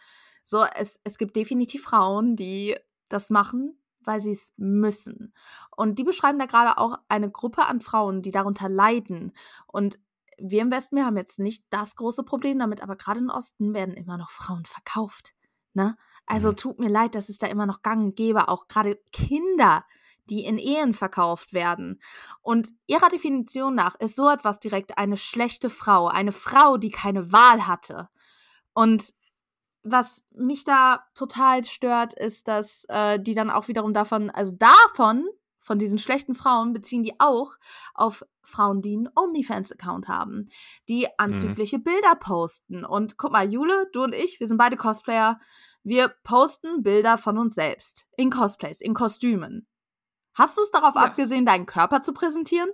So, 0.44 0.64
es, 0.76 1.00
es 1.02 1.18
gibt 1.18 1.34
definitiv 1.34 1.82
Frauen, 1.82 2.36
die 2.36 2.76
das 3.14 3.30
machen, 3.30 3.78
weil 4.00 4.20
sie 4.20 4.32
es 4.32 4.52
müssen. 4.56 5.32
Und 5.76 5.98
die 5.98 6.04
beschreiben 6.04 6.38
da 6.38 6.46
gerade 6.46 6.78
auch 6.78 6.98
eine 7.08 7.30
Gruppe 7.30 7.66
an 7.66 7.80
Frauen, 7.80 8.22
die 8.22 8.30
darunter 8.30 8.68
leiden. 8.68 9.32
Und 9.66 9.98
wir 10.38 10.62
im 10.62 10.70
Westen, 10.70 10.96
wir 10.96 11.06
haben 11.06 11.16
jetzt 11.16 11.38
nicht 11.38 11.64
das 11.70 11.96
große 11.96 12.24
Problem 12.24 12.58
damit, 12.58 12.82
aber 12.82 12.96
gerade 12.96 13.20
im 13.20 13.30
Osten 13.30 13.72
werden 13.72 13.94
immer 13.94 14.18
noch 14.18 14.30
Frauen 14.30 14.64
verkauft. 14.66 15.34
Ne? 15.74 15.96
Also 16.26 16.50
mhm. 16.50 16.56
tut 16.56 16.78
mir 16.78 16.88
leid, 16.88 17.14
dass 17.14 17.28
es 17.28 17.38
da 17.38 17.46
immer 17.46 17.66
noch 17.66 17.82
gang 17.82 18.02
und 18.02 18.16
gäbe, 18.16 18.48
auch 18.48 18.68
gerade 18.68 19.00
Kinder, 19.12 19.84
die 20.30 20.44
in 20.44 20.58
Ehen 20.58 20.94
verkauft 20.94 21.52
werden. 21.52 22.00
Und 22.40 22.70
ihrer 22.86 23.08
Definition 23.08 23.74
nach 23.74 23.94
ist 23.96 24.16
so 24.16 24.28
etwas 24.28 24.58
direkt 24.58 24.96
eine 24.96 25.16
schlechte 25.16 25.68
Frau, 25.68 26.08
eine 26.08 26.32
Frau, 26.32 26.78
die 26.78 26.90
keine 26.90 27.32
Wahl 27.32 27.66
hatte. 27.66 28.08
Und 28.72 29.12
was 29.84 30.24
mich 30.34 30.64
da 30.64 31.04
total 31.14 31.64
stört, 31.64 32.14
ist, 32.14 32.48
dass 32.48 32.86
äh, 32.88 33.20
die 33.20 33.34
dann 33.34 33.50
auch 33.50 33.68
wiederum 33.68 33.92
davon, 33.92 34.30
also 34.30 34.52
davon, 34.56 35.26
von 35.60 35.78
diesen 35.78 35.98
schlechten 35.98 36.34
Frauen, 36.34 36.72
beziehen 36.72 37.02
die 37.02 37.18
auch 37.20 37.52
auf 37.94 38.24
Frauen, 38.42 38.82
die 38.82 38.94
einen 38.94 39.08
OnlyFans-Account 39.14 40.08
haben, 40.08 40.48
die 40.88 41.06
anzügliche 41.18 41.78
mhm. 41.78 41.84
Bilder 41.84 42.14
posten. 42.16 42.84
Und 42.84 43.16
guck 43.16 43.32
mal, 43.32 43.50
Jule, 43.50 43.88
du 43.92 44.02
und 44.02 44.14
ich, 44.14 44.40
wir 44.40 44.46
sind 44.46 44.58
beide 44.58 44.76
Cosplayer. 44.76 45.40
Wir 45.82 46.08
posten 46.22 46.82
Bilder 46.82 47.16
von 47.16 47.38
uns 47.38 47.54
selbst. 47.54 48.06
In 48.16 48.30
Cosplays, 48.30 48.80
in 48.80 48.94
Kostümen. 48.94 49.66
Hast 50.34 50.58
du 50.58 50.62
es 50.62 50.70
darauf 50.70 50.96
ja. 50.96 51.02
abgesehen, 51.02 51.46
deinen 51.46 51.66
Körper 51.66 52.02
zu 52.02 52.12
präsentieren? 52.12 52.68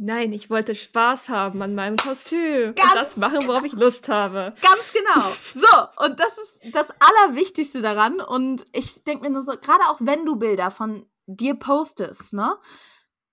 Nein, 0.00 0.32
ich 0.32 0.48
wollte 0.48 0.76
Spaß 0.76 1.28
haben 1.28 1.60
an 1.60 1.74
meinem 1.74 1.96
Kostüm. 1.96 2.72
Ganz 2.76 2.90
und 2.92 2.96
das 2.96 3.16
machen, 3.16 3.48
worauf 3.48 3.64
ich 3.64 3.72
Lust 3.72 4.08
habe. 4.08 4.54
Ganz 4.62 4.92
genau. 4.92 5.26
So, 5.54 6.04
und 6.04 6.20
das 6.20 6.38
ist 6.38 6.72
das 6.72 6.92
Allerwichtigste 7.00 7.82
daran. 7.82 8.20
Und 8.20 8.64
ich 8.72 9.02
denke 9.02 9.24
mir 9.24 9.30
nur 9.30 9.42
so, 9.42 9.52
gerade 9.52 9.82
auch 9.88 9.96
wenn 9.98 10.24
du 10.24 10.36
Bilder 10.36 10.70
von 10.70 11.04
dir 11.26 11.56
postest, 11.56 12.32
ne? 12.32 12.56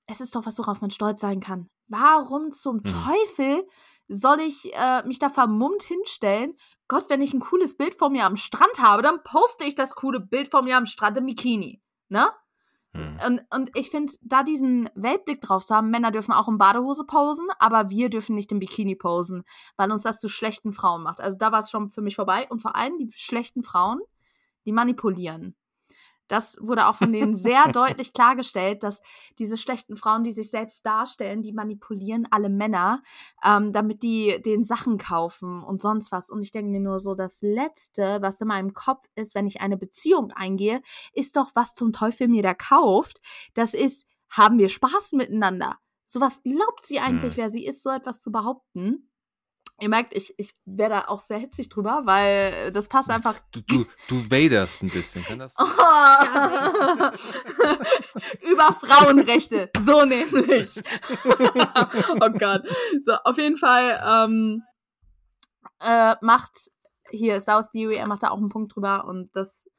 Es 0.08 0.22
ist 0.22 0.36
doch 0.36 0.48
was, 0.48 0.58
worauf 0.58 0.82
man 0.82 0.90
stolz 0.90 1.22
sein 1.22 1.40
kann. 1.40 1.70
Warum 1.88 2.52
zum 2.52 2.78
hm. 2.78 2.84
Teufel 2.84 3.68
soll 4.08 4.40
ich 4.40 4.74
äh, 4.74 5.04
mich 5.06 5.20
da 5.20 5.30
vermummt 5.30 5.84
hinstellen? 5.84 6.58
Gott, 6.88 7.10
wenn 7.10 7.22
ich 7.22 7.34
ein 7.34 7.42
cooles 7.42 7.78
Bild 7.78 7.94
von 7.96 8.12
mir 8.12 8.26
am 8.26 8.38
Strand 8.38 8.80
habe, 8.80 9.04
dann 9.04 9.24
poste 9.24 9.66
ich 9.66 9.76
das 9.76 9.94
coole 9.94 10.20
Bild 10.20 10.48
von 10.48 10.66
mir 10.66 10.78
am 10.78 10.88
Strand 10.88 11.18
im 11.18 11.28
Bikini. 11.28 11.84
Ne? 12.10 12.28
Hm. 12.96 13.18
Und, 13.26 13.42
und 13.50 13.70
ich 13.76 13.90
finde, 13.90 14.14
da 14.22 14.44
diesen 14.44 14.90
Weltblick 14.96 15.42
drauf 15.42 15.66
zu 15.66 15.76
haben, 15.76 15.92
Männer 15.92 16.12
dürfen 16.12 16.32
auch 16.32 16.48
in 16.48 16.58
Badehose 16.58 17.06
posen, 17.06 17.48
aber 17.60 17.90
wir 17.90 18.10
dürfen 18.10 18.36
nicht 18.36 18.52
im 18.52 18.60
Bikini 18.60 18.96
posen, 18.96 19.44
weil 19.78 19.92
uns 19.92 20.04
das 20.04 20.20
zu 20.20 20.30
schlechten 20.30 20.72
Frauen 20.72 21.04
macht. 21.04 21.20
Also 21.20 21.38
da 21.38 21.52
war 21.52 21.60
es 21.60 21.70
schon 21.70 21.90
für 21.90 22.02
mich 22.02 22.16
vorbei. 22.16 22.48
Und 22.50 22.62
vor 22.62 22.76
allem 22.76 22.98
die 22.98 23.12
schlechten 23.14 23.64
Frauen, 23.64 24.00
die 24.66 24.72
manipulieren. 24.72 25.56
Das 26.28 26.58
wurde 26.60 26.88
auch 26.88 26.96
von 26.96 27.12
denen 27.12 27.36
sehr 27.36 27.64
deutlich 27.72 28.14
klargestellt, 28.14 28.84
dass 28.84 29.02
diese 29.38 29.58
schlechten 29.58 29.96
Frauen, 29.96 30.24
die 30.24 30.32
sich 30.32 30.50
selbst 30.50 30.86
darstellen, 30.86 31.42
die 31.42 31.54
manipulieren 31.54 32.28
alle 32.32 32.50
Männer, 32.50 33.02
ähm, 33.44 33.72
damit 33.72 34.04
die 34.04 34.42
den 34.42 34.64
Sachen 34.64 34.98
kaufen 34.98 35.64
und 35.64 35.82
sonst 35.82 36.12
was. 36.12 36.30
Und 36.30 36.42
ich 36.42 36.52
denke 36.52 36.72
mir 36.72 36.80
nur 36.80 37.00
so, 37.00 37.14
das 37.14 37.42
Letzte, 37.42 38.22
was 38.22 38.42
in 38.42 38.48
meinem 38.48 38.74
Kopf 38.74 39.06
ist, 39.16 39.36
wenn 39.36 39.48
ich 39.48 39.62
eine 39.62 39.78
Beziehung 39.78 40.32
eingehe, 40.32 40.82
ist 41.14 41.38
doch, 41.38 41.52
was 41.54 41.74
zum 41.74 41.94
Teufel 41.94 42.28
mir 42.28 42.44
da 42.44 42.54
kauft. 42.54 43.22
Das 43.54 43.74
ist, 43.74 44.08
haben 44.30 44.58
wir 44.58 44.70
Spaß 44.70 45.14
miteinander. 45.14 45.78
So 46.06 46.22
was 46.22 46.44
glaubt 46.44 46.86
sie 46.86 47.00
eigentlich, 47.00 47.34
hm. 47.34 47.38
wer 47.38 47.50
sie 47.50 47.66
ist, 47.66 47.84
so 47.84 47.90
etwas 47.90 48.20
zu 48.20 48.32
behaupten? 48.32 49.10
Ihr 49.82 49.90
merkt, 49.90 50.16
ich, 50.16 50.34
ich 50.38 50.54
wäre 50.64 50.90
da 50.90 51.02
auch 51.08 51.20
sehr 51.20 51.38
hitzig 51.38 51.68
drüber, 51.68 52.04
weil 52.06 52.72
das 52.72 52.88
passt 52.88 53.10
einfach. 53.10 53.38
Du, 53.52 53.60
du, 53.62 53.86
du 54.08 54.32
waderst 54.32 54.84
ein 54.84 54.90
bisschen, 54.90 55.22
kann 55.24 55.40
das? 55.40 55.56
Oh. 55.60 55.66
Über 58.50 58.74
Frauenrechte, 58.74 59.70
so 59.86 60.06
nämlich. 60.06 60.78
oh 61.26 62.30
Gott. 62.30 62.64
So, 63.02 63.16
auf 63.24 63.38
jeden 63.38 63.58
Fall 63.58 64.02
ähm, 64.06 64.64
äh, 65.84 66.16
macht 66.22 66.72
hier 67.10 67.42
South 67.42 67.72
Dewey, 67.72 67.96
er 67.96 68.08
macht 68.08 68.24
da 68.24 68.30
auch 68.30 68.38
einen 68.38 68.48
Punkt 68.50 68.76
drüber 68.76 69.06
und 69.06 69.36
das 69.36 69.70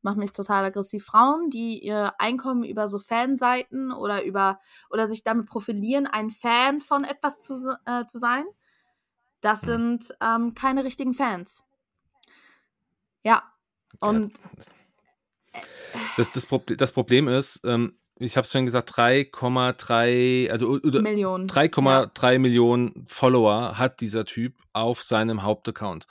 macht 0.00 0.16
mich 0.16 0.32
total 0.32 0.64
aggressiv. 0.64 1.04
Frauen, 1.04 1.50
die 1.50 1.84
ihr 1.84 2.14
Einkommen 2.18 2.64
über 2.64 2.88
so 2.88 2.98
Fanseiten 2.98 3.92
oder 3.92 4.24
über 4.24 4.60
oder 4.90 5.06
sich 5.06 5.24
damit 5.24 5.46
profilieren, 5.46 6.06
ein 6.06 6.30
Fan 6.30 6.80
von 6.80 7.04
etwas 7.04 7.42
zu, 7.42 7.76
äh, 7.84 8.06
zu 8.06 8.16
sein 8.18 8.46
das 9.42 9.60
sind 9.60 10.14
ähm, 10.22 10.54
keine 10.54 10.84
richtigen 10.84 11.12
Fans. 11.12 11.62
Ja. 13.22 13.42
Und. 14.00 14.32
Das, 16.16 16.30
das, 16.30 16.46
Problem, 16.46 16.78
das 16.78 16.92
Problem 16.92 17.28
ist, 17.28 17.60
ähm, 17.64 17.98
ich 18.16 18.36
habe 18.36 18.44
es 18.44 18.52
schon 18.52 18.64
gesagt, 18.64 18.92
3,3 18.92 20.48
also 20.50 20.78
Millionen. 20.82 21.48
3,3 21.48 22.32
ja. 22.32 22.38
Millionen 22.38 23.04
Follower 23.06 23.78
hat 23.78 24.00
dieser 24.00 24.24
Typ 24.24 24.54
auf 24.72 25.02
seinem 25.02 25.42
Hauptaccount. 25.42 26.06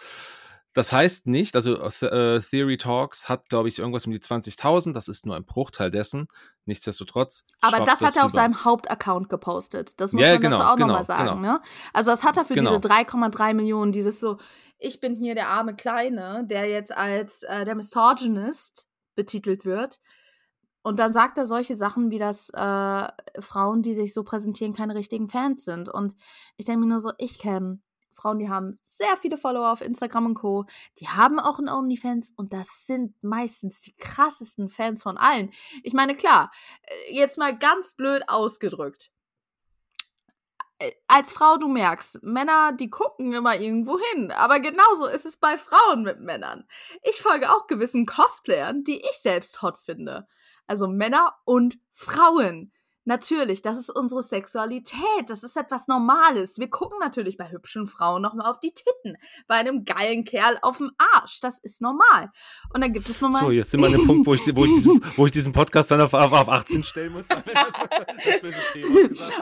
Das 0.74 0.94
heißt 0.94 1.28
nicht, 1.28 1.56
also 1.56 1.76
äh, 1.76 2.40
Theory 2.40 2.78
Talks 2.78 3.28
hat, 3.28 3.50
glaube 3.50 3.68
ich, 3.68 3.80
irgendwas 3.80 4.06
um 4.06 4.14
die 4.14 4.20
20.000. 4.20 4.94
Das 4.94 5.10
ist 5.10 5.26
nur 5.26 5.36
ein 5.36 5.44
Bruchteil 5.44 5.92
dessen. 5.92 6.28
Nichtsdestotrotz. 6.66 7.46
Aber 7.60 7.84
das 7.84 8.00
hat 8.00 8.16
er 8.16 8.26
auf 8.26 8.32
seinem 8.32 8.64
Hauptaccount 8.64 9.28
gepostet. 9.28 10.00
Das 10.00 10.14
muss 10.14 10.22
ja, 10.22 10.34
man 10.34 10.42
genau, 10.42 10.58
dazu 10.58 10.70
auch 10.70 10.76
genau, 10.76 10.88
nochmal 10.88 11.04
sagen. 11.04 11.42
Genau. 11.42 11.54
Ne? 11.54 11.62
Also 11.92 12.12
das 12.12 12.24
hat 12.24 12.38
er 12.38 12.46
für 12.46 12.54
genau. 12.54 12.78
diese 12.78 12.94
3,3 12.94 13.54
Millionen, 13.54 13.92
dieses 13.92 14.22
so, 14.22 14.38
ich 14.78 15.02
bin 15.02 15.16
hier 15.16 15.36
der 15.36 15.50
arme 15.50 15.76
Kleine, 15.76 16.46
der 16.48 16.70
jetzt 16.70 16.96
als 16.96 17.44
äh, 17.44 17.66
der 17.66 17.76
Misogynist 17.76 18.88
betitelt 19.16 19.66
wird. 19.66 20.00
Und 20.84 21.00
dann 21.00 21.12
sagt 21.14 21.38
er 21.38 21.46
solche 21.46 21.76
Sachen 21.76 22.10
wie, 22.12 22.18
dass 22.18 22.50
äh, 22.50 23.08
Frauen, 23.40 23.82
die 23.82 23.94
sich 23.94 24.14
so 24.14 24.24
präsentieren, 24.24 24.74
keine 24.74 24.96
richtigen 24.96 25.28
Fans 25.28 25.66
sind. 25.66 25.90
Und 25.90 26.16
ich 26.56 26.66
denke 26.66 26.82
mir 26.82 26.88
nur 26.88 27.02
so, 27.02 27.12
ich 27.18 27.38
kenne 27.38 27.82
Frauen, 28.22 28.40
die 28.40 28.50
haben 28.50 28.76
sehr 28.84 29.18
viele 29.18 29.38
Follower 29.38 29.72
auf 29.72 29.82
Instagram 29.82 30.28
und 30.28 30.34
Co. 30.36 30.66
Die 31.00 31.08
haben 31.08 31.40
auch 31.40 31.58
einen 31.58 31.70
OnlyFans 31.70 32.32
und 32.36 32.54
das 32.54 32.86
sind 32.86 33.16
meistens 33.24 33.82
die 33.82 33.96
krassesten 33.96 34.70
Fans 34.70 35.02
von 35.02 35.18
allen. 35.18 35.52
Ich 35.84 35.94
meine, 35.94 36.16
klar, 36.16 36.52
äh, 36.84 37.16
jetzt 37.16 37.38
mal 37.38 37.58
ganz 37.58 37.96
blöd 37.96 38.24
ausgedrückt. 38.28 39.12
Als 41.08 41.32
Frau, 41.32 41.58
du 41.58 41.68
merkst, 41.68 42.24
Männer, 42.24 42.72
die 42.72 42.90
gucken 42.90 43.34
immer 43.34 43.56
irgendwo 43.56 44.00
hin. 44.12 44.32
Aber 44.32 44.60
genauso 44.60 45.06
ist 45.06 45.26
es 45.26 45.38
bei 45.38 45.58
Frauen 45.58 46.02
mit 46.02 46.20
Männern. 46.20 46.68
Ich 47.04 47.22
folge 47.22 47.52
auch 47.52 47.68
gewissen 47.68 48.08
Cosplayern, 48.08 48.84
die 48.84 49.00
ich 49.00 49.20
selbst 49.22 49.62
hot 49.62 49.78
finde. 49.78 50.28
Also 50.66 50.88
Männer 50.88 51.36
und 51.46 51.78
Frauen. 51.92 52.72
Natürlich, 53.04 53.64
das 53.64 53.78
ist 53.78 53.89
unsere 53.89 54.22
Sexualität. 54.22 55.28
Das 55.28 55.41
ist 55.43 55.58
etwas 55.58 55.88
Normales. 55.88 56.60
Wir 56.60 56.70
gucken 56.70 56.99
natürlich 56.99 57.36
bei 57.36 57.49
hübschen 57.49 57.88
Frauen 57.88 58.22
nochmal 58.22 58.45
auf 58.45 58.60
die 58.60 58.74
Titten. 58.74 59.18
Bei 59.47 59.56
einem 59.56 59.86
geilen 59.86 60.24
Kerl 60.24 60.60
auf 60.62 60.78
dem 60.78 60.91
Arsch. 60.97 61.39
Das 61.39 61.58
ist 61.58 61.82
normal. 61.82 62.32
Und 62.74 62.82
dann 62.82 62.93
gibt 62.93 63.10
es 63.10 63.20
nochmal. 63.20 63.41
So, 63.41 63.52
jetzt 63.52 63.72
sind 63.72 63.80
wir 63.80 63.88
an 63.88 63.93
dem 63.93 64.06
Punkt, 64.06 64.28
wo 64.28 64.36
ich, 64.36 64.41
wo 64.56 64.66
ich, 64.66 64.72
diesen, 64.72 65.04
wo 65.18 65.26
ich 65.26 65.32
diesen 65.32 65.52
Podcast 65.52 65.89
dann 65.89 66.02
auf, 66.02 66.14
auf, 66.14 66.32
auf 66.32 66.47
18 66.47 66.84
stellen 66.84 67.14
muss. 67.14 67.26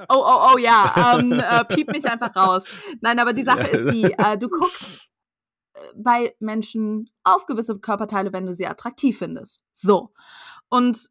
oh, 0.08 0.16
oh, 0.16 0.54
oh, 0.54 0.58
ja. 0.58 1.18
Ähm, 1.20 1.34
äh, 1.34 1.66
piep 1.66 1.90
mich 1.90 2.06
einfach 2.06 2.34
raus. 2.34 2.66
Nein, 3.02 3.20
aber 3.20 3.34
die 3.34 3.44
Sache 3.44 3.68
ist 3.68 3.92
die, 3.92 4.04
äh, 4.06 4.38
du 4.38 4.48
guckst 4.48 5.10
äh, 5.74 5.80
bei 5.96 6.34
Menschen 6.40 7.10
auf 7.26 7.46
gewisse 7.46 7.78
Körperteile, 7.78 8.32
wenn 8.32 8.46
du 8.46 8.54
sie 8.54 8.68
attraktiv 8.68 9.18
findest. 9.18 9.64
So. 9.74 10.14
Und 10.70 11.10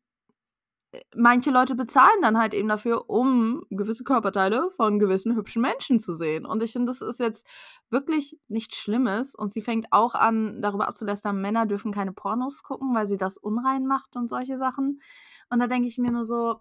manche 1.15 1.51
Leute 1.51 1.75
bezahlen 1.75 2.23
dann 2.23 2.39
halt 2.39 2.55
eben 2.55 2.69
dafür, 2.69 3.11
um 3.11 3.63
gewisse 3.71 4.05
Körperteile 4.05 4.71
von 4.77 4.99
gewissen 4.99 5.37
hübschen 5.37 5.61
Menschen 5.61 6.01
zu 6.01 6.15
sehen. 6.15 6.47
Und 6.47 6.63
ich 6.63 6.73
finde, 6.73 6.87
das 6.87 7.03
ist 7.03 7.21
jetzt 7.21 7.47
wirklich 7.91 8.39
nichts 8.49 8.77
Schlimmes. 8.77 9.35
Und 9.35 9.53
sie 9.53 9.61
fängt 9.61 9.87
auch 9.91 10.15
an, 10.15 10.63
darüber 10.63 10.89
abzulästern, 10.89 11.41
Männer 11.41 11.67
dürfen 11.67 11.93
keine 11.93 12.13
Pornos 12.13 12.63
gucken, 12.63 12.95
weil 12.95 13.07
sie 13.07 13.19
das 13.19 13.37
unrein 13.37 13.87
macht 13.87 14.17
und 14.17 14.29
solche 14.29 14.57
Sachen. 14.57 15.01
Und 15.51 15.59
da 15.59 15.67
denke 15.67 15.89
ich 15.89 15.99
mir 15.99 16.11
nur 16.11 16.25
so, 16.25 16.61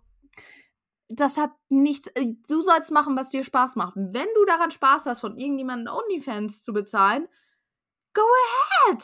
das 1.09 1.37
hat 1.37 1.51
nichts. 1.69 2.07
Äh, 2.15 2.33
du 2.49 2.61
sollst 2.61 2.91
machen, 2.91 3.15
was 3.15 3.29
dir 3.29 3.43
Spaß 3.43 3.75
macht. 3.77 3.93
Wenn 3.95 4.27
du 4.35 4.45
daran 4.45 4.71
Spaß 4.71 5.05
hast, 5.05 5.21
von 5.21 5.37
irgendjemandem 5.37 5.93
OnlyFans 5.93 6.63
zu 6.63 6.73
bezahlen, 6.73 7.27
go 8.13 8.23
ahead. 8.89 9.03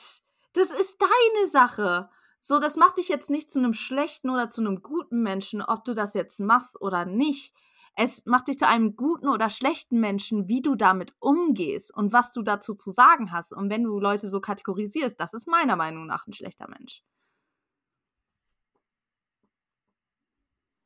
Das 0.54 0.70
ist 0.70 0.98
deine 1.02 1.50
Sache. 1.50 2.10
So, 2.46 2.60
das 2.60 2.76
macht 2.76 2.98
dich 2.98 3.08
jetzt 3.08 3.30
nicht 3.30 3.50
zu 3.50 3.58
einem 3.58 3.74
schlechten 3.74 4.30
oder 4.30 4.50
zu 4.50 4.60
einem 4.60 4.82
guten 4.82 5.24
Menschen, 5.24 5.62
ob 5.62 5.86
du 5.86 5.94
das 5.94 6.14
jetzt 6.14 6.42
machst 6.42 6.80
oder 6.82 7.06
nicht. 7.06 7.56
Es 7.96 8.26
macht 8.26 8.50
dich 8.50 8.58
zu 8.58 8.68
einem 8.68 8.98
guten 8.98 9.30
oder 9.30 9.50
schlechten 9.50 10.02
Menschen, 10.02 10.50
wie 10.50 10.62
du 10.62 10.76
damit 10.76 11.14
umgehst 11.20 11.96
und 11.96 12.12
was 12.12 12.34
du 12.34 12.42
dazu 12.42 12.74
zu 12.74 12.92
sagen 12.92 13.32
hast. 13.32 13.54
Und 13.54 13.70
wenn 13.70 13.84
du 13.84 13.98
Leute 13.98 14.28
so 14.28 14.42
kategorisierst, 14.42 15.18
das 15.18 15.34
ist 15.34 15.48
meiner 15.48 15.78
Meinung 15.78 16.06
nach 16.06 16.28
ein 16.28 16.34
schlechter 16.34 16.68
Mensch. 16.68 17.02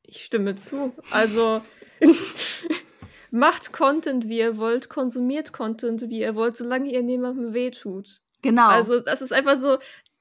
Ich 0.02 0.24
stimme 0.24 0.54
zu. 0.54 0.94
Also 1.10 1.60
macht 3.32 3.72
Content, 3.72 4.28
wie 4.28 4.38
ihr 4.38 4.58
wollt, 4.58 4.88
konsumiert 4.88 5.52
Content, 5.52 6.08
wie 6.08 6.20
ihr 6.20 6.36
wollt, 6.36 6.56
solange 6.56 6.88
ihr 6.88 7.02
niemandem 7.02 7.52
wehtut. 7.52 8.22
Genau. 8.42 8.68
Also 8.68 9.00
das 9.00 9.20
ist 9.22 9.32
einfach 9.32 9.56
so, 9.56 9.78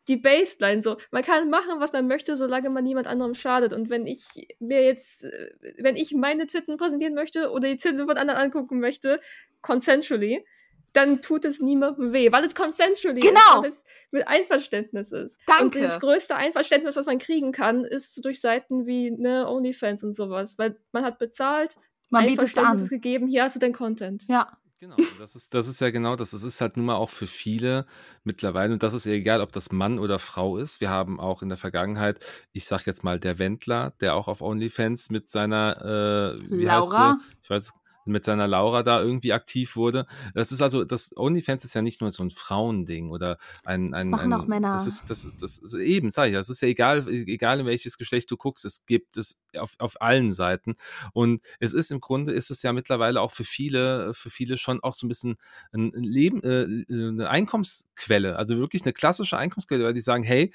die 0.08 0.18
Baseline 0.18 0.82
so. 0.82 0.98
Man 1.12 1.24
kann 1.24 1.50
machen, 1.50 1.80
was 1.80 1.94
man 1.94 2.08
möchte, 2.08 2.38
solange 2.38 2.70
man 2.70 2.84
niemand 2.84 3.08
anderem 3.08 3.36
schadet. 3.36 3.74
Und 3.74 3.90
wenn 3.90 4.08
ich 4.08 4.26
mir 4.60 4.84
jetzt, 4.84 5.24
äh, 5.24 5.52
wenn 5.78 5.96
ich 5.96 6.14
meine 6.14 6.46
Titten 6.46 6.78
präsentieren 6.78 7.14
möchte 7.14 7.52
oder 7.52 7.68
die 7.68 7.76
Titten 7.76 8.08
von 8.08 8.18
anderen 8.18 8.40
angucken 8.40 8.80
möchte, 8.80 9.20
consensually, 9.62 10.46
dann 10.94 11.22
tut 11.22 11.46
es 11.46 11.60
niemandem 11.60 12.14
weh, 12.14 12.32
weil 12.32 12.44
es 12.46 12.56
consensually 12.56 13.20
genau. 13.20 13.40
ist, 13.40 13.62
weil 13.62 13.70
es 13.70 13.86
mit 14.12 14.28
Einverständnis 14.28 15.12
ist. 15.12 15.40
Danke. 15.46 15.64
Und 15.80 15.86
das 15.86 16.00
größte 16.00 16.36
Einverständnis, 16.36 16.96
was 16.96 17.06
man 17.06 17.20
kriegen 17.20 17.52
kann, 17.52 17.84
ist 17.84 18.24
durch 18.26 18.42
Seiten 18.42 18.88
wie 18.88 19.12
ne, 19.12 19.48
OnlyFans 19.48 20.04
und 20.04 20.14
sowas, 20.14 20.58
weil 20.58 20.80
man 20.92 21.04
hat 21.04 21.20
bezahlt, 21.20 21.76
man 22.10 22.26
bietet 22.26 22.58
an. 22.58 22.88
gegeben, 22.88 23.28
hier 23.28 23.44
hast 23.44 23.56
du 23.56 23.60
dein 23.60 23.74
Content. 23.74 24.24
Ja. 24.28 24.58
Genau, 24.80 24.96
das 25.18 25.36
ist, 25.36 25.56
das 25.56 25.68
ist 25.68 25.82
ja 25.82 25.90
genau 25.90 26.16
das. 26.16 26.32
Das 26.32 26.44
ist 26.44 26.62
halt 26.62 26.78
nun 26.78 26.86
mal 26.86 26.96
auch 26.96 27.10
für 27.10 27.26
viele 27.26 27.88
mittlerweile, 28.24 28.74
und 28.74 28.84
das 28.84 28.94
ist 28.94 29.06
ja 29.06 29.14
egal, 29.14 29.42
ob 29.42 29.52
das 29.52 29.72
Mann 29.72 29.98
oder 29.98 30.20
Frau 30.20 30.58
ist. 30.58 30.82
Wir 30.82 30.92
haben 30.92 31.20
auch 31.20 31.42
in 31.42 31.50
der 31.50 31.58
Vergangenheit, 31.58 32.24
ich 32.52 32.68
sag 32.68 32.86
jetzt 32.86 33.04
mal, 33.04 33.20
der 33.20 33.40
Wendler, 33.40 33.94
der 34.02 34.14
auch 34.14 34.28
auf 34.28 34.42
OnlyFans 34.42 35.10
mit 35.10 35.30
seiner, 35.30 36.36
äh, 36.38 36.52
wie 36.52 36.66
Laura? 36.66 36.78
heißt 36.78 37.22
sie? 37.22 37.36
Ich 37.42 37.50
weiß, 37.50 37.74
mit 38.08 38.24
seiner 38.26 38.48
Laura 38.48 38.84
da 38.84 39.02
irgendwie 39.02 39.34
aktiv 39.34 39.76
wurde. 39.76 40.06
Das 40.34 40.52
ist 40.52 40.62
also, 40.62 40.84
das 40.86 41.16
OnlyFans 41.16 41.66
ist 41.66 41.74
ja 41.74 41.82
nicht 41.82 42.02
nur 42.02 42.12
so 42.12 42.24
ein 42.24 42.32
Frauending 42.32 43.10
oder 43.10 43.38
ein, 43.64 43.92
Das 43.92 44.02
ein, 44.02 44.10
machen 44.10 44.34
ein 44.34 44.40
auch 44.40 44.48
Männer. 44.48 44.72
Das 44.74 44.88
ist, 44.88 45.10
das, 45.10 45.26
ist- 45.26 45.42
das 45.44 45.58
ist 45.58 45.74
eben, 45.74 46.10
sag 46.10 46.28
ich, 46.30 46.34
das 46.34 46.50
ist 46.50 46.62
ja 46.62 46.68
egal, 46.68 47.08
egal 47.08 47.60
in 47.60 47.66
welches 47.66 47.98
Geschlecht 47.98 48.30
du 48.32 48.38
guckst, 48.38 48.66
es 48.66 48.86
gibt 48.86 49.18
es 49.18 49.40
auf, 49.58 49.74
auf 49.80 50.02
allen 50.02 50.32
Seiten. 50.32 50.76
Und 51.14 51.46
es 51.60 51.74
ist 51.74 51.92
im 51.92 52.00
Grunde, 52.02 52.32
ist 52.32 52.52
es 52.52 52.64
ja 52.64 52.74
mittlerweile 52.74 53.22
auch 53.22 53.32
für 53.32 53.44
viele, 53.44 54.14
für 54.14 54.30
viele 54.30 54.58
schon 54.58 54.82
auch 54.84 54.94
so 54.94 55.06
ein 55.06 55.10
bisschen 55.10 55.38
ein 55.74 55.92
Leben, 55.92 56.42
äh, 56.44 56.68
eine 56.92 57.30
Einkommensquelle, 57.30 58.36
also 58.38 58.58
wirklich 58.58 58.84
eine 58.84 58.94
klassische 58.94 59.38
Einkommensquelle, 59.38 59.84
weil 59.84 59.94
die 59.94 60.02
sagen, 60.02 60.24
hey, 60.24 60.54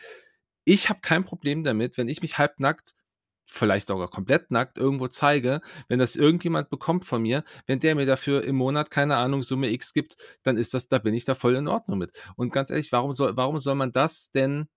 ich 0.65 0.89
habe 0.89 1.01
kein 1.03 1.25
Problem 1.25 1.65
damit, 1.65 1.99
wenn 1.99 2.09
ich 2.09 2.23
mich 2.23 2.39
halbnackt 2.39 2.95
vielleicht 3.47 3.89
sogar 3.89 4.09
komplett 4.09 4.51
nackt 4.51 4.79
irgendwo 4.79 5.09
zeige, 5.09 5.61
wenn 5.89 5.99
das 5.99 6.17
irgendjemand 6.17 6.71
bekommt 6.71 7.05
von 7.05 7.23
mir, 7.23 7.45
wenn 7.67 7.81
der 7.81 7.95
mir 7.95 8.07
dafür 8.07 8.45
im 8.45 8.57
Monat, 8.57 8.91
keine 8.91 9.17
Ahnung, 9.17 9.43
Summe 9.43 9.71
X 9.71 9.93
gibt, 9.93 10.17
dann 10.43 10.57
ist 10.57 10.75
das, 10.75 10.89
da 10.89 10.99
bin 10.99 11.15
ich 11.15 11.25
da 11.25 11.35
voll 11.35 11.57
in 11.57 11.69
Ordnung 11.69 11.99
mit. 11.99 12.13
Und 12.37 12.53
ganz 12.53 12.71
ehrlich, 12.71 12.93
warum 12.93 13.13
soll, 13.13 13.37
warum 13.37 13.59
soll 13.59 13.75
man 13.75 13.93
das 13.93 14.31
denn, 14.31 14.69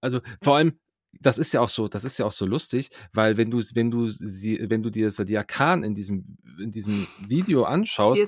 also 0.00 0.20
vor 0.42 0.56
allem, 0.56 0.78
das 1.20 1.38
ist 1.38 1.52
ja 1.52 1.62
auch 1.62 1.70
so, 1.70 1.88
das 1.88 2.04
ist 2.04 2.18
ja 2.18 2.26
auch 2.26 2.32
so 2.32 2.44
lustig, 2.44 2.90
weil 3.12 3.38
wenn 3.38 3.50
du, 3.50 3.58
wenn 3.74 3.90
du 3.90 4.10
sie, 4.10 4.58
wenn 4.68 4.82
du 4.82 4.90
dir 4.90 5.10
Sadia 5.10 5.42
Khan 5.42 5.82
in 5.82 5.94
diesem, 5.94 6.36
in 6.60 6.70
diesem 6.70 7.06
Video 7.26 7.64
anschaust, 7.64 8.18
Die 8.18 8.22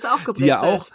die 0.45 0.47
ja 0.47 0.63
auch 0.63 0.89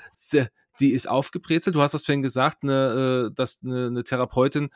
die 0.80 0.92
ist 0.92 1.10
aufgebrezelt. 1.10 1.76
Du 1.76 1.82
hast 1.82 1.94
das 1.94 2.06
vorhin 2.06 2.22
gesagt, 2.22 2.64
eine, 2.64 3.30
äh, 3.30 3.34
dass 3.34 3.60
eine, 3.64 3.88
eine 3.88 4.04
Therapeutin, 4.04 4.70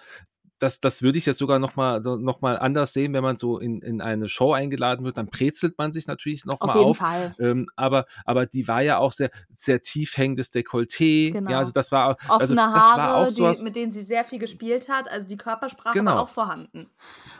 das, 0.60 0.80
das 0.80 1.02
würde 1.02 1.18
ich 1.18 1.26
jetzt 1.26 1.38
sogar 1.38 1.58
noch 1.60 1.76
mal, 1.76 2.00
noch 2.02 2.42
mal 2.42 2.58
anders 2.60 2.94
sehen, 2.94 3.14
wenn 3.14 3.24
man 3.24 3.38
so 3.38 3.58
in, 3.60 3.82
in 3.82 4.02
eine 4.02 4.28
Show 4.30 4.54
eingeladen 4.54 5.06
wird, 5.06 5.18
dann 5.18 5.28
brezelt 5.28 5.78
man 5.78 5.94
sich 5.94 6.06
natürlich 6.08 6.46
noch 6.46 6.62
Auf 6.62 6.68
mal 6.68 6.78
jeden 6.78 6.90
auf. 6.92 6.98
Fall. 6.98 7.36
Ähm, 7.40 7.68
aber, 7.76 8.06
aber 8.26 8.46
die 8.46 8.68
war 8.68 8.82
ja 8.82 8.98
auch 8.98 9.12
sehr, 9.12 9.32
sehr 9.54 9.82
tief 9.82 10.18
hängendes 10.18 10.52
Dekolleté. 10.54 11.32
Genau. 11.32 11.52
Ja, 11.52 11.60
also 11.60 11.72
das 11.72 11.92
war, 11.92 12.12
Offene 12.28 12.40
also 12.40 12.56
das 12.56 12.66
Haare, 12.74 12.98
war 12.98 13.16
auch 13.16 13.28
die, 13.28 13.34
sowas. 13.36 13.64
mit 13.64 13.76
denen 13.76 13.92
sie 13.92 14.02
sehr 14.02 14.24
viel 14.24 14.40
gespielt 14.40 14.90
hat. 14.90 15.10
Also 15.10 15.28
die 15.28 15.38
Körpersprache 15.38 15.98
Genau. 15.98 16.12
war 16.16 16.22
auch 16.24 16.30
vorhanden. 16.30 16.90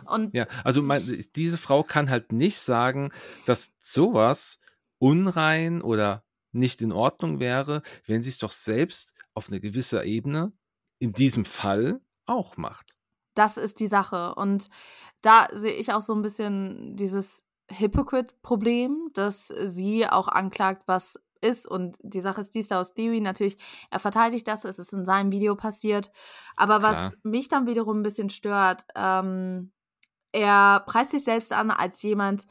Und 0.06 0.34
Ja, 0.34 0.48
also 0.64 0.82
mein, 0.82 1.24
diese 1.36 1.58
Frau 1.58 1.84
kann 1.84 2.10
halt 2.10 2.32
nicht 2.32 2.60
sagen, 2.60 3.12
dass 3.46 3.74
sowas 3.80 4.60
unrein 4.98 5.82
oder 5.82 6.24
nicht 6.52 6.82
in 6.82 6.92
Ordnung 6.92 7.40
wäre, 7.40 7.82
wenn 8.06 8.24
sie 8.24 8.30
es 8.30 8.38
doch 8.40 8.52
selbst 8.52 9.14
auf 9.34 9.50
eine 9.50 9.60
gewisse 9.60 10.04
Ebene 10.04 10.52
in 11.00 11.14
diesem 11.14 11.46
Fall 11.46 12.02
auch 12.26 12.58
macht. 12.58 12.99
Das 13.40 13.56
ist 13.58 13.80
die 13.80 13.88
Sache. 13.88 14.36
Und 14.36 14.70
da 15.22 15.48
sehe 15.54 15.74
ich 15.74 15.94
auch 15.94 16.02
so 16.02 16.14
ein 16.14 16.22
bisschen 16.22 16.96
dieses 16.98 17.44
Hypocrite-Problem, 17.72 19.12
dass 19.14 19.48
sie 19.48 20.08
auch 20.08 20.28
anklagt, 20.28 20.84
was 20.88 21.20
ist. 21.42 21.66
Und 21.66 21.98
die 22.04 22.20
Sache 22.20 22.42
ist 22.42 22.54
die 22.54 22.62
Star 22.62 22.80
Wars 22.80 22.94
Theory 22.94 23.22
natürlich, 23.22 23.58
er 23.92 24.00
verteidigt 24.00 24.46
das, 24.48 24.66
es 24.66 24.78
ist 24.78 24.94
in 24.94 25.06
seinem 25.06 25.32
Video 25.32 25.56
passiert. 25.56 26.12
Aber 26.58 26.82
was 26.82 26.98
Klar. 26.98 27.12
mich 27.24 27.48
dann 27.48 27.66
wiederum 27.66 28.00
ein 28.00 28.04
bisschen 28.04 28.30
stört, 28.30 28.86
ähm, 28.94 29.72
er 30.34 30.82
preist 30.86 31.12
sich 31.12 31.24
selbst 31.24 31.54
an 31.54 31.72
als 31.72 32.04
jemand, 32.04 32.46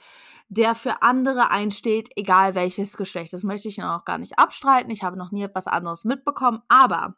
der 0.48 0.74
für 0.74 1.02
andere 1.02 1.50
einsteht, 1.50 2.08
egal 2.16 2.54
welches 2.54 2.96
Geschlecht. 2.96 3.34
Das 3.34 3.44
möchte 3.44 3.68
ich 3.68 3.76
ihn 3.76 3.84
auch 3.84 4.06
gar 4.06 4.16
nicht 4.16 4.38
abstreiten. 4.38 4.90
Ich 4.90 5.04
habe 5.04 5.18
noch 5.18 5.32
nie 5.32 5.42
etwas 5.42 5.66
anderes 5.66 6.04
mitbekommen. 6.04 6.62
Aber 6.68 7.16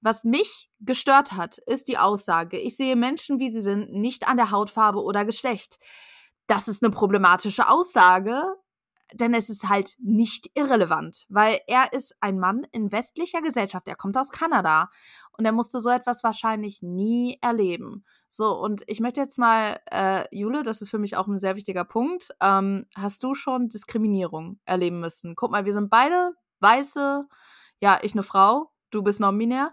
was 0.00 0.24
mich 0.24 0.70
gestört 0.80 1.32
hat, 1.32 1.58
ist 1.58 1.88
die 1.88 1.98
Aussage, 1.98 2.58
ich 2.58 2.76
sehe 2.76 2.96
Menschen, 2.96 3.38
wie 3.38 3.50
sie 3.50 3.60
sind, 3.60 3.92
nicht 3.92 4.26
an 4.28 4.36
der 4.36 4.50
Hautfarbe 4.50 5.02
oder 5.02 5.24
Geschlecht. 5.24 5.78
Das 6.46 6.68
ist 6.68 6.82
eine 6.82 6.90
problematische 6.90 7.68
Aussage, 7.68 8.42
denn 9.12 9.34
es 9.34 9.48
ist 9.48 9.68
halt 9.68 9.94
nicht 9.98 10.50
irrelevant, 10.54 11.26
weil 11.28 11.60
er 11.66 11.92
ist 11.92 12.14
ein 12.20 12.38
Mann 12.38 12.66
in 12.72 12.92
westlicher 12.92 13.42
Gesellschaft, 13.42 13.88
er 13.88 13.96
kommt 13.96 14.16
aus 14.16 14.30
Kanada 14.30 14.88
und 15.36 15.44
er 15.44 15.52
musste 15.52 15.80
so 15.80 15.90
etwas 15.90 16.22
wahrscheinlich 16.22 16.82
nie 16.82 17.38
erleben. 17.40 18.04
So, 18.28 18.52
und 18.52 18.82
ich 18.86 19.00
möchte 19.00 19.20
jetzt 19.20 19.38
mal, 19.38 19.80
äh, 19.90 20.24
Jule, 20.30 20.62
das 20.62 20.80
ist 20.80 20.90
für 20.90 20.98
mich 20.98 21.16
auch 21.16 21.26
ein 21.26 21.38
sehr 21.38 21.56
wichtiger 21.56 21.84
Punkt, 21.84 22.30
ähm, 22.40 22.86
hast 22.96 23.22
du 23.24 23.34
schon 23.34 23.68
Diskriminierung 23.68 24.60
erleben 24.64 25.00
müssen? 25.00 25.34
Guck 25.34 25.50
mal, 25.50 25.64
wir 25.64 25.72
sind 25.72 25.90
beide 25.90 26.32
weiße, 26.60 27.26
ja, 27.80 27.98
ich 28.02 28.12
eine 28.12 28.22
Frau, 28.22 28.70
du 28.90 29.02
bist 29.02 29.20
non-binär, 29.20 29.72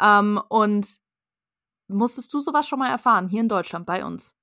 ähm, 0.00 0.40
und 0.48 0.96
musstest 1.88 2.32
du 2.34 2.40
sowas 2.40 2.66
schon 2.66 2.78
mal 2.78 2.90
erfahren, 2.90 3.28
hier 3.28 3.40
in 3.40 3.48
Deutschland 3.48 3.86
bei 3.86 4.04
uns? 4.04 4.34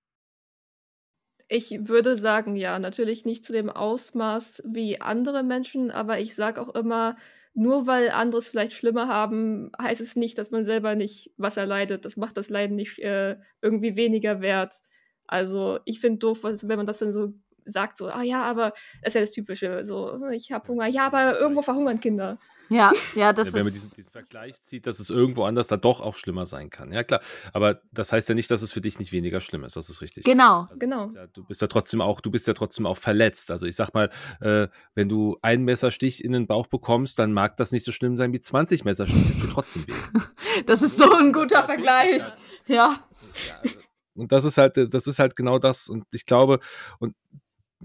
Ich 1.50 1.88
würde 1.88 2.16
sagen, 2.16 2.56
ja, 2.56 2.80
natürlich 2.80 3.26
nicht 3.26 3.46
zu 3.46 3.54
dem 3.54 3.70
Ausmaß 3.70 4.64
wie 4.66 5.02
andere 5.02 5.44
Menschen, 5.44 5.92
aber 5.92 6.20
ich 6.20 6.36
sage 6.36 6.62
auch 6.62 6.74
immer, 6.74 7.16
nur 7.54 7.86
weil 7.86 8.10
andere 8.10 8.40
es 8.40 8.48
vielleicht 8.48 8.74
schlimmer 8.74 9.08
haben, 9.08 9.72
heißt 9.80 10.02
es 10.02 10.16
nicht, 10.16 10.38
dass 10.38 10.52
man 10.52 10.66
selber 10.66 10.96
nicht 10.96 11.32
was 11.38 11.58
erleidet. 11.58 12.06
Das 12.06 12.18
macht 12.18 12.38
das 12.38 12.50
Leiden 12.50 12.76
nicht 12.76 12.98
äh, 13.00 13.38
irgendwie 13.62 13.96
weniger 13.96 14.42
wert. 14.42 14.82
Also 15.28 15.80
ich 15.86 16.00
finde 16.00 16.20
doof, 16.20 16.44
wenn 16.44 16.78
man 16.78 16.86
das 16.88 17.00
dann 17.00 17.12
so 17.12 17.34
sagt, 17.66 17.98
so, 17.98 18.08
ah 18.10 18.22
ja, 18.24 18.44
aber 18.44 18.72
das 19.02 19.10
ist 19.10 19.14
ja 19.16 19.22
das 19.22 19.32
Typische, 19.32 19.84
so, 19.84 20.28
ich 20.32 20.52
habe 20.52 20.68
Hunger, 20.68 20.88
ja, 20.88 21.06
aber 21.08 21.40
irgendwo 21.40 21.62
verhungern 21.62 22.00
Kinder. 22.00 22.38
Ja, 22.70 22.92
ja, 23.16 23.34
das 23.34 23.48
Ja, 23.48 23.54
wenn 23.54 23.60
man 23.66 23.68
ist. 23.74 23.84
diesen, 23.84 23.96
diesen 23.96 24.12
Vergleich 24.12 24.62
zieht, 24.62 24.88
dass 24.88 25.00
es 25.00 25.10
irgendwo 25.10 25.44
anders 25.44 25.68
da 25.68 25.78
doch 25.78 26.00
auch 26.02 26.16
schlimmer 26.16 26.46
sein 26.46 26.70
kann. 26.70 26.92
Ja, 26.94 27.04
klar. 27.04 27.20
Aber 27.52 27.82
das 27.92 28.12
heißt 28.12 28.30
ja 28.30 28.36
nicht, 28.36 28.50
dass 28.50 28.62
es 28.62 28.72
für 28.72 28.82
dich 28.82 29.00
nicht 29.00 29.12
weniger 29.12 29.42
schlimm 29.42 29.64
ist. 29.66 29.76
Das 29.76 29.90
ist 29.90 30.02
richtig. 30.02 30.24
Genau. 30.24 30.62
Also 30.62 30.76
Genau. 30.80 31.04
ist 31.06 31.16
Ja, 31.16 31.28
du 31.28 31.44
bist 31.44 31.62
ja 31.62 31.68
trotzdem 31.68 32.02
auch, 32.02 32.22
du 32.22 32.32
bist 32.32 32.48
ja 32.48 32.54
trotzdem 32.54 32.86
auch 32.86 32.98
verletzt. 32.98 33.52
Also 33.52 33.66
ich 33.66 33.76
sag 33.76 33.94
mal, 33.94 34.10
äh, 34.40 34.68
wenn 34.96 35.10
du 35.10 35.38
einen 35.42 35.66
Messerstich 35.66 36.24
in 36.24 36.32
den 36.32 36.48
Bauch 36.48 36.68
bekommst, 36.68 37.20
dann 37.20 37.34
mag 37.34 37.58
das 37.58 37.74
nicht 37.74 37.84
so 37.84 37.92
schlimm 37.92 38.16
sein 38.18 38.32
wie 38.34 38.40
20 38.42 38.86
Messerstiche, 38.86 39.22
es 39.30 39.40
dir 39.40 39.50
trotzdem 39.50 39.86
weh. 39.88 39.94
Das 40.66 40.82
ist 40.82 40.98
so 40.98 41.12
ein 41.14 41.34
guter 41.34 41.64
Vergleich. 41.64 42.22
Ja. 42.68 43.00
Ja, 43.48 43.60
also, 43.62 43.76
und 44.16 44.32
das 44.32 44.46
ist 44.46 44.58
halt, 44.58 44.94
das 44.94 45.08
ist 45.08 45.20
halt 45.20 45.36
genau 45.36 45.60
das. 45.60 45.90
Und 45.90 46.06
ich 46.12 46.26
glaube, 46.26 46.60
und 47.00 47.16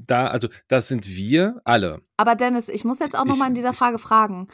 da, 0.07 0.29
also 0.29 0.49
das 0.69 0.89
sind 0.89 1.09
wir 1.09 1.61
alle. 1.65 2.03
Aber 2.17 2.35
Dennis, 2.35 2.69
ich 2.69 2.85
muss 2.85 2.99
jetzt 2.99 3.17
auch 3.17 3.25
noch 3.25 3.35
Ich- 3.35 3.41
mal 3.41 3.49
in 3.49 3.55
dieser 3.55 3.71
ich- 3.71 3.77
Frage 3.77 3.99
fragen. 3.99 4.49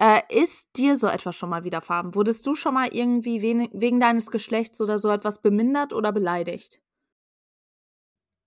Äh, 0.00 0.20
ist 0.30 0.68
dir 0.76 0.96
so 0.96 1.08
etwas 1.08 1.34
schon 1.34 1.50
mal 1.50 1.64
widerfahren? 1.64 2.14
Wurdest 2.14 2.46
du 2.46 2.54
schon 2.54 2.74
mal 2.74 2.88
irgendwie 2.92 3.42
wen- 3.42 3.68
wegen 3.72 3.98
deines 3.98 4.30
Geschlechts 4.30 4.80
oder 4.80 4.98
so 4.98 5.10
etwas 5.10 5.42
bemindert 5.42 5.92
oder 5.92 6.12
beleidigt? 6.12 6.80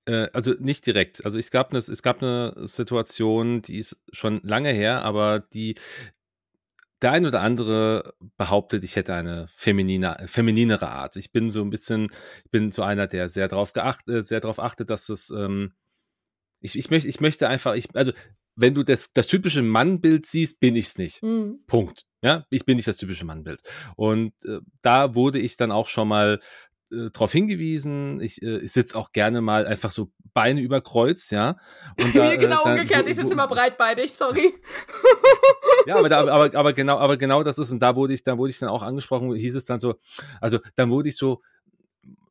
Äh, 0.06 0.30
also 0.34 0.54
nicht 0.60 0.86
direkt. 0.86 1.24
Also 1.26 1.38
es 1.38 1.52
gab, 1.52 1.72
eine, 1.72 1.80
es 1.80 2.02
gab 2.02 2.22
eine 2.24 2.54
Situation, 2.68 3.62
die 3.62 3.78
ist 3.78 4.02
schon 4.12 4.40
lange 4.44 4.70
her, 4.72 5.04
aber 5.04 5.40
die 5.40 5.76
der 7.02 7.12
ein 7.14 7.26
oder 7.26 7.42
andere 7.42 8.14
behauptet, 8.38 8.84
ich 8.84 8.96
hätte 8.96 9.16
eine 9.16 9.48
feminine, 9.48 10.18
femininere 10.28 10.88
Art. 10.90 11.16
Ich 11.16 11.32
bin 11.32 11.50
so 11.50 11.62
ein 11.64 11.72
bisschen, 11.72 12.10
ich 12.46 12.52
bin 12.52 12.72
so 12.72 12.84
einer, 12.84 13.08
der 13.08 13.28
sehr 13.28 13.48
darauf 13.48 13.74
geachtet, 13.74 14.28
sehr 14.28 14.40
darauf 14.40 14.60
achtet, 14.60 14.92
dass 14.92 15.10
es, 15.10 15.32
ähm, 15.32 15.74
ich, 16.62 16.78
ich 16.78 16.90
möchte, 16.90 17.10
ich 17.10 17.20
möchte 17.20 17.48
einfach, 17.50 17.76
ich, 17.76 17.88
also 17.94 18.12
wenn 18.56 18.74
du 18.76 18.84
das, 18.84 19.12
das 19.14 19.28
typische 19.28 19.62
Mannbild 19.62 20.26
siehst, 20.26 20.60
bin 20.60 20.76
ich's 20.76 20.98
nicht. 20.98 21.22
Mhm. 21.24 21.64
Punkt. 21.68 22.06
Ja, 22.24 22.46
ich 22.50 22.66
bin 22.66 22.76
nicht 22.76 22.88
das 22.88 22.98
typische 22.98 23.26
Mannbild. 23.26 23.62
Und 23.96 24.34
äh, 24.46 24.60
da 24.82 25.16
wurde 25.16 25.40
ich 25.40 25.58
dann 25.58 25.72
auch 25.72 25.88
schon 25.88 26.08
mal 26.08 26.40
äh, 26.92 27.10
darauf 27.12 27.32
hingewiesen. 27.32 28.22
Ich, 28.22 28.42
äh, 28.44 28.58
ich 28.60 28.72
sitze 28.74 28.98
auch 28.98 29.12
gerne 29.12 29.42
mal 29.42 29.66
einfach 29.66 29.90
so 29.92 30.12
Beine 30.34 30.62
über 30.62 30.82
Kreuz, 30.82 31.32
ja. 31.32 31.58
Und 32.00 32.16
da, 32.16 32.32
äh, 32.34 32.38
da- 32.50 32.58
wo- 33.24 33.28
wo- 33.50 33.56
breitbeinig, 33.56 34.12
sorry. 34.14 34.54
ja, 35.88 35.96
aber, 35.96 36.10
da, 36.10 36.20
aber, 36.28 36.56
aber 36.58 36.74
genau, 36.74 36.98
aber 37.00 37.18
genau 37.18 37.42
das 37.44 37.58
ist, 37.58 37.72
und 37.72 37.80
da 37.80 37.96
wurde 37.96 38.14
ich, 38.14 38.22
da 38.24 38.38
wurde 38.38 38.52
ich 38.52 38.60
dann 38.60 38.70
auch 38.70 38.84
angesprochen, 38.84 39.34
hieß 39.34 39.56
es 39.56 39.66
dann 39.66 39.80
so, 39.80 39.96
also 40.40 40.60
dann 40.76 40.90
wurde 40.92 41.10
ich 41.10 41.16
so, 41.16 41.42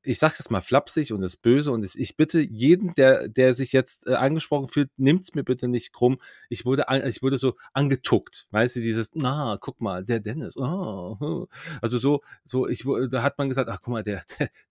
ich 0.02 0.18
sag's 0.18 0.38
jetzt 0.38 0.50
mal 0.50 0.60
flapsig 0.60 1.12
und 1.12 1.22
ist 1.22 1.38
böse 1.42 1.72
und 1.72 1.84
ich, 1.94 2.16
bitte 2.16 2.40
jeden, 2.40 2.94
der, 2.94 3.28
der 3.28 3.54
sich 3.54 3.72
jetzt 3.72 4.06
äh, 4.06 4.14
angesprochen 4.14 4.68
fühlt, 4.68 4.90
nimmt's 4.96 5.34
mir 5.34 5.44
bitte 5.44 5.68
nicht 5.68 5.92
krumm. 5.92 6.18
Ich 6.48 6.64
wurde, 6.64 6.88
an, 6.88 7.06
ich 7.06 7.22
wurde 7.22 7.36
so 7.38 7.56
angetuckt, 7.74 8.46
weißt 8.50 8.76
du, 8.76 8.80
dieses, 8.80 9.10
na, 9.14 9.58
guck 9.60 9.80
mal, 9.80 10.04
der 10.04 10.20
Dennis, 10.20 10.56
oh, 10.56 11.46
also 11.82 11.98
so, 11.98 12.22
so, 12.44 12.66
ich, 12.68 12.84
da 13.10 13.22
hat 13.22 13.36
man 13.38 13.48
gesagt, 13.48 13.68
ach, 13.68 13.78
guck 13.82 13.92
mal, 13.92 14.02
der, 14.02 14.22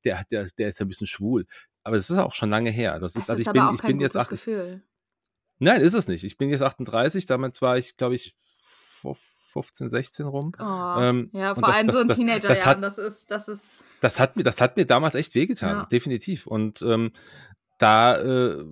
der, 0.04 0.24
der, 0.32 0.46
der, 0.58 0.68
ist 0.70 0.80
ja 0.80 0.86
ein 0.86 0.90
bisschen 0.90 1.08
schwul. 1.08 1.46
Aber 1.84 1.96
das 1.96 2.10
ist 2.10 2.18
auch 2.18 2.34
schon 2.34 2.50
lange 2.50 2.72
her. 2.72 3.00
Das, 3.00 3.14
das 3.14 3.24
ist, 3.24 3.30
also 3.30 3.42
ist 3.42 3.48
ich 3.48 3.54
bin, 3.54 3.76
ich 3.76 3.82
bin 3.82 4.00
jetzt 4.00 4.18
acht, 4.18 4.30
Gefühl. 4.30 4.82
Nein, 5.60 5.82
ist 5.82 5.94
es 5.94 6.08
nicht. 6.08 6.24
Ich 6.24 6.38
bin 6.38 6.50
jetzt 6.50 6.62
38, 6.62 7.26
damit 7.26 7.62
war 7.62 7.78
ich, 7.78 7.98
glaube 7.98 8.16
ich, 8.16 8.36
15, 9.02 9.90
16 9.90 10.26
rum. 10.26 10.52
Oh, 10.60 10.64
Ähm, 11.00 11.30
ja, 11.34 11.56
vor 11.56 11.64
das- 11.64 11.76
allem 11.76 11.88
das- 11.88 11.96
so 11.96 12.02
in 12.02 12.10
Teenagerjahren, 12.10 12.82
das 12.82 12.96
das 12.96 13.14
ist, 13.14 13.32
das 13.32 13.48
ist, 13.48 13.74
Das 14.02 14.20
hat 14.20 14.38
mir, 14.38 14.44
das 14.44 14.62
hat 14.62 14.78
mir 14.78 14.86
damals 14.86 15.16
echt 15.16 15.36
wehgetan, 15.36 15.78
Ja. 15.78 15.86
definitiv. 15.86 16.48
Und 16.48 16.82
ähm, 16.82 17.12
da, 17.78 18.18
äh, 18.18 18.66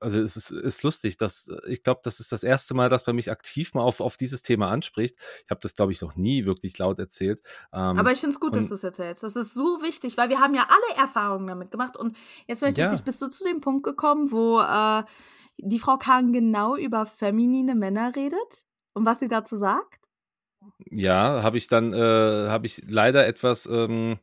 also 0.00 0.20
es 0.20 0.36
ist, 0.36 0.50
ist 0.50 0.82
lustig, 0.82 1.16
dass 1.16 1.50
ich 1.66 1.82
glaube, 1.82 2.00
das 2.04 2.20
ist 2.20 2.30
das 2.30 2.42
erste 2.42 2.74
Mal, 2.74 2.88
dass 2.90 3.06
man 3.06 3.16
mich 3.16 3.30
aktiv 3.30 3.72
mal 3.74 3.82
auf, 3.82 4.00
auf 4.00 4.16
dieses 4.16 4.42
Thema 4.42 4.68
anspricht. 4.70 5.16
Ich 5.44 5.50
habe 5.50 5.60
das, 5.62 5.74
glaube 5.74 5.92
ich, 5.92 6.02
noch 6.02 6.16
nie 6.16 6.44
wirklich 6.44 6.76
laut 6.78 6.98
erzählt. 6.98 7.40
Ähm, 7.72 7.98
aber 7.98 8.12
ich 8.12 8.18
finde 8.20 8.34
es 8.34 8.40
gut, 8.40 8.54
dass 8.56 8.68
du 8.68 8.74
es 8.74 8.84
erzählst. 8.84 9.22
Das 9.22 9.36
ist 9.36 9.54
so 9.54 9.80
wichtig, 9.82 10.16
weil 10.18 10.28
wir 10.28 10.38
haben 10.40 10.54
ja 10.54 10.68
alle 10.68 11.00
Erfahrungen 11.00 11.46
damit 11.46 11.70
gemacht. 11.70 11.96
Und 11.96 12.16
jetzt 12.46 12.60
möchte 12.60 12.80
ich 12.82 12.86
Ja. 12.86 12.90
dich, 12.90 13.04
bist 13.04 13.22
du 13.22 13.28
zu 13.28 13.44
dem 13.44 13.60
Punkt 13.62 13.84
gekommen, 13.84 14.30
wo 14.30 14.60
äh, 14.60 15.02
die 15.58 15.78
Frau 15.78 15.96
Kahn 15.96 16.32
genau 16.32 16.76
über 16.76 17.06
feminine 17.06 17.74
Männer 17.74 18.14
redet 18.14 18.64
und 18.92 19.06
was 19.06 19.20
sie 19.20 19.28
dazu 19.28 19.56
sagt? 19.56 20.00
ja, 20.90 21.42
habe 21.42 21.56
ich 21.58 21.68
dann, 21.68 21.92
äh, 21.92 22.48
habe 22.48 22.66
ich 22.66 22.82
leider 22.88 23.26
etwas. 23.26 23.66
Ähm, 23.66 24.18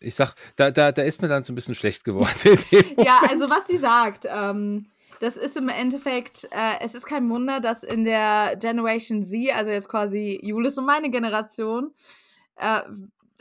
ich 0.00 0.14
sag, 0.14 0.34
da, 0.56 0.70
da, 0.70 0.92
da 0.92 1.02
ist 1.02 1.22
mir 1.22 1.28
dann 1.28 1.42
so 1.42 1.52
ein 1.52 1.56
bisschen 1.56 1.74
schlecht 1.74 2.04
geworden. 2.04 2.58
Ja, 2.98 3.20
also 3.28 3.44
was 3.50 3.66
sie 3.66 3.78
sagt, 3.78 4.26
ähm, 4.28 4.86
das 5.20 5.36
ist 5.36 5.56
im 5.56 5.68
Endeffekt, 5.68 6.44
äh, 6.50 6.84
es 6.84 6.94
ist 6.94 7.06
kein 7.06 7.28
Wunder, 7.30 7.60
dass 7.60 7.82
in 7.82 8.04
der 8.04 8.56
Generation 8.56 9.22
Z, 9.22 9.54
also 9.54 9.70
jetzt 9.70 9.88
quasi 9.88 10.38
Julis 10.42 10.78
und 10.78 10.86
meine 10.86 11.10
Generation, 11.10 11.92
äh, 12.56 12.82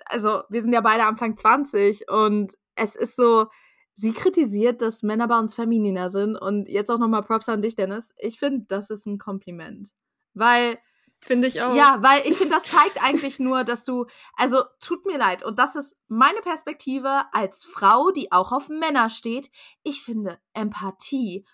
also 0.05 0.43
wir 0.49 0.61
sind 0.61 0.73
ja 0.73 0.81
beide 0.81 1.05
Anfang 1.05 1.35
20 1.35 2.09
und 2.09 2.53
es 2.75 2.95
ist 2.95 3.15
so, 3.15 3.47
sie 3.93 4.13
kritisiert, 4.13 4.81
dass 4.81 5.03
Männer 5.03 5.27
bei 5.27 5.39
uns 5.39 5.55
femininer 5.55 6.09
sind 6.09 6.35
und 6.35 6.67
jetzt 6.67 6.91
auch 6.91 6.99
nochmal 6.99 7.23
Props 7.23 7.49
an 7.49 7.61
dich, 7.61 7.75
Dennis. 7.75 8.13
Ich 8.17 8.37
finde, 8.39 8.65
das 8.67 8.89
ist 8.89 9.05
ein 9.05 9.17
Kompliment. 9.17 9.89
Weil 10.33 10.77
Finde 11.25 11.47
ich 11.47 11.59
auch. 11.61 11.75
ja, 11.75 11.97
weil 12.01 12.21
ich 12.27 12.37
finde, 12.37 12.53
das 12.55 12.63
zeigt 12.65 13.01
eigentlich 13.03 13.39
nur, 13.39 13.63
dass 13.63 13.83
du, 13.83 14.05
also 14.35 14.63
tut 14.79 15.05
mir 15.07 15.17
leid, 15.17 15.43
und 15.43 15.57
das 15.57 15.75
ist 15.75 15.97
meine 16.07 16.39
Perspektive 16.41 17.23
als 17.33 17.63
Frau, 17.65 18.11
die 18.11 18.31
auch 18.31 18.51
auf 18.51 18.69
Männer 18.69 19.09
steht. 19.09 19.49
Ich 19.83 20.03
finde 20.03 20.39
Empathie 20.53 21.45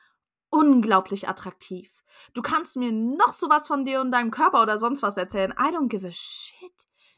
unglaublich 0.50 1.30
attraktiv. 1.30 2.04
Du 2.34 2.42
kannst 2.42 2.76
mir 2.76 2.92
noch 2.92 3.32
sowas 3.32 3.68
von 3.68 3.86
dir 3.86 4.02
und 4.02 4.12
deinem 4.12 4.32
Körper 4.32 4.62
oder 4.62 4.78
sonst 4.78 5.02
was 5.02 5.16
erzählen. 5.16 5.52
I 5.52 5.74
don't 5.74 5.88
give 5.88 6.06
a 6.06 6.12
shit. 6.12 6.74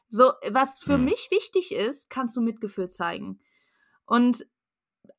So, 0.07 0.33
was 0.51 0.77
für 0.77 0.93
Hm. 0.93 1.05
mich 1.05 1.29
wichtig 1.31 1.73
ist, 1.73 2.11
kannst 2.11 2.37
du 2.37 2.41
Mitgefühl 2.41 2.87
zeigen. 2.87 3.41
Und 4.05 4.45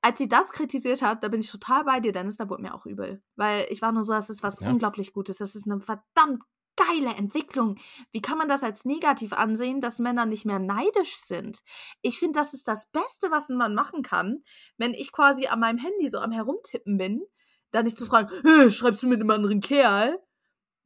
als 0.01 0.19
sie 0.19 0.29
das 0.29 0.53
kritisiert 0.53 1.03
hat, 1.03 1.25
da 1.25 1.29
bin 1.29 1.41
ich 1.41 1.51
total 1.51 1.83
bei 1.83 1.99
dir, 1.99 2.13
Dennis, 2.13 2.37
da 2.37 2.49
wurde 2.49 2.63
mir 2.63 2.75
auch 2.75 2.87
übel. 2.87 3.21
Weil 3.35 3.67
ich 3.71 3.83
war 3.83 3.91
nur 3.91 4.05
so, 4.05 4.13
das 4.13 4.31
ist 4.31 4.45
was 4.45 4.61
Ja. 4.61 4.71
unglaublich 4.71 5.13
Gutes. 5.13 5.39
Das 5.39 5.57
ist 5.57 5.67
eine 5.67 5.81
verdammt 5.81 6.45
geile 6.77 7.15
Entwicklung. 7.17 7.77
Wie 8.13 8.21
kann 8.23 8.39
man 8.39 8.49
das 8.49 8.63
als 8.63 8.85
negativ 8.85 9.33
ansehen, 9.33 9.81
dass 9.81 9.99
Männer 9.99 10.27
nicht 10.27 10.45
mehr 10.45 10.59
neidisch 10.59 11.17
sind? 11.17 11.61
Ich 12.03 12.19
finde, 12.19 12.39
das 12.39 12.55
ist 12.55 12.67
das 12.69 12.87
Beste, 12.91 13.31
was 13.31 13.49
ein 13.49 13.57
Mann 13.57 13.75
machen 13.75 14.03
kann, 14.03 14.43
wenn 14.77 14.95
ich 14.95 15.13
quasi 15.13 15.47
an 15.47 15.61
meinem 15.61 15.79
Handy 15.79 16.09
so 16.09 16.19
am 16.19 16.33
Herumtippen 16.33 16.97
bin, 16.99 17.23
dann 17.71 17.85
nicht 17.85 17.99
zu 17.99 18.07
fragen, 18.07 18.31
"Hä, 18.45 18.71
schreibst 18.71 19.03
du 19.03 19.09
mit 19.09 19.21
einem 19.21 19.31
anderen 19.31 19.61
Kerl? 19.61 20.19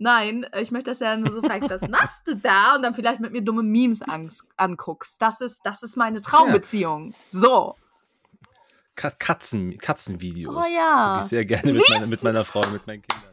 Nein, 0.00 0.44
äh, 0.52 0.62
ich 0.62 0.70
möchte, 0.70 0.90
dass 0.92 1.00
er 1.00 1.16
nur 1.16 1.32
so 1.32 1.42
was 1.42 1.82
machst 1.88 2.28
du 2.28 2.36
da? 2.36 2.76
Und 2.76 2.82
dann 2.82 2.94
vielleicht 2.94 3.20
mit 3.20 3.32
mir 3.32 3.42
dumme 3.42 3.62
Memes 3.64 4.00
anguckst. 4.56 5.20
Das 5.20 5.40
ist, 5.40 5.60
das 5.64 5.82
ist 5.82 5.96
meine 5.96 6.20
Traumbeziehung. 6.22 7.14
So. 7.30 7.74
Ka- 8.94 9.10
Katzen, 9.10 9.76
Katzenvideos. 9.78 10.66
Oh 10.66 10.74
ja. 10.74 11.14
Guck 11.14 11.22
ich 11.24 11.28
sehr 11.28 11.44
gerne 11.44 11.72
mit 11.72 11.88
meiner, 11.90 12.06
mit 12.06 12.22
meiner 12.22 12.44
Frau, 12.44 12.60
mit 12.72 12.86
meinen 12.86 13.02
Kindern. 13.02 13.27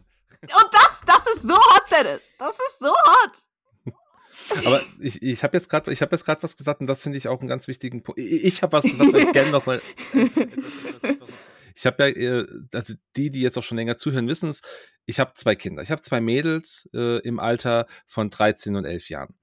Und 0.54 0.74
das, 0.74 1.02
das 1.06 1.36
ist 1.36 1.44
so 1.44 1.56
hot, 1.56 1.84
Dennis. 1.92 2.36
Das 2.38 2.56
ist 2.56 2.80
so 2.80 2.90
hot. 2.90 3.32
Aber 4.66 4.82
ich, 5.00 5.22
ich 5.22 5.44
habe 5.44 5.58
jetzt 5.58 5.70
gerade, 5.70 5.92
ich 5.92 6.02
habe 6.02 6.16
jetzt 6.16 6.26
gerade 6.26 6.44
was 6.44 6.58
gesagt 6.58 6.82
und 6.82 6.88
das 6.88 7.02
finde 7.02 7.18
ich 7.18 7.28
auch 7.28 7.40
einen 7.40 7.50
ganz 7.50 7.68
wichtigen 7.68 8.04
Punkt. 8.04 8.20
Ich, 8.20 8.44
ich 8.44 8.62
habe 8.62 8.74
was 8.74 8.84
gesagt, 8.84 9.14
weil 9.14 9.24
ich 9.24 9.32
gerne 9.32 9.52
noch 9.52 9.66
mal. 9.66 9.82
Ich 11.78 11.86
habe 11.86 12.10
ja, 12.10 12.40
äh, 12.40 12.48
also 12.74 12.94
die, 13.18 13.30
die 13.30 13.42
jetzt 13.42 13.58
auch 13.58 13.64
schon 13.64 13.78
länger 13.78 13.98
zuhören, 13.98 14.30
wissen 14.30 14.50
es. 14.50 14.62
Ich 15.06 15.20
habe 15.20 15.34
zwei 15.34 15.56
Kinder. 15.56 15.84
Ich 15.84 15.92
habe 15.92 16.02
zwei 16.02 16.22
Mädels 16.22 16.90
äh, 16.94 17.20
im 17.20 17.40
Alter 17.40 17.86
von 18.06 18.30
13 18.30 18.78
und 18.78 18.86
11 18.86 19.10
Jahren. 19.10 19.36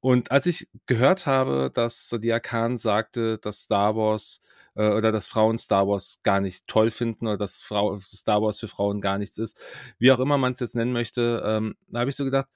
Und 0.00 0.30
als 0.30 0.46
ich 0.46 0.68
gehört 0.86 1.26
habe, 1.26 1.70
dass 1.74 2.08
Sadia 2.08 2.38
Khan 2.38 2.78
sagte, 2.78 3.38
dass 3.38 3.62
Star 3.62 3.96
Wars 3.96 4.42
äh, 4.74 4.88
oder 4.88 5.12
dass 5.12 5.26
Frauen 5.26 5.58
Star 5.58 5.86
Wars 5.88 6.20
gar 6.22 6.40
nicht 6.40 6.66
toll 6.66 6.90
finden 6.90 7.26
oder 7.26 7.38
dass 7.38 7.58
Frau, 7.58 7.96
Star 7.98 8.42
Wars 8.42 8.60
für 8.60 8.68
Frauen 8.68 9.00
gar 9.00 9.18
nichts 9.18 9.38
ist, 9.38 9.60
wie 9.98 10.12
auch 10.12 10.18
immer 10.18 10.38
man 10.38 10.52
es 10.52 10.60
jetzt 10.60 10.76
nennen 10.76 10.92
möchte, 10.92 11.42
ähm, 11.44 11.76
da 11.88 12.00
habe 12.00 12.10
ich 12.10 12.16
so 12.16 12.24
gedacht, 12.24 12.48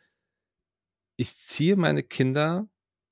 ich 1.16 1.36
ziehe 1.36 1.76
meine 1.76 2.02
Kinder 2.02 2.68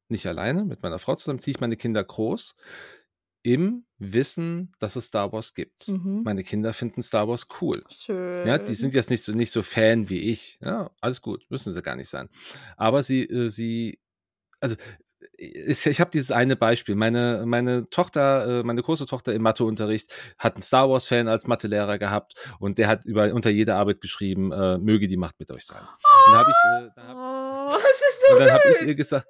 nicht 0.09 0.27
alleine, 0.27 0.65
mit 0.65 0.83
meiner 0.83 0.99
Frau 0.99 1.17
zusammen, 1.17 1.41
ziehe 1.41 1.55
ich 1.55 1.61
meine 1.61 1.77
Kinder 1.77 2.05
groß 2.05 2.57
im 3.43 3.85
Wissen, 3.99 4.73
dass 4.81 4.97
es 4.97 5.07
Star 5.07 5.33
Wars 5.33 5.55
gibt. 5.55 5.87
Mhm. 5.87 6.23
Meine 6.25 6.43
Kinder 6.43 6.73
finden 6.73 7.01
Star 7.03 7.29
Wars 7.29 7.47
cool. 7.61 7.85
Schön. 7.97 8.47
Ja, 8.47 8.59
die 8.59 8.75
sind 8.75 8.93
jetzt 8.93 9.09
nicht 9.09 9.23
so, 9.23 9.33
nicht 9.33 9.53
so 9.53 9.63
Fan 9.63 10.09
wie 10.09 10.19
ich. 10.19 10.59
Ja, 10.61 10.91
alles 11.01 11.23
gut, 11.23 11.47
müssen 11.49 11.73
sie 11.73 11.81
gar 11.81 11.95
nicht 11.95 12.09
sein. 12.09 12.29
Aber 12.77 13.05
sie, 13.05 13.23
äh, 13.23 13.49
sie, 13.49 14.01
also 14.59 14.75
ich, 15.39 15.87
ich 15.87 16.01
habe 16.01 16.11
dieses 16.11 16.31
eine 16.31 16.57
Beispiel. 16.57 16.95
Meine, 16.95 17.45
meine 17.47 17.89
Tochter, 17.91 18.61
äh, 18.61 18.63
meine 18.63 18.83
große 18.83 19.07
Tochter 19.07 19.33
im 19.33 19.43
Matheunterricht 19.43 20.13
hat 20.39 20.57
einen 20.57 20.63
Star 20.63 20.89
Wars-Fan 20.91 21.29
als 21.29 21.47
Mathelehrer 21.47 21.99
gehabt 21.99 22.35
und 22.59 22.79
der 22.79 22.89
hat 22.89 23.05
über, 23.05 23.33
unter 23.33 23.51
jeder 23.51 23.77
Arbeit 23.77 24.01
geschrieben, 24.01 24.53
äh, 24.53 24.79
möge 24.79 25.09
die 25.09 25.17
Macht 25.17 25.39
mit 25.39 25.51
euch 25.51 25.65
sein. 25.65 25.81
Und 25.81 26.33
da 26.33 26.39
habe 26.39 26.51
ich, 26.51 26.87
äh, 26.87 26.91
da 26.97 27.07
hab, 27.09 27.47
Oh, 27.67 27.79
so 28.29 28.39
dann 28.39 28.51
habe 28.51 28.63
ich 28.71 28.87
ihr 28.87 28.95
gesagt, 28.95 29.27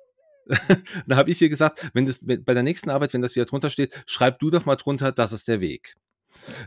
dann 1.06 1.18
habe 1.18 1.30
ich 1.30 1.40
ihr 1.40 1.48
gesagt, 1.48 1.90
wenn 1.92 2.06
das 2.06 2.24
bei 2.24 2.54
der 2.54 2.62
nächsten 2.62 2.90
Arbeit, 2.90 3.14
wenn 3.14 3.22
das 3.22 3.34
wieder 3.34 3.46
drunter 3.46 3.70
steht, 3.70 4.02
schreib 4.06 4.38
du 4.38 4.50
doch 4.50 4.64
mal 4.64 4.76
drunter, 4.76 5.12
das 5.12 5.32
ist 5.32 5.48
der 5.48 5.60
Weg. 5.60 5.96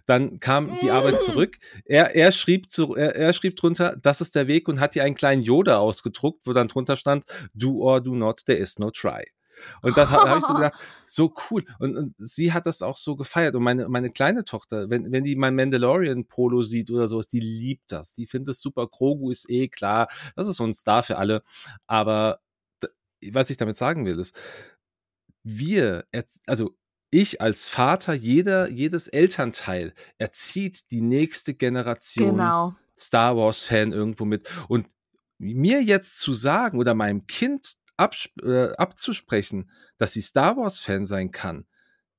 Dann 0.05 0.39
kam 0.39 0.77
die 0.81 0.91
Arbeit 0.91 1.21
zurück. 1.21 1.57
Er, 1.85 2.15
er, 2.15 2.31
schrieb 2.31 2.71
zu, 2.71 2.95
er, 2.95 3.15
er 3.15 3.33
schrieb 3.33 3.55
drunter, 3.55 3.95
das 4.01 4.21
ist 4.21 4.35
der 4.35 4.47
Weg 4.47 4.67
und 4.67 4.79
hat 4.79 4.95
ihr 4.95 5.03
einen 5.03 5.15
kleinen 5.15 5.41
Yoda 5.41 5.77
ausgedruckt, 5.77 6.45
wo 6.45 6.53
dann 6.53 6.67
drunter 6.67 6.95
stand, 6.95 7.25
do 7.53 7.79
or 7.81 8.01
do 8.01 8.15
not, 8.15 8.45
there 8.45 8.59
is 8.59 8.79
no 8.79 8.91
try. 8.91 9.25
Und 9.81 9.97
da 9.97 10.09
habe 10.09 10.39
ich 10.39 10.45
so 10.45 10.53
gedacht, 10.53 10.73
so 11.05 11.33
cool. 11.49 11.65
Und, 11.79 11.95
und 11.95 12.15
sie 12.17 12.53
hat 12.53 12.65
das 12.65 12.81
auch 12.81 12.97
so 12.97 13.15
gefeiert. 13.15 13.55
Und 13.55 13.63
meine, 13.63 13.89
meine 13.89 14.09
kleine 14.09 14.43
Tochter, 14.43 14.89
wenn, 14.89 15.11
wenn 15.11 15.23
die 15.23 15.35
mein 15.35 15.55
Mandalorian-Polo 15.55 16.63
sieht 16.63 16.91
oder 16.91 17.07
sowas, 17.07 17.27
die 17.27 17.39
liebt 17.39 17.91
das. 17.91 18.13
Die 18.13 18.27
findet 18.27 18.49
es 18.49 18.61
super. 18.61 18.87
Grogu 18.87 19.31
ist 19.31 19.49
eh 19.49 19.67
klar. 19.67 20.07
Das 20.35 20.47
ist 20.47 20.57
so 20.57 20.65
ein 20.65 20.73
Star 20.73 21.03
für 21.03 21.17
alle. 21.17 21.43
Aber 21.87 22.39
was 23.31 23.49
ich 23.49 23.57
damit 23.57 23.75
sagen 23.75 24.05
will, 24.05 24.19
ist, 24.19 24.37
wir, 25.43 26.05
also 26.45 26.75
ich 27.11 27.41
als 27.41 27.67
Vater, 27.67 28.13
jeder, 28.13 28.69
jedes 28.69 29.07
Elternteil 29.07 29.93
erzieht 30.17 30.91
die 30.91 31.01
nächste 31.01 31.53
Generation 31.53 32.31
Genau. 32.31 32.75
Star 32.97 33.35
Wars-Fan 33.35 33.91
irgendwo 33.93 34.25
mit. 34.25 34.49
Und 34.67 34.87
mir 35.37 35.81
jetzt 35.81 36.19
zu 36.19 36.33
sagen 36.33 36.77
oder 36.77 36.93
meinem 36.93 37.25
Kind 37.27 37.75
äh, 38.43 38.71
abzusprechen, 38.73 39.71
dass 39.97 40.13
sie 40.13 40.21
Star 40.21 40.57
Wars-Fan 40.57 41.05
sein 41.05 41.31
kann, 41.31 41.65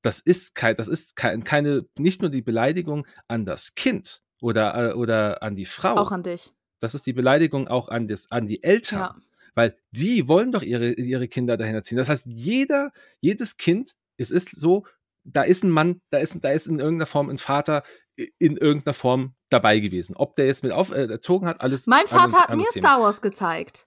das 0.02 0.20
ist 0.20 0.54
kein, 0.54 0.76
das 0.76 0.88
ist 0.88 1.16
kein, 1.16 1.44
keine, 1.44 1.86
nicht 1.98 2.22
nur 2.22 2.30
die 2.30 2.42
Beleidigung 2.42 3.06
an 3.28 3.44
das 3.44 3.74
Kind 3.74 4.22
oder, 4.40 4.90
äh, 4.90 4.94
oder 4.94 5.42
an 5.42 5.56
die 5.56 5.66
Frau. 5.66 5.96
Auch 5.96 6.12
an 6.12 6.22
dich. 6.22 6.52
das 6.80 6.94
ist 6.94 7.06
die 7.06 7.12
Beleidigung 7.12 7.68
auch 7.68 7.88
an, 7.88 8.06
das, 8.06 8.30
an 8.30 8.46
die 8.46 8.62
Eltern. 8.62 8.98
Ja. 8.98 9.16
Weil 9.54 9.76
die 9.90 10.28
wollen 10.28 10.52
doch 10.52 10.62
ihre, 10.62 10.92
ihre 10.92 11.28
Kinder 11.28 11.56
dahin 11.56 11.74
erziehen. 11.74 11.98
Das 11.98 12.08
heißt, 12.08 12.26
jeder, 12.26 12.92
jedes 13.20 13.56
Kind, 13.56 13.96
es 14.20 14.30
ist 14.30 14.58
so, 14.58 14.86
da 15.24 15.42
ist 15.42 15.64
ein 15.64 15.70
Mann, 15.70 16.00
da 16.10 16.18
ist, 16.18 16.38
da 16.42 16.50
ist 16.50 16.66
in 16.66 16.78
irgendeiner 16.78 17.06
Form 17.06 17.28
ein 17.28 17.38
Vater 17.38 17.82
in 18.38 18.56
irgendeiner 18.56 18.94
Form 18.94 19.34
dabei 19.48 19.78
gewesen. 19.80 20.14
Ob 20.16 20.36
der 20.36 20.46
jetzt 20.46 20.62
mit 20.62 20.72
auf, 20.72 20.90
äh, 20.90 21.06
erzogen 21.06 21.46
hat, 21.46 21.60
alles. 21.62 21.86
Mein 21.86 22.06
Vater 22.06 22.38
hat 22.38 22.48
mir 22.48 22.52
anderes 22.54 22.70
Thema. 22.74 22.88
Star 22.88 23.00
Wars 23.02 23.22
gezeigt. 23.22 23.86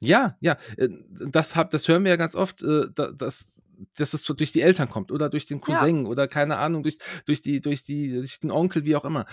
Ja, 0.00 0.36
ja, 0.40 0.56
äh, 0.76 0.88
das, 1.10 1.56
hab, 1.56 1.70
das 1.70 1.86
hören 1.88 2.04
wir 2.04 2.10
ja 2.10 2.16
ganz 2.16 2.36
oft, 2.36 2.62
äh, 2.62 2.86
da- 2.94 3.10
dass, 3.12 3.48
dass 3.96 4.14
es 4.14 4.22
durch 4.22 4.52
die 4.52 4.60
Eltern 4.62 4.88
kommt 4.88 5.10
oder 5.10 5.28
durch 5.28 5.46
den 5.46 5.60
Cousin 5.60 6.06
oder 6.06 6.28
keine 6.28 6.56
Ahnung, 6.58 6.82
durch, 6.84 6.98
durch, 7.26 7.40
die, 7.42 7.60
durch, 7.60 7.82
die, 7.82 8.12
durch 8.12 8.38
den 8.40 8.50
Onkel, 8.50 8.84
wie 8.84 8.94
auch 8.96 9.04
immer. 9.04 9.26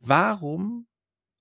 Warum, 0.00 0.86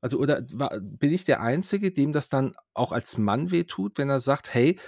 also 0.02 0.18
oder 0.20 0.42
war, 0.54 0.80
bin 0.80 1.12
ich 1.14 1.26
der 1.26 1.42
Einzige, 1.42 1.92
dem 1.92 2.14
das 2.14 2.30
dann 2.30 2.54
auch 2.74 2.92
als 2.92 3.18
Mann 3.18 3.52
wehtut, 3.52 3.98
wenn 3.98 4.10
er 4.10 4.20
sagt, 4.20 4.54
hey, 4.54 4.80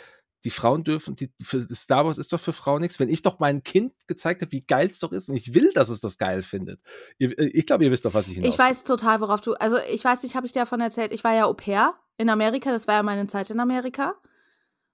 die 0.43 0.49
Frauen 0.49 0.83
dürfen, 0.83 1.15
die, 1.15 1.31
für 1.41 1.61
Star 1.61 2.05
Wars 2.05 2.17
ist 2.17 2.33
doch 2.33 2.39
für 2.39 2.53
Frauen 2.53 2.81
nichts. 2.81 2.99
Wenn 2.99 3.09
ich 3.09 3.21
doch 3.21 3.39
meinem 3.39 3.63
Kind 3.63 3.93
gezeigt 4.07 4.41
habe, 4.41 4.51
wie 4.51 4.61
geil 4.61 4.87
es 4.87 4.99
doch 4.99 5.11
ist 5.11 5.29
und 5.29 5.35
ich 5.35 5.53
will, 5.53 5.71
dass 5.73 5.89
es 5.89 5.99
das 5.99 6.17
geil 6.17 6.41
findet. 6.41 6.81
Ihr, 7.17 7.37
äh, 7.37 7.47
ich 7.47 7.65
glaube, 7.65 7.83
ihr 7.83 7.91
wisst 7.91 8.05
doch, 8.05 8.13
was 8.13 8.27
ich 8.27 8.35
hinaus 8.35 8.53
Ich 8.53 8.59
weiß 8.59 8.83
total, 8.83 9.21
worauf 9.21 9.41
du, 9.41 9.53
also 9.53 9.77
ich 9.91 10.03
weiß 10.03 10.23
nicht, 10.23 10.35
habe 10.35 10.45
ich 10.45 10.51
dir 10.51 10.59
davon 10.59 10.81
erzählt, 10.81 11.11
ich 11.11 11.23
war 11.23 11.33
ja 11.33 11.45
Au 11.45 11.53
pair 11.53 11.93
in 12.17 12.29
Amerika, 12.29 12.71
das 12.71 12.87
war 12.87 12.95
ja 12.95 13.03
meine 13.03 13.27
Zeit 13.27 13.49
in 13.49 13.59
Amerika. 13.59 14.15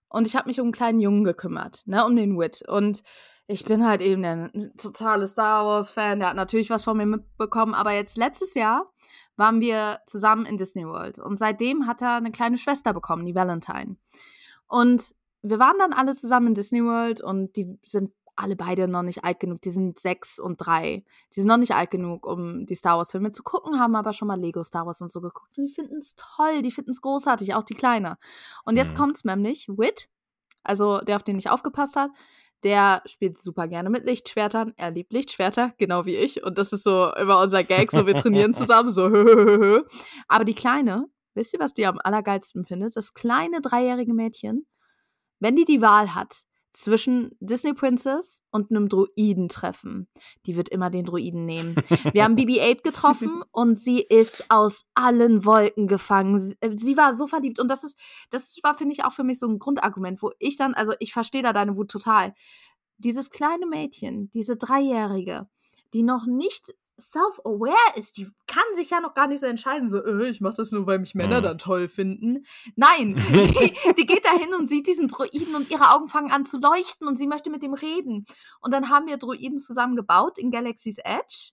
Und 0.09 0.27
ich 0.27 0.35
habe 0.35 0.47
mich 0.47 0.59
um 0.59 0.67
einen 0.67 0.73
kleinen 0.73 0.99
Jungen 0.99 1.23
gekümmert, 1.23 1.83
ne, 1.85 2.05
um 2.05 2.15
den 2.15 2.37
Wit. 2.37 2.63
Und 2.67 3.03
ich 3.47 3.65
bin 3.65 3.85
halt 3.85 4.01
eben 4.01 4.21
der 4.21 4.51
totale 4.77 5.27
Star 5.27 5.65
Wars-Fan, 5.65 6.19
der 6.19 6.29
hat 6.29 6.35
natürlich 6.35 6.69
was 6.69 6.83
von 6.83 6.97
mir 6.97 7.05
mitbekommen, 7.05 7.73
aber 7.73 7.91
jetzt 7.91 8.17
letztes 8.17 8.53
Jahr 8.53 8.91
waren 9.37 9.61
wir 9.61 9.99
zusammen 10.05 10.45
in 10.45 10.57
Disney 10.57 10.85
World. 10.85 11.19
Und 11.19 11.37
seitdem 11.37 11.87
hat 11.87 12.01
er 12.01 12.15
eine 12.15 12.31
kleine 12.31 12.57
Schwester 12.57 12.93
bekommen, 12.93 13.25
die 13.25 13.35
Valentine. 13.35 13.97
Und 14.67 15.15
wir 15.41 15.59
waren 15.59 15.77
dann 15.79 15.93
alle 15.93 16.15
zusammen 16.15 16.47
in 16.47 16.53
Disney 16.53 16.83
World 16.83 17.21
und 17.21 17.55
die 17.55 17.79
sind 17.83 18.11
alle 18.37 18.55
beide 18.55 18.87
noch 18.87 19.01
nicht 19.01 19.23
alt 19.23 19.39
genug. 19.39 19.61
Die 19.61 19.71
sind 19.71 19.99
sechs 19.99 20.39
und 20.39 20.57
drei. 20.57 21.03
Die 21.35 21.39
sind 21.39 21.47
noch 21.47 21.57
nicht 21.57 21.73
alt 21.73 21.91
genug, 21.91 22.25
um 22.25 22.65
die 22.65 22.75
Star 22.75 22.97
Wars-Filme 22.97 23.31
zu 23.31 23.43
gucken, 23.43 23.79
haben 23.79 23.95
aber 23.95 24.13
schon 24.13 24.27
mal 24.27 24.39
Lego 24.39 24.63
Star 24.63 24.85
Wars 24.85 25.01
und 25.01 25.11
so 25.11 25.21
geguckt. 25.21 25.57
Und 25.57 25.65
die 25.65 25.73
finden 25.73 25.97
es 25.97 26.13
toll, 26.15 26.61
die 26.61 26.71
finden 26.71 26.91
es 26.91 27.01
großartig, 27.01 27.55
auch 27.55 27.63
die 27.63 27.73
Kleine. 27.73 28.17
Und 28.63 28.77
jetzt 28.77 28.97
mhm. 28.97 29.09
es 29.11 29.25
nämlich, 29.25 29.67
Wit, 29.67 30.07
also 30.63 30.99
der, 30.99 31.15
auf 31.15 31.23
den 31.23 31.39
ich 31.39 31.49
aufgepasst 31.49 31.95
hat, 31.95 32.11
der 32.63 33.01
spielt 33.05 33.37
super 33.37 33.67
gerne 33.67 33.89
mit 33.89 34.05
Lichtschwertern. 34.05 34.73
Er 34.77 34.91
liebt 34.91 35.13
Lichtschwerter, 35.13 35.73
genau 35.77 36.05
wie 36.05 36.15
ich. 36.15 36.43
Und 36.43 36.57
das 36.57 36.73
ist 36.73 36.83
so 36.83 37.11
immer 37.13 37.41
unser 37.41 37.63
Gag, 37.63 37.91
so 37.91 38.05
wir 38.07 38.15
trainieren 38.15 38.53
zusammen, 38.53 38.89
so 38.89 39.07
Aber 40.27 40.45
die 40.45 40.55
Kleine, 40.55 41.05
wisst 41.33 41.53
ihr, 41.53 41.59
was 41.59 41.73
die 41.73 41.85
am 41.85 41.99
allergeilsten 42.03 42.65
findet? 42.65 42.95
Das 42.95 43.13
kleine 43.13 43.61
dreijährige 43.61 44.13
Mädchen, 44.13 44.65
wenn 45.39 45.55
die 45.55 45.65
die 45.65 45.81
Wahl 45.81 46.15
hat 46.15 46.45
zwischen 46.77 47.35
Disney 47.39 47.73
Princess 47.73 48.43
und 48.51 48.69
einem 48.69 48.87
Druidentreffen, 48.87 50.07
die 50.45 50.55
wird 50.55 50.69
immer 50.69 50.91
den 50.91 51.05
Druiden 51.05 51.43
nehmen. 51.43 51.75
Wir 52.13 52.23
haben 52.23 52.35
BB-8 52.37 52.83
getroffen 52.83 53.41
und 53.51 53.79
sie 53.79 53.99
ist 53.99 54.45
aus 54.49 54.85
allen 54.93 55.43
Wolken 55.43 55.87
gefangen. 55.87 56.53
Äh, 56.59 56.77
sie 56.77 56.95
war 56.95 57.15
so 57.15 57.25
verliebt 57.25 57.57
und 57.57 57.67
das 57.67 57.83
ist, 57.83 57.97
das 58.29 58.55
war, 58.61 58.75
finde 58.75 58.93
ich, 58.93 59.03
auch 59.03 59.11
für 59.11 59.23
mich 59.23 59.39
so 59.39 59.47
ein 59.47 59.57
Grundargument, 59.57 60.21
wo 60.21 60.31
ich 60.37 60.55
dann, 60.55 60.75
also 60.75 60.93
ich 60.99 61.13
verstehe 61.13 61.41
da 61.41 61.51
deine 61.51 61.77
Wut 61.77 61.89
total. 61.89 62.35
Dieses 62.99 63.31
kleine 63.31 63.65
Mädchen, 63.65 64.29
diese 64.29 64.55
Dreijährige, 64.55 65.49
die 65.95 66.03
noch 66.03 66.27
nicht 66.27 66.75
self-aware 66.99 67.95
ist, 67.95 68.17
die 68.17 68.27
kann 68.47 68.63
sich 68.73 68.89
ja 68.89 68.99
noch 68.99 69.13
gar 69.13 69.27
nicht 69.27 69.39
so 69.39 69.47
entscheiden, 69.47 69.87
so, 69.87 70.03
äh, 70.03 70.29
ich 70.29 70.41
mach 70.41 70.55
das 70.55 70.71
nur, 70.71 70.87
weil 70.87 70.99
mich 70.99 71.15
Männer 71.15 71.39
mhm. 71.39 71.43
dann 71.43 71.57
toll 71.57 71.87
finden. 71.87 72.45
Nein, 72.75 73.15
die, 73.31 73.93
die 73.93 74.05
geht 74.05 74.25
da 74.25 74.31
hin 74.31 74.53
und 74.53 74.67
sieht 74.67 74.87
diesen 74.87 75.07
Droiden 75.07 75.55
und 75.55 75.69
ihre 75.69 75.93
Augen 75.93 76.07
fangen 76.07 76.31
an 76.31 76.45
zu 76.45 76.59
leuchten 76.59 77.07
und 77.07 77.17
sie 77.17 77.27
möchte 77.27 77.49
mit 77.49 77.63
ihm 77.63 77.73
reden. 77.73 78.25
Und 78.61 78.73
dann 78.73 78.89
haben 78.89 79.07
wir 79.07 79.17
Droiden 79.17 79.59
zusammen 79.59 79.95
gebaut 79.95 80.37
in 80.37 80.51
Galaxy's 80.51 80.97
Edge. 80.97 81.51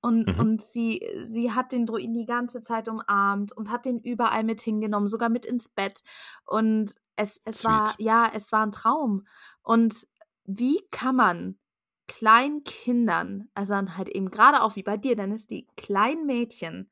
Und, 0.00 0.26
mhm. 0.26 0.38
und 0.38 0.62
sie, 0.62 1.02
sie 1.22 1.52
hat 1.52 1.72
den 1.72 1.86
Droiden 1.86 2.14
die 2.14 2.26
ganze 2.26 2.60
Zeit 2.60 2.88
umarmt 2.88 3.52
und 3.52 3.70
hat 3.70 3.86
den 3.86 3.98
überall 3.98 4.44
mit 4.44 4.60
hingenommen, 4.60 5.08
sogar 5.08 5.30
mit 5.30 5.46
ins 5.46 5.70
Bett. 5.70 6.02
Und 6.44 6.94
es, 7.16 7.40
es 7.44 7.64
war, 7.64 7.94
ja, 7.98 8.30
es 8.34 8.52
war 8.52 8.66
ein 8.66 8.72
Traum. 8.72 9.26
Und 9.62 10.06
wie 10.44 10.86
kann 10.90 11.16
man 11.16 11.58
kleinen 12.06 12.64
Kindern, 12.64 13.48
also 13.54 13.74
dann 13.74 13.96
halt 13.96 14.08
eben 14.08 14.30
gerade 14.30 14.62
auch 14.62 14.76
wie 14.76 14.82
bei 14.82 14.96
dir, 14.96 15.16
Dennis, 15.16 15.46
die 15.46 15.66
kleinen 15.76 16.26
Mädchen, 16.26 16.90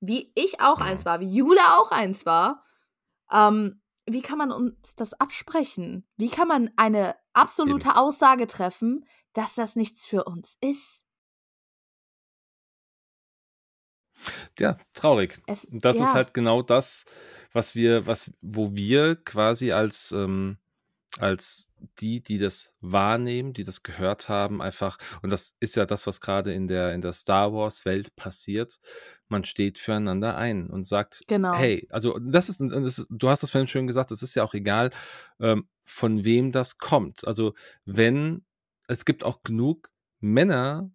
wie 0.00 0.32
ich 0.34 0.60
auch 0.60 0.80
eins 0.80 1.04
war, 1.04 1.20
wie 1.20 1.28
Jule 1.28 1.60
auch 1.78 1.90
eins 1.90 2.26
war, 2.26 2.64
ähm, 3.30 3.80
wie 4.08 4.22
kann 4.22 4.38
man 4.38 4.52
uns 4.52 4.94
das 4.94 5.14
absprechen? 5.14 6.06
Wie 6.16 6.28
kann 6.28 6.46
man 6.46 6.70
eine 6.76 7.16
absolute 7.32 7.88
eben. 7.88 7.96
Aussage 7.96 8.46
treffen, 8.46 9.04
dass 9.32 9.56
das 9.56 9.74
nichts 9.74 10.06
für 10.06 10.24
uns 10.24 10.56
ist? 10.60 11.02
Ja, 14.58 14.76
traurig. 14.94 15.42
Es, 15.46 15.68
das 15.70 15.98
ja. 15.98 16.04
ist 16.04 16.14
halt 16.14 16.34
genau 16.34 16.62
das, 16.62 17.04
was 17.52 17.74
wir, 17.74 18.06
was, 18.06 18.30
wo 18.40 18.74
wir 18.74 19.16
quasi 19.16 19.72
als, 19.72 20.12
ähm, 20.12 20.58
als 21.18 21.66
die, 22.00 22.22
die 22.22 22.38
das 22.38 22.74
wahrnehmen, 22.80 23.52
die 23.52 23.64
das 23.64 23.82
gehört 23.82 24.28
haben, 24.28 24.62
einfach, 24.62 24.98
und 25.22 25.30
das 25.30 25.56
ist 25.60 25.76
ja 25.76 25.86
das, 25.86 26.06
was 26.06 26.20
gerade 26.20 26.52
in 26.52 26.68
der, 26.68 26.92
in 26.94 27.00
der 27.00 27.12
Star 27.12 27.52
Wars-Welt 27.52 28.16
passiert, 28.16 28.78
man 29.28 29.44
steht 29.44 29.78
füreinander 29.78 30.36
ein 30.36 30.68
und 30.70 30.86
sagt, 30.86 31.22
genau. 31.26 31.54
hey, 31.54 31.86
also 31.90 32.18
das 32.18 32.48
ist, 32.48 32.60
das 32.60 32.98
ist, 32.98 33.08
du 33.10 33.28
hast 33.28 33.42
das 33.42 33.50
vorhin 33.50 33.66
schön 33.66 33.86
gesagt, 33.86 34.10
es 34.10 34.22
ist 34.22 34.34
ja 34.34 34.44
auch 34.44 34.54
egal, 34.54 34.90
ähm, 35.40 35.68
von 35.84 36.24
wem 36.24 36.52
das 36.52 36.78
kommt. 36.78 37.26
Also 37.26 37.54
wenn, 37.84 38.44
es 38.88 39.04
gibt 39.04 39.24
auch 39.24 39.42
genug 39.42 39.90
Männer, 40.20 40.90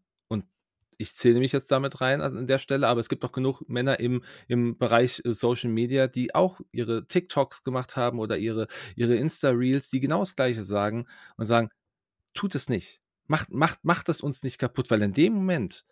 ich 1.02 1.14
zähle 1.15 1.40
mich 1.40 1.52
jetzt 1.52 1.72
damit 1.72 1.99
rein 2.02 2.22
an 2.22 2.48
der 2.48 2.60
Stelle, 2.60 2.88
aber 2.88 2.99
es 2.99 3.10
gibt 3.10 3.26
auch 3.26 3.32
genug 3.32 3.68
Männer 3.68 3.99
im, 3.99 4.23
im 4.48 4.78
Bereich 4.78 5.22
äh, 5.26 5.34
Social 5.34 5.69
Media, 5.69 6.07
die 6.07 6.36
auch 6.36 6.61
ihre 6.72 7.06
TikToks 7.06 7.64
gemacht 7.64 7.98
haben 7.98 8.19
oder 8.19 8.38
ihre, 8.38 8.68
ihre 8.95 9.15
Insta-Reels, 9.15 9.90
die 9.90 9.99
genau 9.99 10.19
das 10.19 10.36
Gleiche 10.36 10.64
sagen 10.64 11.07
und 11.38 11.45
sagen, 11.45 11.69
tut 12.34 12.56
es 12.56 12.69
nicht. 12.69 13.02
Macht, 13.28 13.52
macht, 13.52 13.84
macht 13.84 14.10
es 14.10 14.22
uns 14.22 14.44
nicht 14.44 14.57
kaputt, 14.57 14.91
weil 14.91 15.02
in 15.02 15.14
dem 15.14 15.34
Moment, 15.34 15.86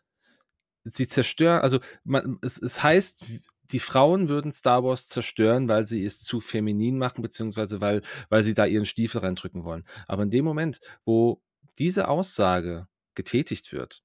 sie 0.83 1.07
zerstören, 1.07 1.61
also 1.61 1.79
man, 2.03 2.37
es, 2.41 2.61
es 2.61 2.83
heißt, 2.83 3.25
die 3.71 3.79
Frauen 3.79 4.29
würden 4.29 4.51
Star 4.51 4.83
Wars 4.83 5.07
zerstören, 5.07 5.67
weil 5.67 5.85
sie 5.85 6.03
es 6.03 6.21
zu 6.21 6.39
feminin 6.39 6.97
machen, 6.97 7.21
beziehungsweise 7.21 7.81
weil, 7.81 8.01
weil 8.29 8.43
sie 8.43 8.53
da 8.53 8.65
ihren 8.65 8.85
Stiefel 8.85 9.21
reindrücken 9.21 9.63
wollen. 9.63 9.85
Aber 10.07 10.23
in 10.23 10.31
dem 10.31 10.45
Moment, 10.45 10.79
wo 11.05 11.41
diese 11.77 12.07
Aussage 12.07 12.87
getätigt 13.15 13.71
wird, 13.71 14.01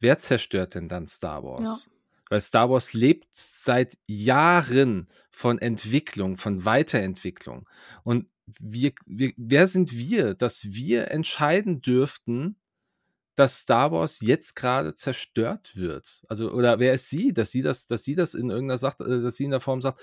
wer 0.00 0.18
zerstört 0.18 0.74
denn 0.74 0.88
dann 0.88 1.06
Star 1.06 1.42
Wars? 1.42 1.86
Ja. 1.86 1.92
Weil 2.30 2.40
Star 2.40 2.70
Wars 2.70 2.92
lebt 2.92 3.28
seit 3.32 3.96
Jahren 4.06 5.08
von 5.30 5.58
Entwicklung, 5.58 6.36
von 6.36 6.64
Weiterentwicklung. 6.64 7.68
Und 8.04 8.26
wir, 8.46 8.92
wir, 9.06 9.32
wer 9.36 9.66
sind 9.66 9.96
wir, 9.96 10.34
dass 10.34 10.72
wir 10.72 11.10
entscheiden 11.10 11.80
dürften, 11.80 12.56
dass 13.34 13.58
Star 13.58 13.92
Wars 13.92 14.20
jetzt 14.20 14.56
gerade 14.56 14.94
zerstört 14.94 15.76
wird? 15.76 16.22
Also, 16.28 16.52
oder 16.52 16.78
wer 16.78 16.94
ist 16.94 17.08
sie, 17.08 17.32
dass 17.32 17.50
sie 17.50 17.62
das, 17.62 17.86
dass 17.86 18.04
sie 18.04 18.14
das 18.14 18.34
in 18.34 18.50
irgendeiner 18.50 18.78
sagt, 18.78 19.00
äh, 19.00 19.22
dass 19.22 19.36
sie 19.36 19.44
in 19.44 19.50
der 19.50 19.60
Form 19.60 19.80
sagt, 19.80 20.00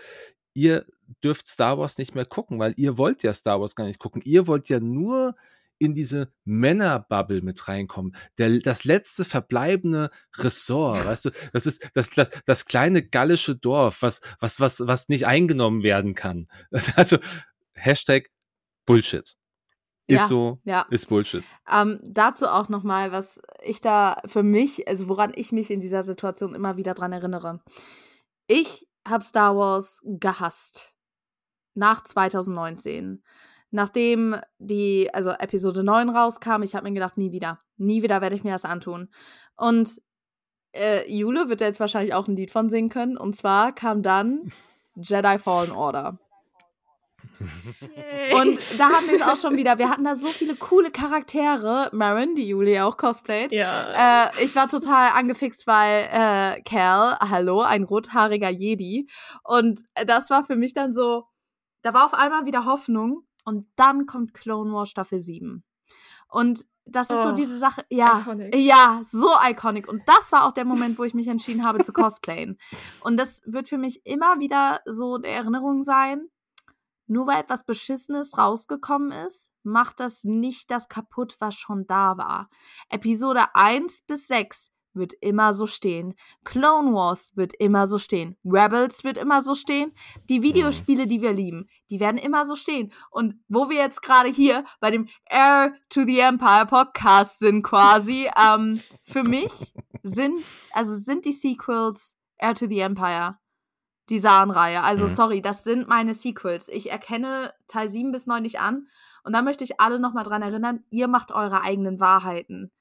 ihr 0.54 0.86
dürft 1.24 1.48
Star 1.48 1.78
Wars 1.78 1.98
nicht 1.98 2.16
mehr 2.16 2.26
gucken, 2.26 2.60
weil 2.60 2.74
ihr 2.78 2.98
wollt 2.98 3.24
ja 3.24 3.34
Star 3.34 3.60
Wars 3.60 3.76
gar 3.76 3.86
nicht 3.86 4.00
gucken. 4.00 4.22
Ihr 4.26 4.48
wollt 4.48 4.70
ja 4.70 4.80
nur 4.80 5.36
in 5.78 5.94
diese 5.94 6.32
Männerbubble 6.46 7.42
mit 7.42 7.68
reinkommen. 7.68 8.16
Der, 8.38 8.60
das 8.60 8.86
letzte 8.86 9.26
verbleibende 9.26 10.10
Ressort, 10.38 11.06
weißt 11.06 11.26
du, 11.26 11.30
das 11.54 11.66
ist 11.66 11.90
das, 11.94 12.10
das, 12.12 12.30
das 12.46 12.66
kleine 12.66 13.04
gallische 13.04 13.56
Dorf, 13.56 14.02
was, 14.02 14.22
was, 14.40 14.60
was, 14.60 14.82
was 14.86 15.10
nicht 15.10 15.28
eingenommen 15.28 15.84
werden 15.84 16.14
kann. 16.16 16.48
Also, 16.96 17.18
Hashtag 17.74 18.30
Bullshit. 18.86 19.36
Ist 20.08 20.20
ja, 20.20 20.28
so, 20.28 20.60
ja. 20.64 20.86
ist 20.92 21.10
Bullshit. 21.10 21.44
Ähm, 21.70 22.00
dazu 22.04 22.48
auch 22.48 22.70
nochmal, 22.70 23.12
was 23.12 23.42
ich 23.64 23.82
da 23.82 24.22
für 24.26 24.44
mich, 24.44 24.88
also 24.88 25.10
woran 25.10 25.34
ich 25.36 25.52
mich 25.52 25.72
in 25.72 25.80
dieser 25.80 26.04
Situation 26.04 26.54
immer 26.54 26.78
wieder 26.78 26.94
dran 26.94 27.12
erinnere. 27.12 27.60
Ich 28.48 28.88
habe 29.08 29.24
Star 29.24 29.56
Wars 29.56 30.02
gehasst. 30.04 30.96
Nach 31.74 32.02
2019 32.02 33.24
nachdem 33.76 34.38
die, 34.58 35.14
also 35.14 35.32
Episode 35.32 35.84
9 35.84 36.10
rauskam, 36.10 36.64
ich 36.64 36.76
habe 36.76 36.88
mir 36.88 36.94
gedacht, 36.94 37.18
nie 37.18 37.34
wieder. 37.34 37.60
Nie 37.78 38.02
wieder 38.02 38.22
werde 38.22 38.36
ich 38.36 38.44
mir 38.46 38.54
das 38.54 38.64
antun. 38.64 39.10
Und 39.58 40.02
äh, 40.74 41.10
Jule 41.12 41.50
wird 41.50 41.60
jetzt 41.60 41.82
wahrscheinlich 41.82 42.14
auch 42.14 42.28
ein 42.28 42.38
Lied 42.38 42.52
von 42.52 42.70
singen 42.70 42.90
können. 42.90 43.18
Und 43.18 43.36
zwar 43.36 43.76
kam 43.76 44.02
dann 44.02 44.52
Jedi 44.96 45.38
Fallen 45.38 45.72
Order. 45.72 46.18
Und 47.40 48.80
da 48.80 48.86
haben 48.92 49.08
wir 49.08 49.16
es 49.16 49.22
auch 49.22 49.36
schon 49.36 49.58
wieder. 49.58 49.78
Wir 49.78 49.90
hatten 49.90 50.06
da 50.06 50.16
so 50.16 50.28
viele 50.28 50.56
coole 50.56 50.90
Charaktere. 50.90 51.90
Marin, 51.92 52.36
die 52.36 52.48
Julie 52.48 52.82
auch 52.82 52.96
cosplayt. 52.96 53.52
Ja. 53.52 54.28
Äh, 54.28 54.44
ich 54.44 54.56
war 54.56 54.70
total 54.70 55.10
angefixt, 55.10 55.68
weil 55.68 56.08
äh, 56.14 56.62
Cal, 56.62 57.18
hallo, 57.20 57.60
ein 57.62 57.84
rothaariger 57.84 58.50
Jedi. 58.50 59.10
Und 59.44 59.82
das 60.06 60.30
war 60.30 60.46
für 60.46 60.56
mich 60.56 60.74
dann 60.74 60.94
so, 60.94 61.26
da 61.82 61.94
war 61.94 62.06
auf 62.06 62.14
einmal 62.14 62.46
wieder 62.46 62.64
Hoffnung. 62.64 63.25
Und 63.46 63.68
dann 63.78 64.06
kommt 64.06 64.34
Clone 64.34 64.74
Wars 64.74 64.90
Staffel 64.90 65.20
7. 65.20 65.64
Und 66.28 66.66
das 66.86 67.10
ist 67.10 67.20
oh, 67.20 67.30
so 67.30 67.32
diese 67.32 67.58
Sache, 67.58 67.84
ja, 67.90 68.20
iconic. 68.20 68.56
ja, 68.56 69.02
so 69.04 69.30
iconic. 69.44 69.88
Und 69.88 70.04
das 70.06 70.32
war 70.32 70.46
auch 70.46 70.52
der 70.52 70.66
Moment, 70.66 71.00
wo 71.00 71.04
ich 71.04 71.14
mich 71.14 71.28
entschieden 71.28 71.66
habe 71.66 71.84
zu 71.84 71.94
cosplayen. 71.94 72.58
Und 73.02 73.18
das 73.18 73.42
wird 73.46 73.68
für 73.68 73.78
mich 73.78 74.06
immer 74.06 74.40
wieder 74.40 74.82
so 74.86 75.16
eine 75.16 75.28
Erinnerung 75.28 75.82
sein. 75.82 76.28
Nur 77.08 77.28
weil 77.28 77.40
etwas 77.40 77.64
Beschissenes 77.64 78.38
rausgekommen 78.38 79.12
ist, 79.12 79.52
macht 79.64 80.00
das 80.00 80.24
nicht 80.24 80.72
das 80.72 80.90
kaputt, 80.90 81.36
was 81.40 81.54
schon 81.54 81.86
da 81.86 82.18
war. 82.18 82.50
Episode 82.90 83.54
1 83.54 84.04
bis 84.08 84.28
6 84.28 84.72
wird 84.96 85.14
immer 85.22 85.54
so 85.54 85.68
stehen. 85.68 86.14
Clone 86.44 86.94
Wars 86.94 87.32
wird 87.36 87.54
immer 87.54 87.88
so 87.88 87.98
stehen. 87.98 88.38
Rebels 88.46 89.04
wird 89.04 89.18
immer 89.18 89.42
so 89.42 89.56
stehen. 89.56 89.92
Die 90.30 90.42
Videospiele, 90.42 91.08
die 91.08 91.22
wir 91.22 91.34
lieben, 91.34 91.68
die 91.90 92.00
werden 92.00 92.18
immer 92.18 92.46
so 92.46 92.56
stehen. 92.56 92.92
Und 93.12 93.36
wo 93.48 93.70
wir 93.70 93.78
jetzt 93.78 94.02
gerade 94.02 94.30
hier 94.30 94.66
bei 94.80 94.92
dem 94.92 95.08
Air 95.30 95.74
to 95.90 96.02
the 96.06 96.20
Empire 96.20 96.66
Podcast 96.66 97.40
sind 97.40 97.64
quasi, 97.64 98.30
ähm, 98.42 98.82
für 99.02 99.24
mich 99.24 99.74
sind, 100.04 100.40
also 100.72 100.96
sind 100.96 101.26
die 101.26 101.32
Sequels 101.34 102.18
Air 102.38 102.56
to 102.56 102.68
the 102.68 102.80
Empire. 102.80 103.38
Die 104.10 104.20
Saan-Reihe. 104.20 104.84
Also, 104.84 105.06
Mhm. 105.06 105.14
sorry, 105.16 105.42
das 105.42 105.64
sind 105.64 105.88
meine 105.88 106.14
Sequels. 106.14 106.70
Ich 106.70 106.92
erkenne 106.92 107.54
Teil 107.68 107.90
7 107.90 108.12
bis 108.12 108.28
9 108.28 108.44
nicht 108.44 108.60
an. 108.60 108.88
Und 109.24 109.34
da 109.34 109.42
möchte 109.42 109.64
ich 109.64 109.80
alle 109.82 110.00
nochmal 110.00 110.24
dran 110.24 110.44
erinnern, 110.44 110.84
ihr 110.92 111.08
macht 111.08 111.32
eure 111.32 111.64
eigenen 111.64 112.00
Wahrheiten. 112.00 112.72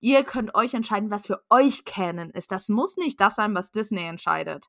Ihr 0.00 0.24
könnt 0.24 0.54
euch 0.54 0.74
entscheiden, 0.74 1.10
was 1.10 1.26
für 1.26 1.42
euch 1.50 1.84
Canon 1.84 2.30
ist. 2.30 2.52
Das 2.52 2.68
muss 2.68 2.96
nicht 2.96 3.20
das 3.20 3.36
sein, 3.36 3.54
was 3.54 3.70
Disney 3.70 4.06
entscheidet. 4.06 4.66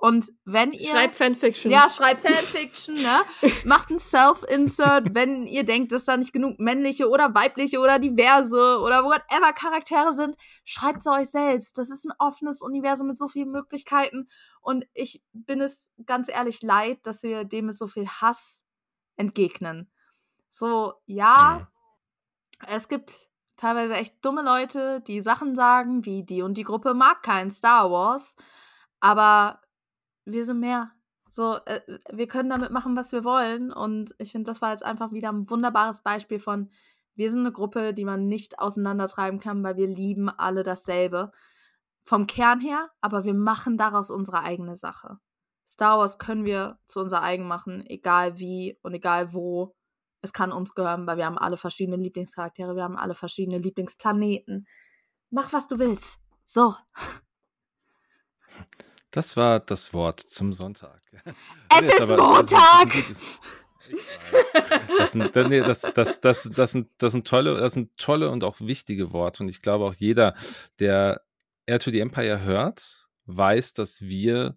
Und 0.00 0.32
wenn 0.46 0.72
ihr. 0.72 0.92
Schreibt 0.92 1.14
Fanfiction. 1.14 1.70
Ja, 1.70 1.88
schreibt 1.90 2.22
Fanfiction, 2.22 2.94
ne? 2.94 3.20
Macht 3.66 3.90
ein 3.90 3.98
Self-Insert, 3.98 5.14
wenn 5.14 5.46
ihr 5.46 5.64
denkt, 5.64 5.92
dass 5.92 6.06
da 6.06 6.16
nicht 6.16 6.32
genug 6.32 6.58
männliche 6.58 7.10
oder 7.10 7.34
weibliche 7.34 7.80
oder 7.80 7.98
diverse 7.98 8.80
oder 8.80 9.04
whatever 9.04 9.52
Charaktere 9.52 10.14
sind. 10.14 10.36
Schreibt 10.64 11.02
sie 11.02 11.12
euch 11.12 11.28
selbst. 11.28 11.76
Das 11.76 11.90
ist 11.90 12.06
ein 12.06 12.14
offenes 12.18 12.62
Universum 12.62 13.08
mit 13.08 13.18
so 13.18 13.28
vielen 13.28 13.50
Möglichkeiten. 13.50 14.30
Und 14.62 14.86
ich 14.94 15.22
bin 15.34 15.60
es 15.60 15.90
ganz 16.06 16.30
ehrlich 16.30 16.62
leid, 16.62 17.00
dass 17.02 17.22
wir 17.22 17.44
dem 17.44 17.66
mit 17.66 17.76
so 17.76 17.86
viel 17.86 18.08
Hass 18.08 18.64
entgegnen. 19.16 19.90
So, 20.48 20.94
ja, 21.04 21.70
es 22.68 22.88
gibt 22.88 23.29
teilweise 23.60 23.94
echt 23.94 24.24
dumme 24.24 24.42
Leute, 24.42 25.02
die 25.02 25.20
Sachen 25.20 25.54
sagen, 25.54 26.04
wie 26.06 26.24
die 26.24 26.42
und 26.42 26.56
die 26.56 26.64
Gruppe 26.64 26.94
mag 26.94 27.22
kein 27.22 27.50
Star 27.50 27.90
Wars, 27.90 28.34
aber 29.00 29.60
wir 30.24 30.44
sind 30.44 30.60
mehr. 30.60 30.92
So, 31.28 31.58
äh, 31.66 31.80
wir 32.10 32.26
können 32.26 32.50
damit 32.50 32.70
machen, 32.70 32.96
was 32.96 33.12
wir 33.12 33.22
wollen. 33.22 33.72
Und 33.72 34.14
ich 34.18 34.32
finde, 34.32 34.50
das 34.50 34.62
war 34.62 34.70
jetzt 34.70 34.84
einfach 34.84 35.12
wieder 35.12 35.30
ein 35.30 35.48
wunderbares 35.48 36.02
Beispiel 36.02 36.40
von, 36.40 36.70
wir 37.14 37.30
sind 37.30 37.40
eine 37.40 37.52
Gruppe, 37.52 37.92
die 37.94 38.04
man 38.04 38.26
nicht 38.26 38.58
auseinandertreiben 38.58 39.38
kann, 39.40 39.62
weil 39.62 39.76
wir 39.76 39.86
lieben 39.86 40.28
alle 40.30 40.62
dasselbe. 40.62 41.30
Vom 42.04 42.26
Kern 42.26 42.60
her, 42.60 42.90
aber 43.00 43.24
wir 43.24 43.34
machen 43.34 43.76
daraus 43.76 44.10
unsere 44.10 44.42
eigene 44.42 44.74
Sache. 44.74 45.18
Star 45.68 45.98
Wars 45.98 46.18
können 46.18 46.44
wir 46.44 46.78
zu 46.86 46.98
unser 46.98 47.22
eigen 47.22 47.46
machen, 47.46 47.84
egal 47.86 48.38
wie 48.38 48.78
und 48.82 48.94
egal 48.94 49.34
wo. 49.34 49.76
Es 50.22 50.32
kann 50.32 50.52
uns 50.52 50.74
gehören, 50.74 51.06
weil 51.06 51.16
wir 51.16 51.26
haben 51.26 51.38
alle 51.38 51.56
verschiedene 51.56 51.96
Lieblingscharaktere, 51.96 52.76
wir 52.76 52.82
haben 52.84 52.96
alle 52.96 53.14
verschiedene 53.14 53.58
Lieblingsplaneten. 53.58 54.66
Mach, 55.30 55.52
was 55.52 55.66
du 55.68 55.78
willst. 55.78 56.18
So. 56.44 56.74
Das 59.10 59.36
war 59.36 59.60
das 59.60 59.92
Wort 59.92 60.20
zum 60.20 60.52
Sonntag. 60.52 61.00
Es 61.68 61.82
ist 61.84 62.00
aber- 62.00 62.14
es 62.40 62.50
ist 62.50 62.52
Montag! 62.52 62.92
gutes- 62.92 63.22
Ich 63.88 63.96
weiß. 64.32 64.52
Das 64.98 65.12
sind, 65.12 65.34
nee, 65.48 65.60
das, 65.60 65.80
das, 65.80 66.20
das, 66.20 66.48
das, 66.50 66.70
sind, 66.72 66.90
das, 66.98 67.12
sind 67.12 67.26
tolle, 67.26 67.56
das 67.58 67.72
sind 67.72 67.96
tolle 67.96 68.30
und 68.30 68.44
auch 68.44 68.60
wichtige 68.60 69.12
Worte. 69.12 69.42
Und 69.42 69.48
ich 69.48 69.62
glaube 69.62 69.84
auch 69.84 69.94
jeder, 69.94 70.36
der 70.78 71.22
Air 71.66 71.80
to 71.80 71.90
the 71.90 71.98
Empire 72.00 72.40
hört, 72.42 73.08
weiß, 73.26 73.72
dass 73.72 74.02
wir 74.02 74.56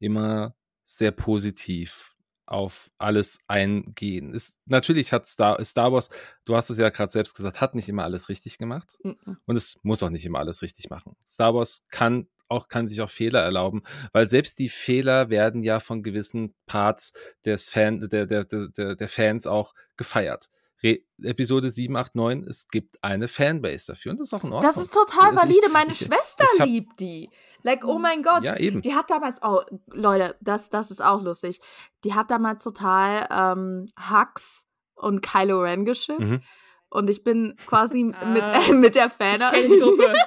immer 0.00 0.54
sehr 0.84 1.12
positiv 1.12 2.13
auf 2.46 2.90
alles 2.98 3.38
eingehen. 3.46 4.32
Ist, 4.32 4.60
natürlich 4.66 5.12
hat 5.12 5.26
Star, 5.26 5.62
Star 5.64 5.92
Wars, 5.92 6.10
du 6.44 6.56
hast 6.56 6.70
es 6.70 6.78
ja 6.78 6.90
gerade 6.90 7.12
selbst 7.12 7.34
gesagt, 7.34 7.60
hat 7.60 7.74
nicht 7.74 7.88
immer 7.88 8.04
alles 8.04 8.28
richtig 8.28 8.58
gemacht. 8.58 8.98
Mhm. 9.02 9.38
Und 9.46 9.56
es 9.56 9.80
muss 9.82 10.02
auch 10.02 10.10
nicht 10.10 10.26
immer 10.26 10.38
alles 10.38 10.62
richtig 10.62 10.90
machen. 10.90 11.16
Star 11.24 11.54
Wars 11.54 11.84
kann 11.90 12.28
auch, 12.48 12.68
kann 12.68 12.88
sich 12.88 13.00
auch 13.00 13.10
Fehler 13.10 13.40
erlauben, 13.40 13.82
weil 14.12 14.26
selbst 14.26 14.58
die 14.58 14.68
Fehler 14.68 15.30
werden 15.30 15.62
ja 15.62 15.80
von 15.80 16.02
gewissen 16.02 16.54
Parts 16.66 17.12
des 17.44 17.68
Fan, 17.68 18.00
der, 18.08 18.26
der, 18.26 18.44
der, 18.44 18.68
der 18.68 18.94
der 18.94 19.08
Fans 19.08 19.46
auch 19.46 19.74
gefeiert. 19.96 20.50
Re 20.84 20.98
Episode 21.22 21.70
7, 21.70 21.96
8, 21.96 22.14
9, 22.14 22.44
es 22.44 22.68
gibt 22.68 23.02
eine 23.02 23.26
Fanbase 23.28 23.86
dafür 23.88 24.12
und 24.12 24.20
das 24.20 24.28
ist 24.28 24.34
auch 24.34 24.44
in 24.44 24.52
Ordnung. 24.52 24.60
Das 24.70 24.76
ist 24.76 24.92
total 24.92 25.28
Also 25.36 25.38
ich- 25.38 25.42
valide. 25.56 25.68
Meine 25.72 25.92
ich- 25.92 25.98
Schwester 25.98 26.44
ich 26.54 26.60
hab- 26.60 26.68
liebt 26.68 27.00
die. 27.00 27.30
Like, 27.62 27.84
oh 27.86 27.98
mein 27.98 28.22
Gott. 28.22 28.44
Ja, 28.44 28.56
eben. 28.58 28.82
Die 28.82 28.94
hat 28.94 29.10
damals, 29.10 29.40
oh, 29.42 29.62
Leute, 29.86 30.36
das, 30.42 30.68
das 30.68 30.90
ist 30.90 31.02
auch 31.02 31.22
lustig. 31.22 31.60
Die 32.04 32.12
hat 32.12 32.30
damals 32.30 32.62
total 32.62 33.26
ähm, 33.30 33.86
Hux 34.10 34.66
und 34.96 35.22
Kylo 35.22 35.62
Ren 35.62 35.86
geschippt. 35.86 36.20
Mhm. 36.20 36.42
Und 36.90 37.08
ich 37.08 37.24
bin 37.24 37.56
quasi 37.66 38.04
mit, 38.04 38.42
äh, 38.42 38.72
mit 38.74 38.94
der 38.94 39.06
Ich 39.06 39.12
Fan. 39.14 39.38
kenne 39.38 39.68
die 39.68 39.78
Gruppe. 39.80 40.12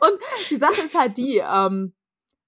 Und 0.00 0.18
die 0.50 0.56
Sache 0.56 0.82
ist 0.82 0.94
halt 0.98 1.16
die, 1.16 1.38
ähm, 1.38 1.94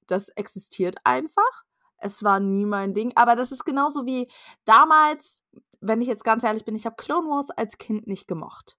das 0.06 0.28
existiert 0.30 0.96
einfach. 1.04 1.64
Es 1.98 2.22
war 2.22 2.40
nie 2.40 2.66
mein 2.66 2.92
Ding. 2.94 3.12
Aber 3.16 3.36
das 3.36 3.52
ist 3.52 3.64
genauso 3.64 4.04
wie 4.06 4.28
damals, 4.64 5.42
wenn 5.80 6.00
ich 6.02 6.08
jetzt 6.08 6.24
ganz 6.24 6.42
ehrlich 6.44 6.64
bin, 6.64 6.74
ich 6.74 6.86
habe 6.86 6.96
Clone 6.96 7.28
Wars 7.28 7.50
als 7.50 7.78
Kind 7.78 8.06
nicht 8.06 8.28
gemocht. 8.28 8.78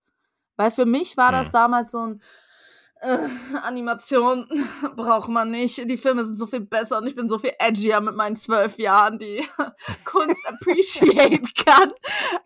Weil 0.55 0.71
für 0.71 0.85
mich 0.85 1.17
war 1.17 1.31
das 1.31 1.47
Hm. 1.47 1.51
damals 1.53 1.91
so 1.91 1.99
ein 1.99 2.21
äh, 3.01 3.27
Animation 3.61 4.47
braucht 4.95 5.29
man 5.29 5.51
nicht. 5.51 5.87
Die 5.87 5.97
Filme 5.97 6.23
sind 6.25 6.37
so 6.37 6.47
viel 6.47 6.61
besser 6.61 6.97
und 6.97 7.05
ich 7.05 7.15
bin 7.15 7.29
so 7.29 7.37
viel 7.37 7.51
edgier 7.59 8.01
mit 8.01 8.15
meinen 8.15 8.35
zwölf 8.35 8.79
Jahren, 8.79 9.19
die 9.19 9.45
Kunst 10.03 10.43
appreciaten 10.47 11.47
kann. 11.65 11.91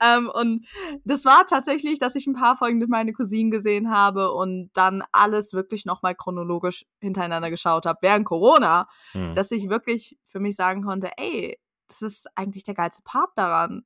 Ähm, 0.02 0.30
und 0.30 0.68
das 1.06 1.24
war 1.24 1.46
tatsächlich, 1.46 2.00
dass 2.00 2.16
ich 2.16 2.28
ein 2.28 2.34
paar 2.34 2.58
Folgen 2.58 2.80
mit 2.80 2.90
meinen 2.90 3.14
Cousinen 3.14 3.50
gesehen 3.50 3.90
habe 3.92 4.34
und 4.34 4.70
dann 4.74 5.04
alles 5.14 5.54
wirklich 5.54 5.86
nochmal 5.86 6.16
chronologisch 6.16 6.86
hintereinander 7.00 7.50
geschaut 7.50 7.86
habe 7.86 8.00
während 8.02 8.26
Corona, 8.26 8.90
Mhm. 9.14 9.34
dass 9.34 9.52
ich 9.52 9.70
wirklich 9.70 10.18
für 10.26 10.42
mich 10.42 10.58
sagen 10.58 10.84
konnte, 10.84 11.12
ey, 11.16 11.58
das 11.88 12.02
ist 12.02 12.28
eigentlich 12.36 12.64
der 12.66 12.74
geilste 12.74 13.02
Part 13.04 13.30
daran. 13.38 13.86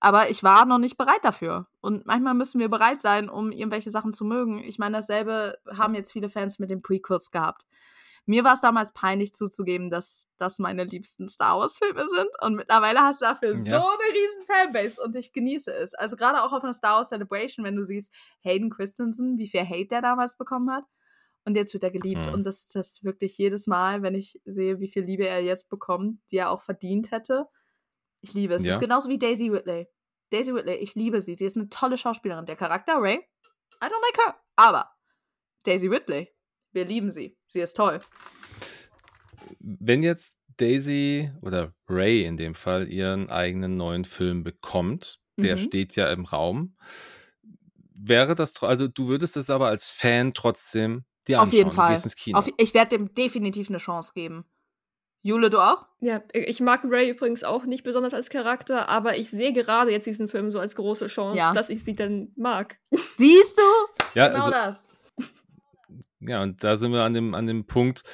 Aber 0.00 0.30
ich 0.30 0.42
war 0.42 0.64
noch 0.64 0.78
nicht 0.78 0.96
bereit 0.96 1.24
dafür. 1.24 1.66
Und 1.80 2.06
manchmal 2.06 2.34
müssen 2.34 2.60
wir 2.60 2.68
bereit 2.68 3.00
sein, 3.00 3.28
um 3.28 3.50
irgendwelche 3.50 3.90
Sachen 3.90 4.12
zu 4.12 4.24
mögen. 4.24 4.62
Ich 4.62 4.78
meine, 4.78 4.98
dasselbe 4.98 5.58
haben 5.76 5.94
jetzt 5.94 6.12
viele 6.12 6.28
Fans 6.28 6.58
mit 6.58 6.70
den 6.70 6.82
Prequels 6.82 7.30
gehabt. 7.30 7.66
Mir 8.26 8.44
war 8.44 8.52
es 8.52 8.60
damals 8.60 8.92
peinlich 8.92 9.32
zuzugeben, 9.32 9.88
dass 9.90 10.28
das 10.36 10.58
meine 10.58 10.84
liebsten 10.84 11.28
Star 11.28 11.58
Wars-Filme 11.58 12.06
sind. 12.08 12.28
Und 12.42 12.56
mittlerweile 12.56 13.00
hast 13.00 13.22
du 13.22 13.24
dafür 13.24 13.54
Ja. 13.54 13.56
so 13.56 13.88
eine 13.88 14.12
riesen 14.12 14.42
Fanbase 14.46 15.02
und 15.02 15.16
ich 15.16 15.32
genieße 15.32 15.72
es. 15.72 15.94
Also 15.94 16.14
gerade 16.14 16.42
auch 16.42 16.52
auf 16.52 16.62
einer 16.62 16.74
Star 16.74 16.96
Wars 16.98 17.08
Celebration, 17.08 17.64
wenn 17.64 17.74
du 17.74 17.82
siehst, 17.84 18.12
Hayden 18.44 18.68
Christensen, 18.70 19.38
wie 19.38 19.48
viel 19.48 19.64
Hate 19.66 19.86
der 19.88 20.02
damals 20.02 20.36
bekommen 20.36 20.70
hat. 20.70 20.84
Und 21.46 21.56
jetzt 21.56 21.72
wird 21.72 21.82
er 21.84 21.90
geliebt. 21.90 22.26
Mhm. 22.26 22.34
Und 22.34 22.46
das 22.46 22.64
ist 22.64 22.76
das 22.76 23.02
wirklich 23.02 23.38
jedes 23.38 23.66
Mal, 23.66 24.02
wenn 24.02 24.14
ich 24.14 24.38
sehe, 24.44 24.78
wie 24.78 24.88
viel 24.88 25.04
Liebe 25.04 25.26
er 25.26 25.42
jetzt 25.42 25.70
bekommt, 25.70 26.20
die 26.30 26.36
er 26.36 26.50
auch 26.50 26.60
verdient 26.60 27.10
hätte. 27.10 27.46
Ich 28.20 28.32
liebe 28.34 28.54
es. 28.54 28.62
Es 28.62 28.68
Ja. 28.68 28.74
ist 28.74 28.80
genauso 28.80 29.08
wie 29.08 29.18
Daisy 29.18 29.52
Whitley. 29.52 29.86
Daisy 30.30 30.54
Whitley, 30.54 30.76
ich 30.76 30.94
liebe 30.94 31.20
sie. 31.20 31.34
Sie 31.34 31.44
ist 31.44 31.56
eine 31.56 31.68
tolle 31.68 31.96
Schauspielerin. 31.96 32.46
Der 32.46 32.56
Charakter, 32.56 32.96
Ray, 33.00 33.16
I 33.16 33.84
don't 33.86 34.02
like 34.02 34.18
her. 34.26 34.36
Aber 34.56 34.90
Daisy 35.64 35.90
Whitley, 35.90 36.28
wir 36.72 36.84
lieben 36.84 37.10
sie. 37.12 37.36
Sie 37.46 37.60
ist 37.60 37.76
toll. 37.76 38.00
Wenn 39.60 40.02
jetzt 40.02 40.34
Daisy 40.56 41.30
oder 41.42 41.74
Ray 41.88 42.24
in 42.24 42.36
dem 42.36 42.54
Fall 42.54 42.88
ihren 42.88 43.30
eigenen 43.30 43.76
neuen 43.76 44.04
Film 44.04 44.42
bekommt, 44.42 45.20
der 45.38 45.54
Mhm. 45.56 45.60
steht 45.60 45.94
ja 45.96 46.10
im 46.10 46.24
Raum, 46.24 46.76
wäre 47.94 48.34
das, 48.34 48.60
also 48.62 48.88
du 48.88 49.08
würdest 49.08 49.36
es 49.36 49.50
aber 49.50 49.68
als 49.68 49.90
Fan 49.92 50.34
trotzdem 50.34 51.04
dir 51.26 51.38
Auf 51.38 51.44
anschauen. 51.44 51.56
jeden 51.56 51.70
Du 51.70 51.76
Fall. 51.76 51.92
gehst 51.92 52.04
ins 52.04 52.16
Kino. 52.16 52.38
Auf, 52.38 52.48
ich 52.56 52.74
werde 52.74 52.96
dem 52.98 53.14
definitiv 53.14 53.68
eine 53.68 53.78
Chance 53.78 54.12
geben. 54.14 54.44
Jule, 55.28 55.50
du 55.50 55.58
auch? 55.58 55.84
Ja, 56.00 56.22
ich 56.32 56.58
mag 56.60 56.80
Ray 56.84 57.10
übrigens 57.10 57.44
auch 57.44 57.66
nicht 57.66 57.84
besonders 57.84 58.14
als 58.14 58.30
Charakter, 58.30 58.88
aber 58.88 59.18
ich 59.18 59.28
sehe 59.28 59.52
gerade 59.52 59.90
jetzt 59.90 60.06
diesen 60.06 60.26
Film 60.26 60.50
so 60.50 60.58
als 60.58 60.74
große 60.74 61.08
Chance, 61.08 61.36
Ja. 61.38 61.52
dass 61.52 61.68
ich 61.68 61.84
sie 61.84 61.94
dann 61.94 62.32
mag. 62.34 62.78
Siehst 62.90 63.58
du? 63.58 63.62
ja, 64.14 64.28
genau 64.28 64.38
also, 64.38 64.50
das. 64.50 64.86
ja, 66.20 66.42
und 66.42 66.64
da 66.64 66.76
sind 66.76 66.92
wir 66.92 67.02
an 67.02 67.12
dem, 67.12 67.34
an 67.34 67.46
dem 67.46 67.66
Punkt, 67.66 68.04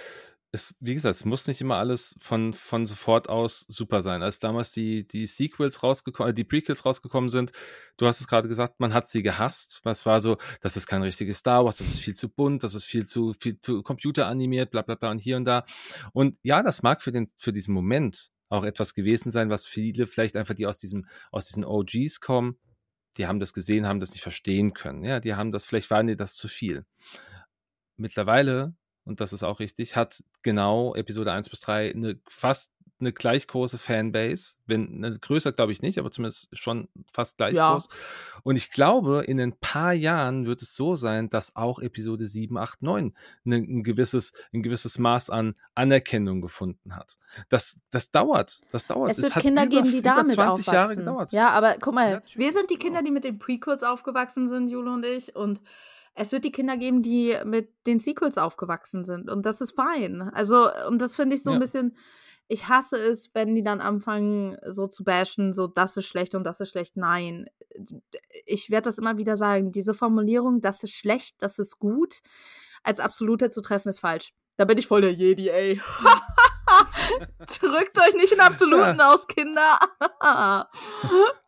es, 0.54 0.74
wie 0.78 0.94
gesagt, 0.94 1.16
es 1.16 1.24
muss 1.24 1.48
nicht 1.48 1.60
immer 1.60 1.76
alles 1.78 2.16
von, 2.20 2.54
von 2.54 2.86
sofort 2.86 3.28
aus 3.28 3.66
super 3.68 4.02
sein. 4.02 4.22
Als 4.22 4.38
damals 4.38 4.70
die, 4.70 5.06
die 5.06 5.26
Sequels 5.26 5.82
rausgekommen, 5.82 6.30
äh, 6.30 6.34
die 6.34 6.44
Prequels 6.44 6.86
rausgekommen 6.86 7.28
sind, 7.28 7.50
du 7.96 8.06
hast 8.06 8.20
es 8.20 8.28
gerade 8.28 8.48
gesagt, 8.48 8.78
man 8.78 8.94
hat 8.94 9.08
sie 9.08 9.24
gehasst. 9.24 9.82
Es 9.84 10.06
war 10.06 10.20
so, 10.20 10.38
das 10.60 10.76
ist 10.76 10.86
kein 10.86 11.02
richtiges 11.02 11.38
Star 11.38 11.64
Wars, 11.64 11.78
das 11.78 11.88
ist 11.88 12.00
viel 12.00 12.14
zu 12.14 12.28
bunt, 12.28 12.62
das 12.62 12.74
ist 12.74 12.84
viel 12.84 13.04
zu, 13.04 13.34
viel 13.34 13.58
zu 13.58 13.82
computeranimiert, 13.82 14.70
bla 14.70 14.82
bla 14.82 14.94
bla 14.94 15.10
und 15.10 15.18
hier 15.18 15.36
und 15.36 15.44
da. 15.44 15.64
Und 16.12 16.38
ja, 16.42 16.62
das 16.62 16.84
mag 16.84 17.02
für 17.02 17.10
den, 17.10 17.26
für 17.36 17.52
diesen 17.52 17.74
Moment 17.74 18.30
auch 18.48 18.64
etwas 18.64 18.94
gewesen 18.94 19.32
sein, 19.32 19.50
was 19.50 19.66
viele 19.66 20.06
vielleicht 20.06 20.36
einfach, 20.36 20.54
die 20.54 20.66
aus 20.66 20.78
diesem, 20.78 21.06
aus 21.32 21.46
diesen 21.46 21.64
OGs 21.64 22.20
kommen, 22.20 22.58
die 23.16 23.26
haben 23.26 23.40
das 23.40 23.54
gesehen, 23.54 23.88
haben 23.88 23.98
das 23.98 24.12
nicht 24.12 24.22
verstehen 24.22 24.72
können. 24.72 25.02
Ja, 25.02 25.18
die 25.18 25.34
haben 25.34 25.50
das, 25.50 25.64
vielleicht 25.64 25.90
waren 25.90 26.06
dir 26.06 26.16
das 26.16 26.36
zu 26.36 26.46
viel. 26.46 26.86
Mittlerweile 27.96 28.74
und 29.04 29.20
das 29.20 29.32
ist 29.32 29.42
auch 29.42 29.60
richtig, 29.60 29.96
hat 29.96 30.22
genau 30.42 30.94
Episode 30.94 31.32
1 31.32 31.50
bis 31.50 31.60
3 31.60 31.92
eine 31.92 32.18
fast 32.28 32.72
eine 33.00 33.12
gleich 33.12 33.46
große 33.48 33.76
Fanbase, 33.76 34.56
wenn 34.66 35.00
ne, 35.00 35.18
größer 35.18 35.52
glaube 35.52 35.72
ich 35.72 35.82
nicht, 35.82 35.98
aber 35.98 36.10
zumindest 36.10 36.48
schon 36.56 36.88
fast 37.12 37.36
gleich 37.36 37.56
Ja. 37.56 37.72
groß. 37.72 37.88
Und 38.44 38.56
ich 38.56 38.70
glaube, 38.70 39.24
in 39.26 39.40
ein 39.40 39.52
paar 39.58 39.92
Jahren 39.92 40.46
wird 40.46 40.62
es 40.62 40.76
so 40.76 40.94
sein, 40.94 41.28
dass 41.28 41.56
auch 41.56 41.80
Episode 41.80 42.24
7, 42.24 42.56
8, 42.56 42.82
9 42.82 43.12
ne, 43.42 43.56
ein 43.56 43.82
gewisses, 43.82 44.32
ein 44.52 44.62
gewisses 44.62 44.98
Maß 44.98 45.30
an 45.30 45.54
Anerkennung 45.74 46.40
gefunden 46.40 46.94
hat. 46.94 47.18
Das, 47.48 47.80
das 47.90 48.10
dauert, 48.10 48.60
das 48.70 48.86
dauert. 48.86 49.10
Es 49.10 49.22
wird 49.22 49.34
hat 49.34 49.42
Kinder 49.42 49.64
über, 49.64 49.76
geben, 49.76 49.90
die 49.90 49.98
über 49.98 50.02
damit 50.10 50.32
20 50.32 50.66
Jahre 50.66 50.80
aufwachsen. 50.82 51.04
gedauert. 51.04 51.32
Ja, 51.32 51.48
aber 51.48 51.76
guck 51.80 51.94
mal, 51.94 52.22
wir 52.34 52.52
sind 52.52 52.70
die 52.70 52.76
Kinder, 52.76 53.02
die 53.02 53.10
mit 53.10 53.24
den 53.24 53.38
Prequels 53.38 53.82
aufgewachsen 53.82 54.48
sind, 54.48 54.68
Jule 54.68 54.92
und 54.92 55.04
ich. 55.04 55.34
Und 55.34 55.60
es 56.14 56.32
wird 56.32 56.44
die 56.44 56.52
Kinder 56.52 56.76
geben, 56.76 57.02
die 57.02 57.36
mit 57.44 57.70
den 57.86 57.98
Sequels 57.98 58.38
aufgewachsen 58.38 59.04
sind. 59.04 59.28
Und 59.30 59.44
das 59.46 59.60
ist 59.60 59.74
fein. 59.76 60.22
Also, 60.22 60.68
und 60.88 61.00
das 61.00 61.16
finde 61.16 61.34
ich 61.36 61.42
so 61.42 61.50
Ja. 61.50 61.56
ein 61.56 61.60
bisschen. 61.60 61.96
Ich 62.46 62.68
hasse 62.68 62.98
es, 62.98 63.30
wenn 63.34 63.54
die 63.54 63.62
dann 63.62 63.80
anfangen, 63.80 64.58
so 64.68 64.86
zu 64.86 65.02
bashen, 65.02 65.52
so 65.54 65.66
das 65.66 65.96
ist 65.96 66.04
schlecht 66.06 66.34
und 66.34 66.44
das 66.44 66.60
ist 66.60 66.70
schlecht. 66.70 66.96
Nein. 66.96 67.46
Ich 68.44 68.68
werde 68.70 68.84
das 68.84 68.98
immer 68.98 69.16
wieder 69.16 69.36
sagen. 69.36 69.72
Diese 69.72 69.94
Formulierung, 69.94 70.60
das 70.60 70.82
ist 70.82 70.92
schlecht, 70.92 71.36
das 71.40 71.58
ist 71.58 71.78
gut, 71.78 72.20
als 72.82 73.00
absolute 73.00 73.50
zu 73.50 73.62
treffen, 73.62 73.88
ist 73.88 74.00
falsch. 74.00 74.34
Da 74.58 74.66
bin 74.66 74.76
ich 74.78 74.86
voll 74.86 75.00
der 75.00 75.12
Jedi, 75.14 75.48
ey. 75.48 75.80
Drückt 77.60 77.98
euch 77.98 78.14
nicht 78.14 78.32
in 78.32 78.40
Absoluten 78.40 79.00
aus, 79.00 79.26
Kinder. 79.26 79.78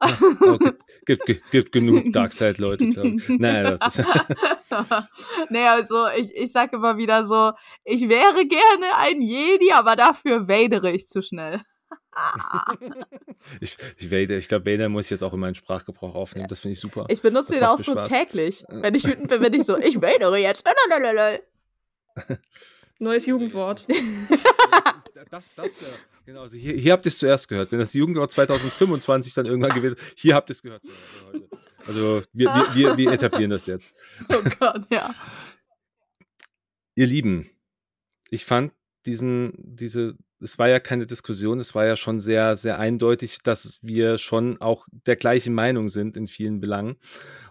Oh, 0.01 0.59
gibt, 1.07 1.27
gibt, 1.27 1.51
gibt, 1.51 1.73
genug 1.73 2.12
Darkseid-Leute, 2.12 2.90
glaube 2.90 3.09
ich. 3.09 3.28
Nein, 3.39 3.77
das 3.78 3.98
ist, 3.98 4.07
nee, 5.51 5.66
also 5.66 6.09
ich, 6.09 6.35
ich 6.35 6.53
sag 6.53 6.73
immer 6.73 6.97
wieder 6.97 7.24
so, 7.27 7.53
ich 7.85 8.09
wäre 8.09 8.47
gerne 8.47 8.97
ein 8.98 9.20
Jedi, 9.20 9.73
aber 9.73 9.97
dafür 9.97 10.48
wadere 10.48 10.90
ich 10.93 11.09
zu 11.09 11.23
schnell. 11.23 11.62
ich, 13.61 13.77
ich, 13.98 14.11
Vader, 14.11 14.36
ich 14.36 14.48
glaube, 14.48 14.70
Vader 14.70 14.89
muss 14.89 15.07
ich 15.07 15.11
jetzt 15.11 15.23
auch 15.23 15.32
in 15.35 15.40
meinen 15.40 15.55
Sprachgebrauch 15.55 16.15
aufnehmen. 16.15 16.48
Das 16.48 16.61
finde 16.61 16.73
ich 16.73 16.81
super. 16.81 17.07
Ich 17.09 17.23
benutze 17.23 17.48
Das 17.48 17.59
den 17.59 17.65
auch 17.65 17.77
so 17.77 17.93
Spaß. 17.93 18.09
täglich. 18.09 18.65
Wenn 18.69 18.94
ich 18.94 19.05
wütend 19.07 19.28
bin, 19.28 19.40
bin 19.40 19.55
ich 19.55 19.65
so, 19.65 19.77
ich 19.77 20.01
wadere 20.01 20.39
jetzt. 20.39 20.66
Neues 22.98 23.27
Jugendwort. 23.27 23.86
Das, 25.25 25.55
das, 25.55 25.81
ja. 25.81 25.89
Genau, 26.27 26.43
also 26.43 26.57
hier, 26.57 26.75
hier 26.75 26.93
habt 26.93 27.07
ihr 27.07 27.09
es 27.09 27.19
zuerst 27.19 27.49
gehört. 27.49 27.73
Wenn 27.73 27.79
das 27.79 27.95
Jugendwort 27.95 28.31
2025 28.33 29.33
dann 29.35 29.47
irgendwann 29.47 29.71
gewählt 29.71 29.99
wird, 29.99 30.13
hier 30.17 30.35
habt 30.35 30.51
ihr 30.51 30.53
es 30.53 30.63
gehört. 30.63 30.83
heute. 31.27 31.49
Also 31.87 32.23
wir, 32.33 32.49
wir, 32.49 32.75
wir, 32.75 32.97
wir 32.97 33.13
etablieren 33.13 33.51
das 33.51 33.67
jetzt. 33.67 33.95
Oh 34.29 34.43
Gott, 34.59 34.87
ja. 34.93 35.15
Ihr 36.95 37.07
Lieben, 37.07 37.51
ich 38.31 38.45
fand 38.45 38.73
diesen, 39.07 39.53
diese, 39.57 40.17
es 40.41 40.59
war 40.59 40.69
ja 40.69 40.81
keine 40.81 41.07
Diskussion, 41.07 41.61
es 41.61 41.75
war 41.75 41.87
ja 41.87 41.97
schon 41.97 42.21
sehr, 42.21 42.57
sehr 42.57 42.79
eindeutig, 42.79 43.43
dass 43.43 43.79
wir 43.83 44.19
schon 44.19 44.61
auch 44.61 44.87
der 44.91 45.17
gleichen 45.17 45.55
Meinung 45.55 45.89
sind 45.89 46.17
in 46.17 46.27
vielen 46.27 46.61
Belangen. 46.61 46.97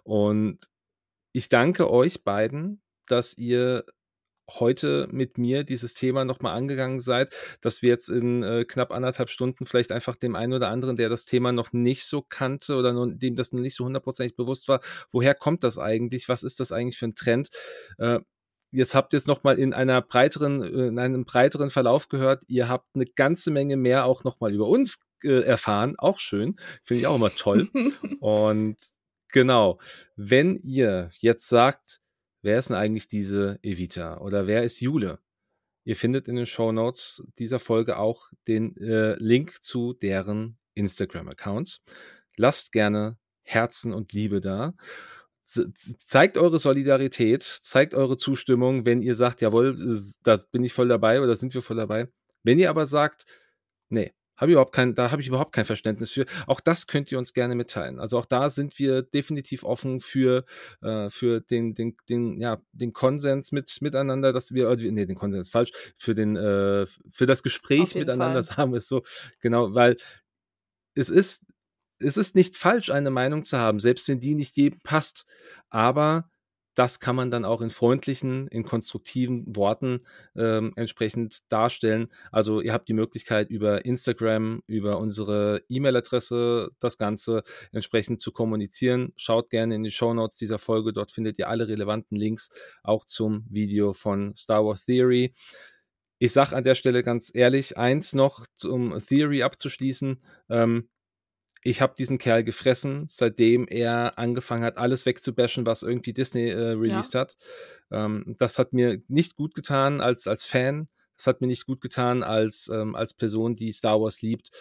Und 0.03 0.59
ich 1.31 1.49
danke 1.49 1.89
euch 1.89 2.23
beiden, 2.23 2.81
dass 3.07 3.37
ihr 3.37 3.85
heute 4.49 5.07
mit 5.11 5.37
mir 5.37 5.63
dieses 5.63 5.93
Thema 5.93 6.25
nochmal 6.25 6.55
angegangen 6.55 6.99
seid, 6.99 7.35
dass 7.61 7.81
wir 7.81 7.89
jetzt 7.89 8.09
in 8.09 8.43
äh, 8.43 8.65
knapp 8.65 8.91
anderthalb 8.91 9.29
Stunden 9.29 9.65
vielleicht 9.65 9.91
einfach 9.91 10.15
dem 10.15 10.35
einen 10.35 10.53
oder 10.53 10.69
anderen, 10.69 10.95
der 10.95 11.09
das 11.09 11.25
Thema 11.25 11.51
noch 11.51 11.73
nicht 11.73 12.05
so 12.05 12.21
kannte 12.21 12.75
oder 12.75 12.93
noch, 12.93 13.07
dem 13.09 13.35
das 13.35 13.51
noch 13.51 13.61
nicht 13.61 13.75
so 13.75 13.85
hundertprozentig 13.85 14.35
bewusst 14.35 14.67
war, 14.67 14.81
woher 15.11 15.33
kommt 15.33 15.63
das 15.63 15.77
eigentlich, 15.77 16.29
was 16.29 16.43
ist 16.43 16.59
das 16.59 16.71
eigentlich 16.71 16.97
für 16.97 17.07
ein 17.07 17.15
Trend, 17.15 17.49
äh, 17.97 18.19
jetzt 18.75 18.93
habt 18.93 19.13
ihr 19.13 19.17
es 19.17 19.27
nochmal 19.27 19.57
in 19.57 19.73
einer 19.73 20.01
breiteren, 20.01 20.61
äh, 20.61 20.87
in 20.87 20.99
einem 20.99 21.25
breiteren 21.25 21.69
Verlauf 21.69 22.09
gehört. 22.09 22.43
Ihr 22.47 22.69
habt 22.69 22.87
eine 22.95 23.05
ganze 23.05 23.51
Menge 23.51 23.77
mehr 23.77 24.05
auch 24.05 24.23
nochmal 24.23 24.53
über 24.53 24.67
uns 24.67 25.05
äh, 25.23 25.41
erfahren. 25.41 25.95
Auch 25.97 26.19
schön. 26.19 26.57
Finde 26.83 27.01
ich 27.01 27.07
auch 27.07 27.15
immer 27.15 27.33
toll. 27.33 27.69
Und 28.19 28.77
genau, 29.31 29.79
wenn 30.15 30.55
ihr 30.57 31.09
jetzt 31.19 31.47
sagt, 31.47 32.01
wer 32.45 32.59
ist 32.59 32.69
denn 32.69 32.77
eigentlich 32.77 33.07
diese 33.07 33.59
Evita 33.61 34.19
oder 34.19 34.47
wer 34.47 34.63
ist 34.63 34.79
Jule? 34.79 35.19
Ihr 35.83 35.95
findet 35.95 36.27
in 36.27 36.35
den 36.35 36.45
Show 36.45 36.71
Notes 36.71 37.23
dieser 37.37 37.59
Folge 37.59 37.97
auch 37.97 38.31
den 38.47 38.77
äh, 38.77 39.15
Link 39.15 39.61
zu 39.61 39.93
deren 39.93 40.57
Instagram-Accounts. 40.73 41.83
Lasst 42.37 42.71
gerne 42.71 43.17
Herzen 43.43 43.93
und 43.93 44.13
Liebe 44.13 44.39
da 44.39 44.73
zeigt 45.45 46.37
eure 46.37 46.57
Solidarität, 46.57 47.43
zeigt 47.43 47.93
eure 47.93 48.17
Zustimmung, 48.17 48.85
wenn 48.85 49.01
ihr 49.01 49.13
sagt, 49.13 49.41
jawohl, 49.41 49.77
da 50.23 50.39
bin 50.51 50.63
ich 50.63 50.73
voll 50.73 50.87
dabei 50.87 51.21
oder 51.21 51.35
sind 51.35 51.53
wir 51.53 51.61
voll 51.61 51.77
dabei. 51.77 52.07
Wenn 52.43 52.57
ihr 52.57 52.69
aber 52.69 52.85
sagt, 52.85 53.25
nee, 53.89 54.13
habe 54.37 54.51
ich 54.51 54.53
überhaupt 54.53 54.73
kein, 54.73 54.95
da 54.95 55.11
habe 55.11 55.21
ich 55.21 55.27
überhaupt 55.27 55.53
kein 55.53 55.65
Verständnis 55.65 56.11
für. 56.11 56.25
Auch 56.47 56.59
das 56.59 56.87
könnt 56.87 57.11
ihr 57.11 57.17
uns 57.17 57.33
gerne 57.33 57.55
mitteilen. 57.55 57.99
Also 57.99 58.17
auch 58.17 58.25
da 58.25 58.49
sind 58.49 58.77
wir 58.79 59.01
definitiv 59.01 59.63
offen 59.63 59.99
für, 59.99 60.45
äh, 60.81 61.09
für 61.09 61.41
den, 61.41 61.73
den, 61.73 61.95
den, 62.09 62.39
ja, 62.39 62.61
den 62.71 62.93
Konsens 62.93 63.51
mit, 63.51 63.77
miteinander, 63.81 64.33
dass 64.33 64.53
wir, 64.53 64.69
äh, 64.69 64.91
nee, 64.91 65.05
den 65.05 65.15
Konsens 65.15 65.47
ist 65.47 65.53
falsch, 65.53 65.71
für 65.97 66.15
den, 66.15 66.35
äh, 66.35 66.85
für 67.09 67.25
das 67.25 67.43
Gespräch 67.43 67.95
miteinander, 67.95 68.43
Fall. 68.43 68.55
sagen 68.55 68.71
wir 68.71 68.77
es 68.77 68.87
so. 68.87 69.03
Genau, 69.41 69.73
weil 69.73 69.97
es 70.95 71.09
ist, 71.09 71.45
es 71.99 72.17
ist 72.17 72.35
nicht 72.35 72.57
falsch, 72.57 72.89
eine 72.89 73.09
Meinung 73.09 73.43
zu 73.43 73.57
haben, 73.57 73.79
selbst 73.79 74.07
wenn 74.07 74.19
die 74.19 74.35
nicht 74.35 74.57
jedem 74.57 74.81
passt. 74.81 75.25
Aber 75.69 76.29
das 76.75 76.99
kann 76.99 77.15
man 77.15 77.31
dann 77.31 77.45
auch 77.45 77.61
in 77.61 77.69
freundlichen, 77.69 78.47
in 78.49 78.63
konstruktiven 78.63 79.55
Worten 79.55 80.01
ähm, 80.35 80.73
entsprechend 80.75 81.51
darstellen. 81.51 82.09
Also 82.31 82.61
ihr 82.61 82.73
habt 82.73 82.89
die 82.89 82.93
Möglichkeit 82.93 83.49
über 83.49 83.85
Instagram, 83.85 84.61
über 84.67 84.99
unsere 84.99 85.63
E-Mail-Adresse 85.69 86.71
das 86.79 86.97
Ganze 86.97 87.43
entsprechend 87.71 88.21
zu 88.21 88.31
kommunizieren. 88.31 89.13
Schaut 89.15 89.49
gerne 89.49 89.75
in 89.75 89.83
die 89.83 89.91
Show 89.91 90.13
Notes 90.13 90.37
dieser 90.37 90.59
Folge. 90.59 90.91
Dort 90.91 91.11
findet 91.11 91.39
ihr 91.39 91.49
alle 91.49 91.67
relevanten 91.67 92.17
Links 92.17 92.49
auch 92.83 93.05
zum 93.05 93.45
Video 93.49 93.93
von 93.93 94.35
Star 94.35 94.65
Wars 94.65 94.85
Theory. 94.85 95.33
Ich 96.17 96.31
sage 96.31 96.55
an 96.55 96.63
der 96.63 96.75
Stelle 96.75 97.03
ganz 97.03 97.31
ehrlich, 97.33 97.77
eins 97.77 98.13
noch 98.13 98.45
zum 98.55 98.97
Theory 98.99 99.43
abzuschließen. 99.43 100.21
Ähm, 100.49 100.89
ich 101.65 101.81
habe 101.81 101.95
diesen 101.97 102.19
Kerl 102.19 102.43
gefressen, 102.43 103.05
seitdem 103.07 103.67
er 103.67 104.19
angefangen 104.19 104.63
hat, 104.63 104.77
alles 104.77 105.07
wegzubashen, 105.07 105.65
was 105.65 105.81
irgendwie 105.81 106.13
Disney 106.13 106.47
äh, 106.49 106.73
released 106.73 107.15
ja. 107.15 107.21
hat. 107.21 107.35
Ähm, 107.89 108.35
das 108.37 108.59
hat 108.59 108.71
mir 108.71 109.01
nicht 109.07 109.35
gut 109.35 109.55
getan 109.55 109.99
als, 109.99 110.27
als 110.27 110.45
Fan. 110.45 110.87
Das 111.17 111.25
hat 111.25 111.41
mir 111.41 111.47
nicht 111.47 111.65
gut 111.65 111.81
getan 111.81 112.21
als, 112.21 112.69
ähm, 112.71 112.95
als 112.95 113.15
Person, 113.15 113.55
die 113.55 113.71
Star 113.71 113.99
Wars 113.99 114.21
liebt. 114.21 114.51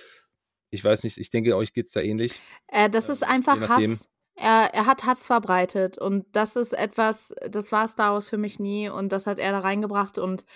Ich 0.70 0.82
weiß 0.82 1.04
nicht, 1.04 1.18
ich 1.18 1.28
denke, 1.28 1.54
euch 1.56 1.74
geht 1.74 1.86
es 1.86 1.92
da 1.92 2.00
ähnlich. 2.00 2.40
Äh, 2.68 2.88
das 2.88 3.10
ist 3.10 3.22
einfach 3.22 3.60
Hass. 3.68 4.08
Er, 4.34 4.70
er 4.72 4.86
hat 4.86 5.04
Hass 5.04 5.26
verbreitet 5.26 5.98
und 5.98 6.24
das 6.32 6.56
ist 6.56 6.72
etwas, 6.72 7.34
das 7.50 7.70
war 7.70 7.86
Star 7.86 8.14
Wars 8.14 8.30
für 8.30 8.38
mich 8.38 8.58
nie 8.58 8.88
und 8.88 9.12
das 9.12 9.26
hat 9.26 9.38
er 9.38 9.52
da 9.52 9.58
reingebracht 9.58 10.16
und 10.16 10.46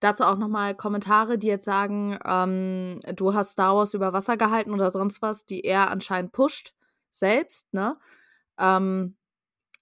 Dazu 0.00 0.24
auch 0.24 0.38
nochmal 0.38 0.74
Kommentare, 0.76 1.38
die 1.38 1.48
jetzt 1.48 1.64
sagen, 1.64 2.18
ähm, 2.24 3.00
du 3.14 3.34
hast 3.34 3.52
Star 3.52 3.76
Wars 3.76 3.94
über 3.94 4.12
Wasser 4.12 4.36
gehalten 4.36 4.72
oder 4.72 4.90
sonst 4.90 5.22
was, 5.22 5.44
die 5.44 5.62
er 5.64 5.90
anscheinend 5.90 6.32
pusht, 6.32 6.74
selbst, 7.10 7.72
ne? 7.74 7.96
Ähm, 8.58 9.16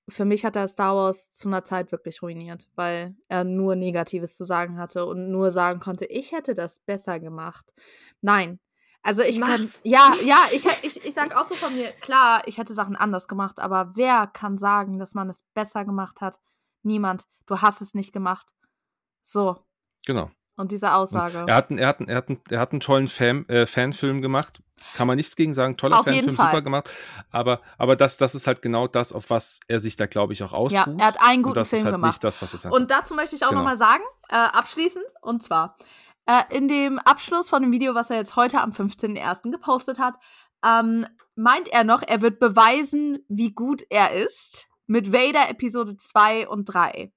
für 0.09 0.25
mich 0.25 0.45
hat 0.45 0.57
er 0.57 0.69
Star 0.69 0.95
Wars 0.95 1.33
zu 1.33 1.49
einer 1.49 1.65
Zeit 1.65 1.91
wirklich 1.91 2.23
ruiniert, 2.23 2.69
weil 2.77 3.17
er 3.29 3.45
nur 3.45 3.75
Negatives 3.75 4.37
zu 4.37 4.45
sagen 4.45 4.79
hatte 4.79 5.05
und 5.05 5.31
nur 5.31 5.51
sagen 5.51 5.81
konnte, 5.81 6.05
ich 6.07 6.33
hätte 6.33 6.55
das 6.55 6.81
besser 6.81 7.19
gemacht. 7.19 7.73
Nein. 8.21 8.61
Also 9.03 9.23
ich 9.23 9.39
Mach's. 9.39 9.51
kann, 9.51 9.69
ja, 9.85 10.13
ja, 10.25 10.39
ich, 10.53 10.65
ich, 10.83 11.05
ich 11.05 11.15
sag 11.15 11.37
auch 11.37 11.45
so 11.45 11.55
von 11.55 11.75
mir, 11.77 11.91
klar, 12.01 12.43
ich 12.47 12.59
hätte 12.59 12.75
Sachen 12.75 12.97
anders 12.97 13.29
gemacht, 13.29 13.61
aber 13.61 13.93
wer 13.95 14.27
kann 14.27 14.59
sagen, 14.59 14.99
dass 14.99 15.15
man 15.15 15.29
es 15.29 15.43
besser 15.55 15.85
gemacht 15.85 16.21
hat? 16.21 16.41
Niemand. 16.83 17.25
Du 17.47 17.61
hast 17.61 17.81
es 17.81 17.95
nicht 17.95 18.13
gemacht. 18.13 18.47
So, 19.23 19.57
Genau. 20.07 20.31
Und 20.59 20.73
diese 20.73 20.95
Aussage. 20.95 21.45
Er, 21.47 21.55
hat, 21.55 21.71
er, 21.71 21.87
hat, 21.87 22.01
er, 22.01 22.17
hat, 22.17 22.27
er 22.49 22.61
hat 22.61 22.73
einen 22.73 22.81
tollen 22.81 23.09
Fan, 23.09 23.47
äh, 23.49 23.67
Fanfilm 23.67 24.23
gemacht. 24.23 24.63
Kann 24.95 25.07
man 25.07 25.17
nichts 25.17 25.37
gegen 25.37 25.53
sagen. 25.53 25.77
Toller 25.77 26.01
auf 26.01 26.07
Fanfilm, 26.07 26.31
super 26.31 26.63
gemacht. 26.63 26.91
Aber, 27.31 27.61
aber 27.77 27.95
das, 27.95 28.17
das 28.17 28.35
ist 28.35 28.47
halt 28.47 28.63
genau 28.63 28.87
das, 28.87 29.13
auf 29.13 29.29
was 29.29 29.61
er 29.69 29.81
sich 29.81 29.97
da, 29.97 30.07
glaube 30.07 30.33
ich, 30.33 30.43
auch 30.43 30.55
ausruht. 30.55 30.87
Ja, 30.87 30.95
er 30.99 31.07
hat 31.07 31.21
einen 31.21 31.43
guten 31.43 31.51
und 31.51 31.57
das 31.59 31.71
Film 31.71 31.81
ist 31.81 31.85
halt 31.85 31.95
gemacht. 31.95 32.13
Nicht 32.13 32.25
das, 32.25 32.41
was 32.41 32.55
es 32.55 32.65
und 32.65 32.91
dazu 32.91 33.15
möchte 33.15 33.37
ich 33.37 33.45
auch 33.45 33.51
genau. 33.51 33.61
nochmal 33.61 33.77
sagen, 33.77 34.03
äh, 34.31 34.37
abschließend, 34.37 35.05
und 35.21 35.43
zwar, 35.43 35.77
äh, 36.27 36.43
in 36.51 36.69
dem 36.69 36.99
Abschluss 36.99 37.51
von 37.51 37.63
dem 37.63 37.73
Video, 37.73 37.95
was 37.95 38.11
er 38.11 38.17
jetzt 38.17 38.37
heute 38.37 38.61
am 38.61 38.73
15.01. 38.73 39.51
gepostet 39.51 39.99
hat, 39.99 40.15
ähm, 40.65 41.07
meint 41.35 41.69
er 41.69 41.85
noch, 41.85 42.03
er 42.03 42.23
wird 42.23 42.39
beweisen, 42.39 43.19
wie 43.29 43.53
gut 43.53 43.83
er 43.91 44.13
ist 44.13 44.69
mit 44.87 45.13
Vader 45.13 45.51
Episode 45.51 45.97
2 45.97 46.49
und 46.49 46.65
3. 46.65 47.13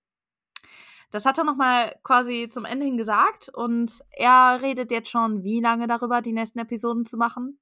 Das 1.11 1.26
hat 1.26 1.38
er 1.38 1.44
nochmal 1.44 1.95
quasi 2.03 2.48
zum 2.49 2.65
Ende 2.65 2.86
hin 2.86 2.98
gesagt 2.98 3.49
und 3.49 4.03
er 4.11 4.60
redet 4.61 4.91
jetzt 4.91 5.10
schon, 5.10 5.44
wie 5.44 5.60
lange 5.60 5.88
darüber, 5.88 6.22
die 6.22 6.34
nächsten 6.34 6.60
Episoden 6.60 7.06
zu 7.06 7.18
machen. 7.18 7.60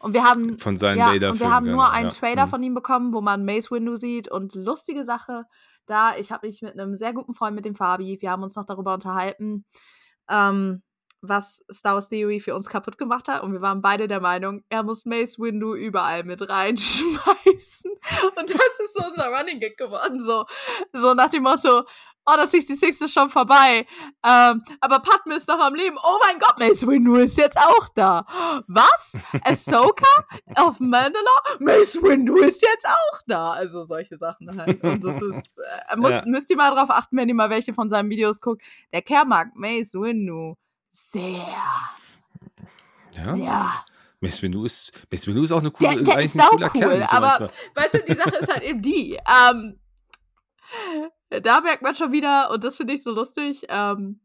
Und 0.00 0.14
wir 0.14 0.24
haben, 0.24 0.58
von 0.58 0.76
seinen 0.76 0.98
ja, 0.98 1.12
Vader 1.12 1.30
und 1.30 1.40
wir 1.40 1.50
haben 1.50 1.66
nur 1.66 1.84
genau, 1.84 1.90
einen 1.90 2.10
ja. 2.10 2.16
Trailer 2.16 2.46
Mhm. 2.46 2.50
von 2.50 2.62
ihm 2.62 2.74
bekommen, 2.74 3.12
wo 3.12 3.20
man 3.20 3.44
Mace 3.44 3.70
Windu 3.70 3.96
sieht 3.96 4.30
und 4.30 4.54
lustige 4.54 5.04
Sache. 5.04 5.44
Da, 5.86 6.16
ich 6.16 6.32
habe 6.32 6.46
mich 6.46 6.62
mit 6.62 6.72
einem 6.72 6.96
sehr 6.96 7.12
guten 7.12 7.34
Freund, 7.34 7.54
mit 7.54 7.66
dem 7.66 7.74
Fabi, 7.74 8.16
wir 8.20 8.30
haben 8.30 8.42
uns 8.42 8.56
noch 8.56 8.64
darüber 8.64 8.94
unterhalten. 8.94 9.66
Ähm, 10.28 10.82
was 11.22 11.62
Star 11.70 11.94
Wars 11.94 12.08
Theory 12.08 12.40
für 12.40 12.54
uns 12.54 12.68
kaputt 12.68 12.96
gemacht 12.96 13.28
hat. 13.28 13.42
Und 13.42 13.52
wir 13.52 13.60
waren 13.60 13.82
beide 13.82 14.08
der 14.08 14.20
Meinung, 14.20 14.64
er 14.68 14.82
muss 14.82 15.04
Mace 15.04 15.38
Windu 15.38 15.74
überall 15.74 16.24
mit 16.24 16.48
reinschmeißen. 16.48 17.90
Und 18.36 18.50
das 18.50 18.80
ist 18.82 18.94
so 18.94 19.04
unser 19.04 19.26
Running 19.26 19.60
Gag 19.60 19.76
geworden. 19.76 20.20
So, 20.20 20.46
so 20.92 21.14
nach 21.14 21.28
dem 21.28 21.42
Motto, 21.42 21.84
oh, 22.26 22.32
das 22.36 22.50
66 22.52 23.00
ist 23.00 23.12
schon 23.12 23.28
vorbei. 23.28 23.86
Ähm, 24.24 24.62
aber 24.80 25.00
Padme 25.00 25.36
ist 25.36 25.48
noch 25.48 25.58
am 25.58 25.74
Leben. 25.74 25.96
Oh 26.02 26.18
mein 26.26 26.38
Gott, 26.38 26.58
Mace 26.58 26.86
Windu 26.86 27.16
ist 27.16 27.36
jetzt 27.36 27.58
auch 27.58 27.88
da. 27.94 28.24
Was? 28.66 29.18
Ahsoka 29.44 30.06
auf 30.56 30.80
Mandalore? 30.80 31.58
Mace 31.58 32.02
Windu 32.02 32.36
ist 32.36 32.62
jetzt 32.62 32.86
auch 32.86 33.20
da. 33.26 33.52
Also 33.52 33.84
solche 33.84 34.16
Sachen 34.16 34.56
halt. 34.58 34.82
Und 34.82 35.04
das 35.04 35.20
ist, 35.22 35.58
äh, 35.58 35.96
muss, 35.96 36.10
ja. 36.10 36.22
müsst 36.26 36.50
ihr 36.50 36.56
mal 36.56 36.74
drauf 36.74 36.90
achten, 36.90 37.16
wenn 37.16 37.28
ihr 37.28 37.34
mal 37.34 37.50
welche 37.50 37.74
von 37.74 37.90
seinen 37.90 38.10
Videos 38.10 38.40
guckt. 38.40 38.62
Der 38.92 39.02
Kerl 39.02 39.26
mag 39.26 39.48
Mace 39.54 39.94
Windu 39.94 40.56
sehr. 40.90 41.46
Ja. 43.14 43.34
Ja. 43.34 43.84
Mace 44.20 44.42
Windu 44.42 44.64
ist, 44.64 44.92
Mace 45.10 45.26
Windu 45.26 45.42
ist 45.44 45.52
auch 45.52 45.60
eine 45.60 45.70
coole, 45.70 45.94
der, 45.94 46.02
der 46.02 46.24
ist 46.24 46.34
sau 46.34 46.50
cool, 46.52 46.68
Kern, 46.68 47.02
aber 47.04 47.26
manchmal. 47.26 47.50
weißt 47.74 47.94
du, 47.94 48.02
die 48.02 48.14
Sache 48.14 48.36
ist 48.36 48.52
halt 48.52 48.62
eben 48.62 48.82
die, 48.82 49.18
ähm, 49.50 49.80
da 51.30 51.60
merkt 51.60 51.82
man 51.82 51.94
schon 51.94 52.12
wieder, 52.12 52.50
und 52.50 52.64
das 52.64 52.76
finde 52.76 52.94
ich 52.94 53.02
so 53.02 53.12
lustig, 53.12 53.66
ähm, 53.68 54.20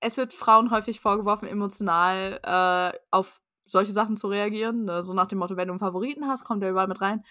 es 0.00 0.16
wird 0.16 0.32
Frauen 0.32 0.70
häufig 0.70 1.00
vorgeworfen, 1.00 1.48
emotional 1.48 2.40
äh, 2.42 2.98
auf 3.10 3.40
solche 3.66 3.92
Sachen 3.92 4.16
zu 4.16 4.28
reagieren. 4.28 4.84
Ne? 4.84 5.02
So 5.02 5.14
nach 5.14 5.26
dem 5.26 5.38
Motto, 5.38 5.56
wenn 5.56 5.68
du 5.68 5.72
einen 5.72 5.80
Favoriten 5.80 6.26
hast, 6.26 6.44
kommt 6.44 6.62
er 6.62 6.70
überall 6.70 6.88
mit 6.88 7.00
rein. 7.00 7.24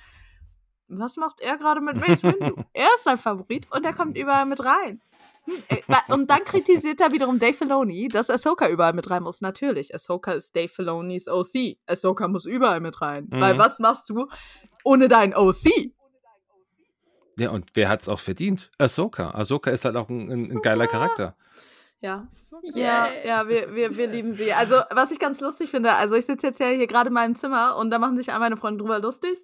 Was 0.91 1.17
macht 1.17 1.39
er 1.39 1.57
gerade 1.57 1.81
mit 1.81 1.97
Mace 1.97 2.23
Windu? 2.23 2.55
er 2.73 2.87
ist 2.95 3.03
sein 3.03 3.17
Favorit 3.17 3.67
und 3.71 3.85
er 3.85 3.93
kommt 3.93 4.17
überall 4.17 4.47
mit 4.47 4.63
rein. 4.63 5.01
Hm, 5.45 5.53
äh, 5.67 6.13
und 6.13 6.29
dann 6.31 6.43
kritisiert 6.43 6.99
er 6.99 7.11
wiederum 7.11 7.37
Dave 7.37 7.53
Filoni, 7.53 8.07
dass 8.07 8.29
Ahsoka 8.31 8.67
überall 8.67 8.93
mit 8.93 9.09
rein 9.09 9.21
muss. 9.21 9.41
Natürlich, 9.41 9.93
Ahsoka 9.93 10.31
ist 10.31 10.55
Dave 10.55 10.67
Filonis 10.67 11.27
OC. 11.27 11.77
Ahsoka 11.85 12.27
muss 12.27 12.47
überall 12.47 12.79
mit 12.79 13.01
rein. 13.01 13.27
Mhm. 13.29 13.39
Weil 13.39 13.57
was 13.59 13.77
machst 13.77 14.09
du 14.09 14.27
ohne 14.83 15.07
deinen 15.07 15.35
OC? 15.35 15.93
Ja, 17.39 17.51
und 17.51 17.71
wer 17.73 17.89
hat 17.89 18.01
es 18.01 18.09
auch 18.09 18.19
verdient? 18.19 18.69
Ahsoka. 18.77 19.31
Ahsoka 19.31 19.71
ist 19.71 19.85
halt 19.85 19.95
auch 19.95 20.09
ein, 20.09 20.29
ein, 20.29 20.51
ein 20.51 20.61
geiler 20.61 20.87
Charakter. 20.87 21.35
Ja. 22.01 22.27
Ja, 22.63 23.07
ja, 23.25 23.47
wir, 23.47 23.75
wir, 23.75 23.97
wir 23.97 24.07
lieben 24.11 24.33
sie. 24.33 24.53
Also, 24.53 24.75
was 24.91 25.11
ich 25.11 25.19
ganz 25.19 25.39
lustig 25.41 25.69
finde, 25.69 25.93
also 25.93 26.15
ich 26.15 26.25
sitze 26.25 26.47
jetzt 26.47 26.59
ja 26.59 26.67
hier 26.67 26.87
gerade 26.87 27.07
in 27.07 27.13
meinem 27.13 27.35
Zimmer 27.35 27.75
und 27.75 27.91
da 27.91 27.99
machen 27.99 28.17
sich 28.17 28.31
all 28.31 28.39
meine 28.39 28.57
Freunde 28.57 28.79
drüber 28.79 28.99
lustig. 28.99 29.37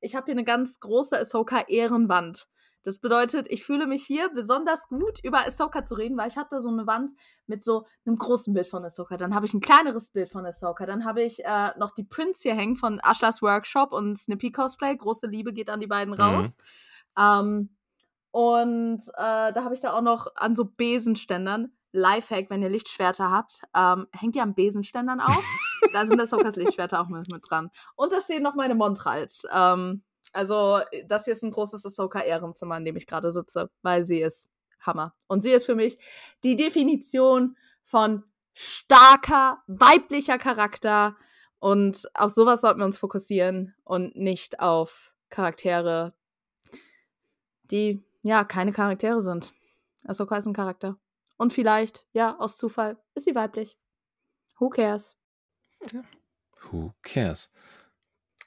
Ich 0.00 0.14
habe 0.14 0.26
hier 0.26 0.34
eine 0.34 0.44
ganz 0.44 0.80
große 0.80 1.18
Ahsoka-Ehrenwand. 1.18 2.48
Das 2.84 3.00
bedeutet, 3.00 3.46
ich 3.50 3.64
fühle 3.64 3.86
mich 3.86 4.04
hier 4.04 4.30
besonders 4.30 4.88
gut, 4.88 5.18
über 5.22 5.46
Ahsoka 5.46 5.84
zu 5.84 5.96
reden, 5.96 6.16
weil 6.16 6.28
ich 6.28 6.38
habe 6.38 6.48
da 6.50 6.60
so 6.60 6.70
eine 6.70 6.86
Wand 6.86 7.10
mit 7.46 7.62
so 7.62 7.84
einem 8.06 8.16
großen 8.16 8.54
Bild 8.54 8.68
von 8.68 8.84
Ahsoka. 8.84 9.16
Dann 9.16 9.34
habe 9.34 9.44
ich 9.44 9.52
ein 9.52 9.60
kleineres 9.60 10.10
Bild 10.10 10.30
von 10.30 10.46
Ahsoka. 10.46 10.86
Dann 10.86 11.04
habe 11.04 11.22
ich 11.22 11.44
äh, 11.44 11.76
noch 11.78 11.90
die 11.90 12.04
Prints 12.04 12.40
hier 12.42 12.54
hängen 12.54 12.76
von 12.76 13.00
Ashlers 13.02 13.42
Workshop 13.42 13.92
und 13.92 14.16
Snippy 14.16 14.52
Cosplay. 14.52 14.96
Große 14.96 15.26
Liebe 15.26 15.52
geht 15.52 15.68
an 15.68 15.80
die 15.80 15.86
beiden 15.86 16.14
mhm. 16.14 16.20
raus. 16.20 16.46
Mhm. 16.46 16.62
Ähm, 17.18 17.70
und 18.30 19.00
äh, 19.14 19.52
da 19.52 19.64
habe 19.64 19.74
ich 19.74 19.80
da 19.80 19.94
auch 19.94 20.02
noch 20.02 20.28
an 20.36 20.54
so 20.54 20.64
Besenständern. 20.64 21.72
Lifehack, 21.92 22.50
wenn 22.50 22.62
ihr 22.62 22.68
Lichtschwerter 22.68 23.30
habt, 23.30 23.62
ähm, 23.74 24.06
hängt 24.12 24.36
ihr 24.36 24.42
am 24.42 24.54
Besenständern 24.54 25.20
auf. 25.20 25.42
da 25.92 26.06
sind 26.06 26.18
das 26.18 26.30
Sokas 26.30 26.56
Lichtschwerter 26.56 27.00
auch 27.00 27.08
mit, 27.08 27.30
mit, 27.30 27.48
dran. 27.48 27.70
Und 27.96 28.12
da 28.12 28.20
stehen 28.20 28.42
noch 28.42 28.54
meine 28.54 28.74
Montrals. 28.74 29.44
Ähm, 29.50 30.02
also, 30.32 30.80
das 31.06 31.24
hier 31.24 31.32
ist 31.32 31.42
ein 31.42 31.50
großes 31.50 31.86
Ahsoka-Ehrenzimmer, 31.86 32.76
in 32.76 32.84
dem 32.84 32.96
ich 32.96 33.06
gerade 33.06 33.32
sitze, 33.32 33.70
weil 33.82 34.04
sie 34.04 34.20
ist 34.20 34.48
Hammer. 34.80 35.14
Und 35.26 35.42
sie 35.42 35.50
ist 35.50 35.64
für 35.64 35.74
mich 35.74 35.98
die 36.44 36.56
Definition 36.56 37.56
von 37.84 38.24
starker, 38.52 39.62
weiblicher 39.66 40.38
Charakter. 40.38 41.16
Und 41.58 42.06
auf 42.14 42.30
sowas 42.30 42.60
sollten 42.60 42.80
wir 42.80 42.84
uns 42.84 42.98
fokussieren 42.98 43.74
und 43.84 44.14
nicht 44.14 44.60
auf 44.60 45.14
Charaktere, 45.30 46.14
die 47.70 48.02
ja 48.22 48.44
keine 48.44 48.72
Charaktere 48.72 49.20
sind. 49.20 49.52
Ahsoka 50.04 50.36
ist 50.36 50.46
ein 50.46 50.54
Charakter. 50.54 50.96
Und 51.36 51.52
vielleicht, 51.52 52.06
ja, 52.12 52.36
aus 52.38 52.56
Zufall, 52.56 52.96
ist 53.14 53.24
sie 53.24 53.34
weiblich. 53.34 53.78
Who 54.58 54.70
cares? 54.70 55.16
Ja. 55.92 56.02
Who 56.70 56.92
cares? 57.02 57.52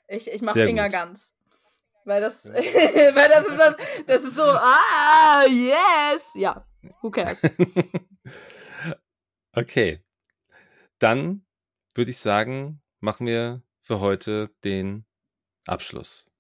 Ich, 0.08 0.30
ich 0.30 0.42
mach 0.42 0.54
Sehr 0.54 0.68
Finger 0.68 0.86
gut. 0.86 0.94
ganz. 0.94 1.34
Weil 2.04 2.22
das, 2.22 2.44
ja. 2.44 2.54
weil 2.54 3.30
das 3.30 3.48
ist 3.48 3.58
das, 3.58 3.76
das 4.08 4.24
ist 4.24 4.36
so, 4.36 4.44
ah, 4.44 5.46
yes! 5.48 6.30
Ja, 6.36 6.66
who 7.02 7.12
cares? 7.12 7.42
okay. 9.54 10.04
Dann 11.00 11.46
würde 11.96 12.12
ich 12.12 12.18
sagen, 12.18 12.82
machen 13.00 13.28
wir 13.28 13.64
für 13.80 14.00
heute 14.00 14.50
den 14.64 15.06
Abschluss. 15.68 16.31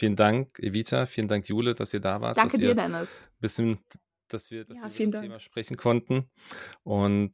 Vielen 0.00 0.16
Dank, 0.16 0.58
Evita. 0.60 1.04
Vielen 1.04 1.28
Dank, 1.28 1.46
Jule, 1.46 1.74
dass 1.74 1.92
ihr 1.92 2.00
da 2.00 2.22
wart. 2.22 2.34
Danke 2.34 2.56
dir, 2.56 2.74
Dennis. 2.74 3.28
Bisschen, 3.38 3.78
dass 4.28 4.50
wir, 4.50 4.64
dass 4.64 4.78
ja, 4.78 4.84
wir 4.84 4.90
über 4.90 5.04
das 5.04 5.12
Dank. 5.12 5.24
Thema 5.24 5.38
sprechen 5.38 5.76
konnten. 5.76 6.30
Und 6.84 7.32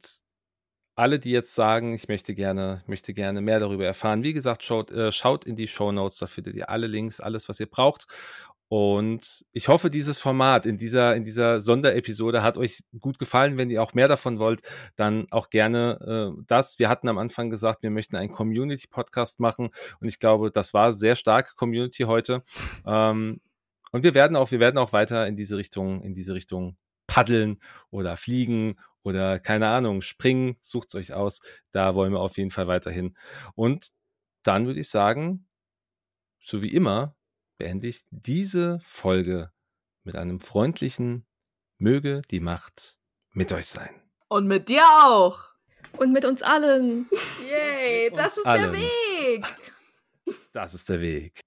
alle, 0.95 1.17
die 1.17 1.31
jetzt 1.31 1.55
sagen, 1.55 1.93
ich 1.93 2.09
möchte 2.09 2.35
gerne, 2.35 2.83
möchte 2.85 3.13
gerne 3.13 3.39
mehr 3.39 3.59
darüber 3.59 3.85
erfahren, 3.85 4.21
wie 4.21 4.33
gesagt, 4.33 4.65
schaut, 4.65 4.91
äh, 4.91 5.13
schaut 5.13 5.45
in 5.45 5.55
die 5.55 5.69
Show 5.69 5.93
Notes, 5.93 6.17
da 6.17 6.27
findet 6.27 6.57
ihr 6.57 6.69
alle 6.69 6.87
Links, 6.87 7.21
alles, 7.21 7.47
was 7.47 7.61
ihr 7.61 7.67
braucht. 7.67 8.05
Und 8.69 9.45
ich 9.53 9.69
hoffe, 9.69 9.89
dieses 9.89 10.19
Format 10.19 10.65
in 10.65 10.77
dieser, 10.77 11.15
in 11.15 11.23
dieser 11.23 11.61
Sonderepisode 11.61 12.43
hat 12.43 12.57
euch 12.57 12.83
gut 12.99 13.17
gefallen. 13.17 13.57
Wenn 13.57 13.69
ihr 13.69 13.81
auch 13.81 13.93
mehr 13.93 14.09
davon 14.09 14.39
wollt, 14.39 14.61
dann 14.95 15.25
auch 15.31 15.49
gerne 15.49 16.35
äh, 16.37 16.43
das. 16.47 16.77
Wir 16.77 16.89
hatten 16.89 17.07
am 17.07 17.17
Anfang 17.17 17.49
gesagt, 17.49 17.83
wir 17.83 17.91
möchten 17.91 18.17
einen 18.17 18.31
Community-Podcast 18.31 19.39
machen. 19.39 19.69
Und 20.01 20.07
ich 20.07 20.19
glaube, 20.19 20.51
das 20.51 20.73
war 20.73 20.91
sehr 20.91 21.15
stark 21.15 21.55
Community 21.55 22.03
heute. 22.03 22.43
Ähm, 22.85 23.39
und 23.91 24.03
wir 24.03 24.13
werden 24.13 24.35
auch, 24.35 24.51
wir 24.51 24.59
werden 24.59 24.77
auch 24.77 24.91
weiter 24.91 25.27
in 25.27 25.37
diese 25.37 25.57
Richtung, 25.57 26.03
in 26.03 26.13
diese 26.13 26.33
Richtung 26.33 26.77
paddeln 27.07 27.59
oder 27.89 28.17
fliegen 28.17 28.75
oder 29.01 29.39
keine 29.39 29.69
Ahnung, 29.69 30.01
springen. 30.01 30.57
Sucht's 30.59 30.93
euch 30.95 31.13
aus. 31.13 31.39
Da 31.71 31.95
wollen 31.95 32.11
wir 32.11 32.19
auf 32.19 32.37
jeden 32.37 32.51
Fall 32.51 32.67
weiterhin. 32.67 33.15
Und 33.55 33.91
dann 34.43 34.65
würde 34.65 34.81
ich 34.81 34.89
sagen, 34.89 35.47
so 36.39 36.61
wie 36.61 36.73
immer, 36.73 37.16
beende 37.57 37.87
ich 37.87 38.01
diese 38.11 38.79
Folge 38.83 39.51
mit 40.03 40.15
einem 40.15 40.39
freundlichen 40.39 41.25
Möge 41.77 42.21
die 42.31 42.39
Macht 42.39 42.99
mit 43.33 43.51
euch 43.51 43.67
sein. 43.67 44.01
Und 44.29 44.47
mit 44.47 44.69
dir 44.69 44.83
auch. 44.83 45.43
Und 45.97 46.11
mit 46.11 46.25
uns 46.25 46.41
allen. 46.41 47.09
Yay, 47.49 48.11
das 48.15 48.37
ist 48.37 48.45
allen. 48.45 48.73
der 48.73 48.81
Weg. 48.81 49.45
Das 50.51 50.73
ist 50.73 50.89
der 50.89 51.01
Weg. 51.01 51.39